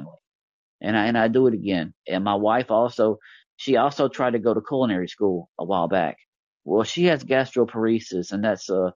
and 0.80 0.96
I 0.96 1.06
and 1.06 1.18
I 1.18 1.28
do 1.28 1.46
it 1.46 1.54
again. 1.54 1.94
And 2.06 2.24
my 2.24 2.34
wife 2.34 2.70
also, 2.70 3.18
she 3.56 3.76
also 3.76 4.08
tried 4.08 4.32
to 4.32 4.38
go 4.38 4.54
to 4.54 4.60
culinary 4.60 5.08
school 5.08 5.50
a 5.58 5.64
while 5.64 5.88
back. 5.88 6.18
Well, 6.64 6.84
she 6.84 7.04
has 7.06 7.24
gastroparesis, 7.24 8.32
and 8.32 8.44
that's 8.44 8.70
uh, 8.70 8.90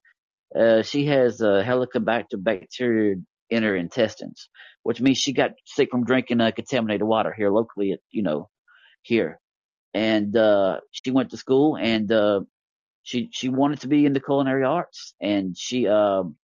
uh 0.54 0.82
she 0.82 1.06
has 1.06 1.40
a 1.40 1.64
helicobacter 1.64 2.42
bacteria 2.42 3.16
in 3.50 3.62
her 3.62 3.76
intestines, 3.76 4.48
which 4.82 5.00
means 5.00 5.18
she 5.18 5.32
got 5.32 5.52
sick 5.66 5.90
from 5.90 6.04
drinking 6.04 6.40
uh, 6.40 6.50
contaminated 6.52 7.06
water 7.06 7.34
here 7.36 7.50
locally, 7.50 7.92
at, 7.92 8.00
you 8.10 8.22
know, 8.22 8.48
here. 9.02 9.38
And 9.94 10.34
uh, 10.36 10.80
she 10.90 11.10
went 11.10 11.30
to 11.30 11.36
school, 11.36 11.76
and 11.76 12.10
uh, 12.10 12.40
she 13.02 13.28
she 13.32 13.48
wanted 13.48 13.80
to 13.80 13.88
be 13.88 14.06
in 14.06 14.12
the 14.12 14.20
culinary 14.20 14.64
arts, 14.64 15.14
and 15.20 15.56
she 15.56 15.86
um 15.88 16.36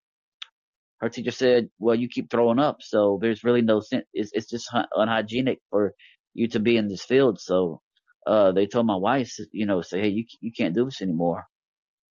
her 1.00 1.08
teacher 1.08 1.30
said, 1.30 1.70
"Well, 1.78 1.94
you 1.94 2.08
keep 2.08 2.30
throwing 2.30 2.58
up, 2.58 2.78
so 2.82 3.18
there's 3.20 3.44
really 3.44 3.62
no 3.62 3.80
sense. 3.80 4.04
It's 4.12 4.30
it's 4.32 4.48
just 4.50 4.70
unhygienic 4.94 5.60
for 5.70 5.94
you 6.34 6.48
to 6.48 6.60
be 6.60 6.76
in 6.76 6.88
this 6.88 7.04
field." 7.04 7.40
So 7.40 7.80
uh, 8.26 8.52
they 8.52 8.66
told 8.66 8.86
my 8.86 8.96
wife, 8.96 9.32
you 9.52 9.66
know, 9.66 9.82
say, 9.82 10.00
"Hey, 10.00 10.08
you 10.08 10.24
you 10.40 10.52
can't 10.52 10.74
do 10.74 10.84
this 10.86 11.02
anymore." 11.02 11.44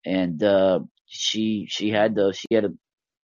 And 0.06 0.42
uh, 0.44 0.80
she 1.08 1.68
she 1.70 1.90
had 1.92 2.16
to 2.16 2.34
she 2.34 2.48
had 2.56 2.66
a 2.66 2.70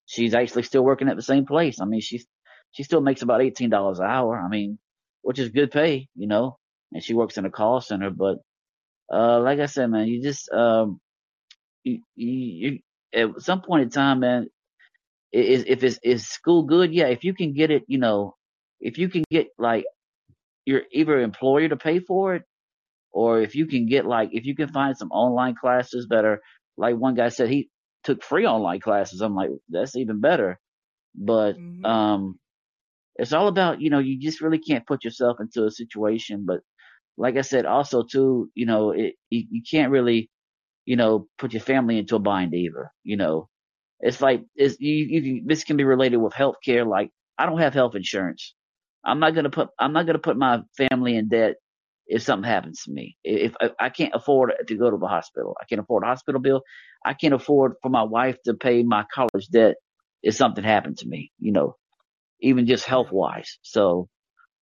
she's 0.06 0.34
actually 0.34 0.64
still 0.64 0.84
working 0.84 1.10
at 1.10 1.16
the 1.16 1.22
same 1.24 1.46
place. 1.46 1.80
I 1.82 1.86
mean, 1.86 2.02
she's 2.02 2.26
she 2.72 2.84
still 2.84 3.02
makes 3.02 3.22
about 3.22 3.42
eighteen 3.42 3.70
dollars 3.70 4.00
an 4.00 4.06
hour. 4.08 4.40
I 4.40 4.50
mean, 4.50 4.80
which 5.22 5.40
is 5.40 5.50
good 5.50 5.72
pay, 5.72 6.08
you 6.16 6.28
know. 6.28 6.58
And 6.92 7.04
she 7.04 7.14
works 7.14 7.38
in 7.38 7.46
a 7.46 7.50
call 7.50 7.82
center, 7.82 8.12
but 8.12 8.38
uh, 9.12 9.40
like 9.42 9.60
I 9.60 9.66
said, 9.68 9.90
man, 9.90 10.08
you 10.08 10.22
just 10.22 10.52
um, 10.52 11.00
you, 11.84 12.02
you 12.16 12.80
at 13.14 13.42
some 13.42 13.62
point 13.62 13.84
in 13.84 13.90
time, 13.90 14.20
man, 14.22 14.48
is 15.34 15.64
if 15.68 15.84
it's 15.84 16.00
is 16.04 16.28
school 16.28 16.64
good? 16.64 16.94
Yeah, 16.94 17.08
if 17.08 17.24
you 17.24 17.34
can 17.34 17.54
get 17.54 17.72
it, 17.72 17.84
you 17.88 17.98
know, 17.98 18.36
if 18.80 18.98
you 18.98 19.10
can 19.10 19.24
get 19.32 19.48
like 19.58 19.86
your 20.66 20.84
either 20.92 21.20
employer 21.20 21.70
to 21.70 21.76
pay 21.76 22.00
for 22.00 22.36
it, 22.36 22.44
or 23.12 23.42
if 23.42 23.56
you 23.56 23.66
can 23.68 23.88
get 23.88 24.06
like 24.06 24.30
if 24.34 24.46
you 24.46 24.56
can 24.56 24.70
find 24.70 24.98
some 24.98 25.12
online 25.12 25.56
classes 25.56 26.08
that 26.10 26.26
are 26.26 26.40
like 26.78 26.96
one 26.96 27.16
guy 27.16 27.30
said 27.30 27.50
he 27.50 27.70
took 28.04 28.24
free 28.24 28.46
online 28.46 28.80
classes. 28.80 29.22
I'm 29.22 29.36
like 29.36 29.50
that's 29.70 29.96
even 29.96 30.22
better, 30.22 30.60
but 31.16 31.54
mm-hmm. 31.58 31.86
um, 31.86 32.40
it's 33.16 33.34
all 33.34 33.48
about 33.48 33.82
you 33.82 33.90
know 33.90 34.00
you 34.00 34.20
just 34.20 34.42
really 34.42 34.60
can't 34.60 34.86
put 34.86 35.04
yourself 35.04 35.38
into 35.40 35.66
a 35.66 35.72
situation. 35.72 36.46
But 36.46 36.62
like 37.18 37.38
I 37.38 37.42
said, 37.42 37.66
also 37.66 38.04
too, 38.04 38.50
you 38.56 38.66
know, 38.66 38.92
it 38.92 39.16
you, 39.30 39.46
you 39.50 39.62
can't 39.70 39.92
really 39.92 40.30
you 40.86 40.96
know 40.96 41.28
put 41.38 41.54
your 41.54 41.62
family 41.62 41.98
into 41.98 42.16
a 42.16 42.20
bind 42.20 42.54
either. 42.54 42.92
You 43.04 43.18
know, 43.18 43.50
it's 44.04 44.22
like 44.22 44.44
it's, 44.56 44.78
you, 44.82 44.96
you 45.22 45.44
this 45.48 45.66
can 45.66 45.78
be 45.78 45.86
related 45.86 46.18
with 46.18 46.34
healthcare. 46.34 46.88
Like 46.88 47.12
I 47.40 47.48
don't 47.48 47.60
have 47.60 47.74
health 47.76 47.96
insurance. 47.96 48.56
I'm 49.06 49.20
not 49.22 49.36
gonna 49.36 49.52
put 49.52 49.70
I'm 49.80 49.94
not 49.94 50.08
gonna 50.08 50.20
put 50.20 50.38
my 50.38 50.62
family 50.78 51.18
in 51.18 51.30
debt 51.30 51.56
if 52.08 52.24
something 52.24 52.50
happens 52.50 52.84
to 52.84 52.92
me. 52.92 53.18
If, 53.24 53.56
if 53.62 53.74
I 53.80 53.90
can't 53.90 54.16
afford 54.16 54.54
to 54.68 54.76
go 54.78 54.92
to 54.92 54.98
the 54.98 55.08
hospital, 55.08 55.56
I 55.62 55.66
can't 55.66 55.82
afford 55.82 56.04
a 56.04 56.08
hospital 56.08 56.42
bill. 56.42 56.64
I 57.06 57.16
can't 57.16 57.36
afford 57.36 57.76
for 57.84 57.90
my 57.90 58.04
wife 58.04 58.38
to 58.46 58.56
pay 58.56 58.84
my 58.84 59.06
college 59.16 59.48
debt 59.52 59.78
if 60.24 60.36
something 60.36 60.66
happened 60.66 61.00
to 61.00 61.08
me. 61.08 61.32
You 61.40 61.54
know, 61.54 61.78
even 62.42 62.68
just 62.68 62.86
health 62.86 63.12
wise. 63.12 63.60
So, 63.64 64.10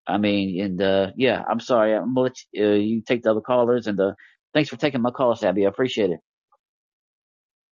I 0.08 0.20
mean, 0.20 0.62
and 0.62 0.82
uh, 0.82 1.12
yeah, 1.18 1.44
I'm 1.50 1.62
sorry. 1.62 1.96
I'm 1.96 2.16
gonna 2.16 2.22
let 2.22 2.38
you, 2.54 2.66
uh, 2.68 2.72
you 2.74 3.04
take 3.08 3.24
the 3.24 3.32
other 3.32 3.42
callers, 3.42 3.88
and 3.88 4.00
uh, 4.00 4.14
thanks 4.54 4.70
for 4.70 4.78
taking 4.78 5.02
my 5.02 5.12
call, 5.12 5.36
Savvy. 5.36 5.66
I 5.66 5.70
appreciate 5.70 6.12
it. 6.12 6.20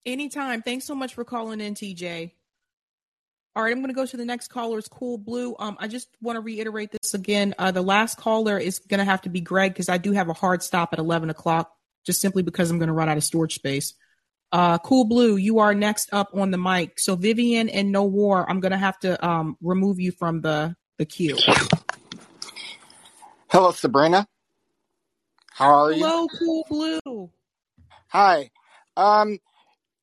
Anytime. 0.05 0.61
Thanks 0.61 0.85
so 0.85 0.95
much 0.95 1.13
for 1.13 1.23
calling 1.23 1.61
in, 1.61 1.73
TJ. 1.75 2.31
All 3.55 3.63
right, 3.63 3.71
I'm 3.71 3.79
going 3.79 3.89
to 3.89 3.93
go 3.93 4.05
to 4.05 4.17
the 4.17 4.25
next 4.25 4.49
caller. 4.49 4.77
It's 4.77 4.87
Cool 4.87 5.17
Blue. 5.17 5.55
Um, 5.59 5.75
I 5.79 5.87
just 5.87 6.07
want 6.21 6.37
to 6.37 6.41
reiterate 6.41 6.91
this 6.91 7.13
again. 7.13 7.55
Uh, 7.57 7.71
the 7.71 7.81
last 7.81 8.17
caller 8.17 8.57
is 8.57 8.79
going 8.79 8.99
to 8.99 9.03
have 9.03 9.21
to 9.23 9.29
be 9.29 9.41
Greg 9.41 9.73
because 9.73 9.89
I 9.89 9.97
do 9.97 10.11
have 10.13 10.29
a 10.29 10.33
hard 10.33 10.63
stop 10.63 10.93
at 10.93 10.99
11 10.99 11.29
o'clock, 11.29 11.73
just 12.05 12.21
simply 12.21 12.43
because 12.43 12.69
I'm 12.71 12.77
going 12.77 12.87
to 12.87 12.93
run 12.93 13.09
out 13.09 13.17
of 13.17 13.23
storage 13.23 13.55
space. 13.55 13.95
Uh, 14.51 14.77
cool 14.79 15.05
Blue, 15.05 15.35
you 15.35 15.59
are 15.59 15.75
next 15.75 16.09
up 16.13 16.29
on 16.33 16.51
the 16.51 16.57
mic. 16.57 16.99
So 16.99 17.15
Vivian 17.15 17.69
and 17.69 17.91
No 17.91 18.05
War, 18.05 18.49
I'm 18.49 18.59
going 18.59 18.71
to 18.71 18.77
have 18.77 18.97
to 18.99 19.27
um, 19.27 19.57
remove 19.61 19.99
you 19.99 20.11
from 20.11 20.41
the 20.41 20.75
the 20.97 21.05
queue. 21.05 21.37
Hello, 23.47 23.71
Sabrina. 23.71 24.27
How 25.51 25.65
are 25.65 25.91
Hello, 25.91 25.97
you? 25.97 26.05
Hello, 26.05 26.27
Cool 26.37 26.65
Blue. 26.69 27.29
Hi. 28.09 28.51
Um, 28.95 29.39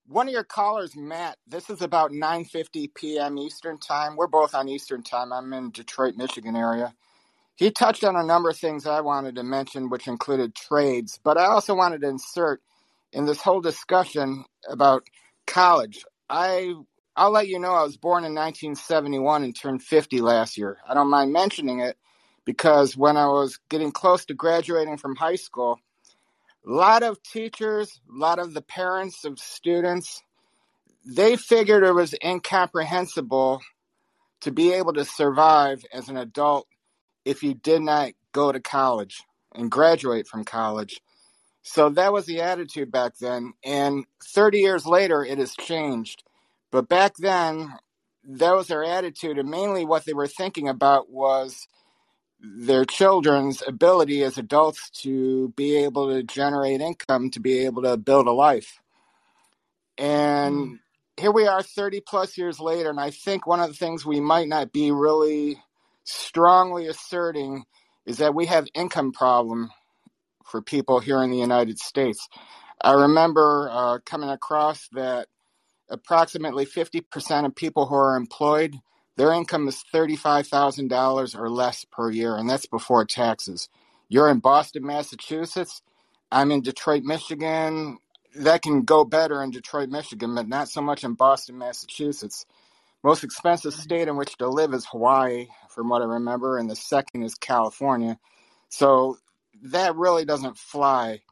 one 0.09 0.29
of 0.29 0.33
your 0.33 0.45
callers, 0.45 0.97
Matt, 0.97 1.39
this 1.49 1.71
is 1.71 1.83
about 1.83 2.13
9:50 2.13 2.95
p.m. 2.95 3.39
Eastern 3.39 3.79
Time. 3.79 4.17
We're 4.17 4.29
both 4.29 4.55
on 4.55 4.69
Eastern 4.69 5.03
Time. 5.03 5.33
I'm 5.33 5.53
in 5.55 5.71
Detroit, 5.73 6.17
Michigan 6.17 6.57
area. 6.57 6.95
He 7.57 7.71
touched 7.71 8.05
on 8.05 8.17
a 8.17 8.25
number 8.25 8.51
of 8.51 8.59
things 8.59 8.87
I 8.87 9.01
wanted 9.03 9.37
to 9.37 9.43
mention, 9.45 9.91
which 9.91 10.09
included 10.09 10.55
trades, 10.55 11.21
but 11.23 11.39
I 11.39 11.47
also 11.47 11.75
wanted 11.75 12.03
to 12.03 12.09
insert 12.09 12.63
in 13.13 13.27
this 13.27 13.41
whole 13.43 13.61
discussion 13.61 14.45
about 14.69 15.07
college. 15.47 16.05
I 16.31 16.75
I'll 17.17 17.31
let 17.33 17.49
you 17.49 17.59
know 17.61 17.73
I 17.75 17.83
was 17.85 17.97
born 17.99 18.25
in 18.25 18.35
1971 18.35 19.45
and 19.45 19.55
turned 19.57 19.83
50 19.83 20.21
last 20.23 20.59
year. 20.59 20.79
I 20.89 20.95
don't 20.95 21.11
mind 21.11 21.33
mentioning 21.33 21.81
it 21.81 21.97
because 22.47 22.97
when 22.97 23.19
I 23.19 23.27
was 23.29 23.59
getting 23.71 23.93
close 23.93 24.25
to 24.27 24.35
graduating 24.35 24.97
from 24.99 25.17
high 25.17 25.37
school, 25.37 25.79
a 26.67 26.71
lot 26.73 27.03
of 27.03 27.23
teachers, 27.23 28.01
a 28.13 28.19
lot 28.19 28.39
of 28.39 28.53
the 28.53 28.63
parents 28.63 29.25
of 29.25 29.39
students, 29.39 30.23
they 31.05 31.37
figured 31.37 31.85
it 31.85 31.93
was 31.93 32.15
incomprehensible 32.25 33.61
to 34.41 34.51
be 34.51 34.73
able 34.73 34.93
to 34.95 35.05
survive 35.05 35.85
as 35.93 36.09
an 36.09 36.17
adult 36.17 36.67
if 37.25 37.43
you 37.43 37.55
did 37.55 37.83
not 37.83 38.13
go 38.33 38.51
to 38.53 38.61
college 38.61 39.23
and 39.55 39.71
graduate 39.71 40.27
from 40.27 40.45
college. 40.45 41.01
So 41.63 41.89
that 41.91 42.13
was 42.13 42.27
the 42.27 42.43
attitude 42.43 42.93
back 42.93 43.17
then. 43.21 43.53
And 43.65 44.05
30 44.23 44.59
years 44.59 44.87
later, 44.87 45.25
it 45.25 45.39
has 45.39 45.55
changed. 45.55 46.23
But 46.71 46.89
back 46.89 47.15
then, 47.19 47.73
that 48.25 48.55
was 48.55 48.69
their 48.69 48.85
attitude. 48.85 49.39
And 49.39 49.51
mainly 49.51 49.85
what 49.85 50.05
they 50.05 50.13
were 50.13 50.29
thinking 50.29 50.69
about 50.69 51.11
was 51.11 51.67
their 52.41 52.85
children's 52.85 53.63
ability 53.67 54.23
as 54.23 54.39
adults 54.39 54.91
to 54.91 55.49
be 55.57 55.77
able 55.77 56.09
to 56.15 56.23
generate 56.23 56.81
income 56.81 57.31
to 57.31 57.41
be 57.41 57.65
able 57.65 57.83
to 57.83 57.97
build 57.97 58.27
a 58.27 58.33
life. 58.33 58.81
And 59.99 60.55
mm. 60.55 60.79
here 61.17 61.33
we 61.33 61.47
are 61.47 61.63
30 61.63 62.03
plus 62.07 62.37
years 62.37 62.61
later. 62.61 62.91
And 62.91 63.01
I 63.01 63.11
think 63.11 63.47
one 63.47 63.61
of 63.61 63.69
the 63.69 63.75
things 63.77 64.05
we 64.05 64.21
might 64.21 64.49
not 64.49 64.73
be 64.73 64.91
really 64.91 65.63
strongly 66.05 66.87
asserting 66.87 67.65
is 68.05 68.19
that 68.19 68.35
we 68.35 68.47
have 68.47 68.67
income 68.75 69.13
problem 69.13 69.71
for 70.45 70.63
people 70.63 71.01
here 71.01 71.23
in 71.23 71.31
the 71.31 71.39
United 71.39 71.79
States. 71.79 72.29
I 72.81 72.93
remember 72.93 73.69
uh, 73.73 73.99
coming 74.05 74.29
across 74.29 74.89
that 74.93 75.29
approximately 75.89 76.67
50% 76.67 77.47
of 77.47 77.55
people 77.55 77.87
who 77.87 77.95
are 77.95 78.17
employed 78.17 78.77
their 79.17 79.33
income 79.33 79.67
is 79.69 79.83
$35,000 79.93 81.39
or 81.39 81.51
less 81.51 81.85
per 81.85 82.11
year, 82.11 82.37
and 82.37 82.49
that's 82.49 82.67
before 82.67 83.05
taxes. 83.05 83.69
You're 84.09 84.29
in 84.29 84.41
Boston, 84.41 84.87
Massachusetts. 84.87 85.83
I'm 86.31 86.51
in 86.51 86.61
Detroit, 86.61 87.03
Michigan. 87.03 87.99
That 88.35 88.63
can 88.63 88.83
go 88.83 89.05
better 89.05 89.43
in 89.43 89.51
Detroit, 89.51 89.89
Michigan, 89.89 90.35
but 90.35 90.49
not 90.49 90.69
so 90.69 90.83
much 90.83 91.03
in 91.03 91.15
Boston, 91.15 91.57
Massachusetts. 91.59 92.45
Most 93.03 93.25
expensive 93.25 93.73
mm-hmm. 93.73 93.83
state 93.83 94.09
in 94.09 94.17
which 94.17 94.37
to 94.37 94.49
live 94.49 94.75
is 94.75 94.87
Hawaii, 94.87 95.47
from 95.71 95.89
what 95.89 96.03
I 96.03 96.07
remember, 96.07 96.59
and 96.59 96.69
the 96.69 96.77
second 96.77 97.23
is 97.23 97.35
California. 97.35 98.19
So 98.69 99.19
that 99.63 99.97
really 99.97 100.25
doesn't 100.25 100.59
fly. 100.59 101.23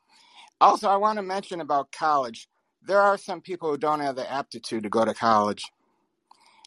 Also, 0.61 0.89
I 0.89 0.97
want 0.97 1.19
to 1.19 1.23
mention 1.23 1.61
about 1.61 1.93
college. 1.93 2.48
There 2.86 3.01
are 3.01 3.19
some 3.19 3.40
people 3.40 3.70
who 3.70 3.77
don't 3.77 4.01
have 4.01 4.16
the 4.16 4.31
aptitude 4.31 4.85
to 4.85 4.89
go 4.89 5.05
to 5.05 5.12
college. 5.15 5.65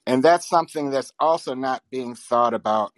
And 0.08 0.24
that's 0.24 0.48
something 0.48 0.90
that's 0.90 1.12
also 1.20 1.54
not 1.54 1.84
being 1.92 2.16
thought 2.16 2.54
about 2.54 2.94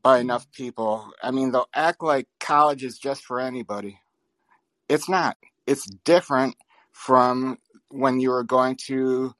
by 0.00 0.14
mm-hmm. 0.14 0.28
enough 0.28 0.50
people. 0.52 1.10
I 1.20 1.32
mean, 1.32 1.50
they'll 1.50 1.68
act 1.74 2.02
like 2.02 2.28
college 2.38 2.84
is 2.84 2.98
just 2.98 3.24
for 3.24 3.40
anybody. 3.40 3.98
It's 4.88 5.08
not. 5.08 5.36
It's 5.66 5.90
different 6.04 6.54
from 6.92 7.58
when 7.88 8.20
you 8.20 8.30
were 8.30 8.44
going 8.44 8.76
to 8.86 9.34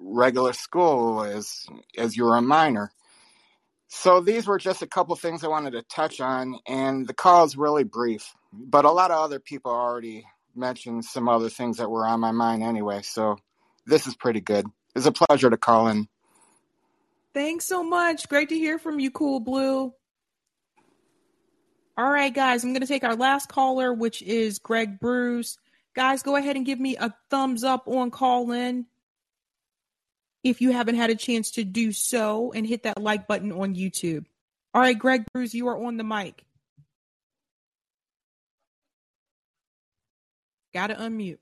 regular 0.00 0.52
school 0.52 1.22
as 1.22 1.66
as 1.96 2.16
you 2.16 2.24
were 2.24 2.36
a 2.36 2.42
minor. 2.42 2.90
So 3.86 4.20
these 4.20 4.46
were 4.46 4.58
just 4.58 4.82
a 4.82 4.86
couple 4.88 5.14
things 5.14 5.44
I 5.44 5.48
wanted 5.48 5.70
to 5.72 5.82
touch 5.82 6.20
on, 6.20 6.58
and 6.66 7.06
the 7.06 7.14
call 7.14 7.44
is 7.44 7.56
really 7.56 7.84
brief. 7.84 8.34
But 8.52 8.84
a 8.84 8.90
lot 8.90 9.12
of 9.12 9.18
other 9.18 9.38
people 9.38 9.70
already 9.70 10.26
mentioned 10.54 11.04
some 11.04 11.28
other 11.28 11.48
things 11.48 11.76
that 11.76 11.88
were 11.88 12.06
on 12.06 12.18
my 12.18 12.32
mind 12.32 12.64
anyway. 12.64 13.02
So 13.02 13.36
this 13.86 14.08
is 14.08 14.16
pretty 14.16 14.40
good. 14.40 14.66
It's 14.98 15.06
a 15.06 15.12
pleasure 15.12 15.48
to 15.48 15.56
Callin. 15.56 16.08
Thanks 17.32 17.66
so 17.66 17.84
much. 17.84 18.28
Great 18.28 18.48
to 18.48 18.56
hear 18.56 18.80
from 18.80 18.98
you, 18.98 19.12
Cool 19.12 19.38
Blue. 19.38 19.94
All 21.96 22.10
right, 22.10 22.34
guys, 22.34 22.64
I'm 22.64 22.72
going 22.72 22.80
to 22.80 22.88
take 22.88 23.04
our 23.04 23.14
last 23.14 23.48
caller, 23.48 23.94
which 23.94 24.22
is 24.22 24.58
Greg 24.58 24.98
Bruce. 24.98 25.56
Guys, 25.94 26.24
go 26.24 26.34
ahead 26.34 26.56
and 26.56 26.66
give 26.66 26.80
me 26.80 26.96
a 26.96 27.14
thumbs 27.30 27.62
up 27.62 27.86
on 27.86 28.10
call 28.10 28.50
in 28.50 28.86
if 30.42 30.60
you 30.60 30.72
haven't 30.72 30.96
had 30.96 31.10
a 31.10 31.14
chance 31.14 31.52
to 31.52 31.64
do 31.64 31.92
so 31.92 32.50
and 32.52 32.66
hit 32.66 32.82
that 32.82 33.00
like 33.00 33.28
button 33.28 33.52
on 33.52 33.76
YouTube. 33.76 34.24
All 34.74 34.82
right, 34.82 34.98
Greg 34.98 35.24
Bruce, 35.32 35.54
you 35.54 35.68
are 35.68 35.80
on 35.80 35.96
the 35.96 36.04
mic. 36.04 36.44
Gotta 40.74 40.96
unmute. 40.96 41.38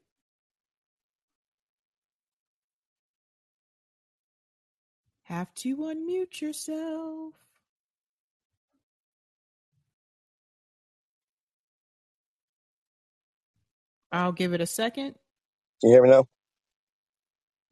Have 5.27 5.55
to 5.57 5.77
unmute 5.79 6.43
yourself. 6.43 7.35
I'll 14.13 14.33
give 14.33 14.53
it 14.55 14.61
a 14.61 14.67
second. 14.67 15.17
Can 15.81 15.91
you 15.91 15.97
hear 15.97 16.03
me 16.03 16.11
now? 16.11 16.27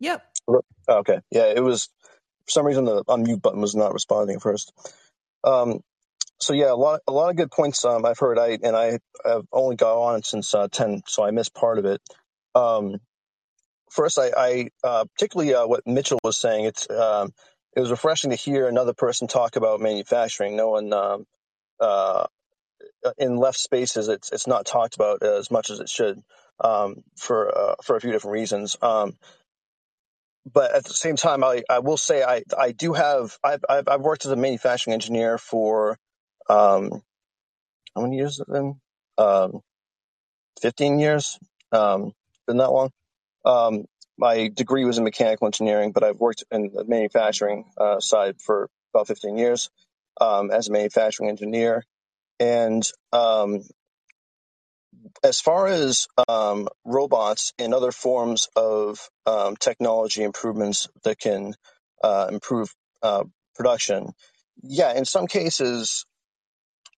Yep. 0.00 0.22
Oh, 0.48 0.62
okay. 0.88 1.20
Yeah, 1.30 1.46
it 1.54 1.62
was 1.62 1.90
for 2.46 2.50
some 2.52 2.66
reason 2.66 2.84
the 2.86 3.04
unmute 3.04 3.42
button 3.42 3.60
was 3.60 3.74
not 3.74 3.94
responding 3.94 4.36
at 4.36 4.42
first. 4.42 4.72
Um, 5.44 5.80
so 6.40 6.54
yeah, 6.54 6.72
a 6.72 6.76
lot, 6.76 7.00
a 7.08 7.12
lot 7.12 7.30
of 7.30 7.36
good 7.36 7.50
points. 7.50 7.84
Um, 7.84 8.06
I've 8.06 8.18
heard. 8.18 8.38
I 8.38 8.58
and 8.62 8.76
I 8.76 8.98
have 9.24 9.44
only 9.52 9.76
got 9.76 9.96
on 10.00 10.22
since 10.22 10.54
uh, 10.54 10.68
ten, 10.70 11.02
so 11.06 11.24
I 11.24 11.32
missed 11.32 11.54
part 11.54 11.78
of 11.78 11.86
it. 11.86 12.00
Um, 12.54 12.96
first, 13.94 14.18
I, 14.18 14.30
I 14.36 14.68
uh, 14.82 15.04
particularly 15.14 15.54
uh, 15.54 15.66
what 15.66 15.86
Mitchell 15.86 16.18
was 16.24 16.36
saying. 16.36 16.66
It's 16.66 16.88
um, 16.90 17.30
it 17.76 17.80
was 17.80 17.90
refreshing 17.90 18.30
to 18.30 18.36
hear 18.36 18.68
another 18.68 18.94
person 18.94 19.28
talk 19.28 19.56
about 19.56 19.80
manufacturing. 19.80 20.56
No 20.56 20.70
one 20.70 20.92
um, 20.92 21.26
uh, 21.80 22.26
in 23.18 23.36
left 23.36 23.58
spaces, 23.58 24.08
it's 24.08 24.32
it's 24.32 24.46
not 24.46 24.66
talked 24.66 24.94
about 24.94 25.22
as 25.22 25.50
much 25.50 25.70
as 25.70 25.80
it 25.80 25.88
should 25.88 26.20
um, 26.60 27.02
for 27.16 27.56
uh, 27.56 27.74
for 27.82 27.96
a 27.96 28.00
few 28.00 28.12
different 28.12 28.34
reasons. 28.34 28.76
Um, 28.82 29.14
but 30.52 30.74
at 30.74 30.84
the 30.84 30.92
same 30.92 31.16
time, 31.16 31.42
I, 31.42 31.62
I 31.70 31.78
will 31.78 31.96
say 31.96 32.22
I, 32.22 32.42
I 32.58 32.72
do 32.72 32.92
have 32.92 33.38
I've, 33.42 33.64
I've 33.68 34.00
worked 34.00 34.26
as 34.26 34.32
a 34.32 34.36
manufacturing 34.36 34.92
engineer 34.92 35.38
for 35.38 35.98
um, 36.50 37.02
how 37.94 38.02
many 38.02 38.16
years 38.16 38.40
been? 38.46 38.80
Um, 39.16 39.60
Fifteen 40.60 40.98
years. 40.98 41.38
Um, 41.72 42.12
been 42.46 42.58
that 42.58 42.70
long. 42.70 42.90
Um, 43.44 43.84
my 44.16 44.48
degree 44.48 44.84
was 44.84 44.98
in 44.98 45.04
mechanical 45.04 45.46
engineering, 45.46 45.92
but 45.92 46.04
I've 46.04 46.20
worked 46.20 46.44
in 46.50 46.70
the 46.72 46.84
manufacturing 46.84 47.64
uh, 47.76 48.00
side 48.00 48.40
for 48.40 48.68
about 48.94 49.08
fifteen 49.08 49.36
years 49.36 49.70
um, 50.20 50.50
as 50.50 50.68
a 50.68 50.72
manufacturing 50.72 51.28
engineer. 51.28 51.84
And 52.40 52.82
um, 53.12 53.62
as 55.22 55.40
far 55.40 55.66
as 55.66 56.06
um, 56.28 56.68
robots 56.84 57.52
and 57.58 57.74
other 57.74 57.92
forms 57.92 58.48
of 58.56 59.08
um, 59.26 59.56
technology 59.56 60.22
improvements 60.22 60.88
that 61.04 61.18
can 61.18 61.54
uh, 62.02 62.28
improve 62.30 62.74
uh, 63.02 63.24
production, 63.54 64.12
yeah, 64.62 64.96
in 64.96 65.04
some 65.04 65.26
cases, 65.26 66.06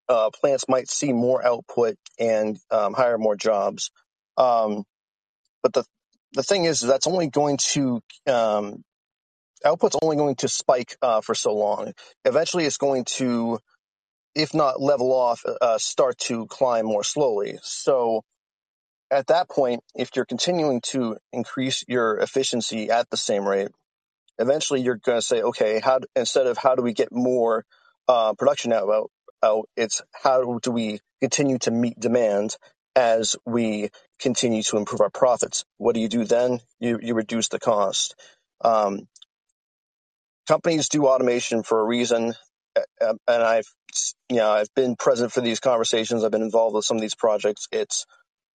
uh, 0.08 0.30
plants 0.30 0.66
might 0.68 0.88
see 0.90 1.12
more 1.12 1.44
output 1.44 1.96
and 2.18 2.58
um, 2.70 2.94
hire 2.94 3.18
more 3.18 3.36
jobs. 3.36 3.90
Um, 4.36 4.84
but 5.62 5.72
the 5.72 5.84
the 6.36 6.44
thing 6.44 6.66
is, 6.66 6.80
that's 6.82 7.08
only 7.08 7.28
going 7.28 7.58
to 7.72 8.02
um, 8.28 8.84
output's 9.64 9.96
only 10.02 10.16
going 10.16 10.36
to 10.36 10.48
spike 10.48 10.96
uh, 11.02 11.20
for 11.22 11.34
so 11.34 11.54
long. 11.54 11.92
Eventually, 12.24 12.66
it's 12.66 12.78
going 12.78 13.04
to, 13.16 13.58
if 14.34 14.54
not 14.54 14.80
level 14.80 15.12
off, 15.12 15.44
uh, 15.60 15.78
start 15.78 16.18
to 16.18 16.46
climb 16.46 16.86
more 16.86 17.04
slowly. 17.04 17.58
So 17.62 18.22
at 19.10 19.28
that 19.28 19.48
point, 19.48 19.80
if 19.94 20.10
you're 20.16 20.26
continuing 20.26 20.80
to 20.82 21.16
increase 21.32 21.84
your 21.88 22.18
efficiency 22.18 22.90
at 22.90 23.10
the 23.10 23.16
same 23.16 23.46
rate, 23.48 23.70
eventually 24.38 24.82
you're 24.82 24.96
going 24.98 25.18
to 25.18 25.26
say, 25.26 25.42
okay, 25.42 25.80
how 25.80 26.00
instead 26.16 26.46
of 26.46 26.58
how 26.58 26.74
do 26.74 26.82
we 26.82 26.92
get 26.92 27.12
more 27.12 27.64
uh, 28.08 28.34
production 28.34 28.72
out, 28.72 28.88
out, 28.90 29.10
out, 29.42 29.68
it's 29.76 30.02
how 30.12 30.58
do 30.60 30.70
we 30.70 31.00
continue 31.20 31.58
to 31.58 31.70
meet 31.70 31.98
demand 31.98 32.56
as 32.96 33.36
we 33.46 33.90
continue 34.20 34.64
to 34.64 34.78
improve 34.78 35.02
our 35.02 35.10
profits. 35.10 35.66
What 35.78 35.94
do 35.96 36.02
you 36.02 36.08
do 36.08 36.24
then? 36.26 36.60
You 36.80 37.00
you 37.02 37.14
reduce 37.14 37.50
the 37.50 37.60
cost. 37.60 38.16
Um, 38.62 39.08
companies 40.48 40.88
do 40.90 41.06
automation 41.06 41.62
for 41.64 41.80
a 41.80 41.84
reason, 41.84 42.34
and 43.00 43.18
I've 43.44 43.68
you 44.30 44.38
know 44.38 44.50
I've 44.50 44.74
been 44.76 44.96
present 44.96 45.32
for 45.32 45.42
these 45.42 45.60
conversations. 45.60 46.24
I've 46.24 46.32
been 46.32 46.42
involved 46.42 46.76
with 46.76 46.86
some 46.86 46.98
of 46.98 47.02
these 47.02 47.16
projects. 47.16 47.68
It's 47.72 48.06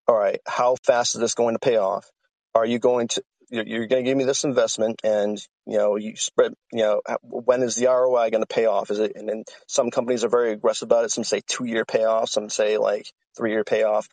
all 0.08 0.18
right, 0.20 0.40
how 0.48 0.78
fast 0.86 1.16
is 1.16 1.22
this 1.22 1.36
going 1.36 1.56
to 1.56 1.60
pay 1.60 1.78
off? 1.78 2.12
Are 2.56 2.68
you 2.68 2.80
going 2.80 3.10
to 3.10 3.24
you're 3.52 3.88
going 3.88 4.06
to 4.06 4.12
give 4.12 4.18
me 4.18 4.26
this 4.26 4.46
investment, 4.46 5.02
and 5.04 5.40
you 5.68 5.80
know 5.80 5.98
you 5.98 6.18
spread 6.18 6.54
you 6.74 6.82
know 6.84 7.02
when 7.24 7.64
is 7.64 7.76
the 7.78 7.88
ROI 7.88 8.32
going 8.32 8.44
to 8.44 8.48
pay 8.48 8.68
off? 8.68 8.92
Is 8.92 9.00
it? 9.00 9.14
And 9.16 9.30
then 9.30 9.46
some 9.68 9.92
companies 9.92 10.26
are 10.26 10.30
very 10.30 10.54
aggressive 10.54 10.88
about 10.88 11.06
it. 11.06 11.12
Some 11.12 11.26
say 11.26 11.42
two 11.48 11.66
year 11.66 11.86
payoff, 11.86 12.30
some 12.30 12.52
say 12.52 12.78
like 12.78 13.08
three 13.38 13.52
year 13.54 13.66
payoff, 13.66 14.10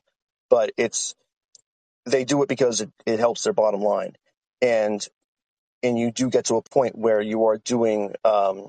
but 0.51 0.73
it's 0.77 1.15
they 2.07 2.25
do 2.25 2.43
it 2.43 2.49
because 2.49 2.81
it, 2.81 2.91
it 3.07 3.19
helps 3.19 3.45
their 3.45 3.53
bottom 3.53 3.81
line, 3.81 4.17
and 4.63 5.07
and 5.83 5.99
you 5.99 6.11
do 6.11 6.31
get 6.31 6.47
to 6.47 6.57
a 6.57 6.63
point 6.63 6.97
where 6.97 7.21
you 7.21 7.47
are 7.47 7.59
doing 7.59 8.15
um, 8.25 8.69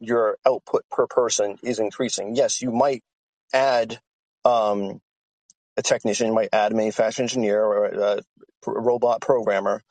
your 0.00 0.36
output 0.46 0.84
per 0.90 1.06
person 1.06 1.58
is 1.62 1.78
increasing. 1.78 2.34
Yes, 2.34 2.60
you 2.60 2.70
might 2.72 3.02
add 3.52 3.98
um, 4.44 5.00
a 5.76 5.82
technician, 5.82 6.28
you 6.28 6.34
might 6.34 6.50
add 6.52 6.72
a 6.72 6.74
manufacturing 6.74 7.24
engineer 7.24 7.62
or 7.62 7.86
a, 7.86 8.22
robot 8.64 9.20
programmer, 9.20 9.82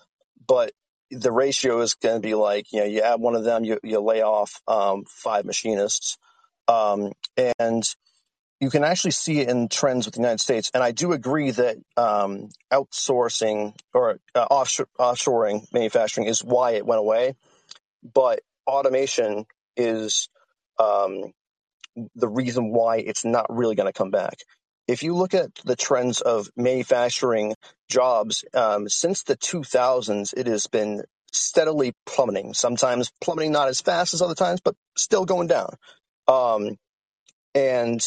but 0.47 0.71
the 1.09 1.31
ratio 1.31 1.81
is 1.81 1.95
going 1.95 2.15
to 2.15 2.25
be 2.25 2.35
like 2.35 2.71
you 2.71 2.79
know 2.79 2.85
you 2.85 3.01
add 3.01 3.19
one 3.19 3.35
of 3.35 3.43
them, 3.43 3.65
you 3.65 3.79
you 3.83 3.99
lay 3.99 4.21
off 4.21 4.61
um, 4.67 5.03
five 5.07 5.45
machinists, 5.45 6.17
um, 6.67 7.11
and 7.59 7.83
you 8.61 8.69
can 8.69 8.83
actually 8.85 9.11
see 9.11 9.39
it 9.41 9.49
in 9.49 9.67
trends 9.67 10.05
with 10.05 10.13
the 10.13 10.21
United 10.21 10.39
States. 10.39 10.71
And 10.73 10.83
I 10.83 10.91
do 10.91 11.11
agree 11.11 11.51
that 11.51 11.77
um, 11.97 12.49
outsourcing 12.71 13.75
or 13.93 14.19
uh, 14.35 14.45
offshore, 14.49 14.87
offshoring 14.99 15.65
manufacturing 15.73 16.27
is 16.27 16.43
why 16.43 16.71
it 16.71 16.85
went 16.85 16.99
away, 16.99 17.35
but 18.01 18.41
automation 18.67 19.45
is 19.75 20.29
um, 20.79 21.33
the 22.15 22.29
reason 22.29 22.71
why 22.71 22.97
it's 22.97 23.25
not 23.25 23.53
really 23.53 23.75
going 23.75 23.91
to 23.91 23.93
come 23.93 24.11
back 24.11 24.37
if 24.91 25.03
you 25.03 25.15
look 25.15 25.33
at 25.33 25.55
the 25.63 25.75
trends 25.75 26.21
of 26.21 26.49
manufacturing 26.57 27.55
jobs 27.89 28.43
um, 28.53 28.89
since 28.89 29.23
the 29.23 29.37
2000s, 29.37 30.33
it 30.35 30.47
has 30.47 30.67
been 30.67 31.03
steadily 31.31 31.93
plummeting. 32.05 32.53
Sometimes 32.53 33.11
plummeting 33.21 33.53
not 33.53 33.69
as 33.69 33.79
fast 33.79 34.13
as 34.13 34.21
other 34.21 34.35
times, 34.35 34.59
but 34.59 34.75
still 34.97 35.25
going 35.25 35.47
down. 35.47 35.75
Um, 36.27 36.77
and 37.55 38.01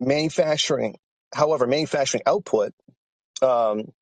manufacturing, 0.00 0.98
however, 1.34 1.66
manufacturing 1.66 2.22
output 2.26 2.72
um, 3.42 3.92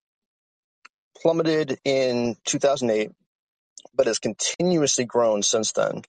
plummeted 1.22 1.78
in 1.84 2.36
2008, 2.46 3.12
but 3.94 4.08
has 4.08 4.18
continuously 4.20 5.06
grown 5.06 5.42
since 5.42 5.72
then. 5.72 6.02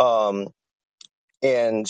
Um, 0.00 0.48
and 1.42 1.86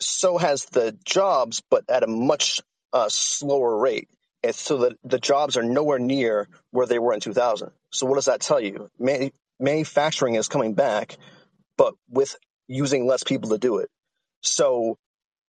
so 0.00 0.38
has 0.38 0.66
the 0.66 0.96
jobs, 1.04 1.62
but 1.70 1.84
at 1.90 2.04
a 2.04 2.08
much 2.08 2.60
uh, 2.92 3.08
slower 3.10 3.78
rate. 3.78 4.08
And 4.44 4.54
so 4.54 4.78
that 4.78 4.94
the 5.04 5.18
jobs 5.18 5.56
are 5.56 5.64
nowhere 5.64 5.98
near 6.00 6.48
where 6.70 6.86
they 6.86 6.98
were 7.00 7.14
in 7.14 7.20
2000. 7.20 7.70
So 7.92 8.06
what 8.06 8.16
does 8.16 8.26
that 8.26 8.40
tell 8.42 8.60
you? 8.60 8.90
Man- 8.98 9.32
manufacturing 9.60 10.36
is 10.36 10.48
coming 10.48 10.74
back, 10.74 11.18
but 11.78 11.94
with 12.10 12.36
using 12.68 13.06
less 13.06 13.24
people 13.24 13.50
to 13.50 13.58
do 13.58 13.78
it. 13.78 13.90
So 14.42 14.98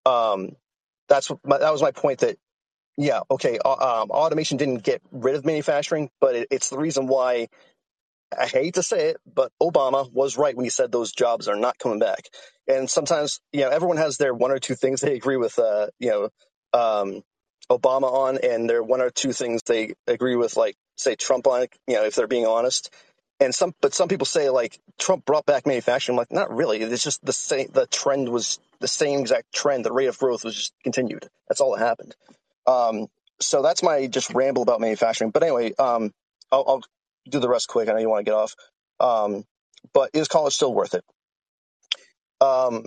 um, 0.06 0.52
that's 1.10 1.32
my, 1.46 1.60
that 1.60 1.74
was 1.74 1.82
my 1.84 1.92
point. 1.92 2.20
That 2.22 2.38
yeah, 2.98 3.22
okay, 3.32 3.60
um, 3.60 4.12
automation 4.12 4.58
didn't 4.58 4.84
get 4.84 5.02
rid 5.12 5.36
of 5.36 5.46
manufacturing, 5.46 6.10
but 6.22 6.36
it, 6.36 6.48
it's 6.52 6.70
the 6.70 6.78
reason 6.80 7.08
why 7.08 7.48
I 8.38 8.46
hate 8.48 8.76
to 8.76 8.84
say 8.84 9.10
it, 9.10 9.18
but 9.34 9.52
Obama 9.62 10.12
was 10.12 10.38
right 10.38 10.56
when 10.56 10.66
he 10.66 10.70
said 10.70 10.92
those 10.92 11.12
jobs 11.12 11.48
are 11.48 11.56
not 11.56 11.80
coming 11.80 12.00
back. 12.00 12.26
And 12.68 12.90
sometimes, 12.90 13.42
you 13.52 13.62
know, 13.62 13.70
everyone 13.70 13.98
has 13.98 14.18
their 14.18 14.34
one 14.34 14.52
or 14.52 14.60
two 14.60 14.76
things 14.76 15.02
they 15.02 15.16
agree 15.16 15.38
with, 15.38 15.60
uh, 15.60 15.88
you 16.00 16.10
know, 16.12 16.30
um, 16.80 17.24
Obama 17.72 18.12
on, 18.12 18.38
and 18.40 18.70
their 18.70 18.84
one 18.84 19.02
or 19.02 19.10
two 19.10 19.34
things 19.34 19.62
they 19.66 19.96
agree 20.08 20.36
with, 20.36 20.58
like 20.58 20.76
say 20.98 21.16
Trump 21.16 21.48
on, 21.48 21.68
you 21.88 21.96
know, 21.96 22.06
if 22.06 22.16
they're 22.16 22.28
being 22.28 22.46
honest. 22.48 22.94
And 23.40 23.56
some, 23.56 23.74
but 23.82 23.94
some 23.94 24.08
people 24.10 24.26
say 24.26 24.50
like 24.50 24.80
Trump 25.00 25.26
brought 25.26 25.46
back 25.46 25.68
manufacturing. 25.68 26.16
I'm 26.16 26.20
like, 26.20 26.32
not 26.32 26.56
really. 26.56 26.82
It's 26.82 27.04
just 27.04 27.26
the 27.26 27.34
same. 27.34 27.70
The 27.74 27.88
trend 27.88 28.30
was 28.30 28.60
the 28.80 28.88
same 28.88 29.20
exact 29.20 29.54
trend. 29.54 29.86
The 29.86 29.92
rate 29.92 30.08
of 30.08 30.18
growth 30.18 30.44
was 30.44 30.56
just 30.56 30.74
continued. 30.84 31.28
That's 31.48 31.62
all 31.62 31.76
that 31.76 31.86
happened. 31.86 32.16
Um, 32.68 33.08
so 33.40 33.62
that's 33.62 33.84
my 33.84 34.08
just 34.08 34.34
ramble 34.34 34.64
about 34.64 34.82
manufacturing. 34.82 35.32
But 35.32 35.44
anyway, 35.44 35.74
um, 35.80 36.12
I'll, 36.52 36.66
I'll 36.68 36.84
do 37.30 37.40
the 37.40 37.50
rest 37.50 37.68
quick. 37.68 37.90
I 37.90 37.94
know 37.94 38.00
you 38.00 38.10
want 38.10 38.26
to 38.26 38.30
get 38.30 38.36
off. 38.36 38.56
Um, 39.00 39.46
but 39.94 40.12
is 40.14 40.28
college 40.28 40.54
still 40.54 40.74
worth 40.74 40.94
it? 40.94 41.04
Um, 42.42 42.86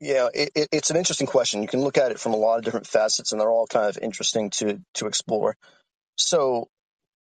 yeah, 0.00 0.28
it, 0.34 0.50
it, 0.54 0.68
it's 0.72 0.90
an 0.90 0.96
interesting 0.96 1.26
question. 1.26 1.62
You 1.62 1.68
can 1.68 1.80
look 1.82 1.98
at 1.98 2.10
it 2.10 2.20
from 2.20 2.34
a 2.34 2.36
lot 2.36 2.58
of 2.58 2.64
different 2.64 2.86
facets, 2.86 3.32
and 3.32 3.40
they're 3.40 3.50
all 3.50 3.66
kind 3.66 3.88
of 3.88 3.98
interesting 4.02 4.50
to 4.50 4.80
to 4.94 5.06
explore. 5.06 5.56
So, 6.16 6.68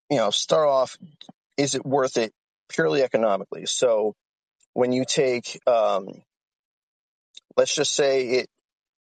you 0.10 0.18
know, 0.18 0.32
start 0.32 0.68
off: 0.68 0.98
is 1.58 1.76
it 1.76 1.86
worth 1.86 2.18
it 2.18 2.34
purely 2.70 3.04
economically? 3.04 3.66
So, 3.66 4.16
when 4.74 4.94
you 4.94 5.06
take, 5.06 5.60
um, 5.68 6.24
let's 7.58 7.74
just 7.74 7.94
say 7.94 8.28
it, 8.28 8.48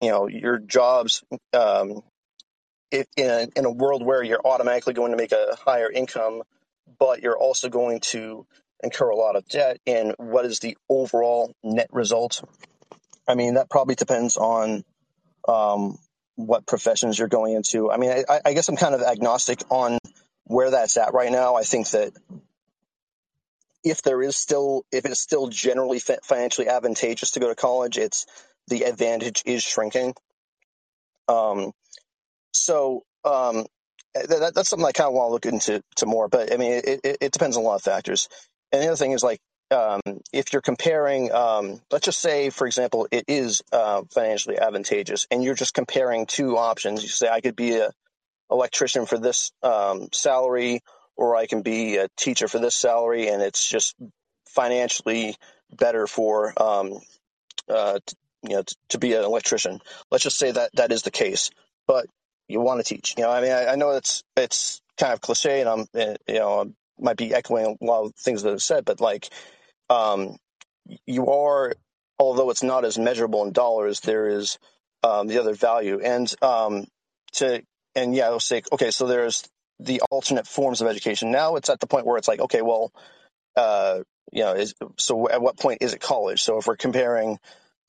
you 0.00 0.10
know, 0.10 0.26
your 0.26 0.58
jobs 0.58 1.22
um, 1.52 2.02
if 2.90 3.06
in 3.16 3.30
a, 3.30 3.48
in 3.56 3.64
a 3.64 3.70
world 3.70 4.04
where 4.04 4.22
you're 4.22 4.40
automatically 4.44 4.94
going 4.94 5.12
to 5.12 5.16
make 5.16 5.32
a 5.32 5.56
higher 5.64 5.90
income, 5.90 6.42
but 6.98 7.22
you're 7.22 7.38
also 7.38 7.68
going 7.68 8.00
to 8.00 8.46
incur 8.82 9.10
a 9.10 9.16
lot 9.16 9.36
of 9.36 9.46
debt, 9.46 9.78
and 9.86 10.14
what 10.16 10.44
is 10.44 10.60
the 10.60 10.76
overall 10.88 11.52
net 11.62 11.88
result? 11.92 12.42
I 13.28 13.34
mean, 13.34 13.54
that 13.54 13.70
probably 13.70 13.94
depends 13.94 14.36
on 14.36 14.84
um, 15.46 15.98
what 16.36 16.66
professions 16.66 17.18
you're 17.18 17.28
going 17.28 17.54
into. 17.54 17.90
I 17.90 17.96
mean, 17.98 18.24
I, 18.28 18.40
I 18.44 18.52
guess 18.54 18.68
I'm 18.68 18.76
kind 18.76 18.94
of 18.94 19.02
agnostic 19.02 19.62
on 19.70 19.98
where 20.44 20.70
that's 20.70 20.96
at 20.96 21.12
right 21.12 21.30
now. 21.30 21.54
I 21.54 21.62
think 21.62 21.90
that 21.90 22.12
if 23.84 24.02
there 24.02 24.22
is 24.22 24.36
still, 24.36 24.84
if 24.92 25.04
it's 25.04 25.20
still 25.20 25.48
generally 25.48 25.98
financially 25.98 26.68
advantageous 26.68 27.32
to 27.32 27.40
go 27.40 27.48
to 27.48 27.54
college, 27.54 27.98
it's 27.98 28.26
the 28.68 28.84
advantage 28.84 29.42
is 29.46 29.62
shrinking. 29.62 30.14
Um, 31.28 31.72
so 32.52 33.02
um, 33.24 33.66
that, 34.14 34.52
that's 34.54 34.68
something 34.68 34.86
I 34.86 34.92
kind 34.92 35.08
of 35.08 35.14
want 35.14 35.28
to 35.28 35.32
look 35.32 35.46
into 35.46 35.82
to 35.96 36.06
more. 36.06 36.28
But 36.28 36.52
I 36.52 36.56
mean, 36.56 36.72
it, 36.72 37.00
it, 37.04 37.16
it 37.20 37.32
depends 37.32 37.56
on 37.56 37.62
a 37.62 37.66
lot 37.66 37.76
of 37.76 37.82
factors. 37.82 38.28
And 38.72 38.82
the 38.82 38.88
other 38.88 38.96
thing 38.96 39.12
is 39.12 39.22
like 39.22 39.40
um, 39.70 40.00
if 40.32 40.52
you're 40.52 40.62
comparing, 40.62 41.32
um, 41.32 41.80
let's 41.90 42.04
just 42.04 42.20
say, 42.20 42.50
for 42.50 42.66
example, 42.66 43.06
it 43.10 43.24
is 43.28 43.62
uh, 43.72 44.02
financially 44.12 44.58
advantageous, 44.58 45.26
and 45.30 45.44
you're 45.44 45.54
just 45.54 45.74
comparing 45.74 46.26
two 46.26 46.56
options. 46.56 47.02
You 47.02 47.08
say, 47.08 47.28
I 47.28 47.40
could 47.40 47.56
be 47.56 47.76
a 47.76 47.90
electrician 48.50 49.06
for 49.06 49.18
this 49.18 49.52
um, 49.62 50.08
salary, 50.12 50.80
or 51.20 51.36
I 51.36 51.46
can 51.46 51.60
be 51.60 51.98
a 51.98 52.08
teacher 52.16 52.48
for 52.48 52.58
this 52.58 52.74
salary, 52.74 53.28
and 53.28 53.42
it's 53.42 53.68
just 53.68 53.94
financially 54.48 55.36
better 55.70 56.06
for 56.06 56.54
um, 56.60 56.94
uh, 57.68 58.00
you 58.42 58.56
know 58.56 58.64
to 58.88 58.98
be 58.98 59.12
an 59.12 59.22
electrician. 59.22 59.80
Let's 60.10 60.24
just 60.24 60.38
say 60.38 60.52
that 60.52 60.70
that 60.76 60.92
is 60.92 61.02
the 61.02 61.10
case, 61.10 61.50
but 61.86 62.06
you 62.48 62.62
want 62.62 62.80
to 62.80 62.94
teach. 62.94 63.14
You 63.18 63.24
know, 63.24 63.30
I 63.30 63.42
mean, 63.42 63.52
I, 63.52 63.72
I 63.72 63.74
know 63.76 63.90
it's 63.90 64.24
it's 64.34 64.80
kind 64.98 65.12
of 65.12 65.20
cliche, 65.20 65.60
and 65.60 65.68
I'm 65.68 65.86
eh, 65.94 66.16
you 66.26 66.38
know 66.38 66.62
I 66.62 66.64
might 66.98 67.18
be 67.18 67.34
echoing 67.34 67.76
a 67.80 67.84
lot 67.84 68.06
of 68.06 68.14
things 68.14 68.42
that 68.42 68.54
I've 68.54 68.62
said, 68.62 68.86
but 68.86 69.02
like 69.02 69.28
um, 69.90 70.38
you 71.06 71.26
are, 71.26 71.74
although 72.18 72.48
it's 72.48 72.62
not 72.62 72.86
as 72.86 72.98
measurable 72.98 73.44
in 73.44 73.52
dollars, 73.52 74.00
there 74.00 74.26
is 74.26 74.58
um, 75.02 75.26
the 75.26 75.38
other 75.38 75.52
value. 75.52 76.00
And 76.02 76.32
um, 76.40 76.86
to 77.34 77.62
and 77.94 78.14
yeah, 78.14 78.28
I'll 78.28 78.40
say 78.40 78.62
okay. 78.72 78.90
So 78.90 79.06
there's 79.06 79.46
the 79.80 80.02
alternate 80.10 80.46
forms 80.46 80.80
of 80.80 80.88
education. 80.88 81.30
Now 81.30 81.56
it's 81.56 81.70
at 81.70 81.80
the 81.80 81.86
point 81.86 82.06
where 82.06 82.16
it's 82.16 82.28
like 82.28 82.40
okay, 82.40 82.62
well, 82.62 82.92
uh, 83.56 84.00
you 84.32 84.42
know, 84.42 84.52
is, 84.52 84.74
so 84.98 85.28
at 85.28 85.42
what 85.42 85.58
point 85.58 85.78
is 85.80 85.94
it 85.94 86.00
college? 86.00 86.42
So 86.42 86.58
if 86.58 86.66
we're 86.66 86.76
comparing 86.76 87.38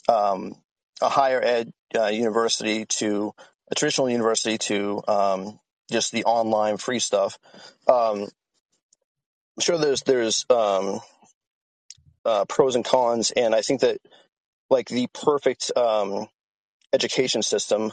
um, 0.10 0.56
a 1.02 1.10
higher 1.10 1.42
ed 1.42 1.72
uh, 1.96 2.08
university 2.08 2.86
to 2.86 3.34
a 3.70 3.76
traditional 3.76 4.10
university 4.10 4.58
to 4.58 5.02
um, 5.08 5.60
just 5.92 6.12
the 6.12 6.26
online 6.26 6.78
free 6.78 7.00
stuff. 7.00 7.38
Um, 7.88 8.28
I'm 9.58 9.62
sure 9.62 9.78
there's 9.78 10.02
there's 10.02 10.46
um, 10.50 11.00
uh, 12.26 12.46
pros 12.46 12.76
and 12.76 12.86
cons, 12.86 13.32
and 13.32 13.54
I 13.54 13.62
think 13.62 13.82
that 13.82 14.00
like 14.70 14.88
the 14.88 15.08
perfect 15.14 15.72
um, 15.76 16.28
education 16.94 17.44
system 17.44 17.92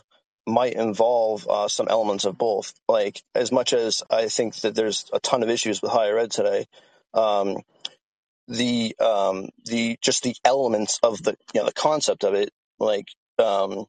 might 0.49 0.75
involve 0.75 1.47
uh, 1.49 1.69
some 1.69 1.89
elements 1.89 2.25
of 2.25 2.39
both. 2.39 2.73
Like 2.89 3.23
as 3.35 3.53
much 3.53 3.73
as 3.73 4.03
I 4.11 4.29
think 4.29 4.57
that 4.57 4.75
there's 4.75 5.09
a 5.13 5.21
ton 5.21 5.43
of 5.43 5.51
issues 5.51 5.83
with 5.83 5.91
higher 5.91 6.19
ed 6.19 6.31
today, 6.31 6.67
um, 7.15 7.59
the 8.49 8.97
um, 8.99 9.49
the 9.67 9.99
just 10.01 10.23
the 10.23 10.35
elements 10.45 10.99
of 11.03 11.23
the 11.23 11.37
you 11.53 11.61
know 11.61 11.67
the 11.67 11.73
concept 11.73 12.25
of 12.25 12.35
it, 12.35 12.51
like 12.79 13.07
um, 13.39 13.85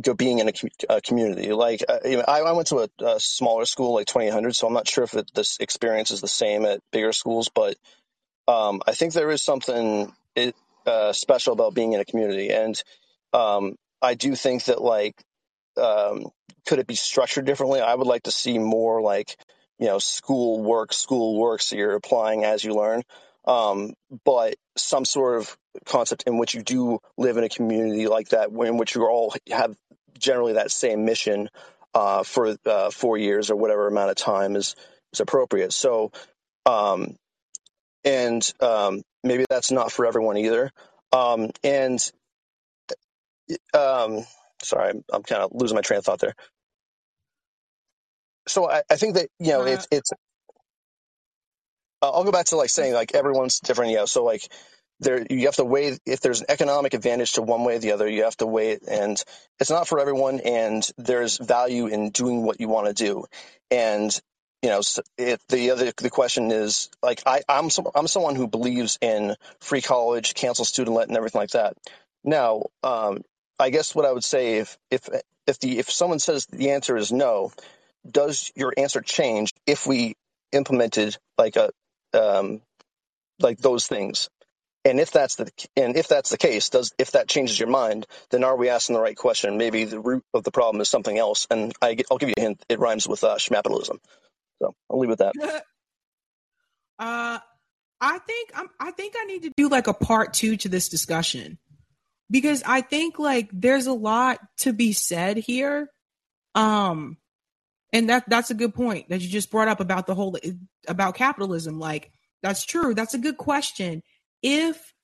go 0.00 0.14
being 0.14 0.38
in 0.38 0.48
a, 0.48 0.52
a 0.88 1.00
community. 1.00 1.52
Like 1.52 1.84
uh, 1.88 1.98
you 2.04 2.16
know, 2.16 2.24
I, 2.26 2.40
I, 2.40 2.52
went 2.52 2.68
to 2.68 2.78
a, 2.78 3.04
a, 3.04 3.20
smaller 3.20 3.66
school, 3.66 3.94
like 3.94 4.06
2800, 4.06 4.54
so 4.54 4.66
I'm 4.66 4.72
not 4.72 4.88
sure 4.88 5.04
if 5.04 5.14
it, 5.14 5.30
this 5.34 5.58
experience 5.60 6.10
is 6.10 6.20
the 6.20 6.28
same 6.28 6.64
at 6.64 6.80
bigger 6.90 7.12
schools, 7.12 7.50
but 7.54 7.76
um, 8.48 8.80
I 8.86 8.92
think 8.92 9.12
there 9.12 9.30
is 9.30 9.42
something 9.42 10.12
it, 10.34 10.56
uh, 10.86 11.12
special 11.12 11.52
about 11.52 11.74
being 11.74 11.92
in 11.92 12.00
a 12.00 12.04
community, 12.04 12.50
and 12.50 12.82
um, 13.32 13.76
I 14.00 14.14
do 14.14 14.34
think 14.34 14.64
that 14.64 14.80
like 14.80 15.14
um, 15.80 16.26
could 16.66 16.78
it 16.78 16.86
be 16.86 16.94
structured 16.94 17.44
differently? 17.44 17.80
I 17.80 17.94
would 17.94 18.06
like 18.06 18.24
to 18.24 18.30
see 18.30 18.58
more 18.58 19.00
like 19.00 19.36
you 19.78 19.86
know 19.86 19.98
school 19.98 20.62
work, 20.62 20.92
school 20.92 21.38
work, 21.38 21.62
so 21.62 21.76
you're 21.76 21.94
applying 21.94 22.44
as 22.44 22.62
you 22.62 22.74
learn. 22.74 23.02
Um, 23.46 23.94
but 24.24 24.56
some 24.76 25.04
sort 25.04 25.38
of 25.38 25.56
concept 25.86 26.24
in 26.26 26.38
which 26.38 26.54
you 26.54 26.62
do 26.62 26.98
live 27.16 27.36
in 27.36 27.44
a 27.44 27.48
community 27.48 28.06
like 28.06 28.28
that, 28.30 28.50
in 28.50 28.76
which 28.76 28.94
you 28.94 29.06
all 29.06 29.34
have 29.50 29.74
generally 30.18 30.54
that 30.54 30.70
same 30.70 31.04
mission 31.04 31.48
uh, 31.94 32.22
for 32.22 32.56
uh, 32.66 32.90
four 32.90 33.16
years 33.16 33.50
or 33.50 33.56
whatever 33.56 33.88
amount 33.88 34.10
of 34.10 34.16
time 34.16 34.56
is 34.56 34.76
is 35.12 35.20
appropriate. 35.20 35.72
So 35.72 36.12
um, 36.66 37.16
and 38.04 38.48
um, 38.60 39.02
maybe 39.22 39.44
that's 39.48 39.70
not 39.70 39.92
for 39.92 40.06
everyone 40.06 40.36
either. 40.36 40.70
Um, 41.12 41.50
and 41.64 42.12
um, 43.74 44.24
sorry, 44.62 44.90
I'm, 44.90 45.04
I'm, 45.12 45.22
kind 45.22 45.42
of 45.42 45.50
losing 45.52 45.74
my 45.74 45.82
train 45.82 45.98
of 45.98 46.04
thought 46.04 46.20
there. 46.20 46.34
So 48.48 48.70
I, 48.70 48.82
I 48.90 48.96
think 48.96 49.14
that 49.14 49.28
you 49.38 49.48
know 49.48 49.62
uh, 49.62 49.66
it's 49.66 49.88
it's. 49.90 50.10
I'll 52.02 52.24
go 52.24 52.32
back 52.32 52.46
to 52.46 52.56
like 52.56 52.70
saying 52.70 52.94
like 52.94 53.14
everyone's 53.14 53.60
different. 53.60 53.92
Yeah, 53.92 54.06
so 54.06 54.24
like 54.24 54.50
there 55.00 55.24
you 55.28 55.46
have 55.46 55.56
to 55.56 55.64
weigh 55.64 55.98
if 56.06 56.20
there's 56.20 56.40
an 56.40 56.46
economic 56.48 56.94
advantage 56.94 57.32
to 57.32 57.42
one 57.42 57.64
way 57.64 57.76
or 57.76 57.78
the 57.78 57.92
other 57.92 58.08
you 58.08 58.24
have 58.24 58.36
to 58.36 58.46
weigh 58.46 58.72
it 58.72 58.82
and 58.86 59.22
it's 59.58 59.70
not 59.70 59.88
for 59.88 59.98
everyone 59.98 60.40
and 60.40 60.86
there's 60.98 61.38
value 61.38 61.86
in 61.86 62.10
doing 62.10 62.42
what 62.42 62.60
you 62.60 62.68
want 62.68 62.86
to 62.86 62.92
do 62.92 63.24
and 63.70 64.20
you 64.62 64.68
know, 64.68 64.80
it, 65.16 65.40
the 65.48 65.70
other 65.70 65.92
the 65.96 66.10
question 66.10 66.50
is 66.50 66.90
like 67.02 67.22
I, 67.24 67.42
I'm 67.48 67.70
some, 67.70 67.86
I'm 67.94 68.06
someone 68.06 68.36
who 68.36 68.46
believes 68.46 68.98
in 69.00 69.36
free 69.60 69.80
college, 69.80 70.34
cancel 70.34 70.64
student 70.64 70.98
debt, 70.98 71.08
and 71.08 71.16
everything 71.16 71.40
like 71.40 71.50
that. 71.50 71.76
Now, 72.24 72.64
um, 72.82 73.22
I 73.60 73.70
guess 73.70 73.94
what 73.94 74.06
I 74.06 74.12
would 74.12 74.24
say 74.24 74.58
if 74.58 74.78
if 74.90 75.08
if 75.46 75.60
the 75.60 75.78
if 75.78 75.90
someone 75.90 76.18
says 76.18 76.46
the 76.46 76.70
answer 76.70 76.96
is 76.96 77.12
no, 77.12 77.52
does 78.08 78.50
your 78.56 78.72
answer 78.76 79.02
change 79.02 79.52
if 79.66 79.86
we 79.86 80.14
implemented 80.52 81.16
like 81.36 81.56
a 81.56 81.70
um, 82.14 82.62
like 83.38 83.58
those 83.58 83.86
things? 83.86 84.30
And 84.82 84.98
if 84.98 85.10
that's 85.10 85.36
the 85.36 85.50
and 85.76 85.94
if 85.94 86.08
that's 86.08 86.30
the 86.30 86.38
case, 86.38 86.70
does 86.70 86.92
if 86.98 87.12
that 87.12 87.28
changes 87.28 87.60
your 87.60 87.68
mind, 87.68 88.06
then 88.30 88.44
are 88.44 88.56
we 88.56 88.70
asking 88.70 88.94
the 88.94 89.02
right 89.02 89.16
question? 89.16 89.58
Maybe 89.58 89.84
the 89.84 90.00
root 90.00 90.24
of 90.32 90.42
the 90.42 90.50
problem 90.50 90.80
is 90.80 90.88
something 90.88 91.18
else. 91.18 91.46
And 91.50 91.74
I, 91.82 91.98
will 92.10 92.16
give 92.16 92.30
you 92.30 92.34
a 92.38 92.40
hint. 92.40 92.64
It 92.70 92.78
rhymes 92.78 93.06
with 93.06 93.22
uh, 93.22 93.36
schmapitalism. 93.36 93.98
So 94.62 94.74
I'll 94.90 94.98
leave 94.98 95.10
it 95.10 95.18
that. 95.18 95.34
uh, 96.98 97.38
I 98.00 98.18
think 98.20 98.52
I'm, 98.54 98.68
I 98.80 98.90
think 98.92 99.14
I 99.18 99.24
need 99.26 99.42
to 99.42 99.52
do 99.54 99.68
like 99.68 99.86
a 99.86 99.92
part 99.92 100.32
two 100.32 100.56
to 100.56 100.70
this 100.70 100.88
discussion 100.88 101.58
because 102.30 102.62
I 102.64 102.80
think 102.80 103.18
like 103.18 103.50
there's 103.52 103.86
a 103.86 103.92
lot 103.92 104.38
to 104.58 104.72
be 104.72 104.92
said 104.92 105.36
here. 105.36 105.90
Um, 106.54 107.16
and 107.92 108.08
that 108.08 108.24
that's 108.28 108.50
a 108.50 108.54
good 108.54 108.74
point 108.74 109.08
that 109.08 109.20
you 109.20 109.28
just 109.28 109.50
brought 109.50 109.68
up 109.68 109.80
about 109.80 110.06
the 110.06 110.14
whole 110.14 110.36
about 110.86 111.16
capitalism. 111.16 111.78
Like 111.78 112.12
that's 112.42 112.64
true. 112.64 112.94
That's 112.94 113.14
a 113.14 113.18
good 113.18 113.36
question. 113.36 114.02
If 114.42 114.94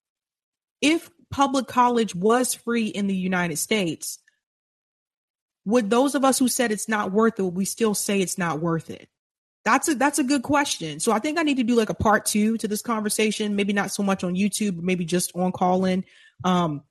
if 0.81 1.11
public 1.31 1.66
college 1.66 2.15
was 2.15 2.55
free 2.55 2.86
in 2.86 3.09
the 3.09 3.16
United 3.16 3.57
States, 3.57 4.19
would 5.65 5.90
those 5.90 6.15
of 6.15 6.24
us 6.24 6.39
who 6.39 6.48
said 6.48 6.70
it's 6.70 6.89
not 6.89 7.11
worth 7.11 7.40
it, 7.40 7.43
we 7.43 7.65
still 7.65 7.94
say 7.94 8.20
it's 8.20 8.39
not 8.39 8.61
worth 8.61 8.89
it? 8.89 9.09
That's 9.65 9.89
a 9.89 9.97
that's 9.97 10.20
a 10.20 10.24
good 10.24 10.44
question. 10.44 11.01
So 11.01 11.11
I 11.11 11.19
think 11.19 11.39
I 11.39 11.43
need 11.43 11.57
to 11.57 11.65
do 11.65 11.74
like 11.74 11.90
a 11.90 11.94
part 11.94 12.24
two 12.24 12.57
to 12.59 12.69
this 12.69 12.82
conversation. 12.82 13.57
Maybe 13.57 13.73
not 13.73 13.90
so 13.90 14.05
much 14.05 14.23
on 14.23 14.36
YouTube, 14.36 14.81
maybe 14.81 15.05
just 15.05 15.35
on 15.35 15.51
Callin. 15.51 16.05
Um, 16.44 16.82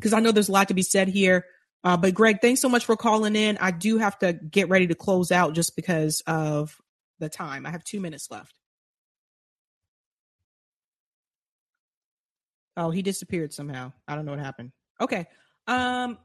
because 0.00 0.12
I 0.12 0.20
know 0.20 0.32
there's 0.32 0.48
a 0.48 0.52
lot 0.52 0.68
to 0.68 0.74
be 0.74 0.82
said 0.82 1.08
here. 1.08 1.44
Uh, 1.84 1.96
but 1.96 2.14
Greg, 2.14 2.40
thanks 2.40 2.60
so 2.60 2.68
much 2.68 2.84
for 2.84 2.96
calling 2.96 3.36
in. 3.36 3.58
I 3.58 3.70
do 3.70 3.98
have 3.98 4.18
to 4.20 4.32
get 4.32 4.68
ready 4.68 4.86
to 4.88 4.94
close 4.94 5.30
out 5.30 5.54
just 5.54 5.76
because 5.76 6.22
of 6.26 6.76
the 7.18 7.28
time. 7.28 7.66
I 7.66 7.70
have 7.70 7.84
two 7.84 8.00
minutes 8.00 8.30
left. 8.30 8.54
Oh, 12.76 12.90
he 12.90 13.02
disappeared 13.02 13.52
somehow. 13.52 13.92
I 14.08 14.14
don't 14.14 14.24
know 14.24 14.32
what 14.32 14.40
happened. 14.40 14.72
Okay. 15.00 15.26
Um, 15.66 16.18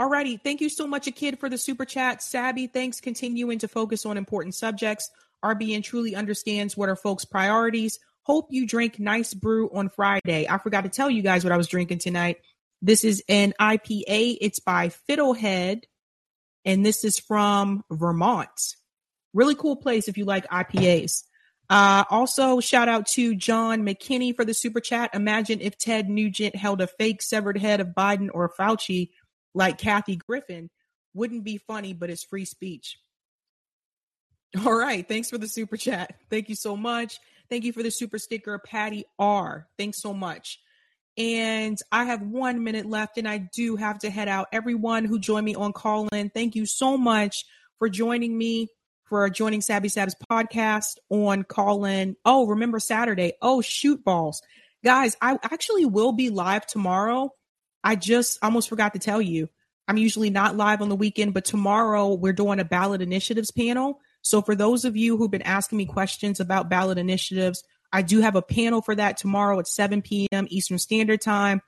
Alrighty, 0.00 0.40
thank 0.42 0.62
you 0.62 0.70
so 0.70 0.86
much, 0.86 1.06
a 1.08 1.10
kid, 1.10 1.38
for 1.38 1.50
the 1.50 1.58
super 1.58 1.84
chat. 1.84 2.22
Savvy, 2.22 2.66
thanks. 2.66 3.00
Continuing 3.00 3.58
to 3.58 3.68
focus 3.68 4.06
on 4.06 4.16
important 4.16 4.54
subjects. 4.54 5.10
RBN 5.44 5.84
truly 5.84 6.14
understands 6.14 6.74
what 6.74 6.88
are 6.88 6.96
folks' 6.96 7.26
priorities. 7.26 7.98
Hope 8.22 8.46
you 8.50 8.66
drink 8.66 8.98
nice 8.98 9.34
brew 9.34 9.68
on 9.74 9.90
Friday. 9.90 10.46
I 10.48 10.56
forgot 10.58 10.84
to 10.84 10.88
tell 10.88 11.10
you 11.10 11.22
guys 11.22 11.44
what 11.44 11.52
I 11.52 11.56
was 11.56 11.68
drinking 11.68 11.98
tonight. 11.98 12.38
This 12.82 13.04
is 13.04 13.22
an 13.28 13.54
IPA. 13.60 14.38
It's 14.40 14.60
by 14.60 14.90
Fiddlehead, 15.08 15.82
and 16.64 16.84
this 16.84 17.04
is 17.04 17.18
from 17.18 17.84
Vermont. 17.90 18.76
Really 19.34 19.54
cool 19.54 19.76
place 19.76 20.08
if 20.08 20.16
you 20.18 20.24
like 20.24 20.48
IPAs. 20.48 21.22
Uh, 21.68 22.04
also, 22.10 22.58
shout 22.58 22.88
out 22.88 23.06
to 23.06 23.36
John 23.36 23.82
McKinney 23.82 24.34
for 24.34 24.44
the 24.44 24.54
super 24.54 24.80
chat. 24.80 25.10
Imagine 25.14 25.60
if 25.60 25.78
Ted 25.78 26.08
Nugent 26.08 26.56
held 26.56 26.80
a 26.80 26.88
fake 26.88 27.22
severed 27.22 27.58
head 27.58 27.80
of 27.80 27.88
Biden 27.88 28.28
or 28.32 28.52
Fauci 28.58 29.10
like 29.54 29.78
Kathy 29.78 30.16
Griffin. 30.16 30.68
Wouldn't 31.14 31.44
be 31.44 31.58
funny, 31.58 31.92
but 31.92 32.10
it's 32.10 32.24
free 32.24 32.44
speech. 32.44 32.98
All 34.66 34.74
right. 34.74 35.06
Thanks 35.06 35.30
for 35.30 35.38
the 35.38 35.46
super 35.46 35.76
chat. 35.76 36.14
Thank 36.28 36.48
you 36.48 36.56
so 36.56 36.76
much. 36.76 37.18
Thank 37.48 37.64
you 37.64 37.72
for 37.72 37.84
the 37.84 37.90
super 37.90 38.18
sticker, 38.18 38.58
Patty 38.58 39.04
R. 39.18 39.68
Thanks 39.78 40.00
so 40.00 40.12
much. 40.12 40.60
And 41.20 41.78
I 41.92 42.04
have 42.04 42.22
one 42.22 42.64
minute 42.64 42.86
left 42.86 43.18
and 43.18 43.28
I 43.28 43.36
do 43.36 43.76
have 43.76 43.98
to 43.98 44.10
head 44.10 44.26
out. 44.26 44.48
Everyone 44.52 45.04
who 45.04 45.18
joined 45.18 45.44
me 45.44 45.54
on 45.54 45.74
Callin, 45.74 46.30
thank 46.30 46.56
you 46.56 46.64
so 46.64 46.96
much 46.96 47.44
for 47.78 47.90
joining 47.90 48.38
me, 48.38 48.68
for 49.04 49.28
joining 49.28 49.60
Savvy 49.60 49.88
Sabs 49.88 50.14
podcast 50.32 50.96
on 51.10 51.42
Callin. 51.42 52.16
Oh, 52.24 52.46
remember 52.46 52.78
Saturday. 52.80 53.34
Oh, 53.42 53.60
shoot 53.60 54.02
balls. 54.02 54.40
Guys, 54.82 55.14
I 55.20 55.38
actually 55.42 55.84
will 55.84 56.12
be 56.12 56.30
live 56.30 56.66
tomorrow. 56.66 57.34
I 57.84 57.96
just 57.96 58.38
almost 58.42 58.70
forgot 58.70 58.94
to 58.94 58.98
tell 58.98 59.20
you. 59.20 59.50
I'm 59.86 59.98
usually 59.98 60.30
not 60.30 60.56
live 60.56 60.80
on 60.80 60.88
the 60.88 60.96
weekend, 60.96 61.34
but 61.34 61.44
tomorrow 61.44 62.14
we're 62.14 62.32
doing 62.32 62.60
a 62.60 62.64
ballot 62.64 63.02
initiatives 63.02 63.50
panel. 63.50 64.00
So 64.22 64.40
for 64.40 64.54
those 64.54 64.86
of 64.86 64.96
you 64.96 65.18
who've 65.18 65.30
been 65.30 65.42
asking 65.42 65.76
me 65.76 65.84
questions 65.84 66.40
about 66.40 66.70
ballot 66.70 66.96
initiatives, 66.96 67.62
I 67.92 68.02
do 68.02 68.20
have 68.20 68.36
a 68.36 68.42
panel 68.42 68.82
for 68.82 68.94
that 68.94 69.16
tomorrow 69.16 69.58
at 69.58 69.66
7 69.66 70.02
p.m. 70.02 70.46
Eastern 70.50 70.78
Standard 70.78 71.20
Time. 71.20 71.60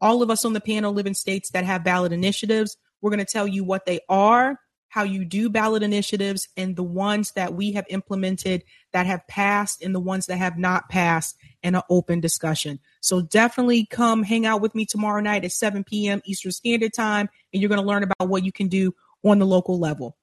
All 0.00 0.22
of 0.22 0.30
us 0.30 0.44
on 0.44 0.52
the 0.52 0.60
panel 0.60 0.92
live 0.92 1.06
in 1.06 1.14
states 1.14 1.50
that 1.50 1.64
have 1.64 1.84
ballot 1.84 2.12
initiatives. 2.12 2.76
We're 3.00 3.10
going 3.10 3.24
to 3.24 3.32
tell 3.32 3.46
you 3.46 3.64
what 3.64 3.86
they 3.86 4.00
are, 4.08 4.60
how 4.88 5.02
you 5.02 5.24
do 5.24 5.50
ballot 5.50 5.82
initiatives, 5.82 6.48
and 6.56 6.76
the 6.76 6.84
ones 6.84 7.32
that 7.32 7.54
we 7.54 7.72
have 7.72 7.86
implemented 7.88 8.64
that 8.92 9.06
have 9.06 9.26
passed 9.26 9.82
and 9.82 9.94
the 9.94 10.00
ones 10.00 10.26
that 10.26 10.36
have 10.36 10.58
not 10.58 10.88
passed 10.88 11.36
in 11.62 11.74
an 11.74 11.82
open 11.90 12.20
discussion. 12.20 12.78
So 13.00 13.20
definitely 13.22 13.86
come 13.86 14.22
hang 14.22 14.46
out 14.46 14.60
with 14.60 14.74
me 14.74 14.86
tomorrow 14.86 15.20
night 15.20 15.44
at 15.44 15.52
7 15.52 15.84
p.m. 15.84 16.22
Eastern 16.24 16.52
Standard 16.52 16.92
Time, 16.92 17.28
and 17.52 17.60
you're 17.60 17.68
going 17.68 17.80
to 17.80 17.86
learn 17.86 18.04
about 18.04 18.28
what 18.28 18.44
you 18.44 18.52
can 18.52 18.68
do 18.68 18.94
on 19.24 19.38
the 19.38 19.46
local 19.46 19.78
level. 19.78 20.16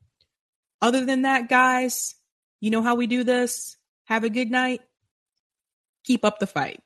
Other 0.82 1.06
than 1.06 1.24
that, 1.24 1.50
guys, 1.50 2.16
you 2.60 2.72
know 2.72 2.82
how 2.82 2.96
we 2.96 3.08
do 3.08 3.24
this. 3.24 3.78
Have 4.06 4.24
a 4.24 4.30
good 4.30 4.50
night 4.50 4.82
keep 6.04 6.26
up 6.26 6.40
the 6.40 6.48
fight. 6.48 6.80